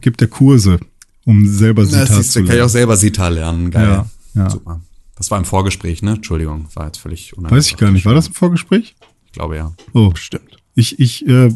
[0.00, 0.80] gibt er Kurse,
[1.26, 2.68] um selber Sita zu du, kann ich auch lernen.
[2.70, 3.70] selber Sita lernen.
[3.70, 3.84] Geil.
[3.84, 4.50] Ja, ja.
[4.50, 4.80] Super.
[5.20, 6.12] Das war im Vorgespräch, ne?
[6.12, 7.58] Entschuldigung, war jetzt völlig unangenehm.
[7.58, 8.06] Weiß ich gar nicht.
[8.06, 8.96] War das ein Vorgespräch?
[9.26, 9.74] Ich glaube ja.
[9.92, 10.56] Oh, stimmt.
[10.74, 11.50] Ich, ich, äh,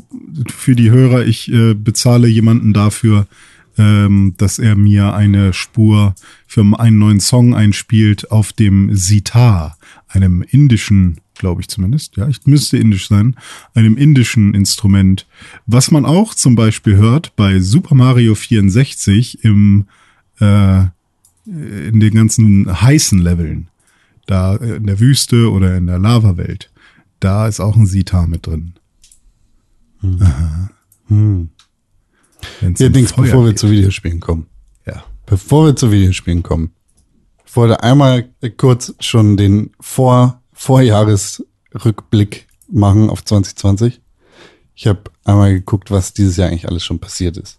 [0.54, 3.26] für die Hörer, ich äh, bezahle jemanden dafür,
[3.78, 6.14] ähm, dass er mir eine Spur
[6.46, 9.78] für einen neuen Song einspielt auf dem Sitar,
[10.08, 13.34] einem indischen, glaube ich zumindest, ja, ich müsste indisch sein,
[13.72, 15.26] einem indischen Instrument,
[15.64, 19.86] was man auch zum Beispiel hört bei Super Mario 64 im,
[20.38, 20.84] äh,
[21.46, 23.68] in den ganzen heißen Leveln,
[24.26, 26.70] da äh, in der Wüste oder in der Lava-Welt,
[27.20, 28.74] da ist auch ein Sitar mit drin.
[30.20, 30.70] Aha.
[31.08, 33.58] Wenn's Ja, Dings, Feuer bevor wir geht.
[33.58, 34.46] zu Videospielen kommen.
[34.86, 35.04] Ja.
[35.26, 36.72] Bevor wir zu Videospielen kommen.
[37.46, 44.00] Ich wollte einmal kurz schon den Vor Vorjahresrückblick machen auf 2020.
[44.74, 47.58] Ich habe einmal geguckt, was dieses Jahr eigentlich alles schon passiert ist.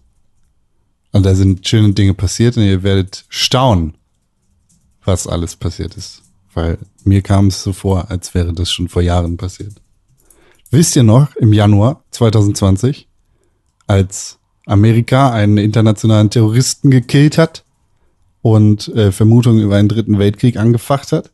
[1.16, 3.94] Und da sind schöne Dinge passiert und ihr werdet staunen,
[5.06, 6.24] was alles passiert ist.
[6.54, 9.76] Weil mir kam es so vor, als wäre das schon vor Jahren passiert.
[10.72, 13.08] Wisst ihr noch, im Januar 2020,
[13.88, 17.64] als Amerika einen internationalen Terroristen gekillt hat
[18.42, 21.32] und äh, Vermutungen über einen dritten Weltkrieg angefacht hat?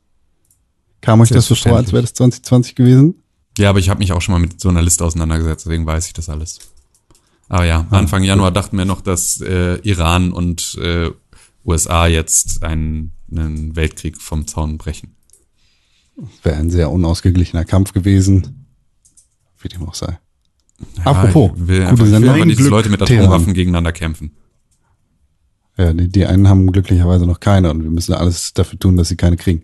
[1.01, 3.15] Kam euch das so vor, als wäre das 2020 gewesen?
[3.57, 6.05] Ja, aber ich habe mich auch schon mal mit so einer Liste auseinandergesetzt, deswegen weiß
[6.05, 6.59] ich das alles.
[7.51, 11.09] Aber ja, Ah, Anfang Januar dachten wir noch, dass äh, Iran und äh,
[11.65, 15.17] USA jetzt einen, einen Weltkrieg vom Zaun brechen.
[16.43, 18.67] Wäre ein sehr unausgeglichener Kampf gewesen.
[19.59, 20.17] Wie dem auch sei.
[21.03, 22.55] Apropos, ich will gute einfach, ich will Sendung.
[22.55, 23.01] Glück, Leute mit.
[23.01, 24.31] Atomwaffen gegeneinander kämpfen.
[25.77, 29.09] Ja, die, die einen haben glücklicherweise noch keine und wir müssen alles dafür tun, dass
[29.09, 29.63] sie keine kriegen.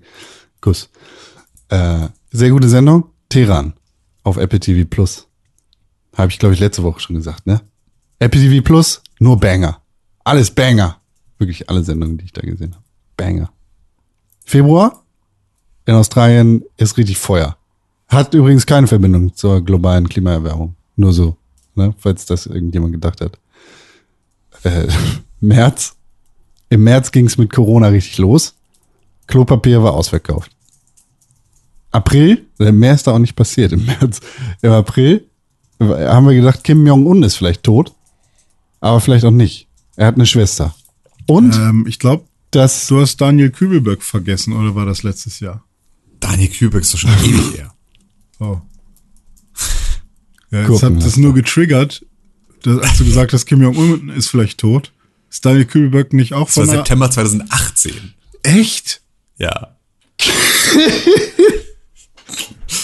[0.60, 0.90] Kuss.
[1.70, 3.06] Äh, sehr gute Sendung.
[3.30, 3.76] Teheran
[4.24, 5.30] auf Apple TV Plus.
[6.18, 7.62] Habe ich, glaube ich, letzte Woche schon gesagt, ne?
[8.20, 9.82] Apple TV Plus, nur Banger.
[10.24, 11.00] Alles Banger.
[11.38, 12.84] Wirklich alle Sendungen, die ich da gesehen habe.
[13.16, 13.52] Banger.
[14.44, 15.04] Februar
[15.86, 17.58] in Australien ist richtig Feuer.
[18.08, 20.76] Hat übrigens keine Verbindung zur globalen Klimaerwärmung.
[20.96, 21.38] Nur so,
[21.76, 21.94] ne?
[21.98, 23.38] falls das irgendjemand gedacht hat.
[24.64, 24.88] Äh,
[25.40, 25.96] März.
[26.70, 28.56] Im März ging es mit Corona richtig los.
[29.28, 30.52] Klopapier war ausverkauft.
[31.92, 34.22] April, äh, mehr ist da auch nicht passiert im März.
[34.62, 35.28] Im April
[35.80, 37.94] haben wir gedacht, Kim Jong-un ist vielleicht tot,
[38.80, 39.68] aber vielleicht auch nicht.
[39.96, 40.76] Er hat eine Schwester.
[41.28, 45.64] Und Ähm, ich glaube, das, du hast Daniel Kübelberg vergessen, oder war das letztes Jahr?
[46.20, 47.74] Daniel Kübeck ist doch schon ewig her.
[48.40, 48.62] Oh.
[50.52, 52.06] Ja, jetzt hat das nur getriggert,
[52.64, 54.94] dass, als du gesagt hast, Kim Jong-un ist vielleicht tot.
[55.30, 56.80] Ist Daniel Kübelberg nicht auch Das war von einer...
[56.80, 58.14] September 2018.
[58.44, 59.02] Echt?
[59.38, 59.76] Ja.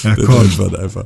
[0.03, 0.26] Ja, komm.
[0.26, 1.06] Deutschland einfach.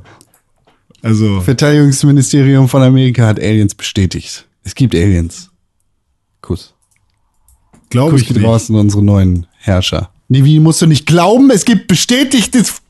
[1.03, 4.46] Also, Verteidigungsministerium von Amerika hat Aliens bestätigt.
[4.67, 5.49] Es gibt Aliens.
[6.41, 6.73] Kuss.
[7.89, 8.45] glaube Kuss ich geht nicht.
[8.45, 10.11] raus an unsere neuen Herrscher.
[10.27, 11.49] Nee, wie musst du nicht glauben?
[11.51, 12.81] Es gibt bestätigtes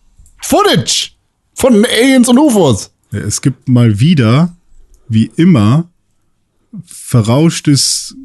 [0.41, 1.11] Footage
[1.53, 2.89] von Aliens und UFOs.
[3.11, 4.55] Ja, Es gibt mal wieder,
[5.07, 5.87] wie immer,
[6.83, 8.15] verrauschtes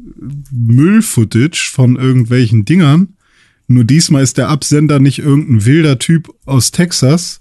[0.51, 3.09] Müllfootage von irgendwelchen Dingern.
[3.67, 7.39] Nur diesmal ist der Absender nicht irgendein wilder Typ aus Texas,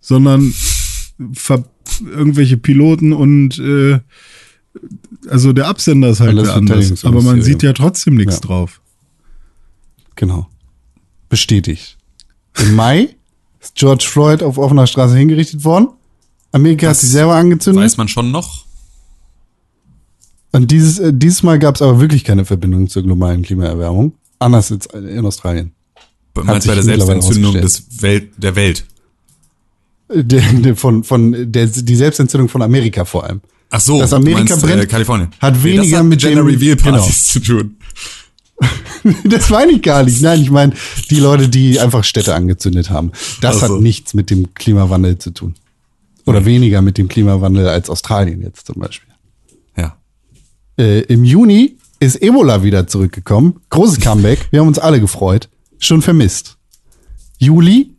[0.00, 0.52] sondern
[1.32, 1.64] ver
[2.04, 4.00] irgendwelche Piloten und äh,
[5.28, 7.04] also der Absender ist halt anders.
[7.04, 8.40] Aber man sieht ja trotzdem nichts Ja.
[8.40, 8.80] drauf.
[10.16, 10.48] Genau.
[11.28, 11.96] Bestätigt.
[12.58, 13.16] Im Mai
[13.60, 15.88] ist George Floyd auf offener Straße hingerichtet worden.
[16.52, 17.82] Amerika Das hat sich selber angezündet.
[17.82, 18.64] Weiß man schon noch?
[20.52, 24.12] Und dieses, äh, dieses Mal gab es aber wirklich keine Verbindung zur globalen Klimaerwärmung.
[24.38, 25.72] Anders als in Australien.
[26.34, 28.84] Du meinst sich bei der Selbstentzündung des Welt, der Welt.
[30.08, 33.40] Äh, Der, der, von, von der, die Selbstentzündung von Amerika vor allem.
[33.76, 35.28] Ach so, Dass du Amerika meinst, äh, brennt, Kalifornien.
[35.40, 36.98] hat das weniger hat mit Gender dem- Reveal genau.
[36.98, 37.76] Partys zu tun.
[39.24, 40.22] Das meine ich gar nicht.
[40.22, 40.72] Nein, ich meine
[41.10, 43.10] die Leute, die einfach Städte angezündet haben.
[43.42, 43.74] Das Ach so.
[43.74, 45.54] hat nichts mit dem Klimawandel zu tun.
[46.24, 49.12] Oder weniger mit dem Klimawandel als Australien jetzt zum Beispiel.
[49.76, 49.96] Ja.
[50.78, 53.60] Äh, Im Juni ist Ebola wieder zurückgekommen.
[53.70, 54.46] Großes Comeback.
[54.52, 55.48] Wir haben uns alle gefreut.
[55.78, 56.56] Schon vermisst.
[57.38, 57.93] Juli.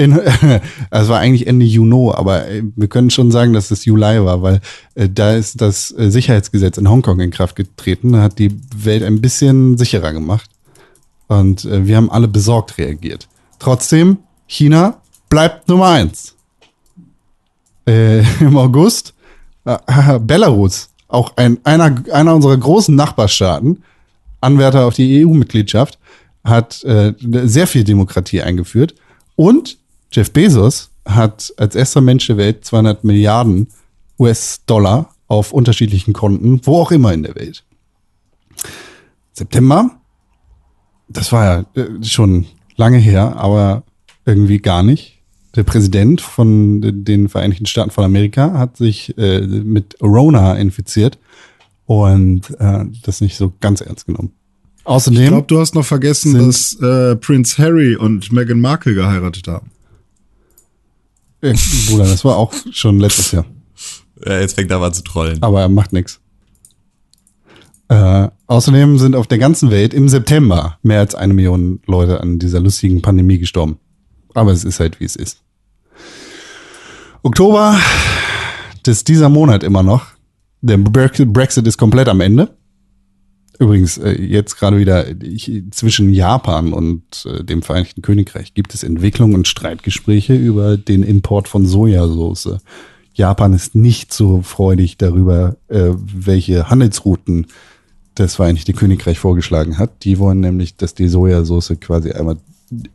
[0.00, 0.18] In,
[0.90, 4.40] es war eigentlich Ende Juni, aber äh, wir können schon sagen, dass es Juli war,
[4.40, 4.62] weil
[4.94, 9.20] äh, da ist das äh, Sicherheitsgesetz in Hongkong in Kraft getreten, hat die Welt ein
[9.20, 10.48] bisschen sicherer gemacht.
[11.28, 13.28] Und äh, wir haben alle besorgt reagiert.
[13.58, 14.16] Trotzdem,
[14.46, 16.34] China bleibt Nummer eins.
[17.86, 19.12] Äh, Im August
[19.66, 19.76] äh,
[20.18, 23.82] Belarus, auch ein, einer, einer unserer großen Nachbarstaaten,
[24.40, 25.98] Anwärter auf die EU-Mitgliedschaft,
[26.42, 28.94] hat äh, sehr viel Demokratie eingeführt.
[29.36, 29.76] Und
[30.12, 33.68] Jeff Bezos hat als erster Mensch der Welt 200 Milliarden
[34.18, 37.64] US-Dollar auf unterschiedlichen Konten, wo auch immer in der Welt.
[39.32, 39.90] September,
[41.08, 42.46] das war ja äh, schon
[42.76, 43.84] lange her, aber
[44.26, 45.18] irgendwie gar nicht.
[45.56, 51.18] Der Präsident von den Vereinigten Staaten von Amerika hat sich äh, mit Rona infiziert
[51.86, 54.32] und äh, das nicht so ganz ernst genommen.
[54.84, 59.48] Außerdem, Ich glaube, du hast noch vergessen, dass äh, Prince Harry und Meghan Markle geheiratet
[59.48, 59.70] haben.
[61.42, 61.54] Äh,
[61.88, 63.46] Bruder, das war auch schon letztes Jahr.
[64.24, 64.40] ja.
[64.40, 65.42] Jetzt fängt er an zu trollen.
[65.42, 66.20] Aber er macht nichts.
[67.88, 72.38] Äh, außerdem sind auf der ganzen Welt im September mehr als eine Million Leute an
[72.38, 73.78] dieser lustigen Pandemie gestorben.
[74.32, 75.42] Aber es ist halt, wie es ist.
[77.22, 77.76] Oktober,
[78.84, 80.06] das ist dieser Monat immer noch.
[80.60, 82.56] Der Brexit ist komplett am Ende.
[83.60, 88.82] Übrigens, äh, jetzt gerade wieder ich, zwischen Japan und äh, dem Vereinigten Königreich gibt es
[88.82, 92.56] Entwicklung und Streitgespräche über den Import von Sojasauce.
[93.12, 97.48] Japan ist nicht so freudig darüber, äh, welche Handelsrouten
[98.14, 100.04] das Vereinigte Königreich vorgeschlagen hat.
[100.04, 102.38] Die wollen nämlich, dass die Sojasauce quasi einmal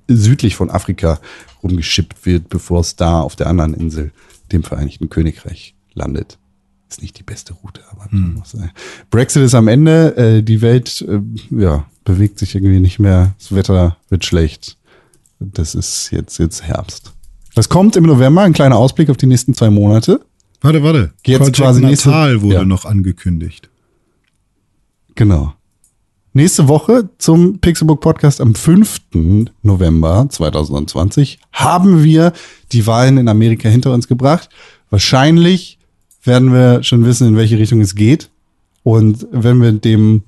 [0.07, 1.19] südlich von Afrika
[1.61, 4.11] rumgeschippt wird, bevor es da auf der anderen Insel,
[4.51, 6.39] dem Vereinigten Königreich, landet.
[6.89, 8.71] Ist nicht die beste Route, aber muss sein.
[9.09, 13.55] Brexit ist am Ende, äh, die Welt äh, ja, bewegt sich irgendwie nicht mehr, das
[13.55, 14.77] Wetter wird schlecht.
[15.39, 17.11] Das ist jetzt, jetzt Herbst.
[17.55, 18.43] Was kommt im November?
[18.43, 20.21] Ein kleiner Ausblick auf die nächsten zwei Monate.
[20.61, 21.13] Warte, warte.
[21.25, 22.65] Jetzt Project quasi nächste- Natal wurde ja.
[22.65, 23.69] noch angekündigt.
[25.15, 25.53] Genau.
[26.33, 29.01] Nächste Woche zum Pixelbook Podcast am 5.
[29.61, 32.33] November 2020 haben wir
[32.73, 34.49] die Wahlen in Amerika hinter uns gebracht.
[34.89, 35.74] Wahrscheinlich
[36.25, 38.29] werden wir schon wissen, in welche Richtung es geht.
[38.83, 40.23] Und wenn wir dem,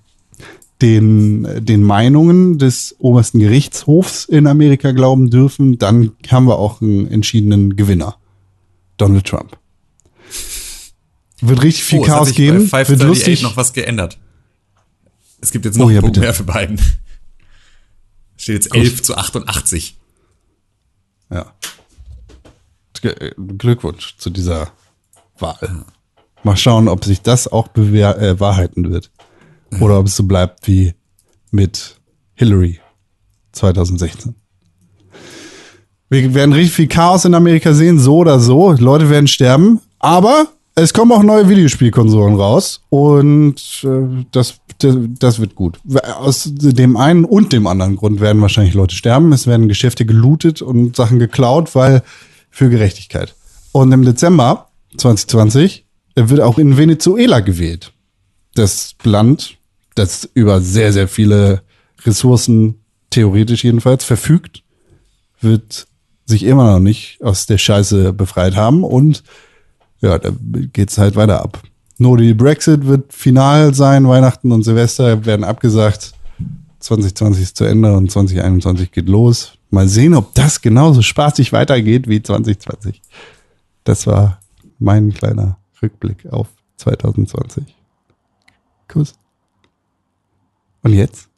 [0.82, 7.08] den, den Meinungen des obersten Gerichtshofs in Amerika glauben dürfen, dann haben wir auch einen
[7.08, 8.18] entschiedenen Gewinner.
[8.98, 9.58] Donald Trump.
[11.42, 12.58] Wird richtig viel Oh, Chaos sich bei geben.
[12.60, 13.42] Wird 538 lustig.
[13.44, 14.18] noch was geändert.
[15.40, 16.26] Es gibt jetzt Oh noch ja, einen Punkt bitte.
[16.26, 16.78] mehr für beiden.
[18.38, 19.98] Es steht jetzt 11 zu 88.
[21.32, 21.54] Ja.
[23.58, 24.72] Glückwunsch zu dieser
[25.40, 25.86] Wahl.
[26.44, 29.12] Mal schauen, ob sich das auch bewahr äh, wahrheiten wird.
[29.82, 30.94] Oder ob es so bleibt wie
[31.52, 32.00] mit
[32.36, 32.80] Hillary
[33.52, 34.36] 2016.
[36.10, 38.72] Wir werden richtig viel Chaos in Amerika sehen, so oder so.
[38.72, 39.82] Leute werden sterben.
[40.00, 42.82] Aber es kommen auch neue Videospielkonsolen raus.
[42.90, 45.80] Und äh, das, das wird gut.
[46.20, 49.34] Aus dem einen und dem anderen Grund werden wahrscheinlich Leute sterben.
[49.34, 52.04] Es werden Geschäfte gelootet und Sachen geklaut, weil
[52.50, 53.36] für Gerechtigkeit.
[53.74, 54.67] Und im Dezember
[54.98, 57.94] 2020 wird auch in Venezuela gewählt.
[58.56, 59.58] Das Land,
[59.96, 61.62] das über sehr, sehr viele
[62.06, 64.64] Ressourcen, theoretisch jedenfalls, verfügt,
[65.42, 65.88] wird
[66.26, 69.24] sich immer noch nicht aus der Scheiße befreit haben und
[70.02, 70.32] ja, da
[70.74, 71.62] geht's halt weiter ab.
[71.98, 76.14] No Deal Brexit wird final sein, Weihnachten und Silvester werden abgesagt.
[76.80, 79.54] 2020 ist zu Ende und 2021 geht los.
[79.72, 83.02] Mal sehen, ob das genauso spaßig weitergeht wie 2020.
[83.84, 84.40] Das war
[84.80, 87.76] mein kleiner Rückblick auf 2020.
[88.88, 89.14] Kuss.
[90.84, 91.30] Und jetzt?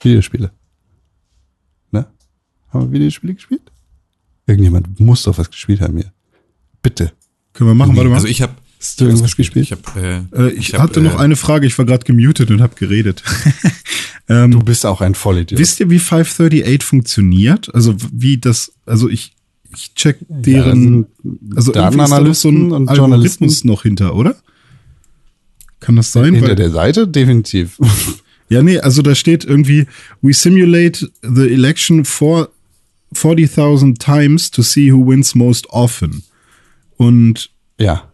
[0.00, 0.52] Videospiele.
[1.90, 2.06] Ne?
[2.68, 3.72] Haben wir Videospiele gespielt?
[4.46, 6.12] Irgendjemand muss doch was gespielt haben hier.
[6.82, 7.12] Bitte.
[7.52, 8.16] Können wir machen, warte mal.
[8.16, 9.64] Also ich habe Hast du irgendwas gespielt?
[9.64, 12.50] ich hab, äh, äh, ich, hab, hatte noch äh, eine Frage, ich war gerade gemutet
[12.50, 13.24] und habe geredet.
[14.28, 15.58] ähm, Du bist auch ein Vollidiot.
[15.58, 17.74] wisst ihr, wie 538 funktioniert?
[17.74, 19.34] Also wie das, also ich,
[19.74, 21.06] ich check deren,
[21.54, 24.36] also irgendwie ist da noch so ein Datenanalysten und Journalisten noch hinter, oder?
[25.80, 26.34] Kann das sein?
[26.34, 27.08] hinter Weil- der Seite?
[27.08, 27.78] Definitiv.
[28.50, 29.86] Ja, nee, also da steht irgendwie,
[30.22, 32.48] we simulate the election for
[33.14, 36.22] 40.000 times to see who wins most often.
[36.96, 38.07] Und ja.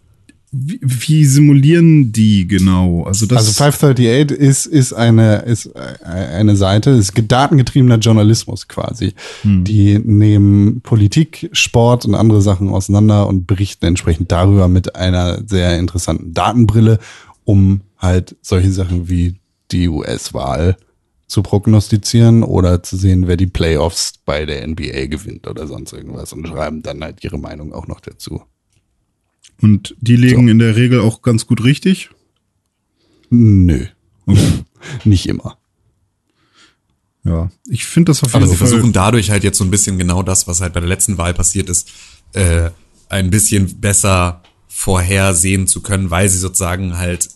[0.57, 3.03] Wie, wie simulieren die genau?
[3.05, 9.15] Also das Also 538 ist, ist eine, ist eine Seite, ist datengetriebener Journalismus quasi.
[9.43, 15.79] Die nehmen Politik, Sport und andere Sachen auseinander und berichten entsprechend darüber mit einer sehr
[15.79, 16.99] interessanten Datenbrille,
[17.45, 19.35] um halt solche Sachen wie
[19.73, 20.77] die US-Wahl
[21.27, 26.33] zu prognostizieren oder zu sehen, wer die Playoffs bei der NBA gewinnt oder sonst irgendwas
[26.33, 28.43] und schreiben dann halt ihre Meinung auch noch dazu.
[29.61, 32.11] Und die legen in der Regel auch ganz gut richtig.
[33.31, 33.87] Nö.
[35.05, 35.57] Nicht immer.
[37.25, 38.69] Ja, ich finde das auf Aber jeden sie Fall.
[38.69, 41.33] versuchen dadurch halt jetzt so ein bisschen genau das, was halt bei der letzten Wahl
[41.33, 41.91] passiert ist,
[42.35, 42.71] äh,
[43.09, 47.31] ein bisschen besser vorhersehen zu können, weil sie sozusagen halt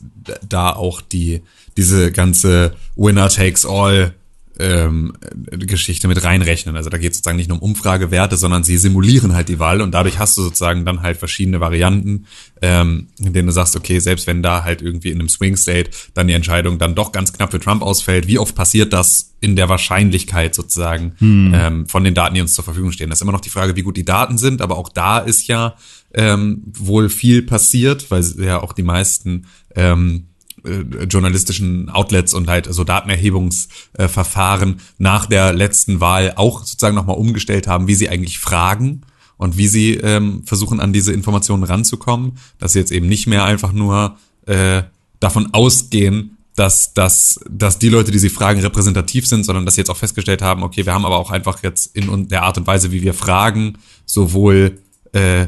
[0.47, 1.43] da auch die
[1.77, 4.13] diese ganze Winner takes all
[4.59, 5.13] ähm,
[5.51, 6.77] Geschichte mit reinrechnen.
[6.77, 9.81] Also da geht es sozusagen nicht nur um Umfragewerte, sondern sie simulieren halt die Wahl
[9.81, 12.27] und dadurch hast du sozusagen dann halt verschiedene Varianten,
[12.61, 15.91] ähm, in denen du sagst, okay, selbst wenn da halt irgendwie in einem Swing State
[16.15, 19.55] dann die Entscheidung dann doch ganz knapp für Trump ausfällt, wie oft passiert das in
[19.55, 23.11] der Wahrscheinlichkeit sozusagen ähm, von den Daten, die uns zur Verfügung stehen?
[23.11, 25.47] Das ist immer noch die Frage, wie gut die Daten sind, aber auch da ist
[25.47, 25.77] ja
[26.15, 30.28] ähm, wohl viel passiert, weil ja auch die meisten ähm,
[30.69, 37.67] äh, journalistischen Outlets und halt so Datenerhebungsverfahren nach der letzten Wahl auch sozusagen nochmal umgestellt
[37.67, 39.03] haben, wie sie eigentlich fragen
[39.37, 43.45] und wie sie ähm, versuchen, an diese Informationen ranzukommen, dass sie jetzt eben nicht mehr
[43.45, 44.17] einfach nur
[44.47, 44.83] äh,
[45.21, 49.81] davon ausgehen, dass, dass, dass die Leute, die sie fragen, repräsentativ sind, sondern dass sie
[49.81, 52.67] jetzt auch festgestellt haben, okay, wir haben aber auch einfach jetzt in der Art und
[52.67, 54.79] Weise, wie wir fragen, sowohl
[55.13, 55.47] äh,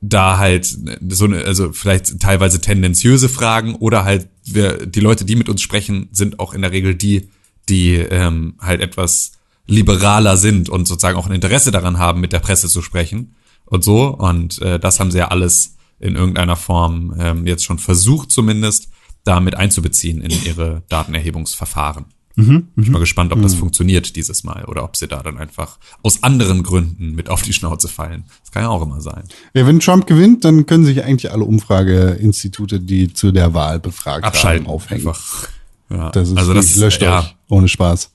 [0.00, 0.66] da halt
[1.08, 5.62] so eine, also vielleicht teilweise tendenziöse Fragen oder halt wir, die Leute, die mit uns
[5.62, 7.30] sprechen, sind auch in der Regel die,
[7.68, 9.32] die ähm, halt etwas
[9.66, 13.84] liberaler sind und sozusagen auch ein Interesse daran haben, mit der Presse zu sprechen und
[13.84, 14.08] so.
[14.08, 18.88] Und äh, das haben sie ja alles in irgendeiner Form ähm, jetzt schon versucht, zumindest
[19.24, 22.06] damit einzubeziehen in ihre Datenerhebungsverfahren.
[22.40, 25.38] Mhm, Ich bin mal gespannt, ob das funktioniert dieses Mal oder ob sie da dann
[25.38, 28.24] einfach aus anderen Gründen mit auf die Schnauze fallen.
[28.44, 29.24] Das kann ja auch immer sein.
[29.54, 34.24] Ja, wenn Trump gewinnt, dann können sich eigentlich alle Umfrageinstitute, die zu der Wahl befragt
[34.24, 35.06] Abschalten haben, aufhängen.
[35.08, 35.48] einfach.
[35.90, 36.10] Ja.
[36.10, 37.20] Das ist also das löscht ja.
[37.20, 37.36] euch.
[37.48, 38.12] Ohne Spaß.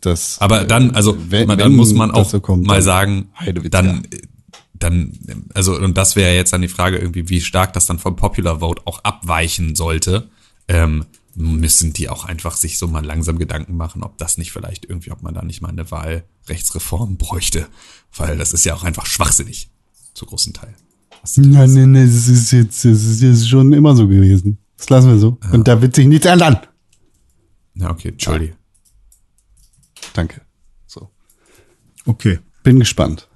[0.00, 3.28] Das, Aber dann, also wenn- dann muss man auch so kommt, mal sagen,
[3.70, 4.06] dann,
[4.74, 5.12] dann,
[5.54, 8.60] also und das wäre jetzt dann die Frage irgendwie, wie stark das dann vom Popular
[8.60, 10.28] Vote auch abweichen sollte.
[10.68, 11.04] Ähm,
[11.38, 15.12] müssen die auch einfach sich so mal langsam Gedanken machen, ob das nicht vielleicht irgendwie,
[15.12, 17.68] ob man da nicht mal eine Wahlrechtsreform bräuchte,
[18.16, 19.70] weil das ist ja auch einfach schwachsinnig
[20.14, 20.74] zu großen Teil.
[21.36, 24.58] Nein, nein, nein, das ist jetzt, das ist jetzt schon immer so gewesen.
[24.76, 25.38] Das lassen wir so.
[25.52, 26.58] Und da wird sich nichts ändern.
[27.74, 28.56] Ja, okay, Entschuldige.
[30.14, 30.40] Danke.
[30.86, 31.08] So.
[32.06, 32.40] Okay.
[32.62, 33.28] Bin gespannt.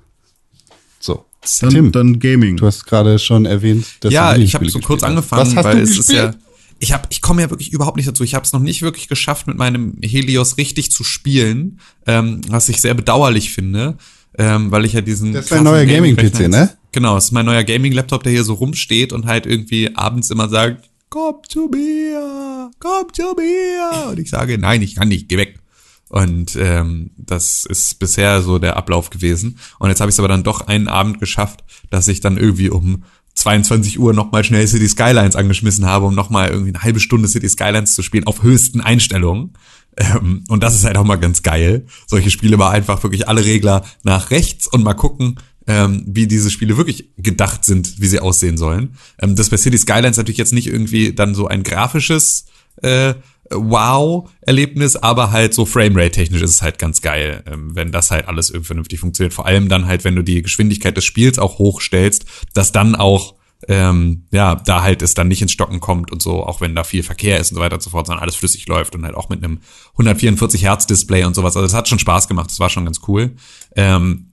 [0.99, 1.27] So.
[1.61, 2.57] Dann, Tim, dann Gaming.
[2.57, 5.65] du hast gerade schon erwähnt, dass ja, du ich habe so kurz angefangen, Was hast
[5.65, 6.35] weil du es gespielt?
[6.35, 6.52] ist ja
[6.83, 8.25] ich habe ich komme ja wirklich überhaupt nicht dazu.
[8.25, 11.79] Ich habe es noch nicht wirklich geschafft mit meinem Helios richtig zu spielen,
[12.09, 13.99] ähm, was ich sehr bedauerlich finde,
[14.37, 16.77] ähm, weil ich ja diesen Das ist dein neuer Gaming-PC, ne?
[16.91, 20.31] Genau, es ist mein neuer Gaming Laptop, der hier so rumsteht und halt irgendwie abends
[20.31, 25.29] immer sagt, komm zu mir, komm zu mir und ich sage, nein, ich kann nicht,
[25.29, 25.61] geh weg.
[26.09, 29.59] Und ähm, das ist bisher so der Ablauf gewesen.
[29.79, 32.71] Und jetzt habe ich es aber dann doch einen Abend geschafft, dass ich dann irgendwie
[32.71, 33.05] um
[33.35, 37.49] 22 Uhr nochmal schnell City Skylines angeschmissen habe, um nochmal irgendwie eine halbe Stunde City
[37.49, 39.55] Skylines zu spielen auf höchsten Einstellungen.
[39.97, 41.87] Ähm, und das ist halt auch mal ganz geil.
[42.07, 46.51] Solche Spiele mal einfach wirklich alle Regler nach rechts und mal gucken, ähm, wie diese
[46.51, 48.97] Spiele wirklich gedacht sind, wie sie aussehen sollen.
[49.21, 52.47] Ähm, das bei City Skylines natürlich jetzt nicht irgendwie dann so ein grafisches
[52.77, 53.15] äh,
[53.51, 58.51] Wow-Erlebnis, aber halt so Framerate-technisch ist es halt ganz geil, ähm, wenn das halt alles
[58.51, 59.35] irgendwie vernünftig funktioniert.
[59.35, 62.25] Vor allem dann halt, wenn du die Geschwindigkeit des Spiels auch hochstellst,
[62.55, 63.35] dass dann auch
[63.69, 66.83] ähm, ja, da halt es dann nicht ins Stocken kommt und so, auch wenn da
[66.83, 69.15] viel Verkehr ist und so weiter und so fort, sondern alles flüssig läuft und halt
[69.15, 69.61] auch mit einem
[69.93, 71.57] 144 Hertz Display und sowas.
[71.57, 73.37] Also es hat schon Spaß gemacht, das war schon ganz cool.
[73.77, 74.33] Ähm,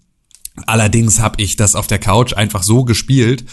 [0.66, 3.45] Allerdings habe ich das auf der Couch einfach so gespielt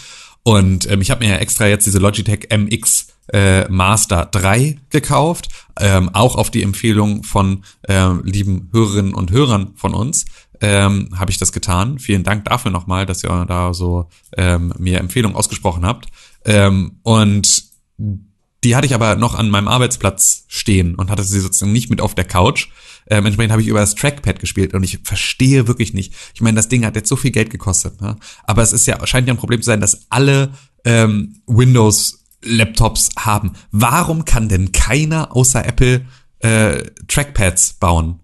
[0.43, 5.49] und ähm, ich habe mir ja extra jetzt diese Logitech MX äh, Master 3 gekauft,
[5.79, 10.25] ähm, auch auf die Empfehlung von ähm, lieben Hörerinnen und Hörern von uns
[10.61, 11.99] ähm, habe ich das getan.
[11.99, 16.07] Vielen Dank dafür nochmal, dass ihr da so ähm, mir Empfehlungen ausgesprochen habt.
[16.45, 17.63] Ähm, und
[18.63, 22.01] die hatte ich aber noch an meinem Arbeitsplatz stehen und hatte sie sozusagen nicht mit
[22.01, 22.69] auf der Couch.
[23.09, 26.13] Ähm, entsprechend habe ich über das Trackpad gespielt und ich verstehe wirklich nicht.
[26.33, 28.17] Ich meine, das Ding hat jetzt so viel Geld gekostet, ne?
[28.43, 30.51] aber es ist ja scheint ja ein Problem zu sein, dass alle
[30.83, 33.53] ähm, Windows Laptops haben.
[33.71, 36.05] Warum kann denn keiner außer Apple
[36.39, 38.19] äh, Trackpads bauen?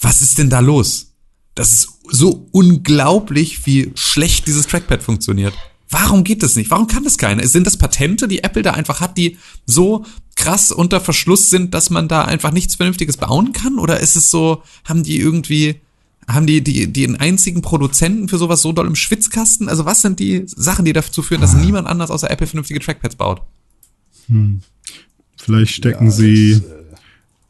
[0.00, 1.14] Was ist denn da los?
[1.54, 5.54] Das ist so unglaublich, wie schlecht dieses Trackpad funktioniert.
[5.88, 6.70] Warum geht das nicht?
[6.70, 7.46] Warum kann das keiner?
[7.46, 10.04] Sind das Patente, die Apple da einfach hat, die so
[10.34, 13.78] krass unter Verschluss sind, dass man da einfach nichts Vernünftiges bauen kann?
[13.78, 15.80] Oder ist es so, haben die irgendwie,
[16.28, 19.68] haben die, die, die einen einzigen Produzenten für sowas so doll im Schwitzkasten?
[19.68, 23.16] Also was sind die Sachen, die dazu führen, dass niemand anders außer Apple vernünftige Trackpads
[23.16, 23.42] baut?
[25.36, 26.62] Vielleicht stecken sie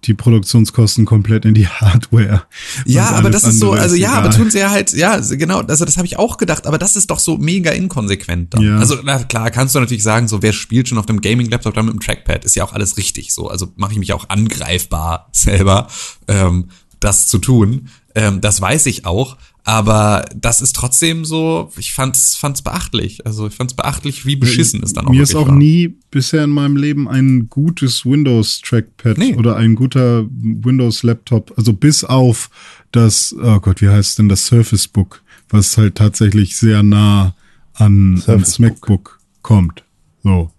[0.05, 2.45] die Produktionskosten komplett in die Hardware.
[2.85, 4.25] Ja, aber das ist so, also ja, egal.
[4.25, 6.95] aber tun sie ja halt, ja, genau, also das habe ich auch gedacht, aber das
[6.97, 8.63] ist doch so mega inkonsequent dann.
[8.63, 8.79] Ja.
[8.79, 11.87] Also na klar, kannst du natürlich sagen, so wer spielt schon auf dem Gaming-Laptop dann
[11.87, 13.49] mit dem Trackpad, ist ja auch alles richtig so.
[13.49, 15.89] Also mache ich mich auch angreifbar selber,
[16.29, 16.69] ähm,
[17.01, 17.89] das zu tun.
[18.17, 23.27] Ähm, das weiß ich auch, aber das ist trotzdem so, ich fand's, fand's beachtlich.
[23.27, 25.55] Also ich fand's beachtlich, wie beschissen es dann auch Mir ist auch war.
[25.55, 29.35] nie bisher in meinem Leben ein gutes Windows-Trackpad Nee.
[29.35, 32.49] oder ein guter Windows-Laptop, also bis auf
[32.91, 37.37] das, oh Gott, wie heißt denn das Surface Book, was halt tatsächlich sehr nah
[37.75, 38.59] an, ans.
[38.59, 39.85] MacBook kommt.
[40.23, 40.51] So,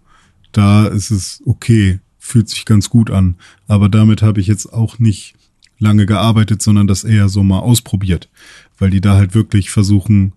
[0.52, 3.36] da ist es okay, fühlt sich ganz gut an,
[3.68, 5.34] aber damit habe ich jetzt auch nicht
[5.80, 8.30] lange gearbeitet, sondern das eher so mal ausprobiert,
[8.78, 10.34] weil die da halt wirklich versuchen,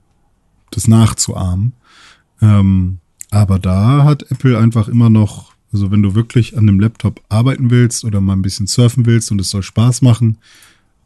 [0.71, 1.73] das nachzuahmen.
[2.41, 2.99] Ähm,
[3.31, 7.71] aber da hat Apple einfach immer noch, also wenn du wirklich an einem Laptop arbeiten
[7.71, 10.39] willst oder mal ein bisschen surfen willst und es soll Spaß machen,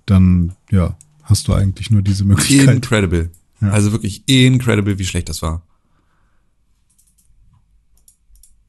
[0.07, 2.77] dann ja, hast du eigentlich nur diese Möglichkeit.
[2.77, 3.31] Incredible.
[3.61, 3.71] Ja.
[3.71, 5.63] Also wirklich incredible, wie schlecht das war.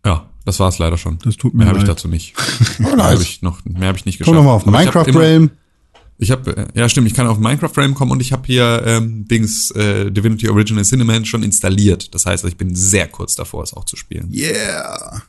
[0.06, 1.18] Ja, Das war's leider schon.
[1.24, 1.98] Das tut mir mehr habe ich leid.
[1.98, 2.34] dazu nicht.
[2.80, 3.14] Oh, Mehr nice.
[3.14, 4.36] habe ich noch, mehr habe ich nicht geschafft.
[4.36, 5.50] Komm nochmal auf Aber ich hab Minecraft Realm.
[6.18, 9.28] Ich habe, ja stimmt, ich kann auf Minecraft Realm kommen und ich habe hier ähm,
[9.28, 12.14] Dings äh, Divinity Original Cinnamon schon installiert.
[12.16, 14.32] Das heißt, ich bin sehr kurz davor, es auch zu spielen.
[14.34, 15.24] Yeah.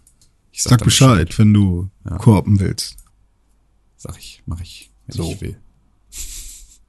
[0.53, 1.89] Ich Sag dann Bescheid, wenn du
[2.19, 2.97] koop willst.
[3.97, 5.33] Sag ich, mache ich, wenn So.
[5.33, 5.57] ich will.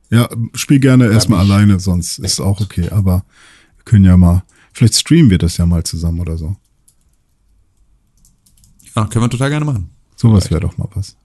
[0.10, 2.90] Ja, spiel gerne erstmal alleine, sonst ist auch okay.
[2.91, 3.26] Aber
[3.78, 4.44] wir können ja mal,
[4.74, 6.56] vielleicht streamen wir das ja mal zusammen oder so.
[8.98, 9.91] Ja, können wir total gerne machen.
[10.15, 11.15] Sowas wäre doch mal was.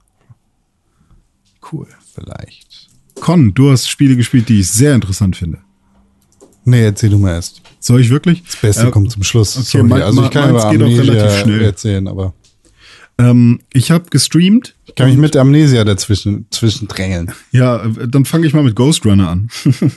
[1.71, 1.87] Cool.
[2.13, 2.87] Vielleicht.
[3.19, 5.57] Con, du hast Spiele gespielt, die ich sehr interessant finde.
[6.65, 7.61] Nee, erzähl du mal erst.
[7.79, 8.43] Soll ich wirklich?
[8.43, 9.57] Das Beste Äh, kommt zum Schluss.
[9.57, 9.83] okay, Sorry.
[9.87, 11.61] mein- also ich kann über geht auch relativ schnell.
[11.63, 12.33] erzählen, aber
[13.17, 14.75] Ähm, ich habe gestreamt.
[14.85, 17.31] ich kann mich mit Amnesia dazwischen zwischendrängeln.
[17.51, 19.49] Ja, äh, dann fange ich mal mit Ghost Runner an.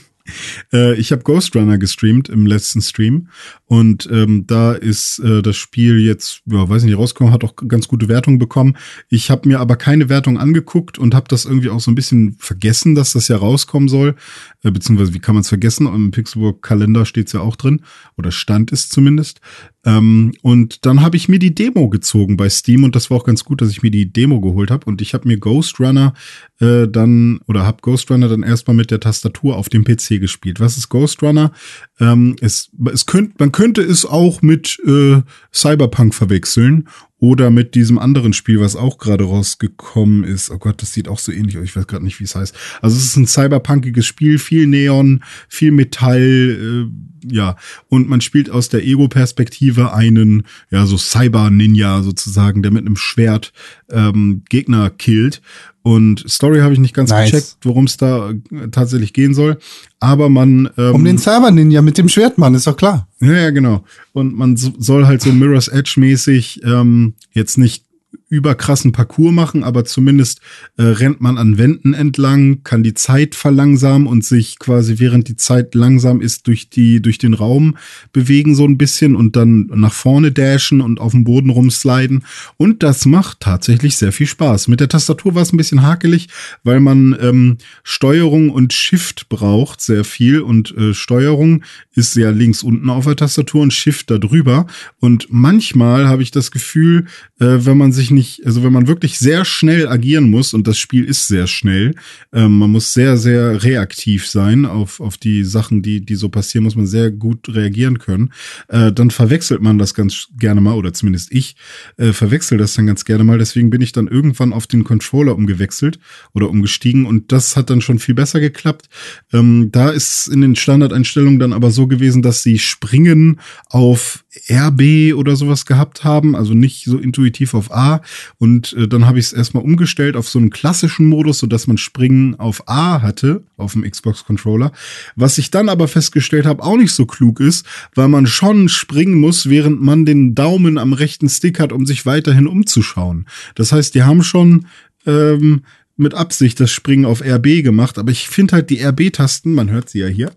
[0.72, 3.28] Äh, ich habe Ghost Runner gestreamt im letzten Stream
[3.64, 7.88] und ähm, da ist äh, das Spiel jetzt, ja, weiß nicht, rausgekommen, hat auch ganz
[7.88, 8.76] gute Wertungen bekommen.
[9.08, 12.36] Ich habe mir aber keine Wertung angeguckt und habe das irgendwie auch so ein bisschen
[12.38, 14.14] vergessen, dass das ja rauskommen soll.
[14.62, 15.86] Äh, beziehungsweise, wie kann man es vergessen?
[15.86, 17.82] Im Pixelburg-Kalender steht es ja auch drin
[18.16, 19.40] oder stand es zumindest.
[19.86, 23.24] Ähm, und dann habe ich mir die Demo gezogen bei Steam und das war auch
[23.24, 24.84] ganz gut, dass ich mir die Demo geholt habe.
[24.84, 26.12] Und ich habe mir Ghost Runner
[26.60, 30.58] äh, dann oder habe Ghost Runner dann erstmal mit der Tastatur auf dem PC gespielt.
[30.58, 31.52] Was ist Ghost Runner?
[32.00, 35.22] Ähm, es, es könnt, man könnte es auch mit äh,
[35.52, 36.88] Cyberpunk verwechseln
[37.18, 40.50] oder mit diesem anderen Spiel, was auch gerade rausgekommen ist.
[40.50, 41.64] Oh Gott, das sieht auch so ähnlich aus.
[41.64, 42.54] Ich weiß gerade nicht, wie es heißt.
[42.82, 47.56] Also es ist ein cyberpunkiges Spiel, viel Neon, viel Metall, äh, ja.
[47.88, 53.52] Und man spielt aus der Ego-Perspektive einen, ja, so Cyber-Ninja sozusagen, der mit einem Schwert
[53.90, 55.40] ähm, Gegner killt.
[55.86, 57.30] Und Story habe ich nicht ganz Nice.
[57.30, 59.58] gecheckt, worum es da äh, tatsächlich gehen soll.
[60.00, 63.06] Aber man ähm, Um den Cyber Ninja mit dem Schwertmann, ist doch klar.
[63.20, 63.84] ja, ja, genau.
[64.12, 67.84] Und man so, soll halt so Mirror's Edge mäßig ähm, jetzt nicht
[68.28, 70.40] überkrassen Parcours machen, aber zumindest
[70.78, 75.36] äh, rennt man an Wänden entlang, kann die Zeit verlangsamen und sich quasi während die
[75.36, 77.76] Zeit langsam ist durch die durch den Raum
[78.12, 82.24] bewegen so ein bisschen und dann nach vorne dashen und auf dem Boden rumsliden
[82.56, 84.66] und das macht tatsächlich sehr viel Spaß.
[84.66, 86.28] Mit der Tastatur war es ein bisschen hakelig,
[86.64, 91.62] weil man ähm, Steuerung und Shift braucht sehr viel und äh, Steuerung
[91.94, 94.66] ist ja links unten auf der Tastatur und Shift da drüber
[94.98, 97.06] und manchmal habe ich das Gefühl,
[97.38, 100.78] äh, wenn man sich nicht, also wenn man wirklich sehr schnell agieren muss und das
[100.78, 101.94] Spiel ist sehr schnell,
[102.32, 106.64] ähm, man muss sehr, sehr reaktiv sein auf, auf die Sachen, die, die so passieren,
[106.64, 108.32] muss man sehr gut reagieren können,
[108.68, 111.54] äh, dann verwechselt man das ganz gerne mal oder zumindest ich
[111.98, 113.38] äh, verwechsel das dann ganz gerne mal.
[113.38, 116.00] Deswegen bin ich dann irgendwann auf den Controller umgewechselt
[116.34, 118.88] oder umgestiegen und das hat dann schon viel besser geklappt.
[119.32, 125.14] Ähm, da ist in den Standardeinstellungen dann aber so gewesen, dass sie Springen auf RB
[125.14, 128.02] oder sowas gehabt haben, also nicht so intuitiv auf A.
[128.38, 131.66] Und äh, dann habe ich es erstmal umgestellt auf so einen klassischen Modus, so dass
[131.66, 134.72] man Springen auf A hatte, auf dem Xbox-Controller.
[135.14, 139.18] Was ich dann aber festgestellt habe, auch nicht so klug ist, weil man schon springen
[139.18, 143.26] muss, während man den Daumen am rechten Stick hat, um sich weiterhin umzuschauen.
[143.54, 144.66] Das heißt, die haben schon
[145.06, 145.62] ähm,
[145.96, 149.88] mit Absicht das Springen auf RB gemacht, aber ich finde halt die RB-Tasten, man hört
[149.88, 150.32] sie ja hier,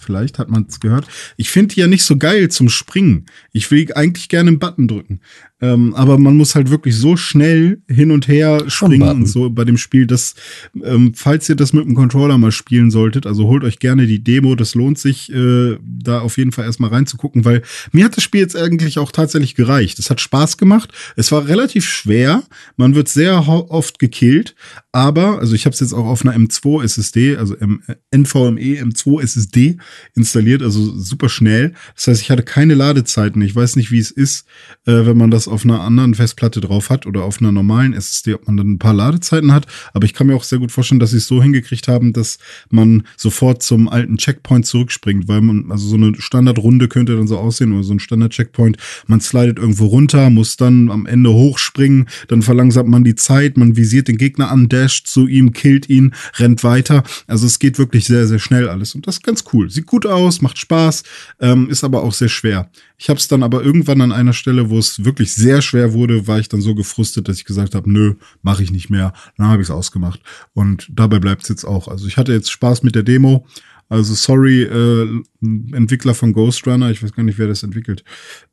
[0.00, 1.06] vielleicht hat man es gehört.
[1.36, 3.26] Ich finde die ja nicht so geil zum Springen.
[3.52, 5.20] Ich will eigentlich gerne einen Button drücken.
[5.60, 9.64] Ähm, aber man muss halt wirklich so schnell hin und her springen und so bei
[9.64, 10.36] dem Spiel, dass,
[10.84, 14.22] ähm, falls ihr das mit dem Controller mal spielen solltet, also holt euch gerne die
[14.22, 18.22] Demo, das lohnt sich, äh, da auf jeden Fall erstmal reinzugucken, weil mir hat das
[18.22, 19.98] Spiel jetzt eigentlich auch tatsächlich gereicht.
[19.98, 20.92] Es hat Spaß gemacht.
[21.16, 22.44] Es war relativ schwer.
[22.76, 24.54] Man wird sehr oft gekillt,
[24.98, 29.22] aber, also ich habe es jetzt auch auf einer M2 SSD, also M NVMe M2
[29.22, 29.76] SSD
[30.16, 31.74] installiert, also super schnell.
[31.94, 33.40] Das heißt, ich hatte keine Ladezeiten.
[33.42, 34.44] Ich weiß nicht, wie es ist,
[34.86, 38.34] äh, wenn man das auf einer anderen Festplatte drauf hat oder auf einer normalen SSD,
[38.34, 39.68] ob man dann ein paar Ladezeiten hat.
[39.92, 42.38] Aber ich kann mir auch sehr gut vorstellen, dass sie es so hingekriegt haben, dass
[42.70, 47.38] man sofort zum alten Checkpoint zurückspringt, weil man, also so eine Standardrunde könnte dann so
[47.38, 48.78] aussehen oder so ein Standard-Checkpoint.
[49.06, 53.76] Man slidet irgendwo runter, muss dann am Ende hochspringen, dann verlangsamt man die Zeit, man
[53.76, 57.02] visiert den Gegner an, dasht zu ihm, killt ihn, rennt weiter.
[57.26, 58.94] Also es geht wirklich sehr, sehr schnell alles.
[58.94, 59.68] Und das ist ganz cool.
[59.68, 61.02] Sieht gut aus, macht Spaß,
[61.40, 62.70] ähm, ist aber auch sehr schwer.
[62.96, 66.26] Ich habe es dann aber irgendwann an einer Stelle, wo es wirklich sehr schwer wurde,
[66.26, 69.12] war ich dann so gefrustet, dass ich gesagt habe, nö, mache ich nicht mehr.
[69.36, 70.20] Dann habe ich es ausgemacht.
[70.54, 71.88] Und dabei bleibt es jetzt auch.
[71.88, 73.46] Also ich hatte jetzt Spaß mit der Demo.
[73.90, 78.04] Also sorry, äh, Entwickler von Ghost Runner, ich weiß gar nicht, wer das entwickelt.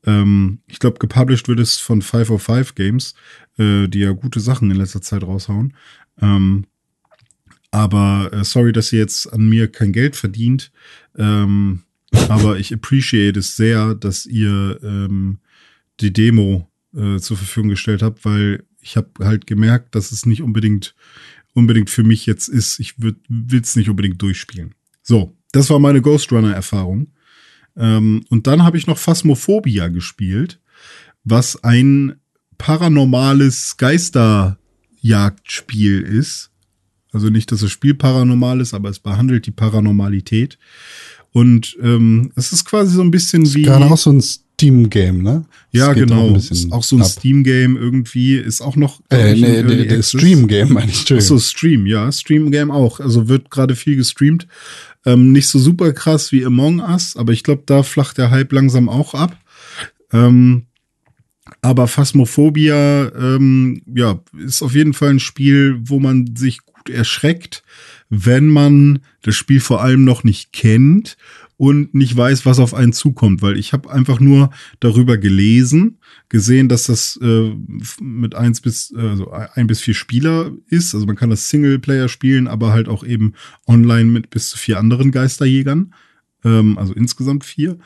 [0.05, 3.15] Ähm, ich glaube, gepublished wird es von 505 Games,
[3.57, 5.73] äh, die ja gute Sachen in letzter Zeit raushauen.
[6.21, 6.65] Ähm,
[7.71, 10.71] aber äh, sorry, dass ihr jetzt an mir kein Geld verdient.
[11.17, 11.83] Ähm,
[12.29, 15.39] aber ich appreciate es sehr, dass ihr ähm,
[15.99, 20.41] die Demo äh, zur Verfügung gestellt habe, weil ich habe halt gemerkt, dass es nicht
[20.41, 20.95] unbedingt
[21.55, 22.79] unbedingt für mich jetzt ist.
[22.79, 23.15] Ich will
[23.51, 24.75] es nicht unbedingt durchspielen.
[25.01, 27.07] So, das war meine Ghost Runner Erfahrung.
[27.75, 30.59] Ähm, und dann habe ich noch Phasmophobia gespielt,
[31.23, 32.15] was ein
[32.57, 33.77] paranormales
[35.05, 36.49] Geisterjagdspiel ist.
[37.11, 40.57] Also nicht, dass das Spiel paranormal ist, aber es behandelt die Paranormalität.
[41.31, 43.63] Und ähm, es ist quasi so ein bisschen wie.
[43.63, 45.45] Gerade auch so ein Steam-Game, ne?
[45.71, 46.29] Ja, Das geht genau.
[46.29, 47.03] Auch ist auch so ein.
[47.03, 49.01] Steam-Game irgendwie, ist auch noch.
[49.11, 50.09] Äh, ich, nee, nee, Access.
[50.09, 51.05] Stream-Game, meine ich.
[51.11, 51.39] Ach so.
[51.39, 52.11] Stream, ja.
[52.11, 52.99] Stream-Game auch.
[52.99, 54.47] Also wird gerade viel gestreamt.
[55.05, 58.51] Ähm, nicht so super krass wie Among Us, aber ich glaube, da flacht der Hype
[58.51, 59.37] langsam auch ab.
[60.11, 60.65] Ähm,
[61.61, 67.63] aber Phasmophobia, ähm, ja, ist auf jeden Fall ein Spiel, wo man sich gut erschreckt,
[68.09, 71.17] wenn man das Spiel vor allem noch nicht kennt
[71.57, 74.49] und nicht weiß, was auf einen zukommt, weil ich habe einfach nur
[74.79, 75.99] darüber gelesen,
[76.29, 77.55] gesehen, dass das äh,
[78.01, 82.47] mit eins bis also ein bis vier Spieler ist, also man kann das Singleplayer spielen,
[82.47, 83.33] aber halt auch eben
[83.67, 85.93] online mit bis zu vier anderen Geisterjägern,
[86.43, 87.77] ähm, also insgesamt vier.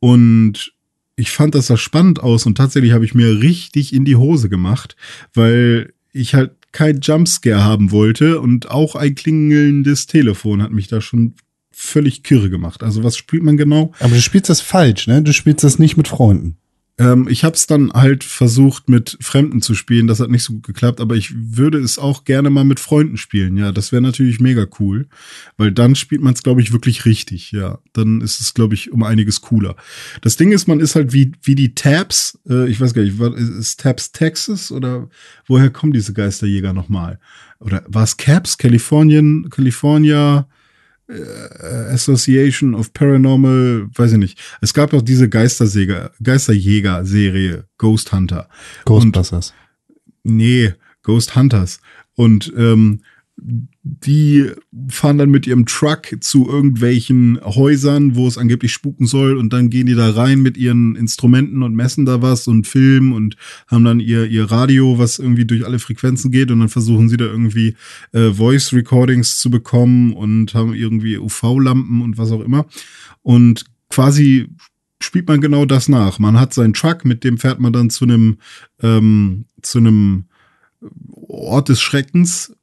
[0.00, 0.72] Und
[1.18, 4.48] ich fand das da spannend aus und tatsächlich habe ich mir richtig in die Hose
[4.48, 4.96] gemacht,
[5.34, 11.00] weil ich halt kein Jumpscare haben wollte und auch ein klingelndes Telefon hat mich da
[11.00, 11.34] schon
[11.72, 12.84] völlig kirre gemacht.
[12.84, 13.92] Also was spielt man genau?
[13.98, 15.20] Aber du spielst das falsch, ne?
[15.22, 16.56] Du spielst das nicht mit Freunden.
[16.98, 20.06] Ähm, ich habe es dann halt versucht mit Fremden zu spielen.
[20.06, 23.16] Das hat nicht so gut geklappt, aber ich würde es auch gerne mal mit Freunden
[23.16, 23.56] spielen.
[23.56, 25.08] Ja, das wäre natürlich mega cool,
[25.56, 27.52] weil dann spielt man es, glaube ich, wirklich richtig.
[27.52, 29.76] Ja, dann ist es, glaube ich, um einiges cooler.
[30.22, 32.38] Das Ding ist, man ist halt wie wie die Tabs.
[32.48, 35.08] Äh, ich weiß gar nicht, war, ist Tabs Texas oder
[35.46, 37.20] woher kommen diese Geisterjäger nochmal?
[37.60, 38.58] Oder war es Caps?
[38.58, 40.48] Kalifornien, California?
[41.08, 44.38] Äh, Association of Paranormal, weiß ich nicht.
[44.60, 48.48] Es gab auch diese Geistersäger, Geisterjäger-Serie Ghost Hunter.
[48.84, 49.54] Ghostbusters.
[50.22, 51.80] Nee, Ghost Hunters.
[52.14, 53.00] Und ähm,
[53.40, 54.50] die
[54.88, 59.70] fahren dann mit ihrem Truck zu irgendwelchen Häusern, wo es angeblich spuken soll, und dann
[59.70, 63.36] gehen die da rein mit ihren Instrumenten und messen da was und filmen und
[63.68, 67.16] haben dann ihr, ihr Radio, was irgendwie durch alle Frequenzen geht, und dann versuchen sie
[67.16, 67.76] da irgendwie
[68.12, 72.66] äh, Voice Recordings zu bekommen und haben irgendwie UV-Lampen und was auch immer.
[73.22, 74.48] Und quasi
[75.00, 76.18] spielt man genau das nach.
[76.18, 78.38] Man hat seinen Truck, mit dem fährt man dann zu einem
[78.82, 80.24] ähm, zu einem
[81.28, 82.54] Ort des Schreckens.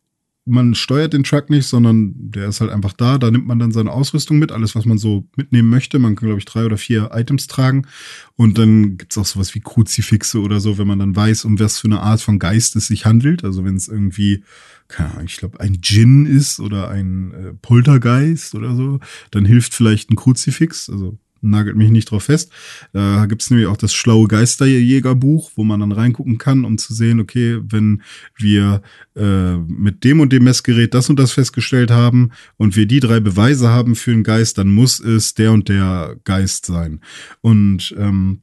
[0.48, 3.18] Man steuert den Truck nicht, sondern der ist halt einfach da.
[3.18, 5.98] Da nimmt man dann seine Ausrüstung mit, alles, was man so mitnehmen möchte.
[5.98, 7.88] Man kann, glaube ich, drei oder vier Items tragen.
[8.36, 11.80] Und dann gibt's auch sowas wie Kruzifixe oder so, wenn man dann weiß, um was
[11.80, 13.44] für eine Art von Geist es sich handelt.
[13.44, 14.44] Also wenn es irgendwie,
[14.88, 19.00] keine Ahnung, ich glaube, ein Djinn ist oder ein äh, Poltergeist oder so,
[19.32, 20.92] dann hilft vielleicht ein Kruzifix.
[20.92, 21.18] Also
[21.50, 22.52] nagelt mich nicht drauf fest.
[22.94, 27.20] Da gibt's nämlich auch das schlaue Geisterjägerbuch, wo man dann reingucken kann, um zu sehen,
[27.20, 28.02] okay, wenn
[28.38, 28.82] wir
[29.16, 33.20] äh, mit dem und dem Messgerät das und das festgestellt haben und wir die drei
[33.20, 37.02] Beweise haben für einen Geist, dann muss es der und der Geist sein.
[37.42, 38.42] Und ähm,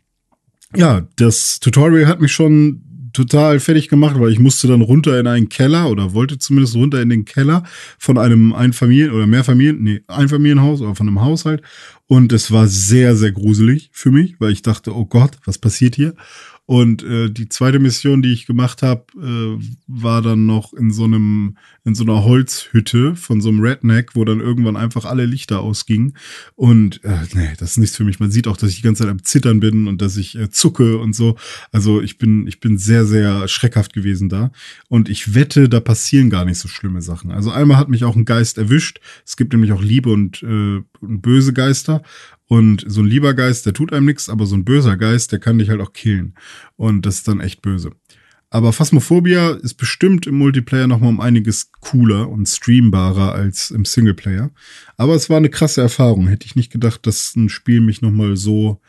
[0.74, 5.26] ja, das Tutorial hat mich schon total fertig gemacht, weil ich musste dann runter in
[5.26, 7.62] einen Keller oder wollte zumindest runter in den Keller
[7.98, 11.62] von einem Einfamilien- oder Mehrfamilien, nee, Einfamilienhaus oder von einem Haushalt.
[12.12, 15.94] Und es war sehr, sehr gruselig für mich, weil ich dachte, oh Gott, was passiert
[15.94, 16.12] hier?
[16.64, 21.04] Und äh, die zweite Mission, die ich gemacht habe, äh, war dann noch in so
[21.04, 25.60] einem, in so einer Holzhütte von so einem Redneck, wo dann irgendwann einfach alle Lichter
[25.60, 26.16] ausgingen.
[26.54, 28.20] Und äh, nee, das ist nichts für mich.
[28.20, 30.50] Man sieht auch, dass ich die ganze Zeit am Zittern bin und dass ich äh,
[30.50, 31.36] zucke und so.
[31.72, 34.52] Also ich bin, ich bin sehr, sehr schreckhaft gewesen da.
[34.88, 37.32] Und ich wette, da passieren gar nicht so schlimme Sachen.
[37.32, 39.00] Also einmal hat mich auch ein Geist erwischt.
[39.26, 42.02] Es gibt nämlich auch Liebe und, äh, und böse Geister.
[42.52, 45.38] Und so ein lieber Geist, der tut einem nichts, aber so ein böser Geist, der
[45.38, 46.34] kann dich halt auch killen.
[46.76, 47.92] Und das ist dann echt böse.
[48.50, 53.86] Aber Phasmophobia ist bestimmt im Multiplayer noch mal um einiges cooler und streambarer als im
[53.86, 54.50] Singleplayer.
[54.98, 56.26] Aber es war eine krasse Erfahrung.
[56.26, 58.82] Hätte ich nicht gedacht, dass ein Spiel mich noch mal so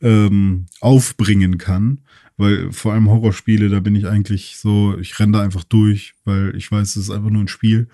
[0.00, 2.06] ähm, aufbringen kann.
[2.38, 6.56] Weil vor allem Horrorspiele, da bin ich eigentlich so, ich renne da einfach durch, weil
[6.56, 7.88] ich weiß, es ist einfach nur ein Spiel.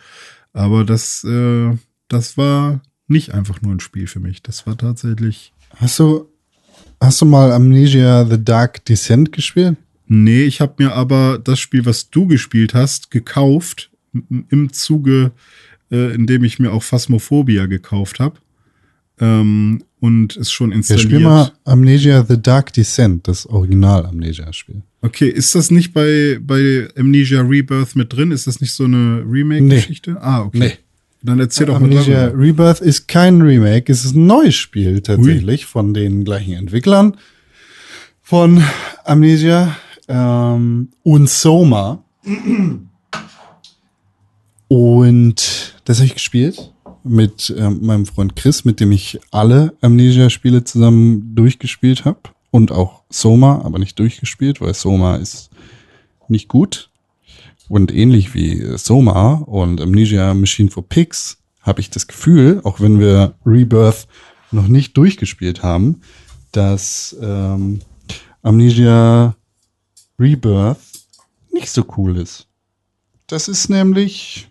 [0.52, 1.76] Aber das, äh,
[2.06, 4.42] das war nicht einfach nur ein Spiel für mich.
[4.42, 5.52] Das war tatsächlich.
[5.76, 6.28] Hast du,
[7.00, 9.76] hast du mal Amnesia The Dark Descent gespielt?
[10.06, 13.90] Nee, ich habe mir aber das Spiel, was du gespielt hast, gekauft
[14.30, 15.32] im Zuge,
[15.90, 18.36] äh, in dem ich mir auch Phasmophobia gekauft habe.
[19.20, 21.04] Ähm, und es schon Ja, installiert.
[21.06, 24.82] spiel mal Amnesia The Dark Descent, das Original Amnesia-Spiel.
[25.02, 28.30] Okay, ist das nicht bei, bei Amnesia Rebirth mit drin?
[28.30, 30.16] Ist das nicht so eine Remake-Geschichte?
[30.20, 30.58] Ah, okay.
[30.58, 30.72] Nee.
[31.22, 32.42] Dann erzähl doch mal Amnesia darüber.
[32.42, 37.16] Rebirth ist kein Remake, es ist ein neues Spiel tatsächlich von den gleichen Entwicklern
[38.22, 38.62] von
[39.04, 39.76] Amnesia.
[40.08, 42.02] ähm, und Soma.
[44.68, 46.72] Und das habe ich gespielt
[47.04, 52.20] mit ähm, meinem Freund Chris, mit dem ich alle Amnesia-Spiele zusammen durchgespielt habe.
[52.50, 55.50] Und auch Soma, aber nicht durchgespielt, weil Soma ist
[56.28, 56.87] nicht gut.
[57.68, 62.98] Und ähnlich wie Soma und Amnesia Machine for Pigs habe ich das Gefühl, auch wenn
[62.98, 64.08] wir Rebirth
[64.50, 66.00] noch nicht durchgespielt haben,
[66.52, 67.80] dass ähm,
[68.42, 69.36] Amnesia
[70.18, 70.78] Rebirth
[71.52, 72.46] nicht so cool ist.
[73.26, 74.48] Das ist nämlich,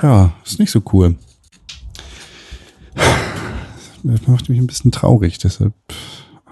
[0.00, 1.16] ja, ist nicht so cool.
[4.02, 5.74] Das macht mich ein bisschen traurig, deshalb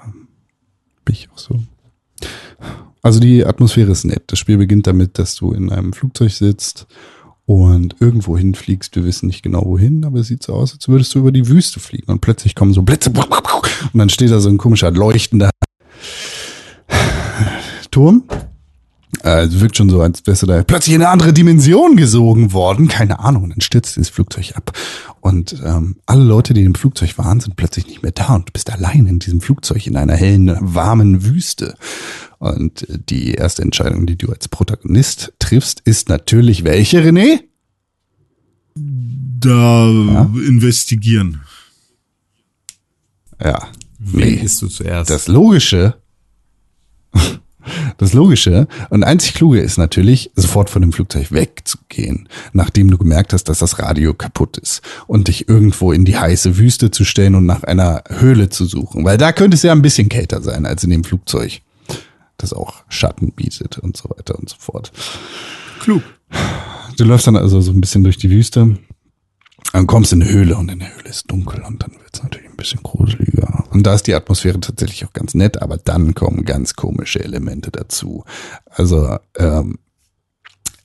[0.05, 0.29] ähm,
[1.05, 1.61] bin ich auch so.
[3.07, 4.25] Also die Atmosphäre ist nett.
[4.27, 6.89] Das Spiel beginnt damit, dass du in einem Flugzeug sitzt
[7.45, 8.97] und irgendwo hinfliegst.
[8.97, 11.47] Wir wissen nicht genau wohin, aber es sieht so aus, als würdest du über die
[11.47, 15.51] Wüste fliegen und plötzlich kommen so Blitze und dann steht da so ein komischer leuchtender
[17.93, 18.25] Turm.
[19.23, 22.53] Äh, Es wirkt schon so, als wärst du da plötzlich in eine andere Dimension gesogen
[22.53, 22.89] worden.
[22.89, 23.51] Keine Ahnung.
[23.51, 24.73] Dann stürzt das Flugzeug ab.
[25.27, 28.37] Und ähm, alle Leute, die im Flugzeug waren, sind plötzlich nicht mehr da.
[28.37, 31.75] Und du bist allein in diesem Flugzeug in einer hellen, warmen Wüste.
[32.39, 37.41] Und äh, die erste Entscheidung, die du als Protagonist triffst, ist natürlich welche, René?
[38.77, 41.41] Da investigieren.
[43.43, 43.67] Ja.
[43.99, 45.11] Wen isst du zuerst?
[45.11, 45.97] Das Logische,
[47.99, 53.33] das Logische und einzig Kluge ist natürlich, sofort von dem Flugzeug wegzugehen, nachdem du gemerkt
[53.33, 57.35] hast, dass das Radio kaputt ist und dich irgendwo in die heiße Wüste zu stellen
[57.35, 60.67] und nach einer Höhle zu suchen, weil da könnte es ja ein bisschen kälter sein
[60.67, 61.61] als in dem Flugzeug,
[62.39, 64.93] das auch Schatten bietet und so weiter und so fort.
[65.81, 66.03] Klug.
[66.97, 68.79] Du läufst dann also so ein bisschen durch die Wüste,
[69.73, 72.23] dann kommst in eine Höhle und in der Höhle ist dunkel und dann wird es
[72.23, 73.65] natürlich ein bisschen gruseliger.
[73.71, 77.71] Und da ist die Atmosphäre tatsächlich auch ganz nett, aber dann kommen ganz komische Elemente
[77.71, 78.25] dazu.
[78.71, 79.79] Also, ähm,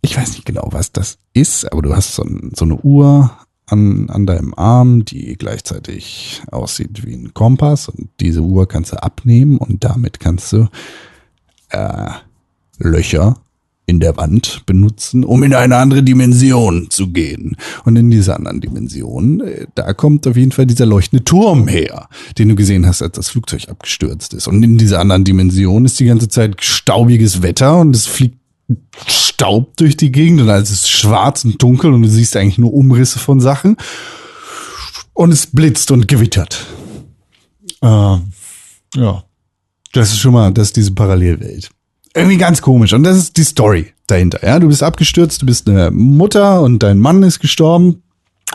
[0.02, 3.32] ich weiß nicht genau, was das ist, aber du hast so, ein, so eine Uhr
[3.68, 9.02] an, an deinem Arm, die gleichzeitig aussieht wie ein Kompass und diese Uhr kannst du
[9.02, 10.68] abnehmen und damit kannst du
[11.70, 12.10] äh,
[12.80, 13.38] Löcher
[13.92, 17.58] in der Wand benutzen, um in eine andere Dimension zu gehen.
[17.84, 22.08] Und in dieser anderen Dimension, äh, da kommt auf jeden Fall dieser leuchtende Turm her,
[22.38, 24.48] den du gesehen hast, als das Flugzeug abgestürzt ist.
[24.48, 28.40] Und in dieser anderen Dimension ist die ganze Zeit staubiges Wetter und es fliegt
[29.06, 32.74] Staub durch die Gegend und alles ist schwarz und dunkel und du siehst eigentlich nur
[32.74, 33.76] Umrisse von Sachen.
[35.14, 36.66] Und es blitzt und gewittert.
[37.82, 37.88] Äh,
[38.96, 39.24] ja.
[39.92, 41.70] Das ist schon mal, das ist diese Parallelwelt
[42.14, 42.94] irgendwie ganz komisch.
[42.94, 44.46] Und das ist die Story dahinter.
[44.46, 48.04] Ja, du bist abgestürzt, du bist eine Mutter und dein Mann ist gestorben.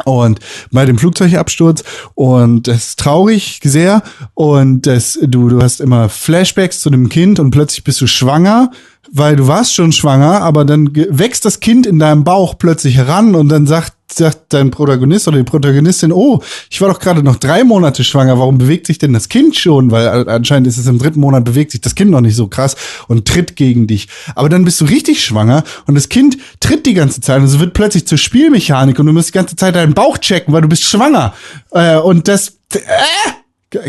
[0.04, 1.82] Und bei dem Flugzeugabsturz
[2.14, 4.02] und das ist traurig sehr
[4.34, 8.70] und das du du hast immer Flashbacks zu dem Kind und plötzlich bist du schwanger,
[9.12, 13.34] weil du warst schon schwanger, aber dann wächst das Kind in deinem Bauch plötzlich heran
[13.34, 17.36] und dann sagt sagt dein Protagonist oder die Protagonistin, oh, ich war doch gerade noch
[17.36, 19.90] drei Monate schwanger, warum bewegt sich denn das Kind schon?
[19.90, 22.76] Weil anscheinend ist es im dritten Monat bewegt sich das Kind noch nicht so krass
[23.08, 24.08] und tritt gegen dich.
[24.34, 27.58] Aber dann bist du richtig schwanger und das Kind tritt die ganze Zeit und es
[27.58, 30.68] wird plötzlich zur Spielmechanik und du musst die ganze Zeit deinen Bauch checken, weil du
[30.68, 31.34] bist schwanger.
[31.72, 32.78] Äh, und das, äh,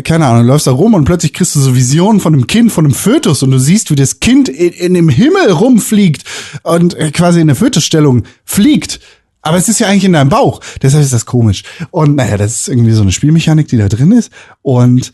[0.04, 2.72] keine Ahnung, du läufst da rum und plötzlich kriegst du so Visionen von einem Kind,
[2.72, 6.24] von einem Fötus und du siehst, wie das Kind in, in dem Himmel rumfliegt
[6.62, 9.00] und äh, quasi in der Fötusstellung fliegt.
[9.42, 10.60] Aber es ist ja eigentlich in deinem Bauch.
[10.82, 11.62] Deshalb ist das komisch.
[11.90, 14.30] Und naja, das ist irgendwie so eine Spielmechanik, die da drin ist.
[14.62, 15.12] Und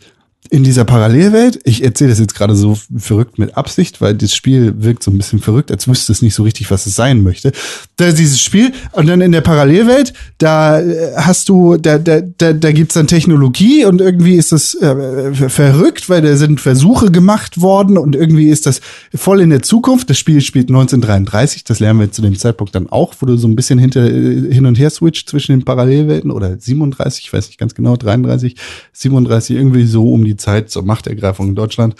[0.55, 4.73] in dieser Parallelwelt, ich erzähle das jetzt gerade so verrückt mit Absicht, weil das Spiel
[4.77, 7.51] wirkt so ein bisschen verrückt, als wüsste es nicht so richtig, was es sein möchte.
[7.97, 12.21] Da ist dieses Spiel und dann in der Parallelwelt, da äh, hast du, da, da,
[12.21, 16.61] da, da gibt's dann Technologie und irgendwie ist das äh, ver- verrückt, weil da sind
[16.61, 18.79] Versuche gemacht worden und irgendwie ist das
[19.13, 20.09] voll in der Zukunft.
[20.09, 23.49] Das Spiel spielt 1933, das lernen wir zu dem Zeitpunkt dann auch, wo du so
[23.49, 27.47] ein bisschen hinter, äh, hin und her switcht zwischen den Parallelwelten oder 37, ich weiß
[27.47, 28.55] nicht ganz genau, 33,
[28.93, 31.95] 37, irgendwie so um die Zeit zur Machtergreifung in Deutschland.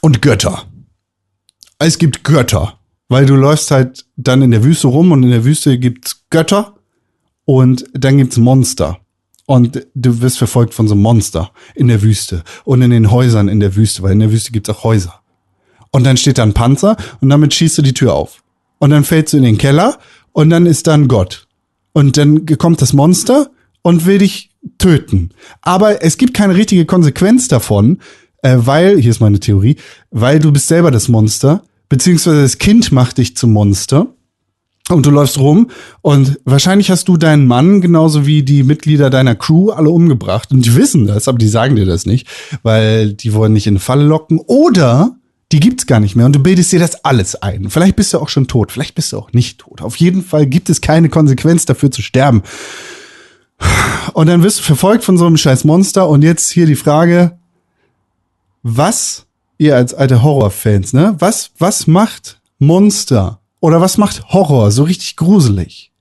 [0.00, 0.64] Und Götter.
[1.78, 2.78] Es gibt Götter,
[3.08, 6.76] weil du läufst halt dann in der Wüste rum und in der Wüste gibt's Götter
[7.44, 8.98] und dann gibt's Monster.
[9.46, 13.48] Und du wirst verfolgt von so einem Monster in der Wüste und in den Häusern
[13.48, 15.20] in der Wüste, weil in der Wüste gibt's auch Häuser.
[15.90, 18.42] Und dann steht da ein Panzer und damit schießt du die Tür auf.
[18.78, 19.98] Und dann fällst du in den Keller
[20.32, 21.46] und dann ist da ein Gott.
[21.92, 23.50] Und dann kommt das Monster
[23.82, 24.47] und will dich
[24.78, 25.30] töten.
[25.62, 27.98] Aber es gibt keine richtige Konsequenz davon,
[28.42, 29.76] äh, weil, hier ist meine Theorie,
[30.10, 34.06] weil du bist selber das Monster, beziehungsweise das Kind macht dich zum Monster.
[34.90, 35.70] Und du läufst rum
[36.00, 40.50] und wahrscheinlich hast du deinen Mann genauso wie die Mitglieder deiner Crew alle umgebracht.
[40.50, 42.26] Und die wissen das, aber die sagen dir das nicht,
[42.62, 44.40] weil die wollen nicht in eine Falle locken.
[44.46, 45.18] Oder
[45.52, 47.70] die gibt's gar nicht mehr und du bildest dir das alles ein.
[47.70, 49.82] Vielleicht bist du auch schon tot, vielleicht bist du auch nicht tot.
[49.82, 52.42] Auf jeden Fall gibt es keine Konsequenz dafür zu sterben.
[54.14, 56.08] Und dann wirst du verfolgt von so einem scheiß Monster.
[56.08, 57.38] Und jetzt hier die Frage,
[58.62, 59.26] was,
[59.58, 61.16] ihr als alte Horrorfans, ne?
[61.18, 65.92] Was, was macht Monster oder was macht Horror so richtig gruselig?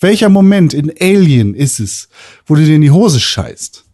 [0.00, 2.08] Welcher Moment in Alien ist es,
[2.46, 3.84] wo du dir in die Hose scheißt?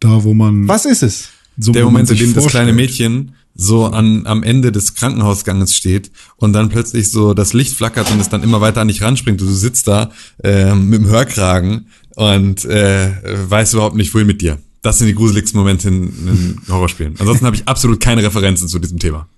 [0.00, 0.68] Da, wo man.
[0.68, 1.30] Was ist es?
[1.58, 2.72] So, Der Moment, in dem das kleine.
[2.72, 8.10] Mädchen so an, am Ende des Krankenhausganges steht und dann plötzlich so das Licht flackert
[8.10, 9.40] und es dann immer weiter an dich ranspringt.
[9.40, 10.10] Du sitzt da
[10.42, 13.12] ähm, mit dem Hörkragen und äh,
[13.50, 14.58] weißt überhaupt nicht, wohin mit dir.
[14.82, 17.14] Das sind die gruseligsten Momente in, in Horrorspielen.
[17.18, 19.28] Ansonsten habe ich absolut keine Referenzen zu diesem Thema.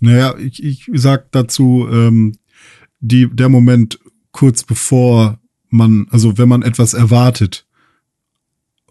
[0.00, 2.36] Naja, ich, ich sag dazu, ähm,
[3.00, 3.98] die, der Moment
[4.32, 5.38] kurz bevor
[5.70, 7.65] man, also wenn man etwas erwartet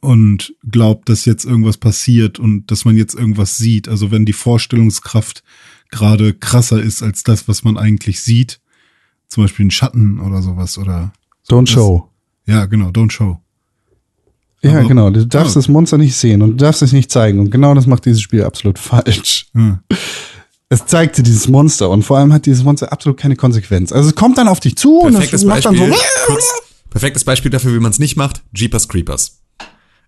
[0.06, 4.34] und glaubt, dass jetzt irgendwas passiert und dass man jetzt irgendwas sieht, also wenn die
[4.34, 5.44] Vorstellungskraft
[5.90, 8.60] gerade krasser ist als das, was man eigentlich sieht,
[9.27, 11.11] zum Beispiel ein Schatten oder sowas oder
[11.49, 12.10] Don't show.
[12.45, 13.40] ja, genau, don't show.
[14.61, 15.10] Ja, Aber- genau.
[15.11, 15.60] Du darfst Ja.
[15.60, 17.38] das Monster nicht sehen und du darfst es nicht zeigen.
[17.40, 19.48] Und genau das macht dieses Spiel absolut falsch.
[19.53, 19.80] Ja.
[20.69, 23.91] Es zeigt dir dieses Monster und vor allem hat dieses Monster absolut keine Konsequenz.
[23.91, 26.03] Also es kommt dann auf dich zu Perfektes und es macht dann Beispiel, so.
[26.34, 26.44] kurz,
[26.90, 29.40] perfektes Beispiel dafür, wie man es nicht macht, Jeepers Creepers.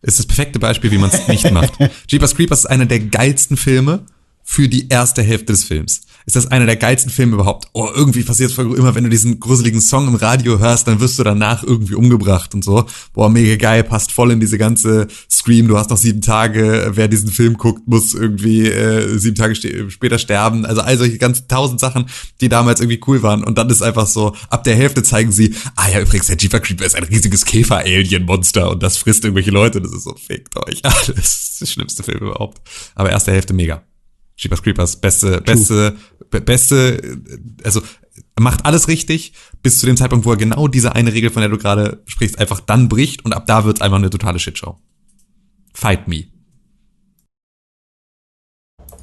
[0.01, 1.73] Ist das perfekte Beispiel, wie man es nicht macht.
[2.07, 4.05] Jeepers Creepers ist einer der geilsten Filme
[4.49, 6.01] für die erste Hälfte des Films.
[6.25, 7.67] Ist das einer der geilsten Filme überhaupt?
[7.73, 11.19] Oh, irgendwie passiert es immer, wenn du diesen gruseligen Song im Radio hörst, dann wirst
[11.19, 12.85] du danach irgendwie umgebracht und so.
[13.13, 15.67] Boah, mega geil, passt voll in diese ganze Scream.
[15.67, 19.53] Du hast noch sieben Tage, wer diesen Film guckt, muss irgendwie äh, sieben Tage
[19.89, 20.65] später sterben.
[20.65, 22.05] Also all solche ganz tausend Sachen,
[22.39, 23.43] die damals irgendwie cool waren.
[23.43, 26.61] Und dann ist einfach so, ab der Hälfte zeigen sie, ah ja, übrigens, der Jeeper
[26.61, 29.81] Creeper ist ein riesiges Käfer-Alien-Monster und das frisst irgendwelche Leute.
[29.81, 31.07] Das ist so, fickt euch alles.
[31.15, 32.61] Das ist der schlimmste Film überhaupt.
[32.95, 33.83] Aber erste Hälfte mega.
[34.37, 35.95] Jeepers Creepers, beste, beste,
[36.29, 37.19] be- beste,
[37.63, 37.81] also
[38.39, 39.33] macht alles richtig,
[39.63, 42.37] bis zu dem Zeitpunkt, wo er genau diese eine Regel, von der du gerade sprichst,
[42.39, 44.77] einfach dann bricht und ab da wird's einfach eine totale Shitshow.
[45.73, 46.25] Fight me.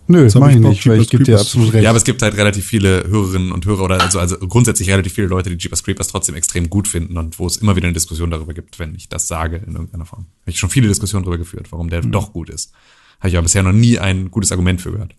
[0.06, 1.82] Nö, hab mach ich nicht, weil ich gebe dir absolut recht.
[1.82, 5.14] Ja, aber es gibt halt relativ viele Hörerinnen und Hörer oder also, also grundsätzlich relativ
[5.14, 7.94] viele Leute, die Jeepers Creepers trotzdem extrem gut finden und wo es immer wieder eine
[7.94, 10.26] Diskussion darüber gibt, wenn ich das sage in irgendeiner Form.
[10.42, 12.72] Habe ich schon viele Diskussionen darüber geführt, warum der doch gut ist.
[13.18, 15.14] Habe ich aber bisher noch nie ein gutes Argument für gehört.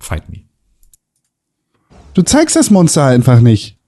[0.00, 0.40] Fight me.
[2.14, 3.78] du zeigst das Monster einfach nicht.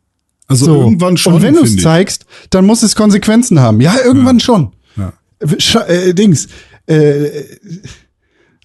[0.49, 0.81] Also So.
[0.83, 1.35] irgendwann schon.
[1.35, 3.81] Und wenn du es zeigst, dann muss es Konsequenzen haben.
[3.81, 4.73] Ja, irgendwann schon.
[4.97, 5.13] Ja.
[5.59, 6.49] Sch äh, Dings.
[6.87, 7.43] Äh,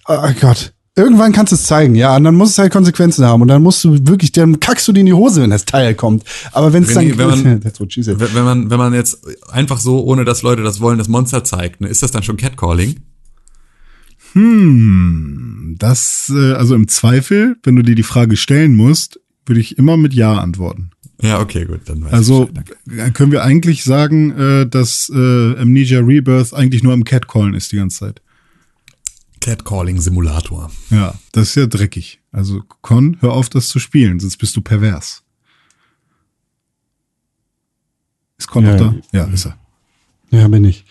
[0.08, 0.72] oh Gott.
[0.94, 3.62] Irgendwann kannst du es zeigen, ja, und dann muss es halt Konsequenzen haben und dann
[3.62, 6.22] musst du wirklich, dann kackst du dir in die Hose, wenn das Teil kommt.
[6.52, 7.64] Aber wenn es dann, wenn man-
[8.34, 9.20] wenn man, wenn man jetzt
[9.50, 12.36] einfach so, ohne dass Leute das wollen, das Monster zeigt, ne, ist das dann schon
[12.36, 13.00] Catcalling?
[14.32, 19.78] Hm, das, äh, also im Zweifel, wenn du dir die Frage stellen musst, würde ich
[19.78, 20.90] immer mit Ja antworten.
[21.20, 22.50] Ja, okay, gut, dann weiß Also
[22.90, 27.72] ich äh, können wir eigentlich sagen, äh, dass Amnesia Rebirth eigentlich nur am Catcallen ist
[27.72, 28.22] die ganze Zeit.
[29.40, 30.70] Catcalling Simulator.
[30.90, 32.20] Ja, das ist ja dreckig.
[32.30, 35.24] Also Con, hör auf, das zu spielen, sonst bist du pervers.
[38.38, 38.94] Ist Con Ja, noch da?
[39.12, 39.58] Ja, ist er.
[40.30, 40.84] Ja, bin ich.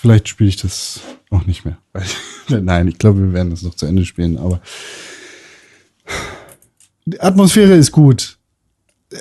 [0.00, 1.00] Vielleicht spiele ich das
[1.30, 1.76] auch nicht mehr.
[2.48, 4.60] Nein, ich glaube, wir werden das noch zu Ende spielen, aber
[7.04, 8.38] die Atmosphäre ist gut.
[9.12, 9.16] Äh,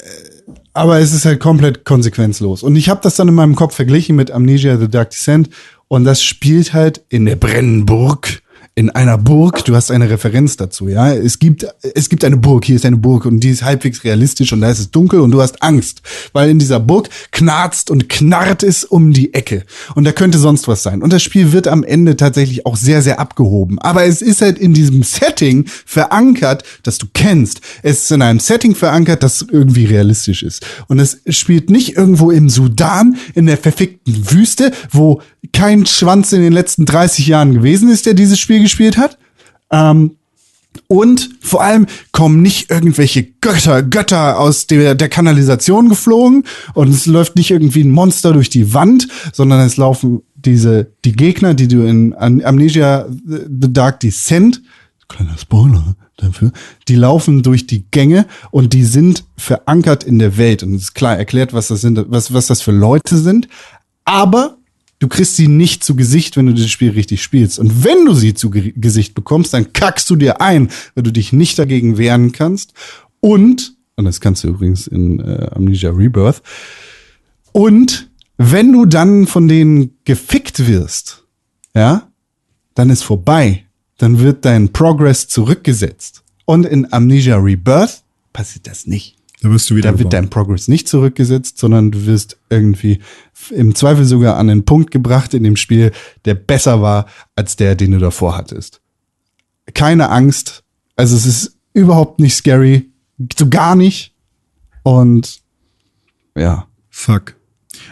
[0.73, 2.63] Aber es ist halt komplett konsequenzlos.
[2.63, 5.49] Und ich habe das dann in meinem Kopf verglichen mit Amnesia The Dark Descent.
[5.87, 8.41] Und das spielt halt in der Brennenburg.
[8.79, 11.13] In einer Burg, du hast eine Referenz dazu, ja.
[11.13, 14.53] Es gibt, es gibt eine Burg, hier ist eine Burg und die ist halbwegs realistisch
[14.53, 16.01] und da ist es dunkel und du hast Angst,
[16.31, 19.65] weil in dieser Burg knarzt und knarrt es um die Ecke
[19.95, 21.01] und da könnte sonst was sein.
[21.01, 23.79] Und das Spiel wird am Ende tatsächlich auch sehr, sehr abgehoben.
[23.79, 27.59] Aber es ist halt in diesem Setting verankert, das du kennst.
[27.83, 30.65] Es ist in einem Setting verankert, das irgendwie realistisch ist.
[30.87, 36.41] Und es spielt nicht irgendwo im Sudan, in der verfickten Wüste, wo kein Schwanz in
[36.41, 39.17] den letzten 30 Jahren gewesen ist, der dieses Spiel gespielt hat.
[39.71, 40.11] Ähm,
[40.87, 46.43] und vor allem kommen nicht irgendwelche Götter, Götter aus der, der Kanalisation geflogen
[46.73, 51.13] und es läuft nicht irgendwie ein Monster durch die Wand, sondern es laufen diese, die
[51.13, 54.61] Gegner, die du in Am- Amnesia The Dark Descent,
[55.07, 56.51] kleiner Spoiler dafür,
[56.87, 60.93] die laufen durch die Gänge und die sind verankert in der Welt und es ist
[60.93, 63.47] klar erklärt, was das sind, was, was das für Leute sind.
[64.05, 64.58] Aber
[64.99, 67.57] du kriegst sie nicht zu Gesicht, wenn du das Spiel richtig spielst.
[67.59, 71.11] Und wenn du sie zu Ge Gesicht bekommst, dann kackst du dir ein, weil du
[71.11, 72.73] dich nicht dagegen wehren kannst.
[73.19, 76.41] Und Und das kannst du übrigens in äh, Amnesia Rebirth.
[77.51, 81.25] Und wenn du dann von denen gefickt wirst,
[81.75, 82.09] ja,
[82.75, 83.65] dann ist vorbei.
[83.97, 86.23] Dann wird dein Progress zurückgesetzt.
[86.45, 89.18] Und in Amnesia Rebirth passiert das nicht.
[89.41, 90.23] Da wirst du wieder Da wird geboren.
[90.23, 92.99] dein Progress nicht zurückgesetzt, sondern du wirst irgendwie
[93.51, 95.91] im Zweifel sogar an den Punkt gebracht in dem Spiel,
[96.25, 97.05] der besser war
[97.35, 98.81] als der, den du davor hattest.
[99.73, 100.63] Keine Angst.
[100.97, 102.89] Also es ist überhaupt nicht scary.
[103.37, 104.13] So gar nicht.
[104.83, 105.39] Und
[106.35, 107.35] ja, Fuck.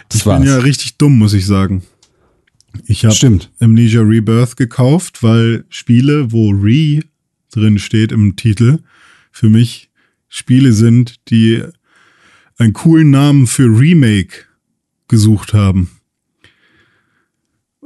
[0.09, 0.45] das Ich bin war's.
[0.45, 1.83] ja richtig dumm, muss ich sagen.
[2.85, 3.15] Ich habe.
[3.59, 7.01] Amnesia Rebirth gekauft, weil Spiele, wo Re
[7.51, 8.79] drin steht im Titel,
[9.31, 9.89] für mich
[10.29, 11.63] Spiele sind, die
[12.57, 14.45] einen coolen Namen für Remake
[15.07, 15.89] gesucht haben.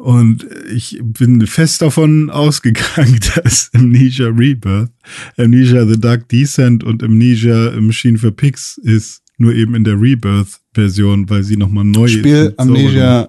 [0.01, 4.89] Und ich bin fest davon ausgegangen, dass Amnesia Rebirth,
[5.37, 11.29] Amnesia The Dark Descent und Amnesia Machine for Pigs ist, nur eben in der Rebirth-Version,
[11.29, 12.59] weil sie nochmal neu Spiel ist.
[12.59, 13.27] Amnesia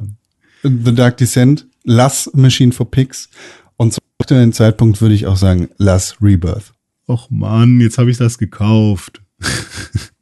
[0.63, 3.29] The Dark Descent, lass Machine for Pigs.
[3.77, 6.73] Und zum aktuellen Zeitpunkt würde ich auch sagen, lass Rebirth.
[7.07, 9.23] Och Mann, jetzt habe ich das gekauft.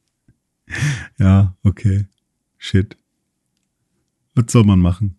[1.19, 2.07] ja, okay.
[2.59, 2.97] Shit.
[4.35, 5.16] Was soll man machen?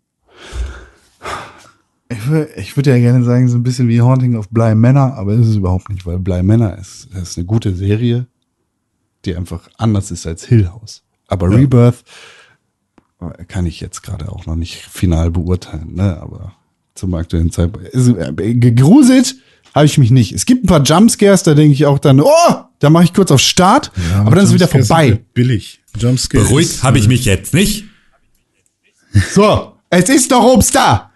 [2.10, 5.14] Ich, wür- ich würde ja gerne sagen, so ein bisschen wie Haunting of Bly Manor,
[5.14, 8.28] aber ist es überhaupt nicht, weil Bly Manor ist, ist eine gute Serie,
[9.26, 11.04] die einfach anders ist als Hill House.
[11.28, 12.04] Aber Rebirth
[13.22, 16.18] äh, kann ich jetzt gerade auch noch nicht final beurteilen, ne?
[16.22, 16.54] aber
[16.96, 17.88] zum aktuellen Zeitpunkt.
[17.90, 19.36] Ist, äh, gegruselt
[19.74, 20.34] habe ich mich nicht.
[20.34, 23.32] Es gibt ein paar Jumpscares, da denke ich auch dann, oh, da mache ich kurz
[23.32, 25.08] auf Start, aber dann ist es wieder Jumpscares vorbei.
[25.10, 25.82] sind Billig.
[25.98, 27.86] Jumpscare Beruhigt habe ich äh, mich jetzt nicht.
[29.34, 31.12] So, es ist doch ob's da.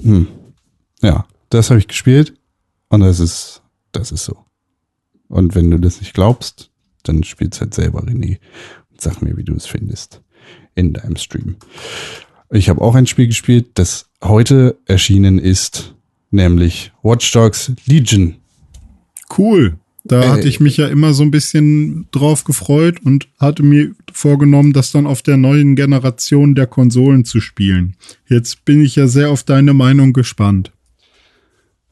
[0.00, 0.28] Hm.
[1.02, 2.34] Ja, das habe ich gespielt
[2.88, 4.38] und das ist, das ist so.
[5.28, 6.70] Und wenn du das nicht glaubst,
[7.02, 8.38] dann spiel's halt selber, René.
[8.90, 10.22] Und sag mir, wie du es findest
[10.74, 11.56] in deinem Stream.
[12.50, 15.94] Ich habe auch ein Spiel gespielt, das heute erschienen ist,
[16.32, 18.36] nämlich Watch Dogs Legion.
[19.36, 19.78] Cool.
[20.04, 23.92] Da Äh, hatte ich mich ja immer so ein bisschen drauf gefreut und hatte mir
[24.12, 27.94] vorgenommen, das dann auf der neuen Generation der Konsolen zu spielen.
[28.28, 30.72] Jetzt bin ich ja sehr auf deine Meinung gespannt.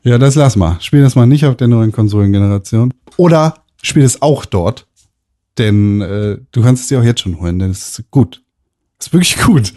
[0.03, 0.81] Ja, das lass mal.
[0.81, 2.93] Spiel das mal nicht auf der neuen Konsolengeneration.
[3.17, 4.87] Oder spiel es auch dort.
[5.59, 8.43] Denn äh, du kannst es dir auch jetzt schon holen, denn es ist gut.
[8.99, 9.73] Es ist wirklich gut.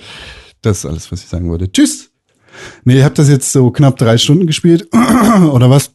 [0.61, 1.71] Das ist alles, was ich sagen wollte.
[1.71, 2.09] Tschüss.
[2.83, 4.87] Nee, ihr habt das jetzt so knapp drei Stunden gespielt.
[5.51, 5.93] Oder was?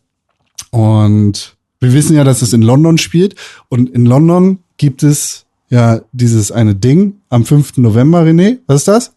[0.70, 3.34] Und wir wissen ja, dass es in London spielt.
[3.68, 7.78] Und in London gibt es ja dieses eine Ding am 5.
[7.78, 8.58] November, René.
[8.66, 9.14] Was ist das?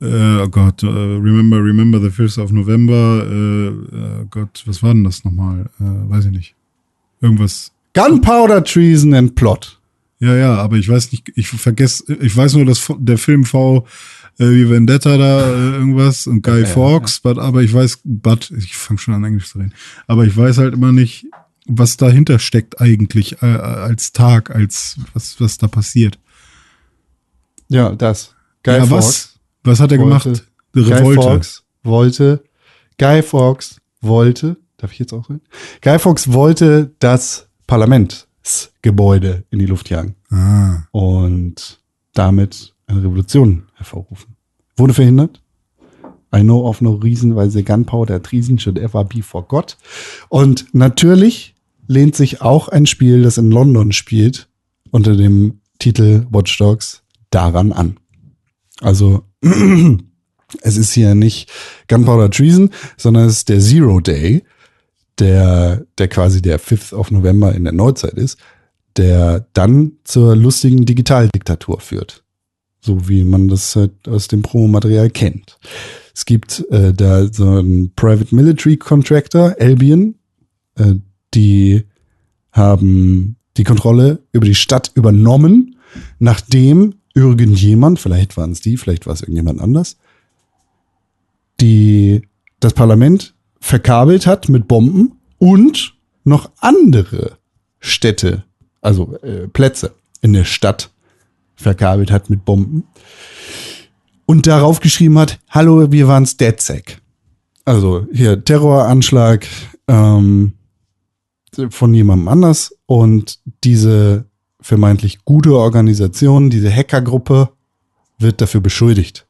[0.00, 3.24] Äh, oh Gott, äh, remember, remember the 5th of November.
[3.24, 5.70] Äh, äh, Gott, was war denn das nochmal?
[5.78, 6.54] Weiß ich nicht.
[7.20, 7.72] Irgendwas.
[7.94, 9.78] Gunpowder Treason and Plot.
[10.18, 13.86] Ja, ja, aber ich weiß nicht, ich vergesse, ich weiß nur, dass der Film V
[14.38, 18.74] äh, wie Vendetta da äh, irgendwas und Guy Fawkes, but, aber ich weiß, but, ich
[18.76, 19.74] fange schon an Englisch zu reden,
[20.06, 21.26] aber ich weiß halt immer nicht,
[21.66, 26.18] was dahinter steckt eigentlich äh, als Tag, als was, was da passiert.
[27.68, 28.34] Ja, das.
[28.64, 29.06] Guy ja, Fawkes.
[29.06, 29.38] was?
[29.64, 30.46] Was hat er wollte- gemacht?
[30.72, 31.22] Guy Revolte.
[31.22, 32.44] Fawkes wollte,
[32.98, 35.42] Guy Fawkes wollte, darf ich jetzt auch reden?
[35.82, 41.80] Guy Fawkes wollte das Parlamentsgebäude in die Luft jagen Ah, und
[42.14, 44.36] damit eine Revolution hervorrufen.
[44.76, 45.42] Wurde verhindert.
[46.34, 49.76] I know of no reason why the gunpowder treason should ever be forgot.
[50.28, 51.54] Und natürlich
[51.86, 54.48] lehnt sich auch ein Spiel, das in London spielt,
[54.90, 57.98] unter dem Titel Watch Dogs daran an.
[58.80, 59.24] Also
[60.62, 61.50] es ist hier nicht
[61.88, 64.42] Gunpowder Treason, sondern es ist der Zero Day,
[65.18, 68.38] der, der quasi der 5th of November in der Neuzeit ist,
[68.96, 72.21] der dann zur lustigen Digitaldiktatur führt.
[72.84, 75.58] So wie man das halt aus dem Promomaterial kennt.
[76.14, 80.16] Es gibt äh, da so einen Private Military Contractor, Albion,
[80.76, 80.94] äh,
[81.32, 81.84] die
[82.50, 85.76] haben die Kontrolle über die Stadt übernommen,
[86.18, 89.96] nachdem irgendjemand, vielleicht waren es die, vielleicht war es irgendjemand anders,
[91.60, 92.22] die
[92.60, 95.94] das Parlament verkabelt hat mit Bomben und
[96.24, 97.38] noch andere
[97.80, 98.44] Städte,
[98.80, 100.91] also äh, Plätze in der Stadt
[101.62, 102.84] verkabelt hat mit Bomben
[104.26, 107.00] und darauf geschrieben hat, hallo, wir waren's DedSec.
[107.64, 109.46] Also hier Terroranschlag
[109.88, 110.52] ähm,
[111.70, 114.24] von jemandem anders und diese
[114.60, 117.50] vermeintlich gute Organisation, diese Hackergruppe
[118.18, 119.26] wird dafür beschuldigt.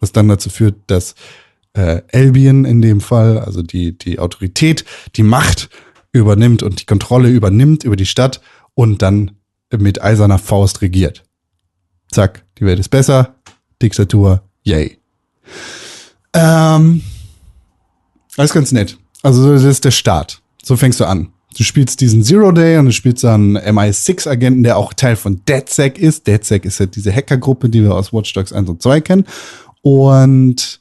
[0.00, 1.14] Was dann dazu führt, dass
[1.74, 4.84] äh, Albion in dem Fall, also die, die Autorität,
[5.16, 5.68] die Macht
[6.12, 8.40] übernimmt und die Kontrolle übernimmt über die Stadt
[8.74, 9.32] und dann
[9.76, 11.25] mit eiserner Faust regiert.
[12.10, 13.34] Zack, die Welt ist besser,
[13.82, 14.98] Diktatur, yay.
[16.32, 17.02] Ähm,
[18.36, 18.98] alles ganz nett.
[19.22, 20.40] Also das ist der Start.
[20.62, 21.32] So fängst du an.
[21.56, 25.98] Du spielst diesen Zero Day und du spielst dann MI6-Agenten, der auch Teil von DedSec
[25.98, 26.26] ist.
[26.26, 29.24] DedSec ist ja diese Hackergruppe, die wir aus Watch Dogs 1 und 2 kennen.
[29.80, 30.80] Und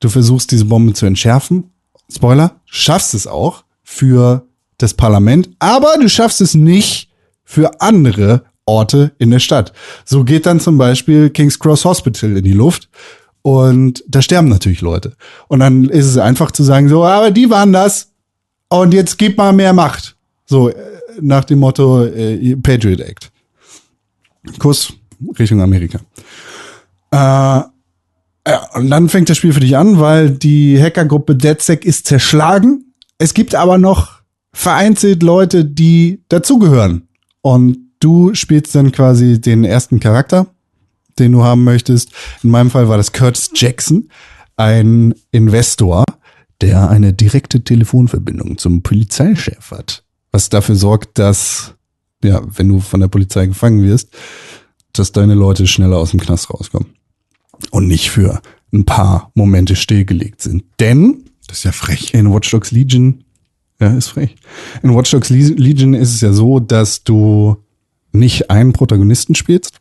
[0.00, 1.70] du versuchst diese Bombe zu entschärfen.
[2.10, 4.46] Spoiler, schaffst es auch für
[4.78, 7.10] das Parlament, aber du schaffst es nicht
[7.44, 9.72] für andere Orte in der Stadt.
[10.04, 12.88] So geht dann zum Beispiel King's Cross Hospital in die Luft
[13.42, 15.14] und da sterben natürlich Leute.
[15.48, 18.12] Und dann ist es einfach zu sagen, so, aber die waren das
[18.68, 20.16] und jetzt gib mal mehr Macht.
[20.46, 20.74] So, äh,
[21.20, 23.30] nach dem Motto äh, Patriot Act.
[24.58, 24.92] Kuss
[25.38, 26.00] Richtung Amerika.
[27.10, 27.16] Äh,
[28.46, 32.94] ja, und dann fängt das Spiel für dich an, weil die Hackergruppe DedSec ist zerschlagen.
[33.18, 34.20] Es gibt aber noch
[34.52, 37.08] vereinzelt Leute, die dazugehören.
[37.40, 40.46] Und du spielst dann quasi den ersten Charakter,
[41.18, 42.10] den du haben möchtest.
[42.42, 44.08] In meinem Fall war das Curtis Jackson,
[44.56, 46.04] ein Investor,
[46.60, 50.04] der eine direkte Telefonverbindung zum Polizeichef hat.
[50.32, 51.74] Was dafür sorgt, dass,
[52.22, 54.10] ja, wenn du von der Polizei gefangen wirst,
[54.92, 56.88] dass deine Leute schneller aus dem Knast rauskommen.
[57.70, 58.40] Und nicht für
[58.72, 60.64] ein paar Momente stillgelegt sind.
[60.80, 62.14] Denn Das ist ja frech.
[62.14, 63.24] in Watch Dogs Legion,
[63.80, 64.34] ja, ist frech.
[64.82, 67.56] In Watch Dogs Le- Legion ist es ja so, dass du
[68.14, 69.80] nicht einen Protagonisten spielst,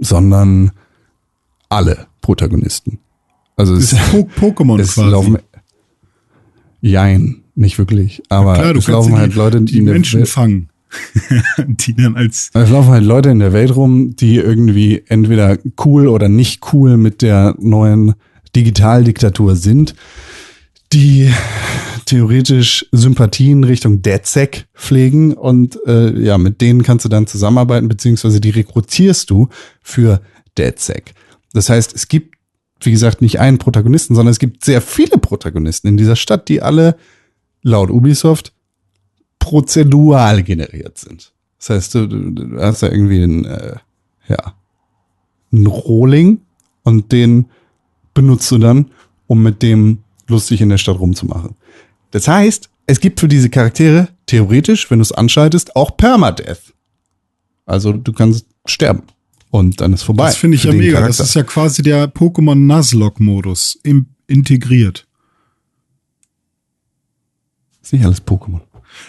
[0.00, 0.70] sondern
[1.68, 2.98] alle Protagonisten.
[3.56, 5.10] Also es, ist Po- Pokémon es quasi.
[5.10, 5.38] laufen,
[6.80, 10.20] jein, nicht wirklich, aber Klar, du es laufen die, halt Leute, die in der Menschen
[10.20, 10.68] Welt- fangen.
[11.66, 16.08] die dann als es laufen halt Leute in der Welt rum, die irgendwie entweder cool
[16.08, 18.14] oder nicht cool mit der neuen
[18.56, 19.94] Digitaldiktatur sind,
[20.92, 21.32] die
[22.04, 28.40] theoretisch Sympathien Richtung DedSec pflegen und äh, ja, mit denen kannst du dann zusammenarbeiten, beziehungsweise
[28.40, 29.48] die rekrutierst du
[29.80, 30.20] für
[30.58, 31.14] DedSec.
[31.52, 32.36] Das heißt, es gibt,
[32.80, 36.62] wie gesagt, nicht einen Protagonisten, sondern es gibt sehr viele Protagonisten in dieser Stadt, die
[36.62, 36.96] alle
[37.62, 38.52] laut Ubisoft
[39.38, 41.32] prozedural generiert sind.
[41.58, 43.76] Das heißt, du, du, hast da irgendwie einen, äh,
[44.28, 44.54] ja,
[45.52, 46.40] einen Rohling
[46.82, 47.46] und den
[48.14, 48.90] benutzt du dann,
[49.26, 49.98] um mit dem
[50.30, 51.56] lustig in der Stadt rumzumachen.
[52.10, 56.74] Das heißt, es gibt für diese Charaktere theoretisch, wenn du es anschaltest, auch Permadeath.
[57.66, 59.02] Also du kannst sterben
[59.50, 60.26] und dann ist vorbei.
[60.26, 60.94] Das finde ich ja mega.
[60.94, 61.18] Charakter.
[61.18, 63.78] Das ist ja quasi der Pokémon Nuzlocke-Modus
[64.26, 65.06] integriert.
[67.82, 68.60] ist nicht alles Pokémon.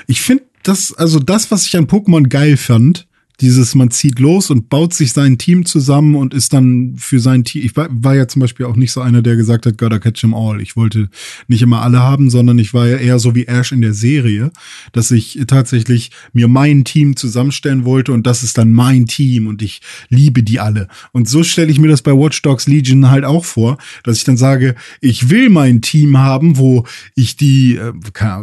[0.08, 3.08] Ich finde das, also das, was ich an Pokémon geil fand,
[3.42, 7.44] dieses, man zieht los und baut sich sein Team zusammen und ist dann für sein
[7.44, 7.64] Team.
[7.66, 10.36] Ich war, ja zum Beispiel auch nicht so einer, der gesagt hat, gotta catch them
[10.36, 10.62] all.
[10.62, 11.10] Ich wollte
[11.48, 14.52] nicht immer alle haben, sondern ich war ja eher so wie Ash in der Serie,
[14.92, 19.62] dass ich tatsächlich mir mein Team zusammenstellen wollte und das ist dann mein Team und
[19.62, 20.88] ich liebe die alle.
[21.12, 24.24] Und so stelle ich mir das bei Watch Dogs Legion halt auch vor, dass ich
[24.24, 26.86] dann sage, ich will mein Team haben, wo
[27.16, 27.94] ich die, äh,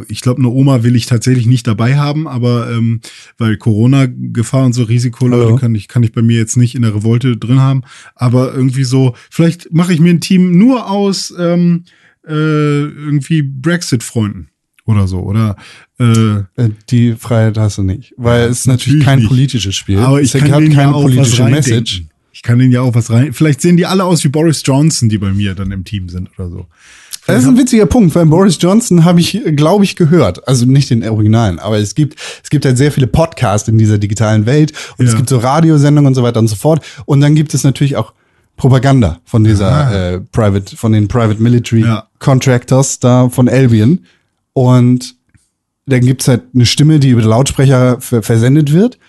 [0.09, 2.99] ich glaube, eine Oma will ich tatsächlich nicht dabei haben, aber ähm,
[3.37, 5.57] weil Corona-Gefahr und so Risikoleute Ja.
[5.57, 7.83] kann ich, kann ich bei mir jetzt nicht in der Revolte drin haben.
[8.15, 11.83] Aber irgendwie so, vielleicht mache ich mir ein Team nur aus ähm,
[12.27, 14.49] äh, irgendwie Brexit-Freunden
[14.85, 15.19] oder so.
[15.19, 15.55] Oder
[15.99, 19.27] äh, Äh, Die Freiheit hast du nicht, weil es ist natürlich natürlich kein nicht.
[19.29, 19.99] politisches Spiel.
[19.99, 21.69] aber ich es kann denen ja keine auch was politische reindenken.
[21.71, 22.03] Message.
[22.31, 23.33] Ich kann denen ja auch was rein.
[23.33, 26.29] Vielleicht sehen die alle aus wie Boris Johnson, die bei mir dann im Team sind
[26.37, 26.67] oder so.
[27.33, 30.47] Das ist ein witziger Punkt, weil Boris Johnson habe ich, glaube ich, gehört.
[30.47, 33.97] Also nicht den Originalen, aber es gibt, es gibt halt sehr viele Podcasts in dieser
[33.97, 35.17] digitalen Welt und es Ja.
[35.17, 36.85] gibt so Radiosendungen und so weiter und so fort.
[37.05, 38.13] Und dann gibt es natürlich auch
[38.57, 42.07] Propaganda von dieser äh, Private, von den Private Military Ja.
[42.19, 43.99] Contractors da von Albion.
[44.53, 45.15] Und
[45.85, 48.99] dann gibt's halt eine Stimme, die über den Lautsprecher ver versendet wird,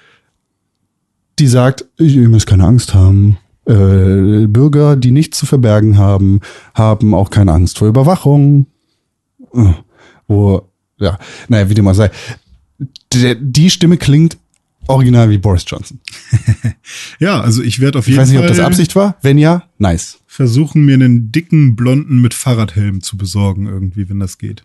[1.39, 3.39] die sagt, ihr müsst keine Angst haben.
[3.71, 6.41] Äh, Bürger, die nichts zu verbergen haben,
[6.75, 8.67] haben auch keine Angst vor Überwachung.
[9.55, 9.75] Äh,
[10.27, 10.69] Wo,
[10.99, 11.19] ja,
[11.49, 12.11] naja, wie dem auch sei.
[13.13, 14.39] Der, die Stimme klingt
[14.89, 16.01] original wie Boris Johnson.
[17.21, 19.17] Ja, also ich werde auf Ich jeden weiß nicht, Fall ob das Absicht war.
[19.23, 20.19] Wenn ja, nice.
[20.27, 24.65] versuchen, mir einen dicken Blonden mit Fahrradhelm zu besorgen, irgendwie, wenn das geht.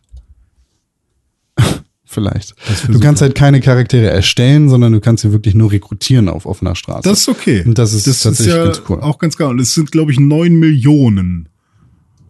[2.16, 2.56] Vielleicht.
[2.68, 6.46] Das Du kannst halt keine Charaktere erstellen, sondern du kannst sie wirklich nur rekrutieren auf
[6.46, 7.08] offener Straße.
[7.08, 7.62] Das ist okay.
[7.66, 9.02] Und das ist tatsächlich ja ganz cool.
[9.02, 9.50] auch ganz geil.
[9.50, 11.50] Und es sind, glaube ich, neun Millionen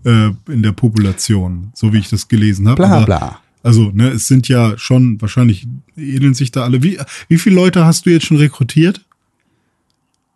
[0.03, 2.77] äh, in der Population, so wie ich das gelesen habe.
[2.83, 3.39] Bla Aber- bla.
[3.63, 5.67] Also, ne, es sind ja schon, wahrscheinlich
[5.97, 6.83] ähneln sich da alle.
[6.83, 6.99] Wie,
[7.29, 9.01] wie viele Leute hast du jetzt schon rekrutiert?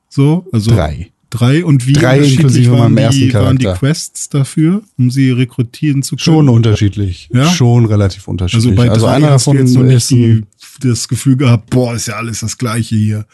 [0.10, 0.72] So, also.
[0.72, 1.12] Drei.
[1.30, 3.66] Drei und wie Drei unterschiedlich waren die, waren die.
[3.66, 6.24] Quests dafür, um sie rekrutieren zu können?
[6.24, 7.30] Schon unterschiedlich.
[7.32, 7.46] Ja?
[7.46, 8.72] Schon relativ unterschiedlich.
[8.72, 10.44] Also bei also einer hast du davon jetzt noch nicht die,
[10.82, 13.26] das Gefühl gehabt, boah, ist ja alles das Gleiche hier.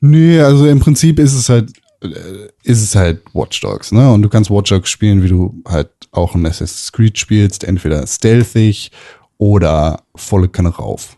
[0.00, 1.72] Nee, also im Prinzip ist es halt,
[2.02, 2.10] äh,
[2.64, 4.12] ist es halt Watch Dogs, ne?
[4.12, 8.06] Und du kannst Watch Dogs spielen, wie du halt auch ein Assassin's Creed spielst, entweder
[8.06, 8.90] stealthig
[9.38, 11.16] oder volle Kanne rauf.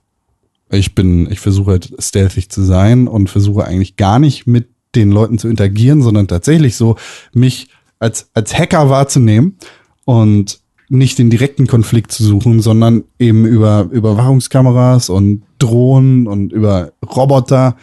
[0.71, 5.11] Ich bin, ich versuche halt stealthig zu sein und versuche eigentlich gar nicht mit den
[5.11, 6.97] Leuten zu interagieren, sondern tatsächlich so
[7.33, 7.69] mich
[7.99, 9.57] als, als Hacker wahrzunehmen
[10.05, 16.93] und nicht den direkten Konflikt zu suchen, sondern eben über Überwachungskameras und Drohnen und über
[17.05, 17.77] Roboter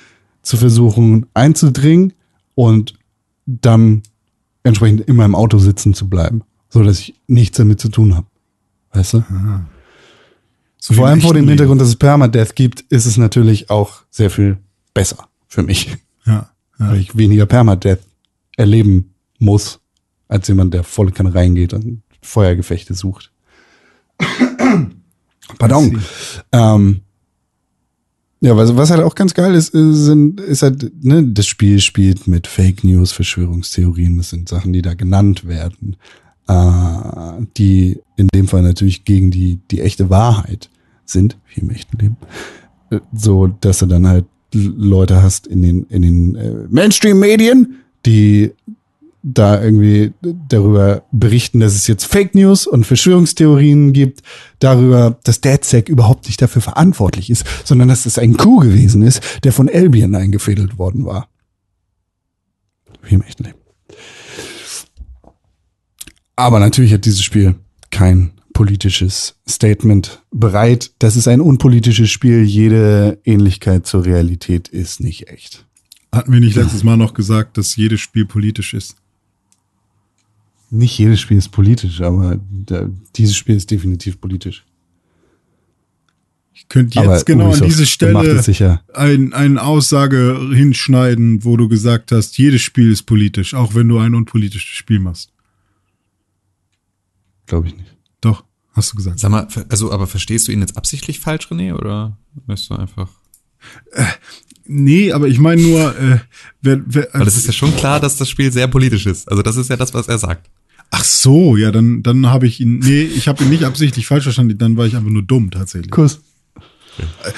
[0.43, 2.13] zu versuchen einzudringen
[2.55, 2.93] und
[3.45, 4.03] dann
[4.63, 8.27] entsprechend immer im Auto sitzen zu bleiben, so dass ich nichts damit zu tun habe.
[8.93, 9.23] Weißt du?
[10.77, 14.29] So Vor allem vor dem Hintergrund, dass es Permadeath gibt, ist es natürlich auch sehr
[14.29, 14.57] viel
[14.93, 15.97] besser für mich.
[16.89, 18.01] Weil ich weniger Permadeath
[18.57, 19.79] erleben muss,
[20.27, 23.31] als jemand, der volle Kanne reingeht und Feuergefechte sucht.
[25.57, 26.01] Pardon.
[26.51, 27.01] Ähm,
[28.39, 31.79] ja, was, was halt auch ganz geil ist, ist, sind, ist halt, ne, das Spiel
[31.79, 35.97] spielt mit Fake News, Verschwörungstheorien, das sind Sachen, die da genannt werden,
[36.47, 40.69] äh, die in dem Fall natürlich gegen die, die echte Wahrheit
[41.05, 42.17] sind, wie im echten Leben.
[42.89, 47.75] Äh, So, dass du dann halt Leute hast in den, in den äh, Mainstream-Medien,
[48.05, 48.51] die
[49.23, 54.23] da irgendwie darüber berichten, dass es jetzt Fake News und Verschwörungstheorien gibt,
[54.59, 59.21] darüber, dass DedSec überhaupt nicht dafür verantwortlich ist, sondern dass es ein Coup gewesen ist,
[59.43, 61.27] der von Albion eingefädelt worden war.
[63.03, 63.59] Wie im echten Leben.
[66.35, 67.55] Aber natürlich hat dieses Spiel
[67.91, 70.91] kein politisches Statement bereit.
[70.99, 72.43] Das ist ein unpolitisches Spiel.
[72.43, 75.65] Jede Ähnlichkeit zur Realität ist nicht echt.
[76.11, 78.97] Hatten wir nicht letztes Mal noch gesagt, dass jedes Spiel politisch ist?
[80.69, 84.63] Nicht jedes Spiel ist politisch, aber da, dieses Spiel ist definitiv politisch.
[86.53, 91.57] Ich könnte Aber jetzt genau an Ubisoft diese macht Stelle ein, eine Aussage hinschneiden, wo
[91.57, 95.33] du gesagt hast, jedes Spiel ist politisch, auch wenn du ein unpolitisches Spiel machst.
[97.47, 97.91] Glaube ich nicht.
[98.73, 99.19] Hast du gesagt.
[99.19, 102.17] Sag mal, also, aber verstehst du ihn jetzt absichtlich falsch, René, oder
[102.47, 103.09] bist du einfach?
[104.65, 106.19] Nee, aber ich meine nur, äh,
[106.61, 109.27] wer, wer, Weil es ist ja schon klar, dass das Spiel sehr politisch ist.
[109.29, 110.49] Also das ist ja das, was er sagt.
[110.91, 114.23] ach so, ja, dann, dann habe ich ihn, nee, ich habe ihn nicht absichtlich falsch
[114.23, 115.91] verstanden, dann war ich einfach nur dumm tatsächlich.
[115.91, 116.21] Kuss.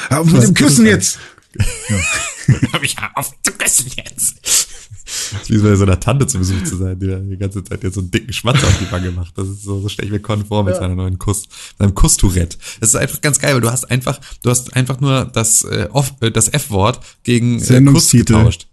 [0.10, 1.20] Aber mit dem Küssen jetzt!
[2.74, 4.68] Hab ich auf zu küssen jetzt.
[5.04, 7.64] Das ist wie bei so einer Tante zu Besuch zu sein, die da die ganze
[7.64, 9.38] Zeit jetzt so einen dicken Schmatz auf die Wange macht.
[9.38, 11.44] Das ist so, so stelle ich mir Con vor mit seiner neuen Kuss,
[11.78, 12.58] seinem Kusstourette.
[12.80, 15.88] Das ist einfach ganz geil, weil du hast einfach, du hast einfach nur das, äh,
[15.92, 18.68] off, äh, das F-Wort gegen äh, Kuss getauscht.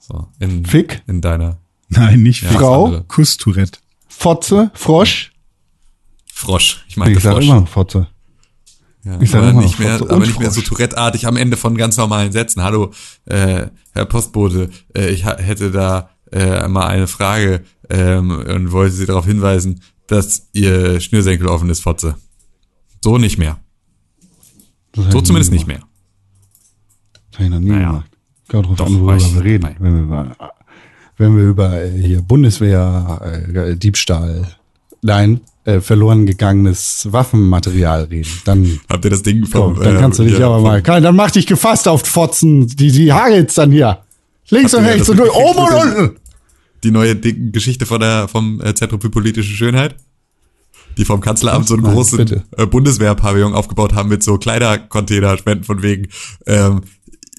[0.00, 1.02] So, in, Fick?
[1.06, 2.50] in deiner Nein, nicht Ja.
[2.50, 2.86] Frau?
[2.86, 3.04] andere.
[3.04, 3.78] Kusstourette.
[4.08, 5.32] Fotze, Frosch.
[6.32, 6.84] Frosch.
[6.88, 7.44] Ich sage Frosch.
[7.44, 8.08] immer Fotze.
[9.04, 10.60] Ja, Ich aber nicht noch mehr, aber nicht mehr so.
[10.60, 12.62] Tourette-artig am Ende von ganz normalen Sätzen.
[12.62, 12.92] Hallo,
[13.24, 19.06] äh, Herr Postbote, äh, ich hätte da äh, mal eine Frage ähm, und wollte Sie
[19.06, 22.16] darauf hinweisen, dass Ihr Schnürsenkel offen ist, Fotze.
[23.02, 23.58] So nicht mehr.
[24.92, 25.78] Das So zumindest nie nicht mehr.
[25.78, 25.90] gemacht.
[27.34, 27.86] Hab ich noch nie Naja.
[27.88, 28.10] gemacht.
[28.48, 29.68] Kommt drauf Doch, an, worüber wir reden.
[29.78, 30.36] Wenn wir, über,
[31.16, 34.46] wenn wir über äh, hier Bundeswehr, äh, Diebstahl,
[35.02, 40.00] nein, äh, verloren gegangenes Waffenmaterial reden, dann, Habt ihr das Ding komm, vom, dann äh,
[40.00, 43.12] kannst du dich hier aber mal, kann, dann mach dich gefasst auf Fotzen, die, die
[43.12, 43.98] hagelt's dann hier.
[44.48, 46.16] Links und rechts und durch, oben und unten.
[46.84, 49.94] die neue Geschichte von der, vom äh, Zentrum für politische Schönheit?
[50.98, 55.64] Die vom Kanzleramt so einen Nein, großen äh, Bundeswehrpavillon aufgebaut haben mit so Kleidercontainer spenden
[55.64, 56.08] von wegen,
[56.46, 56.82] ähm,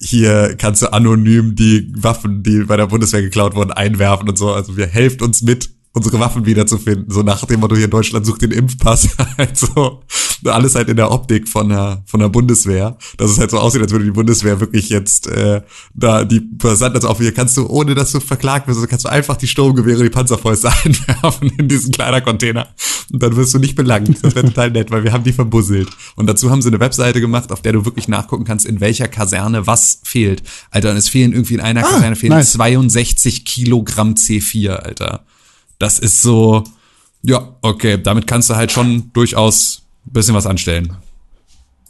[0.00, 4.52] hier kannst du anonym die Waffen, die bei der Bundeswehr geklaut wurden, einwerfen und so.
[4.52, 7.06] Also wir helft uns mit, unsere Waffen wiederzufinden.
[7.08, 9.08] So nach dem Motto hier in Deutschland sucht den Impfpass.
[9.38, 10.02] halt so.
[10.44, 12.98] Alles halt in der Optik von der, von der Bundeswehr.
[13.16, 15.62] Dass es halt so aussieht, als würde die Bundeswehr wirklich jetzt äh,
[15.94, 19.08] da die Versand also auf hier kannst du, ohne dass du verklagt wirst, kannst du
[19.08, 22.66] einfach die Sturmgewehre, die Panzerfäuste einwerfen in diesen Kleidercontainer.
[23.12, 24.22] Und dann wirst du nicht belangt.
[24.22, 25.88] Das wäre total nett, weil wir haben die verbusselt.
[26.16, 29.06] Und dazu haben sie eine Webseite gemacht, auf der du wirklich nachgucken kannst, in welcher
[29.06, 30.42] Kaserne was fehlt.
[30.70, 32.52] Alter, und es fehlen irgendwie in einer Kaserne fehlen nice.
[32.52, 35.24] 62 Kilogramm C4, Alter.
[35.78, 36.64] Das ist so,
[37.22, 40.96] ja, okay, damit kannst du halt schon durchaus ein bisschen was anstellen.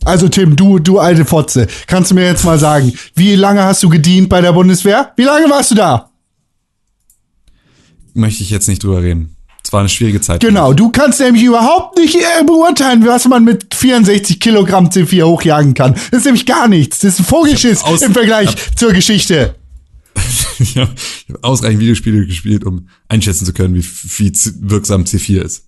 [0.04, 3.82] Also Tim, du, du alte Fotze, kannst du mir jetzt mal sagen, wie lange hast
[3.82, 5.12] du gedient bei der Bundeswehr?
[5.16, 6.10] Wie lange warst du da?
[8.12, 9.34] Möchte ich jetzt nicht drüber reden.
[9.64, 10.40] Es war eine schwierige Zeit.
[10.40, 15.72] Genau, du kannst nämlich überhaupt nicht äh, beurteilen, was man mit 64 Kilogramm C4 hochjagen
[15.72, 15.94] kann.
[15.94, 16.98] Das ist nämlich gar nichts.
[16.98, 19.54] Das ist ein Vogelschiss im Vergleich zur Geschichte.
[20.58, 20.92] ich habe
[21.28, 25.64] hab ausreichend Videospiele gespielt, um einschätzen zu können, wie, wie wirksam C4 ist.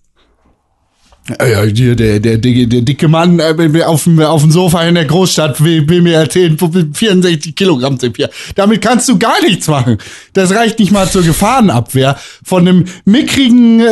[1.29, 5.03] Ja, der, der, der, der dicke Mann äh, auf, dem, auf dem Sofa in der
[5.03, 8.29] Großstadt will, will mir erzählen, 64 Kilogramm C4.
[8.55, 9.97] Damit kannst du gar nichts machen.
[10.31, 13.91] Das reicht nicht mal zur Gefahrenabwehr von einem mickrigen, äh,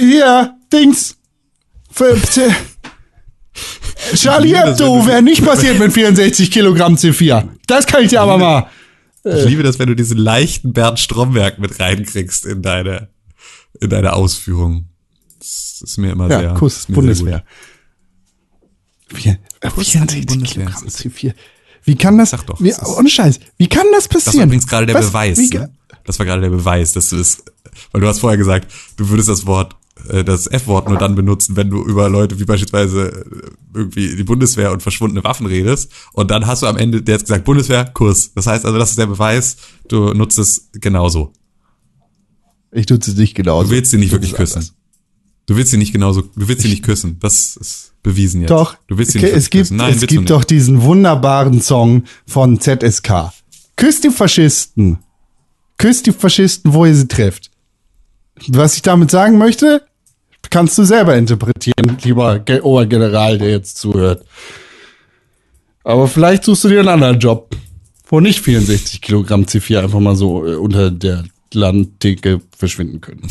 [0.00, 1.16] hier, Dings.
[4.14, 7.44] Charlie Hebdo wäre nicht passiert mit 64 Kilogramm C4.
[7.66, 8.66] Das kann ich dir aber mal.
[9.34, 13.08] Ich liebe das, wenn du diesen leichten Bernd Stromberg mit reinkriegst in deine,
[13.80, 14.88] in deine Ausführung.
[15.38, 16.54] Das ist mir immer Ja, sehr.
[16.54, 17.44] Kuss, Bundeswehr.
[19.08, 20.66] Vier, äh, Kuss 64 Bundeswehr.
[20.66, 21.34] Kilogramm C4.
[21.84, 24.48] Wie kann das, Sag doch, wie, ohne Scheiß, wie kann das Das war passieren?
[24.48, 25.06] übrigens gerade der Was?
[25.08, 25.38] Beweis.
[25.38, 25.72] Ne?
[26.04, 27.44] Das war gerade der Beweis, dass du es,
[27.92, 29.76] weil du hast vorher gesagt, du würdest das Wort, äh,
[30.24, 34.72] das F-Wort nur dann benutzen, wenn du über Leute wie beispielsweise äh, irgendwie die Bundeswehr
[34.72, 35.90] und verschwundene Waffen redest.
[36.12, 38.32] Und dann hast du am Ende, der hat gesagt, Bundeswehr, Kurs.
[38.34, 39.56] Das heißt also, das ist der Beweis,
[39.88, 41.32] du nutzt es genauso.
[42.72, 43.62] Ich nutze es nicht genau.
[43.62, 44.68] Du willst sie nicht wirklich küssen.
[45.46, 47.18] Du willst sie nicht genauso, du willst sie nicht küssen.
[47.20, 48.50] Das ist bewiesen jetzt.
[48.50, 48.76] Doch.
[48.88, 49.76] Du willst sie nicht es gibt, küssen.
[49.76, 53.32] Nein, es gibt doch diesen wunderbaren Song von ZSK.
[53.76, 54.98] Küsst die Faschisten.
[55.78, 57.50] Küsst die Faschisten, wo ihr sie trefft.
[58.48, 59.82] Was ich damit sagen möchte,
[60.50, 64.24] kannst du selber interpretieren, lieber Ge Obergeneral, der jetzt zuhört.
[65.84, 67.56] Aber vielleicht suchst du dir einen anderen Job,
[68.08, 73.28] wo nicht 64 Kilogramm C4 einfach mal so äh, unter der Landtheke verschwinden können.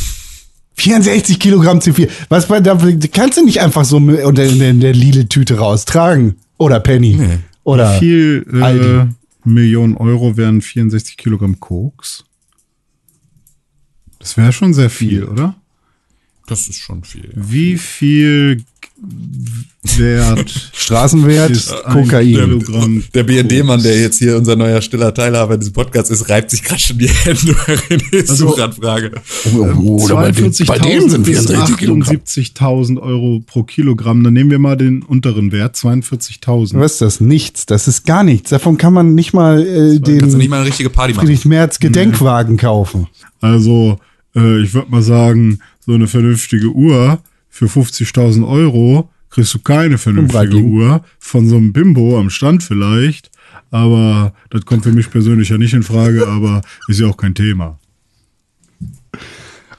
[0.76, 2.10] 64 Kilogramm C4.
[2.30, 2.78] Was bei, da
[3.12, 6.36] kannst du nicht einfach so unter in der, Lidl-Tüte raustragen.
[6.58, 7.16] Oder Penny.
[7.16, 7.40] Nee.
[7.64, 9.06] Oder Wie viel äh.
[9.48, 12.26] Millionen Euro wären 64 Kilogramm Koks?
[14.26, 15.54] Das wäre schon sehr viel, oder?
[16.48, 17.30] Das ist schon viel.
[17.36, 18.64] Wie viel
[19.98, 22.26] Wert Straßenwert, ist ein Kokain.
[22.34, 26.50] Kilogramm Der BND-Mann, der jetzt hier unser neuer stiller Teilhaber in diesem Podcast ist, reibt
[26.50, 27.56] sich gerade schon die Hände
[27.90, 29.12] in die Also- Suchanfrage.
[29.54, 32.16] Oh, oh, bei, dem, bei dem sind bis 64 Kilogramm.
[32.18, 34.24] 78.000 Euro pro Kilogramm.
[34.24, 36.80] Dann nehmen wir mal den unteren Wert, 42.000.
[36.80, 37.20] Was ist das?
[37.22, 37.68] Nichts.
[37.68, 38.50] Das ist gar nichts.
[38.50, 41.28] Davon kann man nicht mal äh, Kannst du nicht den mal eine richtige Party machen.
[41.28, 43.06] Friedrich Merz Gedenkwagen kaufen.
[43.40, 44.00] Also,
[44.36, 49.98] äh, ich würde mal sagen, so eine vernünftige Uhr für 50.000 Euro kriegst du keine
[49.98, 50.58] vernünftige.
[50.58, 51.04] Uhr.
[51.20, 53.32] Von so einem Bimbo am Stand vielleicht.
[53.72, 57.36] Aber das kommt für mich persönlich ja nicht in Frage, aber ist ja auch kein
[57.36, 57.78] Thema.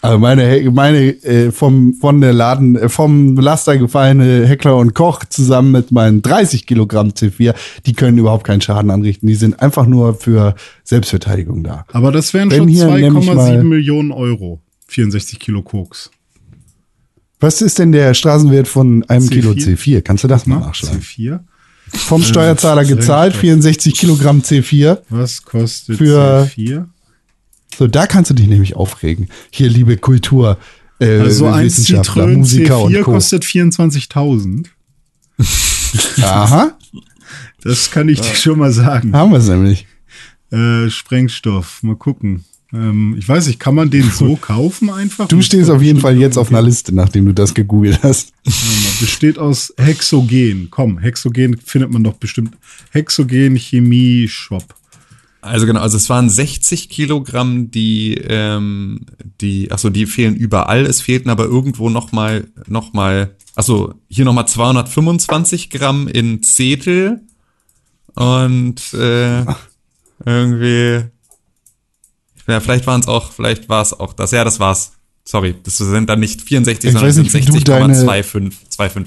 [0.06, 5.24] Also meine, meine äh, vom, von der Laden, äh, vom Laster gefallene Heckler und Koch
[5.28, 7.54] zusammen mit meinen 30 Kilogramm C4,
[7.86, 9.26] die können überhaupt keinen Schaden anrichten.
[9.26, 10.54] Die sind einfach nur für
[10.84, 11.84] Selbstverteidigung da.
[11.92, 14.60] Aber das wären Wenn schon hier nämlich 2,7 mal- Millionen Euro.
[14.88, 16.10] 64 Kilo Koks.
[17.40, 19.30] Was ist denn der Straßenwert von einem C4?
[19.30, 20.00] Kilo C4?
[20.02, 21.00] Kannst du das mal Na, nachschlagen?
[21.00, 21.40] C4.
[21.88, 23.40] Vom Steuerzahler das ist gezahlt, recht.
[23.40, 24.98] 64 Kilogramm C4.
[25.10, 26.86] Was kostet Für- C4?
[27.78, 29.28] So, da kannst du dich nämlich aufregen.
[29.50, 30.58] Hier, liebe Kultur,
[30.98, 33.12] äh, Also ein Wissenschaftler, Citroën Musiker C4 und Co.
[33.12, 34.66] kostet 24.000.
[36.22, 36.76] Aha,
[37.62, 39.12] Das kann ich dir schon mal sagen.
[39.14, 39.86] haben wir es nämlich.
[40.50, 42.44] Äh, Sprengstoff, mal gucken.
[42.72, 45.28] Ähm, ich weiß nicht, kann man den so kaufen einfach?
[45.28, 48.32] Du stehst auf jeden Fall jetzt auf einer Liste, nachdem du das gegoogelt hast.
[49.00, 50.68] Besteht aus Hexogen.
[50.70, 52.56] Komm, Hexogen findet man doch bestimmt.
[52.90, 54.64] Hexogen Chemie Shop.
[55.47, 59.00] Also genau, also es waren 60 Kilogramm, die, ähm,
[59.41, 60.84] die, achso, die fehlen überall.
[60.86, 66.42] Es fehlten aber irgendwo noch mal, noch mal, achso, hier noch mal 225 Gramm in
[66.42, 67.20] Zetel
[68.15, 69.44] und äh,
[70.25, 71.05] irgendwie,
[72.47, 74.31] ja, vielleicht waren es auch, vielleicht war es auch das.
[74.31, 74.92] Ja, das war's.
[75.25, 77.94] Sorry, das sind dann nicht 64, Ich sondern weiß es nicht, wie sind du deine-
[77.94, 79.07] 60,25.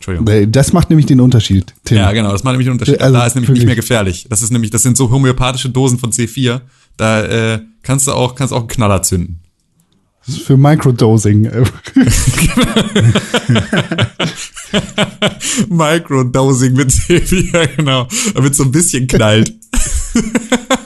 [0.00, 0.06] 25.
[0.18, 0.28] Entschuldigung.
[0.28, 1.98] Äh, Das macht nämlich den Unterschied, Tim.
[1.98, 3.00] Ja, genau, das macht nämlich einen Unterschied.
[3.00, 3.60] Also da ist nämlich wirklich.
[3.64, 4.26] nicht mehr gefährlich.
[4.28, 6.60] Das ist nämlich, das sind so homöopathische Dosen von C4.
[6.96, 7.22] Da
[7.54, 9.40] äh, kannst du auch, kannst auch einen Knaller zünden.
[10.26, 11.42] Das ist für Microdosing.
[15.68, 18.06] Microdosing mit C4, genau.
[18.34, 19.54] Damit so ein bisschen knallt.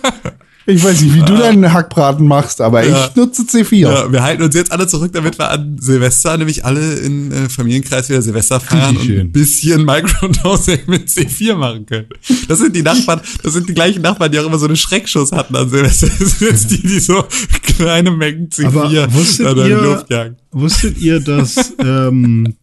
[0.66, 3.06] Ich weiß nicht, wie du deinen Hackbraten machst, aber Ja.
[3.08, 3.76] ich nutze C4.
[3.76, 7.48] Ja, wir halten uns jetzt alle zurück, damit wir an Silvester nämlich alle in äh,
[7.50, 12.06] Familienkreis wieder Silvester feiern und ein bisschen Microdosing mit C4 machen können.
[12.48, 15.32] Das sind die Nachbarn, das sind die gleichen Nachbarn, die auch immer so einen Schreckschuss
[15.32, 16.08] hatten an Silvester.
[16.18, 17.24] Das sind jetzt die, die so
[17.62, 20.36] kleine Mengen C4 Aber wusstet in die ihr- Luft jagen.
[20.54, 22.54] Wusstet ihr, dass ähm,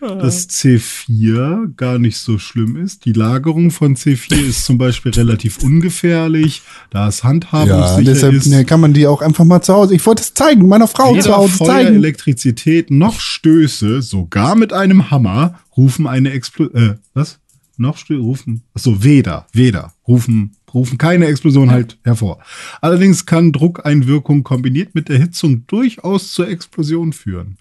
[0.00, 3.04] das C4 gar nicht so schlimm ist?
[3.06, 8.46] Die Lagerung von C4 ist zum Beispiel relativ ungefährlich, da es Ja, handhabungssicher deshalb ist.
[8.46, 9.94] ne, kann man die auch einfach mal zu Hause.
[9.94, 11.94] Ich wollte es zeigen, meiner Frau zu Hause Feuer, zeigen.
[11.96, 17.38] Elektrizität noch Stöße, sogar mit einem Hammer, rufen eine Explo äh, was?
[17.78, 18.62] noch still rufen.
[18.74, 22.38] Achso, weder, weder rufen, rufen keine Explosion halt hervor.
[22.80, 27.58] Allerdings kann Druckeinwirkung kombiniert mit Erhitzung durchaus zur Explosion führen.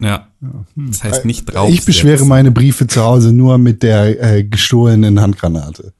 [0.00, 0.28] Ja.
[0.76, 1.70] Das heißt nicht drauf.
[1.70, 5.92] Ich beschwere meine Briefe zu Hause nur mit der äh, gestohlenen Handgranate.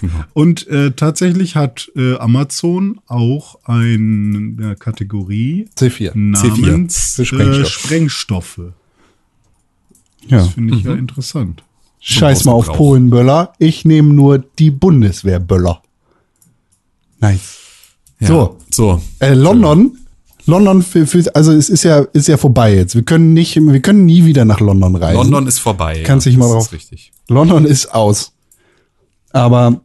[0.00, 0.24] Genau.
[0.34, 6.12] Und äh, tatsächlich hat äh, Amazon auch eine Kategorie C4.
[6.14, 7.68] namens Für Sprengstoff.
[7.68, 8.58] Sprengstoff.
[8.58, 8.72] Äh, Sprengstoffe.
[10.26, 10.38] Ja.
[10.38, 11.64] Das finde ich ja interessant.
[12.00, 12.72] Scheiß mal auf.
[12.72, 13.52] Polenböller.
[13.58, 15.82] Ich nehme nur die Bundeswehrböller.
[17.20, 17.58] Nice.
[18.20, 18.28] Ja.
[18.28, 18.56] So.
[18.70, 19.02] So.
[19.20, 19.98] Äh, London.
[20.46, 22.94] London für, für, also es ist ja, ist ja vorbei jetzt.
[22.94, 25.16] Wir können nicht, wir können nie wieder nach London reisen.
[25.18, 26.02] London ist vorbei.
[26.06, 27.12] Kannst dich mal das drauf- Ist richtig.
[27.28, 28.32] London ist aus.
[29.30, 29.82] Aber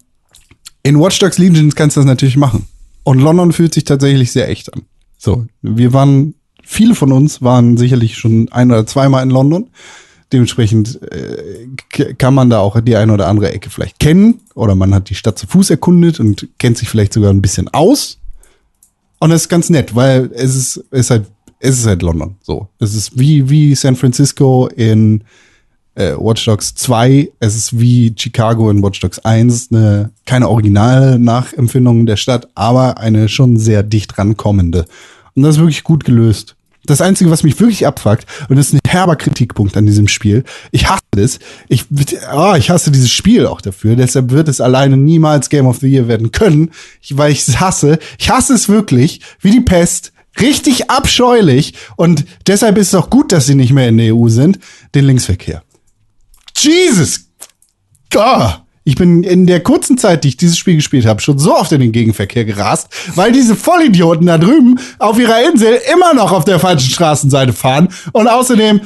[0.84, 2.68] in Watch Dogs Legions kannst du das natürlich machen.
[3.04, 4.84] Und London fühlt sich tatsächlich sehr echt an.
[5.18, 9.70] So, wir waren, viele von uns waren sicherlich schon ein oder zweimal in London.
[10.34, 14.42] Dementsprechend äh, kann man da auch die eine oder andere Ecke vielleicht kennen.
[14.56, 17.68] Oder man hat die Stadt zu Fuß erkundet und kennt sich vielleicht sogar ein bisschen
[17.70, 18.18] aus.
[19.20, 21.26] Und das ist ganz nett, weil es ist, ist halt,
[21.60, 22.36] es ist halt London.
[22.42, 22.68] So.
[22.80, 25.24] Es ist wie, wie San Francisco in
[25.96, 27.32] äh, Watch Dogs 2.
[27.40, 29.70] Es ist wie Chicago in Watch Dogs 1.
[29.72, 34.86] Eine, keine originale Nachempfindung der Stadt, aber eine schon sehr dicht rankommende.
[35.36, 36.56] Und das ist wirklich gut gelöst.
[36.86, 40.44] Das Einzige, was mich wirklich abfuckt, und das ist ein herber Kritikpunkt an diesem Spiel,
[40.72, 41.40] ich hasse es.
[41.70, 41.86] Ich,
[42.30, 43.96] ah, ich hasse dieses Spiel auch dafür.
[43.96, 46.72] Deshalb wird es alleine niemals Game of the Year werden können,
[47.12, 48.00] weil ich es hasse.
[48.18, 50.12] Ich hasse es wirklich, wie die Pest.
[50.42, 51.76] Richtig abscheulich.
[51.96, 54.60] Und deshalb ist es auch gut, dass sie nicht mehr in der EU sind.
[54.96, 55.64] Den Linksverkehr.
[56.58, 57.28] Jesus!
[58.10, 58.63] Gah!
[58.86, 61.72] Ich bin in der kurzen Zeit, die ich dieses Spiel gespielt habe, schon so oft
[61.72, 66.44] in den Gegenverkehr gerast, weil diese Vollidioten da drüben auf ihrer Insel immer noch auf
[66.44, 67.88] der falschen Straßenseite fahren.
[68.12, 68.82] Und außerdem,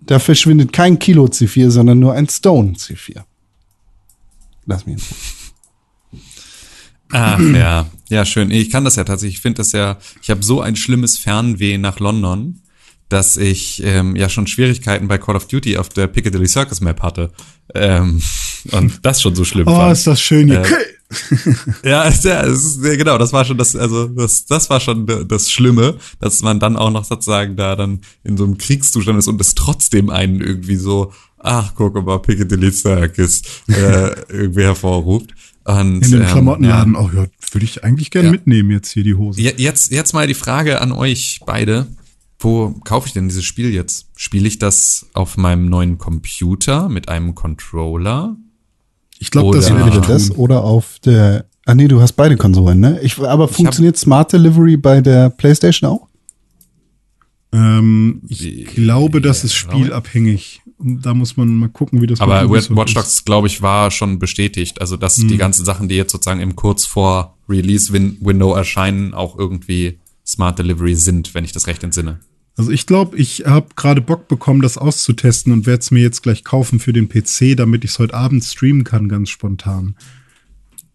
[0.00, 3.22] da verschwindet kein Kilo C4, sondern nur ein Stone C4.
[4.66, 5.02] Lass mich.
[7.10, 8.50] Ach ja, ja schön.
[8.50, 9.36] Ich kann das ja tatsächlich.
[9.36, 9.98] Ich finde das ja.
[10.22, 12.60] Ich habe so ein schlimmes Fernweh nach London,
[13.12, 17.02] dass ich ähm, ja schon Schwierigkeiten bei Call of Duty auf der Piccadilly Circus Map
[17.02, 17.30] hatte
[17.74, 18.20] ähm,
[18.72, 19.92] und das schon so schlimm Oh, fand.
[19.92, 20.64] ist das schön hier.
[21.84, 24.80] Ja, ist ja, es ist, ja, genau, das war schon das, also das, das war
[24.80, 29.18] schon das Schlimme, dass man dann auch noch sozusagen da dann in so einem Kriegszustand
[29.18, 35.34] ist und es trotzdem einen irgendwie so, ach, guck mal, Piccadilly Circus äh, irgendwie hervorruft.
[35.64, 36.96] Und, In den ähm, Klamottenladen.
[36.96, 38.32] Oh ja, würde ich eigentlich gerne Ja.
[38.32, 39.38] mitnehmen jetzt hier die Hose.
[39.42, 41.88] Ja, jetzt, jetzt mal die Frage an euch beide.
[42.42, 44.06] Wo kaufe ich denn dieses Spiel jetzt?
[44.16, 48.36] Spiele ich das auf meinem neuen Computer mit einem Controller?
[49.18, 51.46] Ich glaube, das ich Entweder das oder auf der.
[51.66, 52.98] Ah nee, du hast beide Konsolen, ne?
[53.02, 56.08] Ich, aber funktioniert Smart Delivery bei der PlayStation auch?
[57.52, 60.60] Ähm, ich Die- glaube, das ist spielabhängig.
[60.78, 62.94] Und Da muss man mal gucken, wie das Aber Watch.
[62.94, 64.80] Dogs, glaube ich, war schon bestätigt.
[64.80, 65.28] Also, dass Hm.
[65.28, 70.94] die ganzen Sachen, die jetzt sozusagen im kurz vor Release-Window erscheinen, auch irgendwie Smart Delivery
[70.96, 72.18] sind, wenn ich das recht entsinne.
[72.56, 76.22] Also ich glaube, ich habe gerade Bock bekommen, das auszutesten und werde es mir jetzt
[76.22, 79.96] gleich kaufen für den PC, damit ich es heute Abend streamen kann, ganz spontan.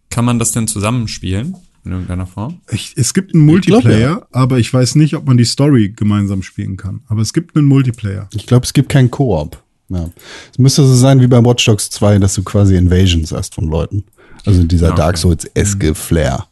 [0.10, 1.56] Kann man das denn zusammenspielen?
[1.84, 2.60] In irgendeiner Form?
[2.70, 5.90] Ich, es gibt einen Ich glaub, Multiplayer, aber ich weiß nicht, ob man die Story
[5.96, 7.02] gemeinsam spielen kann.
[7.08, 8.30] Aber es gibt einen Multiplayer.
[8.34, 9.64] Ich glaube, es gibt keinen Koop.
[9.90, 10.10] Ja.
[10.52, 13.70] Es müsste so sein wie bei Watch Dogs 2, dass du quasi Invasions hast von
[13.70, 14.04] Leuten.
[14.46, 15.02] Also dieser Ja, okay.
[15.02, 16.48] Dark Souls-eske Flair.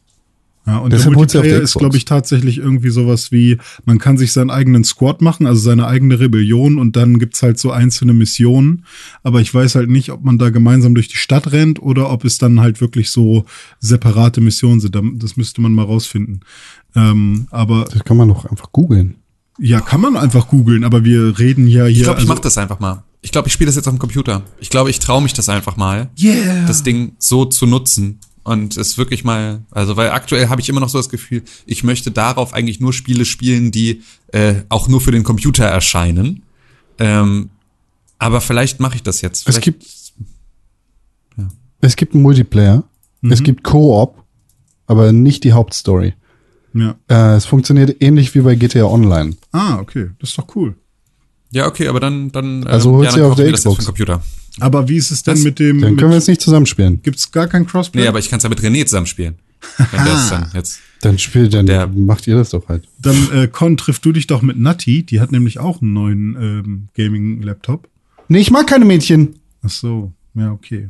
[0.68, 4.00] Ja, und der Deshalb auf Multiplayer der ist, glaube ich, tatsächlich irgendwie sowas wie, man
[4.00, 7.70] kann sich seinen eigenen Squad machen, also seine eigene Rebellion und dann gibt's halt so
[7.72, 8.84] einzelne Missionen.
[9.22, 12.26] Aber ich weiß halt nicht, ob man da gemeinsam durch die Stadt rennt oder ob
[12.26, 13.46] es dann halt wirklich so
[13.80, 14.96] separate Missionen sind.
[14.96, 16.42] Da- Das müsste man mal rausfinden.
[16.96, 19.16] Ähm, aber Das kann man doch einfach googeln.
[19.60, 21.90] ja, kann man einfach googeln, aber wir reden ja hier.
[21.98, 23.04] Ich glaube, ich also- mach das einfach mal.
[23.22, 24.44] Ich glaube, ich spiele das jetzt auf dem Computer.
[24.60, 26.10] Ich glaube, ich traue mich das einfach mal.
[26.20, 26.66] Yeah.
[26.68, 30.80] das Ding so zu nutzen und es wirklich mal, also weil aktuell habe ich immer
[30.80, 35.02] noch so das Gefühl, ich möchte darauf eigentlich nur Spiele spielen, die äh, auch nur
[35.02, 36.44] für den Computer erscheinen.
[37.00, 37.50] Ähm,
[38.20, 39.40] aber vielleicht mache ich das jetzt.
[39.50, 39.86] Es Vielleicht, gibt,
[41.82, 42.84] es gibt einen Multiplayer,
[43.30, 44.24] es gibt Koop,
[44.88, 46.14] aber nicht die Hauptstory.
[46.74, 46.96] ja.
[47.10, 49.36] Äh, es funktioniert ähnlich wie bei GTA Online.
[49.52, 50.12] Ah, okay.
[50.20, 50.76] Das ist doch cool.
[51.52, 53.76] ja, okay, aber dann dann ähm, Also holst ja, du dann auf der Xbox.
[53.78, 54.24] für den Computer.
[54.60, 55.44] Aber wie ist es denn Was?
[55.44, 55.82] mit dem.
[55.82, 57.02] Dann können wir jetzt nicht zusammenspielen.
[57.02, 58.02] gibt's gar kein Crossplay?
[58.02, 59.36] Nee, aber ich kann es ja mit René zusammen spielen.
[59.92, 60.80] Wenn der es dann jetzt.
[61.02, 62.88] Dann spielt, dann Der- macht ihr das doch halt.
[63.00, 65.04] Dann, äh, Con, triff du dich doch mit Nati.
[65.04, 67.88] Die hat nämlich auch einen neuen ähm, Gaming-Laptop.
[68.28, 69.36] Nee, ich mag keine Mädchen.
[69.62, 70.14] Ach so.
[70.34, 70.90] Ja, okay.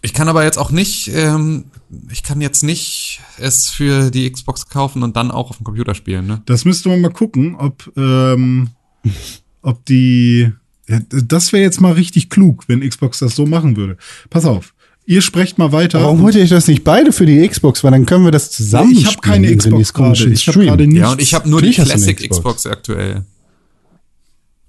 [0.00, 1.66] Ich kann aber jetzt auch nicht, ähm,
[2.10, 5.94] ich kann jetzt nicht es für die Xbox kaufen und dann auch auf dem Computer
[5.94, 6.42] spielen, ne?
[6.46, 8.70] Das müsste man mal gucken, ob, ähm,
[9.62, 10.50] ob die.
[10.92, 13.96] Ja, das wäre jetzt mal richtig klug, wenn Xbox das so machen würde.
[14.30, 14.74] Pass auf.
[15.04, 16.00] Ihr sprecht mal weiter.
[16.02, 17.82] Warum holt ihr euch das nicht beide für die Xbox?
[17.82, 20.24] Weil dann können wir das zusammen ich habe keine Xbox gerade.
[20.30, 21.00] Ich habe gerade nichts.
[21.00, 22.56] Ja, und ich habe nur die Natürlich eine Classic Xbox.
[22.62, 22.66] Xbox.
[22.66, 23.24] aktuell.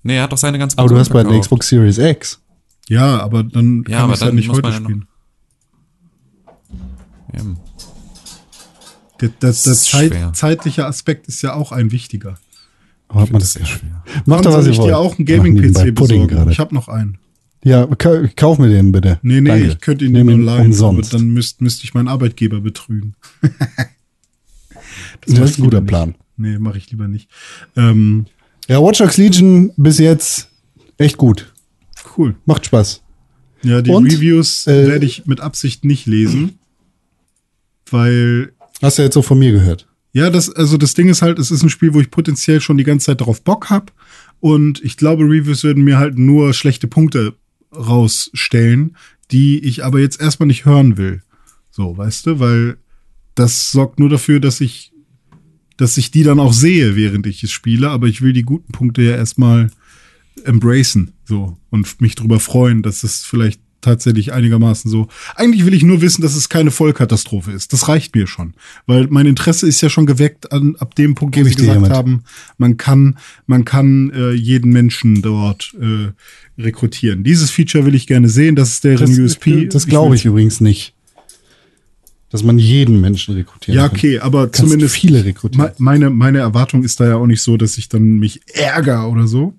[0.02, 1.40] Nee, er hat doch seine ganzen Aber du hast bald eine.
[1.40, 2.40] Xbox Series X.
[2.90, 5.06] Ja, aber dann Ja, kann ich ja dann nicht heute ja spielen.
[9.22, 12.38] Der, das, Das das ist Zeit, zeitliche Aspekt ist ja auch ein wichtiger.
[13.14, 14.03] Hat man das sehr schwer.
[14.25, 14.90] Macht doch, was ich wollt.
[14.90, 16.50] dir auch einen Gaming-PC besorgen?
[16.50, 17.17] Ich habe noch einen.
[17.64, 19.19] Ja, ka kauf mir den bitte.
[19.22, 19.67] Nee, nee, Danke.
[19.67, 21.14] ich könnte ihn Nehm nur leihen, umsonst.
[21.14, 23.16] dann müsste müsst ich meinen Arbeitgeber betrügen.
[25.25, 26.09] das, mach ist ein guter Plan.
[26.09, 26.19] Nicht.
[26.35, 27.30] Nee, mache ich lieber nicht.
[27.77, 28.25] Ähm,
[28.67, 30.50] Ja, Watch Dogs Legion bis jetzt
[30.98, 31.53] echt gut.
[32.17, 32.35] cool.
[32.45, 33.01] Macht Spaß.
[33.64, 36.59] Ja, die Und, Reviews äh, werde ich mit Absicht nicht lesen,
[37.90, 38.51] weil
[38.82, 39.88] Hast du jetzt so von mir gehört.
[40.14, 42.77] Ja, das, also das Ding ist halt, es ist ein Spiel, wo ich potenziell schon
[42.77, 43.92] die ganze Zeit darauf Bock hab.
[44.40, 47.35] Und ich glaube, Reviews würden mir halt nur schlechte Punkte
[47.75, 48.95] rausstellen,
[49.32, 51.24] die ich aber jetzt erstmal nicht hören will.
[51.72, 52.77] So, weißt du, weil
[53.33, 54.93] das sorgt nur dafür, dass ich,
[55.77, 58.72] dass ich die dann auch sehe, während ich es spiele, aber ich will die guten
[58.72, 59.72] Punkte ja erstmal
[60.43, 65.08] embracen, so, und mich drüber freuen, dass es vielleicht tatsächlich einigermaßen so.
[65.36, 67.72] Eigentlich will ich nur wissen, dass es keine Vollkatastrophe ist.
[67.74, 68.56] Das reicht mir schon.
[68.88, 71.74] Weil mein Interesse ist ja schon geweckt an, ab dem Punkt, wo sie ich gesagt
[71.80, 71.92] hiermit.
[71.92, 72.24] haben,
[72.58, 76.12] man kann, man kann äh, jeden Menschen dort äh,
[76.60, 77.24] rekrutieren.
[77.24, 79.68] Dieses Feature will ich gerne sehen, das ist deren Das, USP.
[79.68, 80.95] das glaube ich übrigens nicht.
[82.30, 83.95] Dass man jeden Menschen rekrutieren Ja, kann.
[83.98, 85.68] okay, aber Kannst zumindest viele rekrutieren.
[85.68, 89.08] Me- Meine, meine Erwartung ist da ja auch nicht so, dass ich dann mich ärgere
[89.08, 89.53] oder so.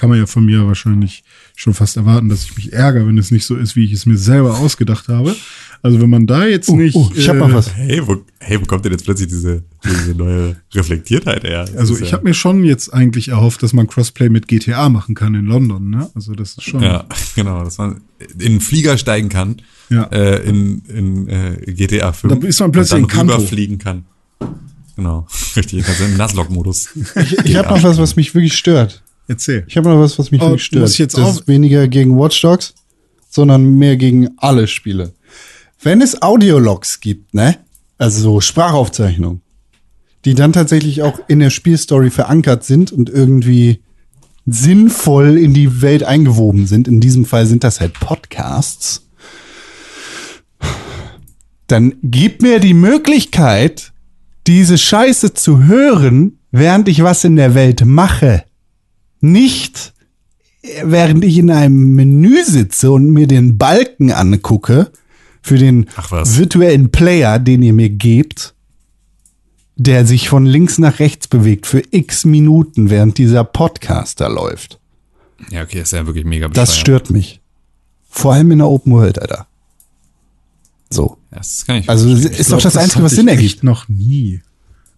[0.00, 1.22] Kann man ja von mir wahrscheinlich
[1.56, 4.06] schon fast erwarten, dass ich mich ärgere, wenn es nicht so ist, wie ich es
[4.06, 5.36] mir selber ausgedacht habe.
[5.82, 6.94] Also wenn man da jetzt Oh, nicht.
[6.96, 7.74] oh, ich hab noch äh, was.
[7.74, 11.66] Hey, wo, hey, wo kommt denn jetzt plötzlich diese, diese neue Reflektiertheit her?
[11.66, 14.88] Das Also ich ja, habe mir schon jetzt eigentlich erhofft, dass man Crossplay mit GTA
[14.88, 15.90] machen kann in London.
[15.90, 16.08] Ne?
[16.14, 16.82] Also das ist schon.
[16.82, 17.04] Ja,
[17.34, 18.00] genau, dass man
[18.38, 19.56] in einen Flieger steigen kann,
[19.90, 20.04] Ja.
[20.04, 22.32] äh, in, in äh, GTA 5.
[22.32, 23.34] Dann ist man plötzlich und in dann Kanto.
[23.34, 24.04] rüberfliegen kann.
[24.96, 26.88] Genau, richtig, also im Nuzlocke-Modus.
[27.16, 29.02] Ich, ich habe noch was, was mich wirklich stört.
[29.28, 29.64] Erzähl.
[29.68, 30.82] Ich habe noch was, was mich Oh, stört.
[30.82, 32.74] muss ich jetzt das auch- ist weniger gegen Watch Dogs,
[33.28, 35.12] sondern mehr gegen alle Spiele.
[35.82, 37.56] Wenn es Audiologs gibt, ne?
[37.96, 39.40] Also so Sprachaufzeichnungen,
[40.24, 43.80] die dann tatsächlich auch in der Spielstory verankert sind und irgendwie
[44.46, 46.88] sinnvoll in die Welt eingewoben sind.
[46.88, 49.06] In diesem Fall sind das halt Podcasts.
[51.66, 53.92] Dann gib mir die Möglichkeit,
[54.46, 58.42] diese Scheiße zu hören, während ich was in der Welt mache.
[59.20, 59.92] Nicht
[60.84, 64.90] während ich in einem Menü sitze und mir den Balken angucke
[65.42, 68.54] für den virtuellen Player, den ihr mir gebt,
[69.76, 74.78] der sich von links nach rechts bewegt für x Minuten, während dieser Podcast da läuft.
[75.50, 76.80] Ja, okay, ist ja wirklich mega Das bescheuert.
[76.80, 77.40] stört mich.
[78.10, 79.46] Vor allem in der Open World, Alter.
[80.90, 81.16] So.
[81.30, 83.64] Ja, das kann ich Also das ist doch das Einzige, was ich Sinn ergibt.
[83.64, 84.42] noch nie.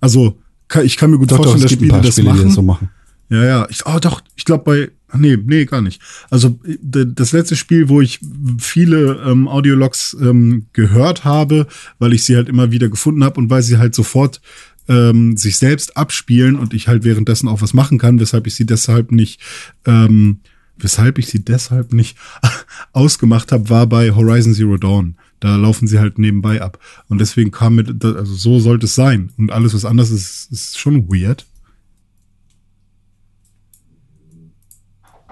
[0.01, 0.37] Also
[0.67, 2.47] kann, ich kann mir gut Doch, vorstellen, dass Spiele paar das Spiele, die machen.
[2.47, 2.91] das so machen.
[3.33, 3.67] Ja, ja.
[3.71, 4.91] Ich, oh, doch, ich glaube bei.
[5.19, 6.01] Nee, nee, gar nicht.
[6.31, 8.19] Also das letzte Spiel, wo ich
[8.59, 11.67] viele ähm, Audiologs ähm, gehört habe,
[11.99, 14.41] weil ich sie halt immer wieder gefunden habe und weil sie halt sofort
[14.89, 18.65] ähm, sich selbst abspielen und ich halt währenddessen auch was machen kann, weshalb ich sie
[18.65, 19.39] deshalb nicht,
[19.87, 20.41] ähm,
[20.79, 22.17] weshalb ich sie deshalb nicht
[22.93, 25.17] ausgemacht habe, war bei Horizon Zero Dawn.
[25.41, 26.79] Da laufen sie halt nebenbei ab.
[27.09, 29.31] Und deswegen kam da- also so sollte es sein.
[29.37, 31.45] Und alles, was anders ist, ist schon weird.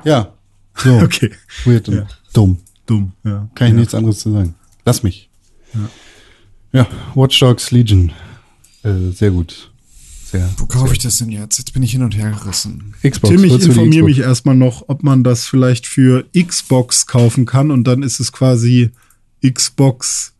[0.04, 0.32] Ja.
[0.76, 0.98] So.
[1.02, 1.30] Okay.
[1.64, 2.06] Weird und Ja.
[2.32, 2.58] dumm.
[2.86, 3.48] Dumm, ja.
[3.54, 3.78] Kann ich ja.
[3.80, 4.54] nichts anderes zu sagen.
[4.84, 5.28] Lass mich.
[6.72, 8.12] Ja, Watch Dogs Legion.
[8.82, 9.70] Äh, sehr gut.
[10.24, 10.48] Sehr.
[10.58, 11.58] Wo kaufe ich das denn jetzt?
[11.58, 12.94] Jetzt bin ich hin und her gerissen.
[13.02, 13.34] Xbox.
[13.34, 14.04] Tim, ich informiere Xbox?
[14.04, 18.32] mich erstmal noch, ob man das vielleicht für Xbox kaufen kann und dann ist es
[18.32, 18.90] quasi
[19.44, 20.32] Xbox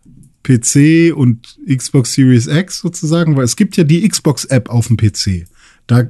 [0.43, 5.47] PC und Xbox Series X sozusagen, weil es gibt ja die Xbox-App auf dem PC.
[5.87, 6.05] Da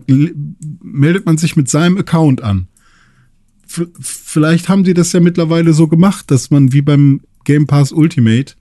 [0.83, 2.69] meldet man sich mit seinem Account an.
[4.00, 8.55] Vielleicht haben sie das ja mittlerweile so gemacht, dass man wie beim Game Pass Ultimate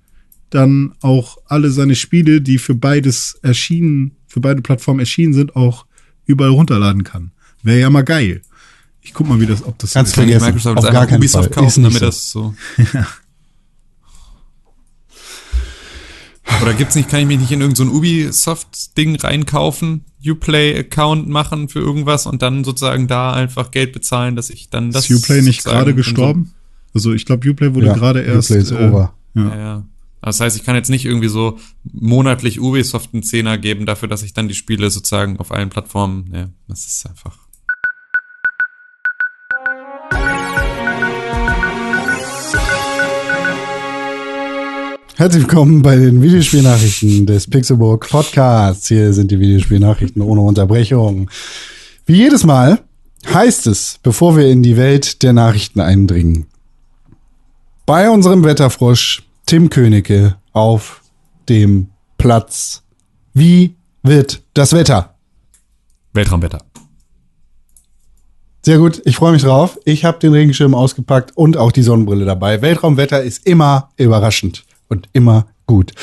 [0.50, 5.86] dann auch alle seine Spiele, die für beides erschienen, für beide Plattformen erschienen sind, auch
[6.26, 7.32] überall runterladen kann.
[7.64, 8.42] Wäre ja mal geil.
[9.02, 10.46] Ich guck mal, wie das, ob das Kannst so Vergessen.
[10.46, 11.66] Microsoft Auf gar keinen Ubisoft Fall.
[11.66, 12.54] Ist kaufen, nicht damit so.
[12.78, 13.04] das so.
[16.62, 21.70] Oder gibt's nicht, kann ich mich nicht in irgendein so ein Ubisoft-Ding reinkaufen, Uplay-Account machen
[21.70, 25.10] für irgendwas und dann sozusagen da einfach Geld bezahlen, dass ich dann das.
[25.10, 26.54] Ist Uplay nicht gerade in so- gestorben?
[26.94, 28.50] Also ich glaube, Uplay wurde Ja, gerade erst.
[28.52, 29.14] Uplay ist äh, over.
[29.36, 29.84] Ja, ja.
[30.22, 31.58] Das heißt, ich kann jetzt nicht irgendwie so
[31.94, 36.30] monatlich Ubisoft einen Zehner geben dafür, dass ich dann die Spiele sozusagen auf allen Plattformen,
[36.34, 37.38] ja, das ist einfach.
[45.20, 48.88] Herzlich willkommen bei den Videospielnachrichten des Pixelburg Podcasts.
[48.88, 51.30] Hier sind die Videospielnachrichten ohne Unterbrechung.
[52.06, 52.80] Wie jedes Mal
[53.28, 56.46] heißt es, bevor wir in die Welt der Nachrichten eindringen,
[57.86, 61.02] bei unserem Wetterfrosch Tim Königke auf
[61.50, 62.84] dem Platz.
[63.34, 65.16] Wie wird das Wetter?
[66.14, 66.64] Weltraumwetter.
[68.64, 69.78] Sehr gut, ich freue mich drauf.
[69.84, 72.62] Ich habe den Regenschirm ausgepackt und auch die Sonnenbrille dabei.
[72.62, 75.94] Weltraumwetter ist immer überraschend und immer gut.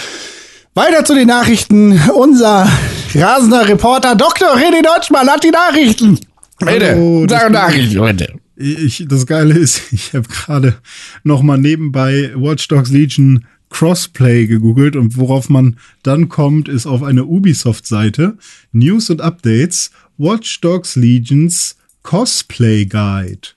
[0.74, 2.00] Weiter zu den Nachrichten.
[2.14, 2.68] Unser
[3.14, 4.48] rasender Reporter Dr.
[4.56, 6.18] René Deutschmann hat die Nachrichten.
[6.58, 8.34] Bitte, Hallo, das sag Nachrichten, bitte.
[8.56, 10.76] Ich, das Geile ist, ich habe gerade
[11.24, 17.02] noch mal nebenbei Watch Dogs Legion Crossplay gegoogelt und worauf man dann kommt, ist auf
[17.02, 18.38] eine Ubisoft-Seite
[18.72, 23.48] News und Updates Watch Dogs Legions Cosplay Guide.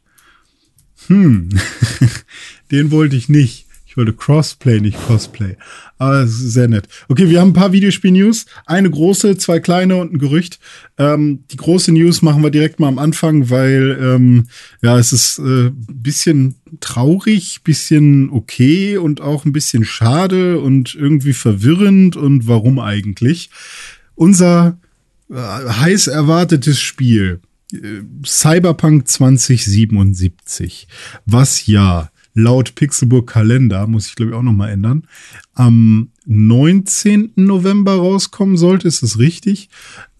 [1.08, 1.50] Hm,
[2.72, 3.69] den wollte ich nicht.
[3.90, 5.58] Ich wollte Crossplay, nicht Cosplay.
[5.98, 6.88] Aber es ist sehr nett.
[7.08, 8.46] Okay, wir haben ein paar Videospiel-News.
[8.68, 10.60] Eine große, zwei kleine und ein Gerücht.
[11.00, 14.48] Ähm, die große News machen wir direkt mal am Anfang, weil ähm,
[14.84, 21.34] ja, es ist äh, bisschen traurig, bisschen okay und auch ein bisschen schade und irgendwie
[21.34, 22.16] verwirrend.
[22.16, 23.50] Und warum eigentlich?
[24.14, 24.78] Unser
[25.32, 27.40] äh, heiß erwartetes Spiel,
[27.74, 30.88] äh, Cyberpunk 2077,
[31.26, 32.12] was ja
[32.42, 35.04] laut Pixelburg Kalender, muss ich glaube ich auch noch mal ändern,
[35.54, 37.34] am 19.
[37.36, 39.70] November rauskommen sollte, ist das richtig,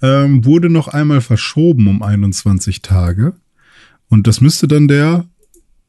[0.02, 3.34] ähm, wurde noch einmal verschoben um 21 Tage.
[4.10, 5.26] Und das müsste dann der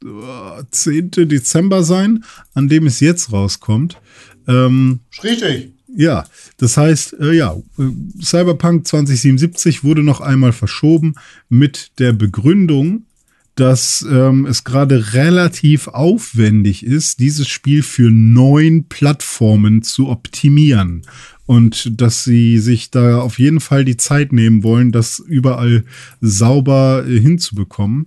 [0.05, 1.10] äh, 10.
[1.10, 3.99] Dezember sein, an dem es jetzt rauskommt.
[4.47, 5.73] Ähm, Richtig.
[5.94, 6.25] ja,
[6.59, 11.15] das heißt, äh, ja, äh, Cyberpunk 2077 wurde noch einmal verschoben
[11.49, 13.05] mit der Begründung,
[13.60, 21.02] dass ähm, es gerade relativ aufwendig ist, dieses Spiel für neun Plattformen zu optimieren.
[21.44, 25.84] Und dass sie sich da auf jeden Fall die Zeit nehmen wollen, das überall
[26.22, 28.06] sauber äh, hinzubekommen.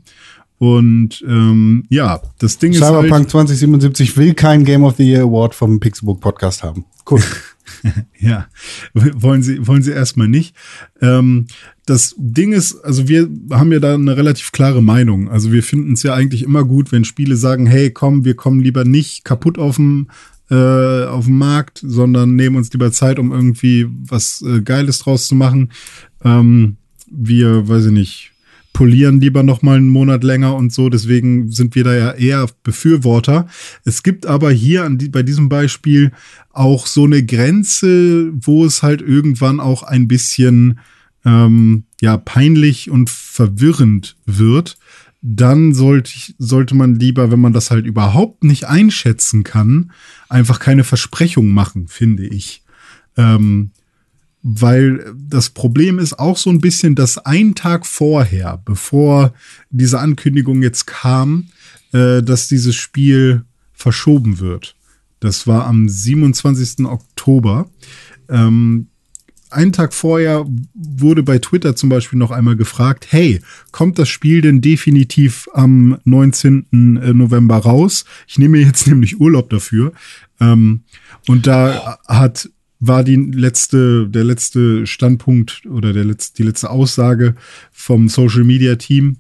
[0.58, 5.22] Und ähm, ja, das Ding ist halt, Cyberpunk 2077 will kein Game of the Year
[5.24, 6.86] Award vom Pixelbook Podcast haben.
[7.10, 7.22] Cool.
[8.20, 8.48] Ja,
[8.94, 10.56] wollen sie, wollen sie erstmal nicht.
[11.02, 11.48] Ähm,
[11.86, 15.30] das Ding ist, also wir haben ja da eine relativ klare Meinung.
[15.30, 18.62] Also wir finden es ja eigentlich immer gut, wenn Spiele sagen, hey, komm, wir kommen
[18.62, 20.08] lieber nicht kaputt auf dem
[20.50, 25.28] äh, auf dem Markt, sondern nehmen uns lieber Zeit, um irgendwie was äh, Geiles draus
[25.28, 25.72] zu machen.
[26.24, 26.78] Ähm,
[27.10, 28.32] wir, weiß ich nicht,
[28.74, 30.90] polieren lieber noch mal einen Monat länger und so.
[30.90, 33.48] Deswegen sind wir da ja eher Befürworter.
[33.86, 36.12] Es gibt aber hier an die, bei diesem Beispiel
[36.52, 40.80] auch so eine Grenze, wo es halt irgendwann auch ein bisschen
[41.26, 44.78] ähm, ja peinlich und verwirrend wird.
[45.22, 49.92] Dann sollte, ich, sollte man lieber, wenn man das halt überhaupt nicht einschätzen kann,
[50.28, 52.64] einfach keine Versprechung machen, finde ich.
[53.16, 53.72] Ähm,
[54.42, 59.34] weil das Problem ist auch so ein bisschen, dass ein Tag vorher, bevor
[59.70, 61.48] diese Ankündigung jetzt kam,
[61.94, 64.76] äh, dass dieses Spiel verschoben wird.
[65.22, 66.86] Das war am 27.
[66.86, 67.70] Oktober.
[68.28, 68.88] Ähm,
[69.54, 73.42] einen Tag vorher wurde bei Twitter zum Beispiel noch einmal gefragt, hey,
[73.72, 76.68] kommt das Spiel denn definitiv am 19.
[76.72, 78.06] November raus?
[78.28, 79.94] Ich nehme jetzt nämlich Urlaub dafür.
[80.40, 80.82] Ähm,
[81.28, 82.50] und da hat
[82.86, 87.36] war die letzte, der letzte Standpunkt oder der letzte, die letzte Aussage
[87.72, 89.18] vom Social Media Team.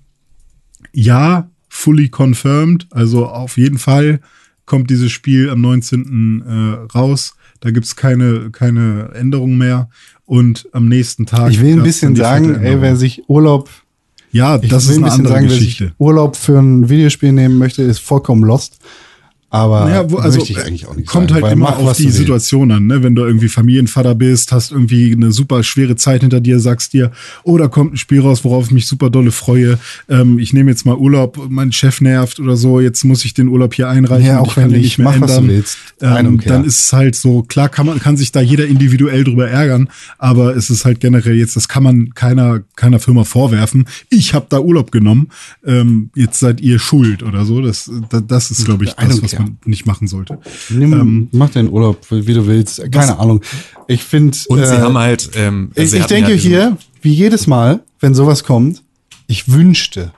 [0.92, 2.88] Ja, fully confirmed.
[2.92, 4.20] Also auf jeden Fall
[4.66, 6.44] kommt dieses Spiel am 19.
[6.46, 7.36] Äh, raus.
[7.62, 9.90] Da gibt's keine, keine Änderung mehr.
[10.26, 11.52] Und am nächsten Tag.
[11.52, 13.70] Ich will ein bisschen sagen, ey, wer sich Urlaub,
[14.32, 15.84] Ja, ich das will ist ein eine bisschen andere sagen, wer Geschichte.
[15.86, 18.78] sich Urlaub für ein Videospiel nehmen möchte, ist vollkommen lost.
[19.54, 22.10] Aber Ja, wo, also möchte ich eigentlich auch nicht kommt sagen, halt immer auf die.
[22.10, 23.04] Situation an, ne?
[23.04, 27.12] Wenn du irgendwie Familienvater bist, hast irgendwie eine super schwere Zeit hinter dir, sagst dir,
[27.44, 29.78] oh, da kommt ein Spiel raus, worauf ich mich super dolle freue.
[30.10, 33.48] Ähm, ich nehme jetzt mal Urlaub, mein Chef nervt oder so, jetzt muss ich den
[33.48, 34.26] Urlaub hier einreichen.
[34.26, 35.56] Ja, auch ich wenn den nicht, mehr mach, was du ändern.
[35.56, 35.78] willst.
[36.02, 39.48] Ähm, dann ist es halt so, klar kann man, kann sich da jeder individuell drüber
[39.48, 43.86] ärgern, aber es ist halt generell jetzt, das kann man keiner, keiner Firma vorwerfen.
[44.10, 45.30] Ich habe da Urlaub genommen,
[45.64, 47.62] ähm, jetzt seid ihr schuld oder so.
[47.62, 49.43] Das, das, das ist, glaube ich, das, was care.
[49.44, 50.40] Man nicht machen sollte.
[50.70, 52.82] Nimm, mach den Urlaub, wie du willst.
[52.92, 53.42] Keine Ahnung.
[53.88, 54.38] Ich finde.
[54.48, 58.44] Und sie haben halt, ähm, Ich, ich denke ja hier, wie jedes Mal, wenn sowas
[58.44, 58.84] kommt,
[59.28, 60.14] ich wünschte,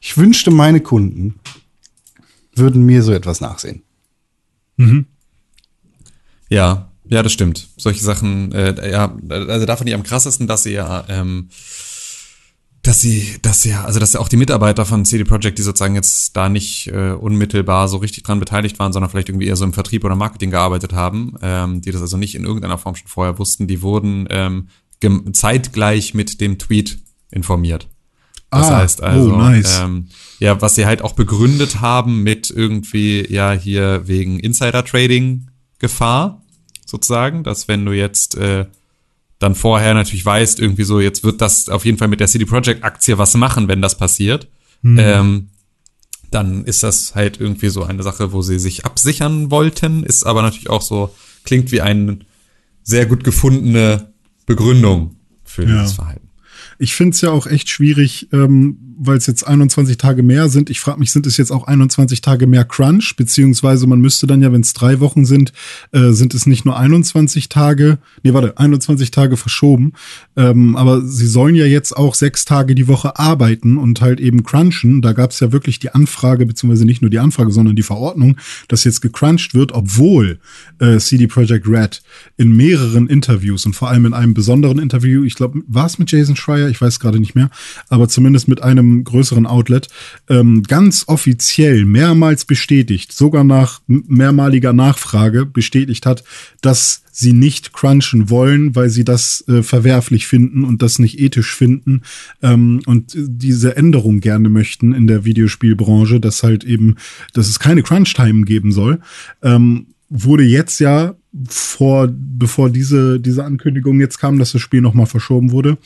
[0.00, 1.34] ich wünschte, meine Kunden
[2.54, 3.82] würden mir so etwas nachsehen.
[6.48, 7.68] Ja, ja, das stimmt.
[7.76, 11.48] Solche Sachen, äh, ja, also davon die am krassesten, dass sie ja, ähm,
[12.88, 15.94] dass sie, dass ja, also dass ja auch die Mitarbeiter von CD Projekt, die sozusagen
[15.94, 19.66] jetzt da nicht äh, unmittelbar so richtig dran beteiligt waren, sondern vielleicht irgendwie eher so
[19.66, 23.08] im Vertrieb oder Marketing gearbeitet haben, ähm, die das also nicht in irgendeiner Form schon
[23.08, 24.68] vorher wussten, die wurden ähm,
[25.32, 26.98] zeitgleich mit dem Tweet
[27.30, 27.88] informiert.
[28.50, 29.80] Das Ah, heißt also, oh, nice.
[29.80, 30.08] ähm,
[30.38, 36.42] ja, was sie halt auch begründet haben mit irgendwie, ja, hier wegen Insider-Trading-Gefahr,
[36.86, 38.64] sozusagen, dass wenn du jetzt äh,
[39.38, 42.44] dann vorher natürlich weißt, irgendwie so, jetzt wird das auf jeden Fall mit der CD
[42.44, 44.48] Projekt Aktie was machen, wenn das passiert.
[44.84, 45.48] Ähm,
[46.30, 50.42] dann ist das halt irgendwie so eine Sache, wo sie sich absichern wollten, ist aber
[50.42, 52.18] natürlich auch so, klingt wie eine
[52.82, 54.12] sehr gut gefundene
[54.46, 55.80] Begründung für Ja.
[55.80, 56.28] dieses Verhalten.
[56.78, 60.70] Ich finde es ja auch echt schwierig, ähm, weil es jetzt 21 Tage mehr sind.
[60.70, 63.14] Ich frage mich, sind es jetzt auch 21 Tage mehr Crunch?
[63.16, 65.52] Beziehungsweise man müsste dann ja, wenn es drei Wochen sind,
[65.92, 69.92] äh, sind es nicht nur 21 Tage, nee, warte, 21 Tage verschoben.
[70.36, 74.42] Ähm, aber sie sollen ja jetzt auch sechs Tage die Woche arbeiten und halt eben
[74.42, 75.00] crunchen.
[75.00, 78.36] Da gab es ja wirklich die Anfrage, beziehungsweise nicht nur die Anfrage, sondern die Verordnung,
[78.66, 80.40] dass jetzt gecrunched wird, obwohl
[80.80, 82.02] äh, CD Projekt Red
[82.36, 86.10] in mehreren Interviews und vor allem in einem besonderen Interview, ich glaube, war es mit
[86.10, 87.50] Jason Schreier, ich weiß gerade nicht mehr,
[87.88, 89.88] aber zumindest mit einem größeren Outlet,
[90.28, 96.24] ähm, ganz offiziell mehrmals bestätigt, sogar nach mehrmaliger Nachfrage bestätigt hat,
[96.60, 101.54] dass sie nicht crunchen wollen, weil sie das äh, verwerflich finden und das nicht ethisch
[101.54, 102.02] finden
[102.42, 106.94] ähm, und diese Änderung gerne möchten in der Videospielbranche, dass halt eben,
[107.32, 109.00] dass es keine Crunch-Time geben soll.
[109.42, 111.14] Ähm, wurde jetzt ja
[111.48, 115.76] vor, bevor diese, diese Ankündigung jetzt kam, dass das Spiel nochmal verschoben wurde,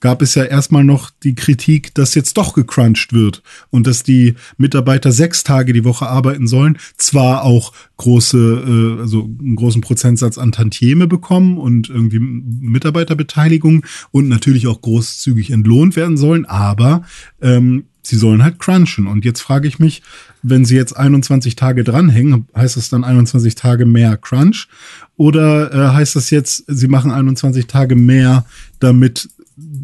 [0.00, 4.34] gab es ja erstmal noch die Kritik, dass jetzt doch gecrunched wird und dass die
[4.56, 10.38] Mitarbeiter sechs Tage die Woche arbeiten sollen, zwar auch große, äh, also einen großen Prozentsatz
[10.38, 17.02] an Tantieme bekommen und irgendwie Mitarbeiterbeteiligung und natürlich auch großzügig entlohnt werden sollen, aber
[17.42, 19.06] ähm, sie sollen halt crunchen.
[19.06, 20.02] Und jetzt frage ich mich,
[20.42, 24.68] wenn sie jetzt 21 Tage dranhängen, heißt das dann 21 Tage mehr Crunch?
[25.16, 28.44] Oder äh, heißt das jetzt, sie machen 21 Tage mehr,
[28.80, 29.28] damit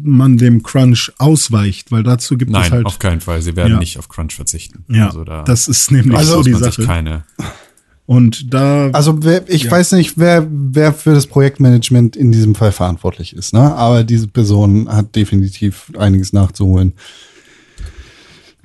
[0.03, 1.91] man dem Crunch ausweicht?
[1.91, 2.85] Weil dazu gibt es Nein, halt.
[2.85, 3.41] auf keinen Fall.
[3.41, 3.79] Sie werden Ja.
[3.79, 4.83] nicht auf Crunch verzichten.
[4.89, 6.85] ja, also da das ist nämlich also so die man sich Sache.
[6.85, 7.23] keine.
[8.07, 9.71] Und da, Also wer, ich Ja.
[9.71, 13.73] weiß nicht, wer, wer für das Projektmanagement in diesem Fall verantwortlich ist, ne?
[13.75, 16.91] Aber diese Person hat definitiv einiges nachzuholen.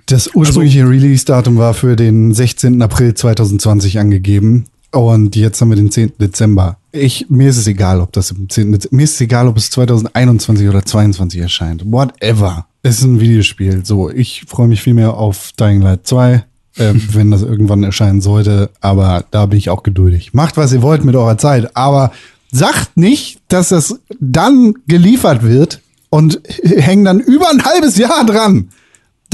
[0.06, 2.80] Das ursprüngliche Release-Datum war für den 16.
[2.80, 4.66] April 2020 angegeben.
[4.92, 6.12] Und jetzt haben wir den 10.
[6.20, 6.76] Dezember.
[6.92, 8.70] Ich, mir ist es egal, ob das im 10.
[8.70, 11.82] Dezember, mir ist es egal, ob es 2021 oder 2022 erscheint.
[11.90, 12.66] Whatever.
[12.84, 13.84] Es ist ein Videospiel.
[13.84, 16.40] So, ich freue mich viel mehr auf Dying Light 2, äh,
[17.10, 18.70] wenn das irgendwann erscheinen sollte.
[18.80, 20.34] Aber da bin ich auch geduldig.
[20.34, 21.76] Macht, was ihr wollt mit eurer Zeit.
[21.76, 22.12] Aber
[22.52, 28.68] sagt nicht, dass das dann geliefert wird und hängen dann über ein halbes Jahr dran.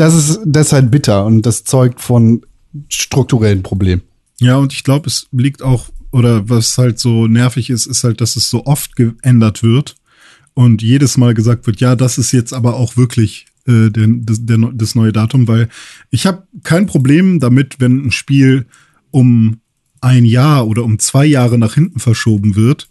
[0.02, 2.44] Das ist, halt bitter und das zeugt von
[2.88, 4.02] strukturellen Problemen.
[4.40, 8.20] ja, und ich glaube, es liegt auch, oder was halt so nervig ist, ist halt,
[8.20, 9.94] dass es so oft geändert wird
[10.54, 14.58] und jedes Mal gesagt wird, ja, das ist jetzt aber auch wirklich äh, der, der,
[14.74, 15.68] das neue Datum, weil
[16.10, 18.66] ich habe kein Problem damit, wenn ein Spiel
[19.12, 19.60] um
[20.00, 22.88] ein Jahr oder um zwei Jahre nach hinten verschoben wird,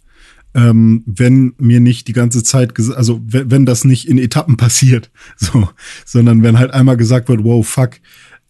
[0.54, 5.10] ähm, wenn mir nicht die ganze Zeit, also wenn, wenn das nicht in Etappen passiert,
[5.36, 5.68] so,
[6.04, 7.92] sondern wenn halt einmal gesagt wird, wow, fuck.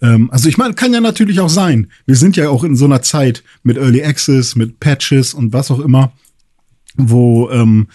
[0.01, 1.89] Ähm, also ich meine, kann ja natürlich auch sein.
[2.07, 5.71] Wir sind ja auch in so einer Zeit mit Early Access, mit Patches und was
[5.71, 6.13] auch immer,
[6.97, 7.89] wo ähm,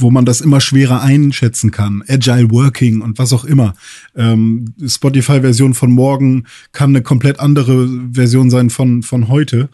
[0.00, 2.02] wo man das immer schwerer einschätzen kann.
[2.08, 3.74] Agile Working und was auch immer.
[4.16, 9.68] Ähm, Spotify-Version von morgen kann eine komplett andere Version sein von, von heute.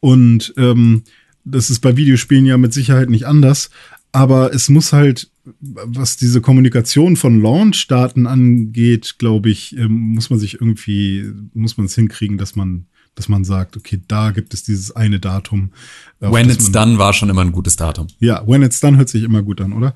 [0.00, 1.02] Und ähm,
[1.50, 3.70] das ist bei Videospielen ja mit Sicherheit nicht anders.
[4.12, 10.38] Aber es muss halt, was diese Kommunikation von Launch-Daten angeht, glaube ich, ähm, muss man
[10.38, 14.62] sich irgendwie, muss man es hinkriegen, dass man, dass man sagt, okay, da gibt es
[14.62, 15.72] dieses eine Datum.
[16.20, 18.06] When it's done war schon immer ein gutes Datum.
[18.18, 19.94] ja, when it's done hört sich immer gut an, oder?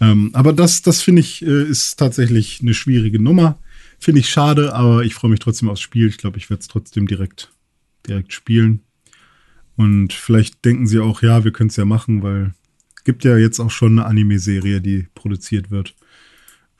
[0.00, 3.58] Ähm, aber das, das finde ich, äh, ist tatsächlich eine schwierige Nummer.
[3.98, 6.08] Finde ich schade, aber ich freue mich trotzdem aufs Spiel.
[6.08, 7.52] Ich glaube, ich werde es trotzdem direkt,
[8.06, 8.80] direkt spielen.
[9.82, 12.54] Und vielleicht denken sie auch, ja, wir können es ja machen, weil
[13.04, 15.94] gibt ja jetzt auch schon eine Anime-Serie, die produziert wird.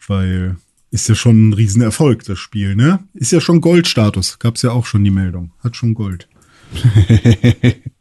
[0.06, 0.56] Weil
[0.90, 3.00] ist ja schon ein Riesenerfolg, das Spiel, ne?
[3.14, 4.38] Ist ja schon Goldstatus.
[4.38, 5.52] Gab's ja auch schon die Meldung.
[5.60, 6.28] Hat schon Gold.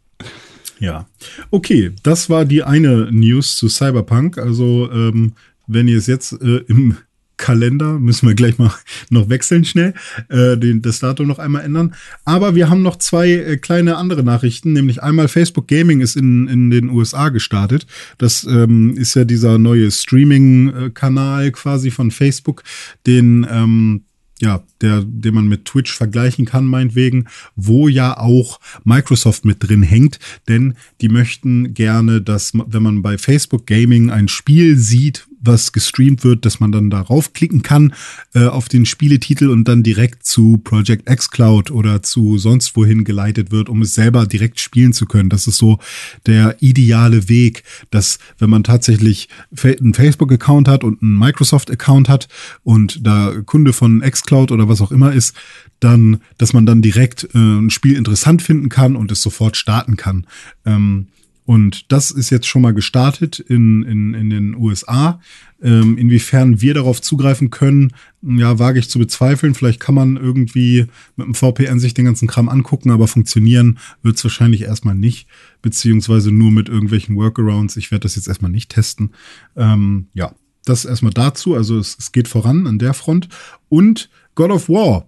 [0.82, 1.08] Ja.
[1.52, 4.40] Okay, das war die eine News zu Cyberpunk.
[4.40, 5.34] Also, ähm,
[5.68, 6.98] wenn ihr es jetzt äh, im
[7.42, 8.00] Kalender.
[8.00, 8.72] Müssen wir gleich mal
[9.10, 9.94] noch wechseln schnell,
[10.30, 11.94] äh, den, das Datum noch einmal ändern.
[12.24, 16.48] Aber wir haben noch zwei äh, kleine andere Nachrichten, nämlich einmal Facebook Gaming ist in,
[16.48, 17.86] in den USA gestartet.
[18.18, 22.64] Das ähm, ist ja dieser neue Streaming-Kanal quasi von Facebook,
[23.06, 24.04] den ähm,
[24.40, 29.84] ja, der, den man mit Twitch vergleichen kann, meinetwegen, wo ja auch Microsoft mit drin
[29.84, 35.72] hängt, denn die möchten gerne, dass, wenn man bei Facebook Gaming ein Spiel sieht, was
[35.72, 37.94] gestreamt wird, dass man dann darauf klicken kann
[38.34, 43.04] äh, auf den Spieletitel und dann direkt zu Project X Cloud oder zu sonst wohin
[43.04, 45.30] geleitet wird, um es selber direkt spielen zu können.
[45.30, 45.80] Das ist so
[46.26, 49.30] der ideale Weg, dass wenn man tatsächlich
[49.64, 52.28] einen Facebook-Account hat und einen Microsoft-Account hat
[52.64, 55.36] und da Kunde von Xcloud oder was auch immer ist,
[55.80, 59.98] dann, dass man dann direkt äh, ein Spiel interessant finden kann und es sofort starten
[59.98, 60.28] kann.
[60.66, 61.08] Ähm,
[61.46, 65.20] und das ist jetzt schon mal gestartet in, in, in den USA.
[65.62, 69.54] Ähm, inwiefern wir darauf zugreifen können, ja, wage ich zu bezweifeln.
[69.54, 74.18] Vielleicht kann man irgendwie mit dem VPN sich den ganzen Kram angucken, aber funktionieren wird
[74.18, 75.28] es wahrscheinlich erstmal nicht,
[75.62, 77.78] beziehungsweise nur mit irgendwelchen Workarounds.
[77.78, 79.12] Ich werde das jetzt erstmal nicht testen.
[79.56, 80.34] Ähm, ja,
[80.66, 81.56] das erstmal dazu.
[81.56, 83.30] Also es, es geht voran an der Front.
[83.70, 85.08] Und God of War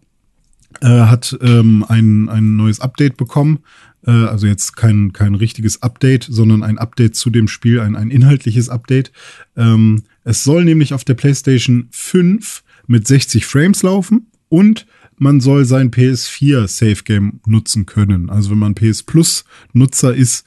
[0.81, 3.59] äh, hat ähm, ein, ein neues Update bekommen.
[4.05, 8.11] Äh, also jetzt kein, kein richtiges Update, sondern ein Update zu dem Spiel, ein, ein
[8.11, 9.11] inhaltliches Update.
[9.55, 14.85] Ähm, es soll nämlich auf der PlayStation 5 mit 60 Frames laufen und
[15.17, 18.29] man soll sein PS4 Safe Game nutzen können.
[18.29, 20.45] Also wenn man PS Plus Nutzer ist,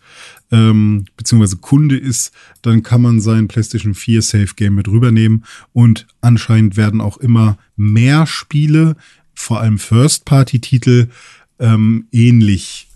[0.50, 2.32] ähm, beziehungsweise Kunde ist,
[2.62, 7.58] dann kann man sein PlayStation 4 Safe Game mit rübernehmen und anscheinend werden auch immer
[7.76, 8.96] mehr Spiele,
[9.36, 11.08] vor allem First-Party-Titel,
[11.60, 12.88] ähm, ähnlich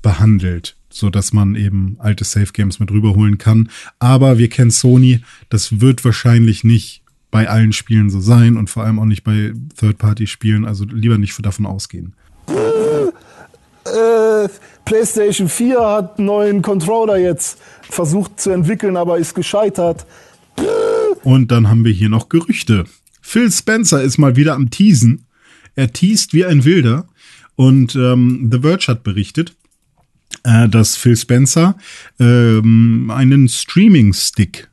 [0.00, 3.68] behandelt, so dass man eben alte Safe Games mit rüberholen kann.
[3.98, 5.20] Aber wir kennen Sony,
[5.50, 9.52] das wird wahrscheinlich nicht bei allen Spielen so sein und vor allem auch nicht bei
[9.78, 12.14] Third-Party-Spielen, also lieber nicht davon ausgehen.
[13.84, 14.48] Äh,
[14.84, 20.06] PlayStation 4 hat einen neuen Controller jetzt versucht zu entwickeln, aber ist gescheitert.
[21.22, 22.84] Und dann haben wir hier noch Gerüchte.
[23.20, 25.26] Phil Spencer ist mal wieder am Teasen.
[25.78, 27.06] Er teast wie ein Wilder.
[27.54, 29.54] Und ähm, The Verge hat berichtet,
[30.42, 31.76] äh, dass Phil Spencer
[32.18, 34.70] ähm, einen Streaming-Stick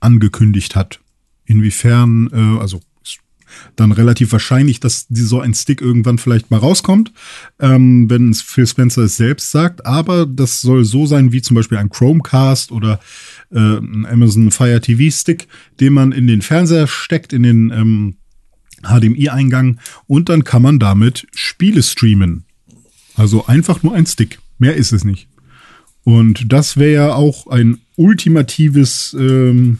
[0.00, 1.00] angekündigt hat.
[1.46, 2.82] Inwiefern, äh, also
[3.74, 7.10] dann relativ wahrscheinlich, dass so ein Stick irgendwann vielleicht mal rauskommt,
[7.58, 9.86] ähm, wenn Phil Spencer es selbst sagt.
[9.86, 13.00] Aber das soll so sein wie zum Beispiel ein Chromecast oder
[13.50, 15.48] äh, ein Amazon Fire TV Stick,
[15.80, 18.16] den man in den Fernseher steckt, in den ähm,
[18.84, 22.44] HDMI-Eingang und dann kann man damit Spiele streamen.
[23.16, 24.38] Also einfach nur ein Stick.
[24.58, 25.28] Mehr ist es nicht.
[26.04, 29.78] Und das wäre ja auch ein ultimatives, ähm,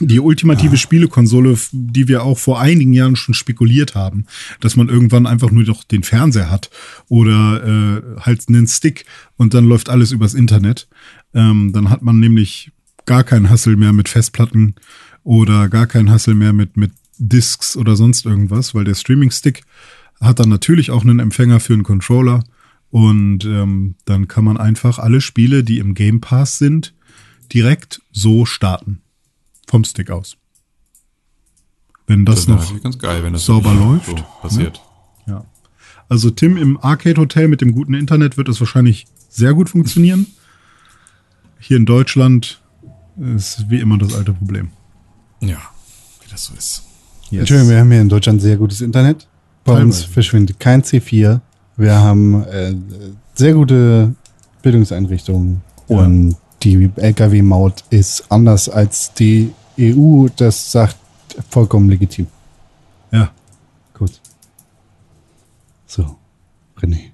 [0.00, 4.26] die ultimative Spielekonsole, die wir auch vor einigen Jahren schon spekuliert haben,
[4.60, 6.70] dass man irgendwann einfach nur noch den Fernseher hat
[7.08, 9.04] oder äh, halt einen Stick
[9.36, 10.88] und dann läuft alles übers Internet.
[11.34, 12.72] Ähm, dann hat man nämlich
[13.04, 14.74] gar keinen Hassel mehr mit Festplatten
[15.22, 19.62] oder gar keinen Hassel mehr mit, mit Discs oder sonst irgendwas, weil der Streaming-Stick
[20.20, 22.44] hat dann natürlich auch einen Empfänger für einen Controller
[22.90, 26.94] und ähm, dann kann man einfach alle Spiele, die im Game Pass sind,
[27.52, 29.00] direkt so starten.
[29.68, 30.36] Vom Stick aus.
[32.06, 34.80] Wenn das, Das noch ganz geil, wenn das sauber läuft, So passiert.
[35.26, 35.44] ja.
[36.08, 40.26] Also Tim im Arcade Hotel mit dem guten Internet wird es wahrscheinlich sehr gut funktionieren.
[41.58, 42.62] Hier in Deutschland
[43.18, 44.70] ist wie immer das alte Problem.
[45.40, 45.58] Ja,
[46.22, 46.84] wie das so ist.
[47.30, 49.26] Entschuldigung, wir haben hier in Deutschland sehr gutes Internet.
[49.64, 50.12] Bei uns Teilweise.
[50.12, 51.40] verschwindet kein C4.
[51.76, 52.74] Wir haben äh,
[53.34, 54.14] sehr gute
[54.62, 55.98] Bildungseinrichtungen Ja.
[55.98, 60.26] und die Lkw-Maut ist anders als die EU.
[60.36, 60.96] Das sagt
[61.50, 62.26] vollkommen legitim.
[63.12, 63.30] Ja.
[63.94, 64.20] Gut.
[65.86, 66.16] So,
[66.80, 67.10] René.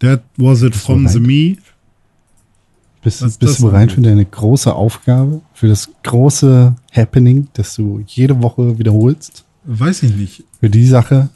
[0.00, 1.56] That was it from the me.
[3.02, 5.40] Bist, ist bist das du bereit für deine große Aufgabe?
[5.54, 9.44] Für das große Happening, das du jede Woche wiederholst?
[9.64, 10.44] Weiß ich nicht.
[10.60, 11.28] Für die Sache,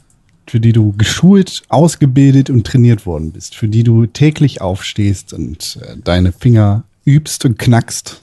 [0.47, 5.79] für die du geschult, ausgebildet und trainiert worden bist, für die du täglich aufstehst und
[5.81, 8.21] äh, deine Finger übst und knackst.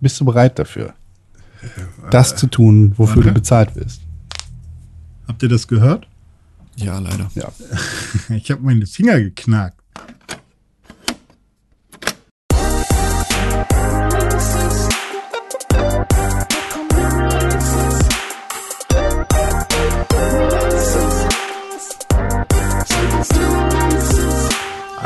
[0.00, 0.94] Bist du bereit dafür?
[2.10, 3.28] Das zu tun, wofür warte.
[3.28, 4.00] du bezahlt wirst.
[5.28, 6.06] Habt ihr das gehört?
[6.76, 7.30] Ja, leider.
[7.34, 7.52] Ja.
[8.34, 9.76] Ich habe meine Finger geknackt.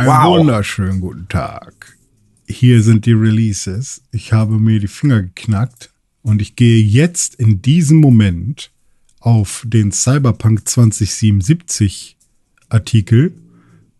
[0.05, 1.97] Einen wunderschönen guten Tag.
[2.47, 4.03] Hier sind die Releases.
[4.13, 8.71] Ich habe mir die Finger geknackt und ich gehe jetzt in diesem Moment
[9.21, 12.19] auf den Cyberpunk 2077
[12.69, 13.35] Artikel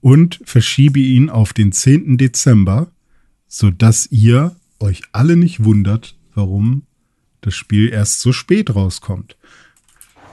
[0.03, 2.19] und verschiebe ihn auf den 10.
[2.19, 2.89] Dezember,
[3.49, 6.83] sodass ihr euch alle nicht wundert, warum
[7.41, 9.39] das Spiel erst so spät rauskommt.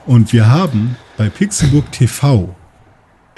[0.04, 2.54] Und wir haben bei Pixelburg TV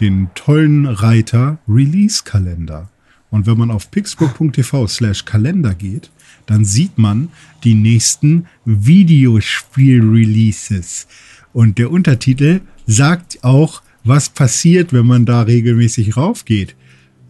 [0.00, 2.88] den tollen Reiter Release-Kalender.
[3.30, 6.10] Und wenn man auf pixburg.tv slash Kalender geht,
[6.46, 7.30] dann sieht man
[7.64, 11.08] die nächsten Videospiel-Releases.
[11.52, 16.76] Und der Untertitel sagt auch, was passiert, wenn man da regelmäßig raufgeht.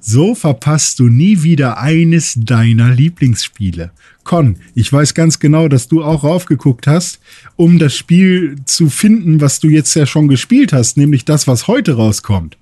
[0.06, 3.90] So verpasst du nie wieder eines deiner Lieblingsspiele.
[4.22, 7.20] Con, ich weiß ganz genau, dass du auch raufgeguckt hast,
[7.56, 11.68] um das Spiel zu finden, was du jetzt ja schon gespielt hast, nämlich das, was
[11.68, 12.58] heute rauskommt.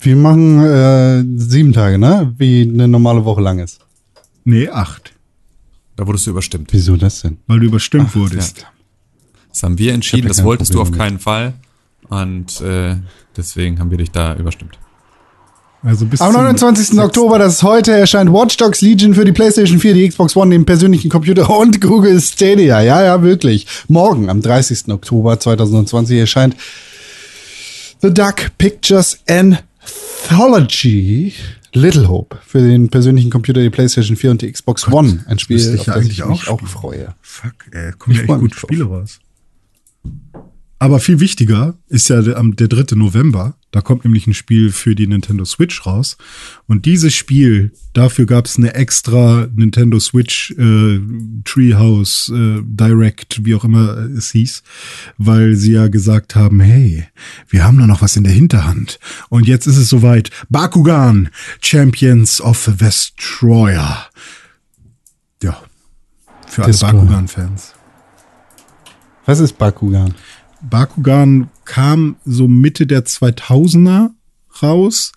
[0.00, 2.34] Wir machen äh, sieben Tage, ne?
[2.36, 3.80] Wie eine normale Woche lang ist.
[4.44, 5.14] Nee, acht.
[5.96, 6.68] Da wurdest du überstimmt.
[6.72, 7.38] Wieso das denn?
[7.46, 8.66] Weil du überstimmt wurdest.
[9.48, 11.54] Das haben wir entschieden, ja das wolltest du auf Problem keinen Fall.
[12.10, 12.96] Und äh,
[13.34, 14.78] deswegen haben wir dich da überstimmt.
[15.82, 16.86] Also bis Am zum 29.
[16.86, 20.34] sechsten- Oktober, das ist heute, erscheint Watch Dogs Legion für die PlayStation 4, die Xbox
[20.36, 22.80] One, den persönlichen Computer und Google Stadia.
[22.82, 23.66] Ja, ja, wirklich.
[23.86, 24.88] Morgen, am 30.
[24.88, 26.56] Oktober 2020, erscheint
[28.02, 29.18] The Duck Pictures
[30.28, 31.32] Anthology
[31.74, 35.24] Little Hope für den persönlichen Computer, die PlayStation 4 und die Xbox One.
[35.28, 37.14] Ein Spiel, ich auf das eigentlich ich mich auch auch freue.
[37.22, 38.58] Fuck, ey, kommen ja Ich echt mich gute.
[38.58, 39.20] Spiele raus.
[40.80, 42.96] Aber viel wichtiger ist ja der, am- der 3.
[42.96, 43.54] November.
[43.70, 46.16] Da kommt nämlich ein Spiel für die Nintendo Switch raus.
[46.66, 51.00] Und dieses Spiel, dafür gab es eine extra Nintendo Switch äh,
[51.44, 54.62] Treehouse äh, Direct, wie auch immer es hieß,
[55.18, 57.06] weil sie ja gesagt haben, hey,
[57.48, 58.98] wir haben da noch was in der Hinterhand.
[59.28, 60.30] Und jetzt ist es soweit.
[60.48, 61.28] Bakugan,
[61.60, 64.06] Champions of Vestroya.
[65.42, 65.62] Ja,
[66.46, 66.72] für alle.
[66.72, 67.74] Bakugan-Fans.
[69.26, 70.14] Was ist Bakugan?
[70.62, 74.10] Bakugan kam so Mitte der 2000er
[74.62, 75.12] raus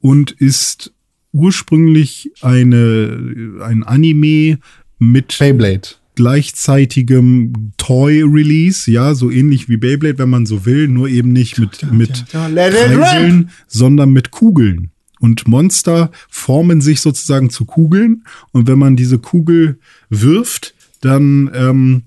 [0.00, 0.92] und ist
[1.32, 4.58] ursprünglich eine, ein Anime
[4.98, 5.88] mit Beyblade.
[6.14, 11.92] gleichzeitigem Toy-Release, ja, so ähnlich wie Beyblade, wenn man so will, nur eben nicht mit,
[11.92, 12.24] mit!
[12.30, 14.90] Kreiseln, sondern mit Kugeln.
[15.20, 18.24] Und Monster formen sich sozusagen zu Kugeln.
[18.52, 19.78] Und wenn man diese Kugel
[20.10, 22.02] wirft, dann ähm,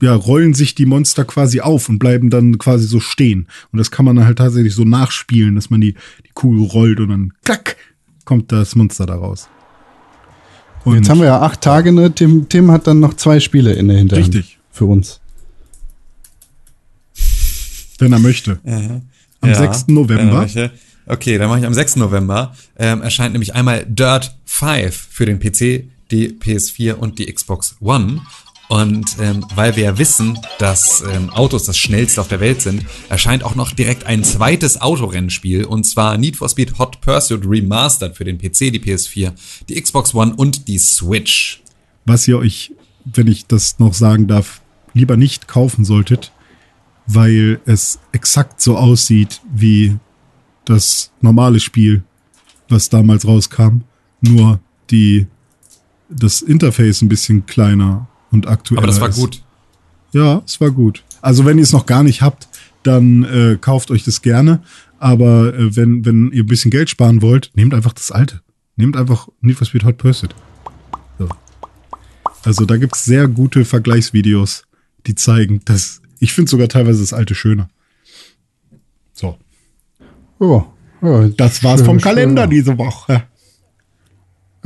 [0.00, 3.46] ja, rollen sich die Monster quasi auf und bleiben dann quasi so stehen.
[3.72, 5.94] Und das kann man dann halt tatsächlich so nachspielen, dass man die,
[6.26, 7.76] die Kugel rollt und dann klack,
[8.24, 9.48] kommt das Monster da raus.
[10.84, 12.14] Und Jetzt haben wir ja acht Tage, ne?
[12.14, 14.34] Tim, Tim hat dann noch zwei Spiele in der Hinterhand.
[14.34, 14.58] Richtig.
[14.70, 15.20] Für uns.
[17.98, 18.60] wenn er möchte.
[19.40, 19.88] Am 6.
[19.88, 20.46] November.
[21.06, 21.96] Okay, dann mache ich am 6.
[21.96, 22.54] November.
[22.78, 28.20] Ähm, erscheint nämlich einmal Dirt 5 für den PC, die PS4 und die Xbox One.
[28.68, 32.84] Und ähm, weil wir ja wissen, dass ähm, Autos das schnellste auf der Welt sind,
[33.08, 38.16] erscheint auch noch direkt ein zweites Autorennspiel und zwar Need for Speed Hot Pursuit Remastered
[38.16, 39.32] für den PC, die PS4,
[39.68, 41.62] die Xbox One und die Switch.
[42.04, 42.72] was ihr euch,
[43.04, 44.60] wenn ich das noch sagen darf,
[44.94, 46.32] lieber nicht kaufen solltet,
[47.06, 49.96] weil es exakt so aussieht wie
[50.64, 52.02] das normale Spiel,
[52.68, 53.82] was damals rauskam.
[54.20, 54.58] Nur
[54.90, 55.26] die,
[56.08, 58.82] das Interface ein bisschen kleiner und aktueller.
[58.82, 59.16] Aber das war ist.
[59.16, 59.42] gut.
[60.12, 61.02] Ja, es war gut.
[61.20, 62.48] Also wenn ihr es noch gar nicht habt,
[62.82, 64.62] dann äh, kauft euch das gerne.
[64.98, 68.40] Aber äh, wenn, wenn ihr ein bisschen Geld sparen wollt, nehmt einfach das alte.
[68.76, 70.34] Nehmt einfach Need for Speed Hot Pursuit.
[71.18, 71.28] So.
[72.44, 74.64] Also da gibt's sehr gute Vergleichsvideos,
[75.06, 77.68] die zeigen, dass ich finde sogar teilweise das alte schöner.
[79.12, 79.38] So,
[80.40, 80.66] Ja,
[81.02, 82.04] ja, das war's schön, vom schön.
[82.04, 83.24] Kalender diese Woche.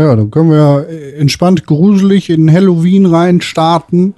[0.01, 0.89] Ja, dann können wir
[1.19, 4.15] entspannt gruselig in Halloween rein starten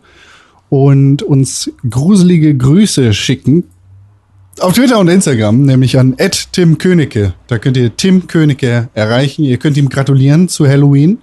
[0.69, 3.65] und uns gruselige Grüße schicken.
[4.61, 6.17] Auf Twitter und Instagram, nämlich an
[6.53, 7.35] Tim Königke.
[7.49, 9.43] Da könnt ihr Tim Königke erreichen.
[9.45, 11.19] Ihr könnt ihm gratulieren zu Halloween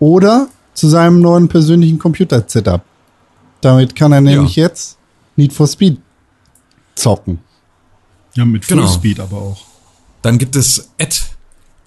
[0.00, 2.82] oder zu seinem neuen persönlichen Computer-Setup.
[3.62, 4.98] Damit kann er nämlich jetzt
[5.36, 5.98] Need for Speed
[6.94, 7.38] zocken.
[8.34, 8.82] Ja, mit Genau.
[8.82, 9.64] Fullspeed aber auch.
[10.20, 10.90] Dann gibt es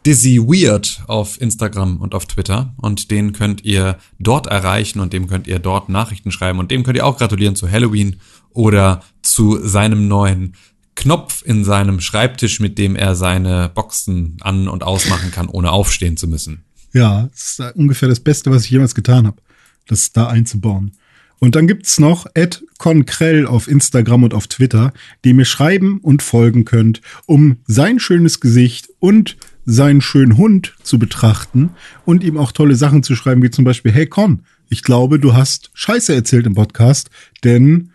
[0.07, 5.27] Dizzy Weird auf Instagram und auf Twitter und den könnt ihr dort erreichen und dem
[5.27, 8.15] könnt ihr dort Nachrichten schreiben und dem könnt ihr auch gratulieren zu Halloween
[8.51, 10.55] oder zu seinem neuen
[10.95, 16.15] Knopf in seinem Schreibtisch, mit dem er seine Boxen an- und ausmachen kann, ohne aufstehen
[16.15, 16.63] zu müssen.
[16.93, 19.41] Ja, das ist ungefähr das Beste, was ich jemals getan habe,
[19.87, 20.93] das da einzubauen.
[21.39, 24.93] Und dann gibt's noch Ed Konkrell auf Instagram und auf Twitter,
[25.23, 30.97] dem ihr schreiben und folgen könnt, um sein schönes Gesicht und seinen schönen Hund zu
[30.97, 31.71] betrachten
[32.05, 35.33] und ihm auch tolle Sachen zu schreiben, wie zum Beispiel, hey Con, ich glaube, du
[35.33, 37.09] hast Scheiße erzählt im Podcast,
[37.43, 37.91] denn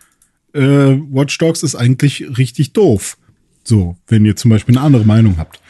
[0.52, 3.16] äh, Watch Dogs ist eigentlich richtig doof.
[3.64, 5.60] So, wenn ihr zum Beispiel eine andere Meinung habt.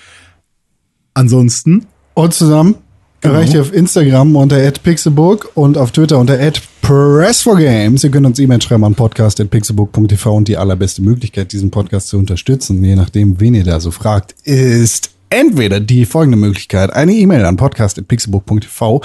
[1.15, 2.77] Ansonsten, Und zusammen.
[3.23, 6.35] Erreicht ihr auf Instagram unter @pixelbook und auf Twitter unter
[6.83, 8.05] @press4games.
[8.05, 12.83] Ihr könnt uns E-Mail schreiben an podcast@pixelbook.tv und die allerbeste Möglichkeit, diesen Podcast zu unterstützen,
[12.85, 17.57] je nachdem, wen ihr da so fragt, ist entweder die folgende Möglichkeit: eine E-Mail an
[17.57, 19.01] podcast@pixelbook.tv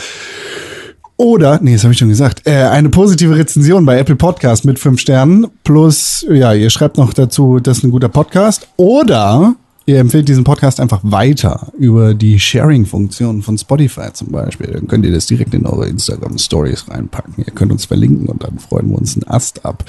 [1.18, 4.78] oder, nee, das habe ich schon gesagt, äh, eine positive Rezension bei Apple Podcast mit
[4.78, 5.48] fünf Sternen.
[5.64, 8.68] Plus, ja, ihr schreibt noch dazu, das ist ein guter Podcast.
[8.78, 9.56] Oder
[9.88, 14.68] ihr empfehlt diesen Podcast einfach weiter über die Sharing-Funktion von Spotify zum Beispiel.
[14.68, 17.36] Dann könnt ihr das direkt in eure Instagram-Stories reinpacken.
[17.38, 19.86] Ihr könnt uns verlinken und dann freuen wir uns einen Ast ab.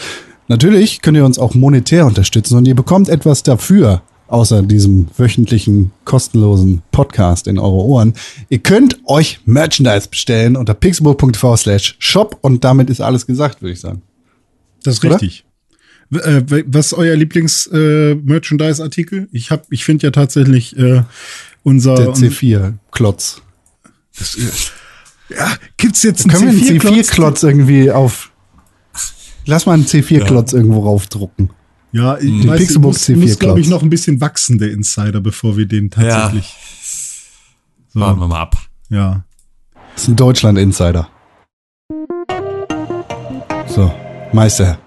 [0.46, 5.90] Natürlich könnt ihr uns auch monetär unterstützen und ihr bekommt etwas dafür, außer diesem wöchentlichen
[6.04, 8.14] kostenlosen Podcast in eure Ohren.
[8.48, 13.72] Ihr könnt euch Merchandise bestellen unter pixelbook.tv slash shop und damit ist alles gesagt, würde
[13.72, 14.02] ich sagen.
[14.84, 15.14] das ist Oder?
[15.14, 15.44] richtig.
[16.10, 19.28] Äh, was ist euer Lieblings-Merchandise-Artikel?
[19.32, 21.02] ich hab, ich finde ja tatsächlich äh,
[21.62, 21.96] unser.
[21.96, 23.42] Der C4-Klotz.
[25.28, 27.08] ja, gibt's jetzt einen Können wir einen C4-Klotz?
[27.10, 28.30] C4-Klotz irgendwie auf.
[29.46, 31.50] Lass mal einen C4-Klotz irgendwo raufdrucken.
[31.92, 33.38] Ja, ich Den weiß, Pixelbook muss, muss C4-Klotz.
[33.38, 36.54] glaube ich, noch ein bisschen wachsen, der Insider, bevor wir den tatsächlich.
[37.92, 38.56] So, Warten wir mal ab.
[38.90, 39.24] ja.
[39.94, 41.08] Das ist ein Deutschland-Insider.
[43.66, 43.92] So,
[44.32, 44.78] Meister.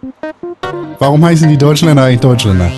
[1.02, 2.70] Warum heißen die Deutschländer eigentlich Deutschländer?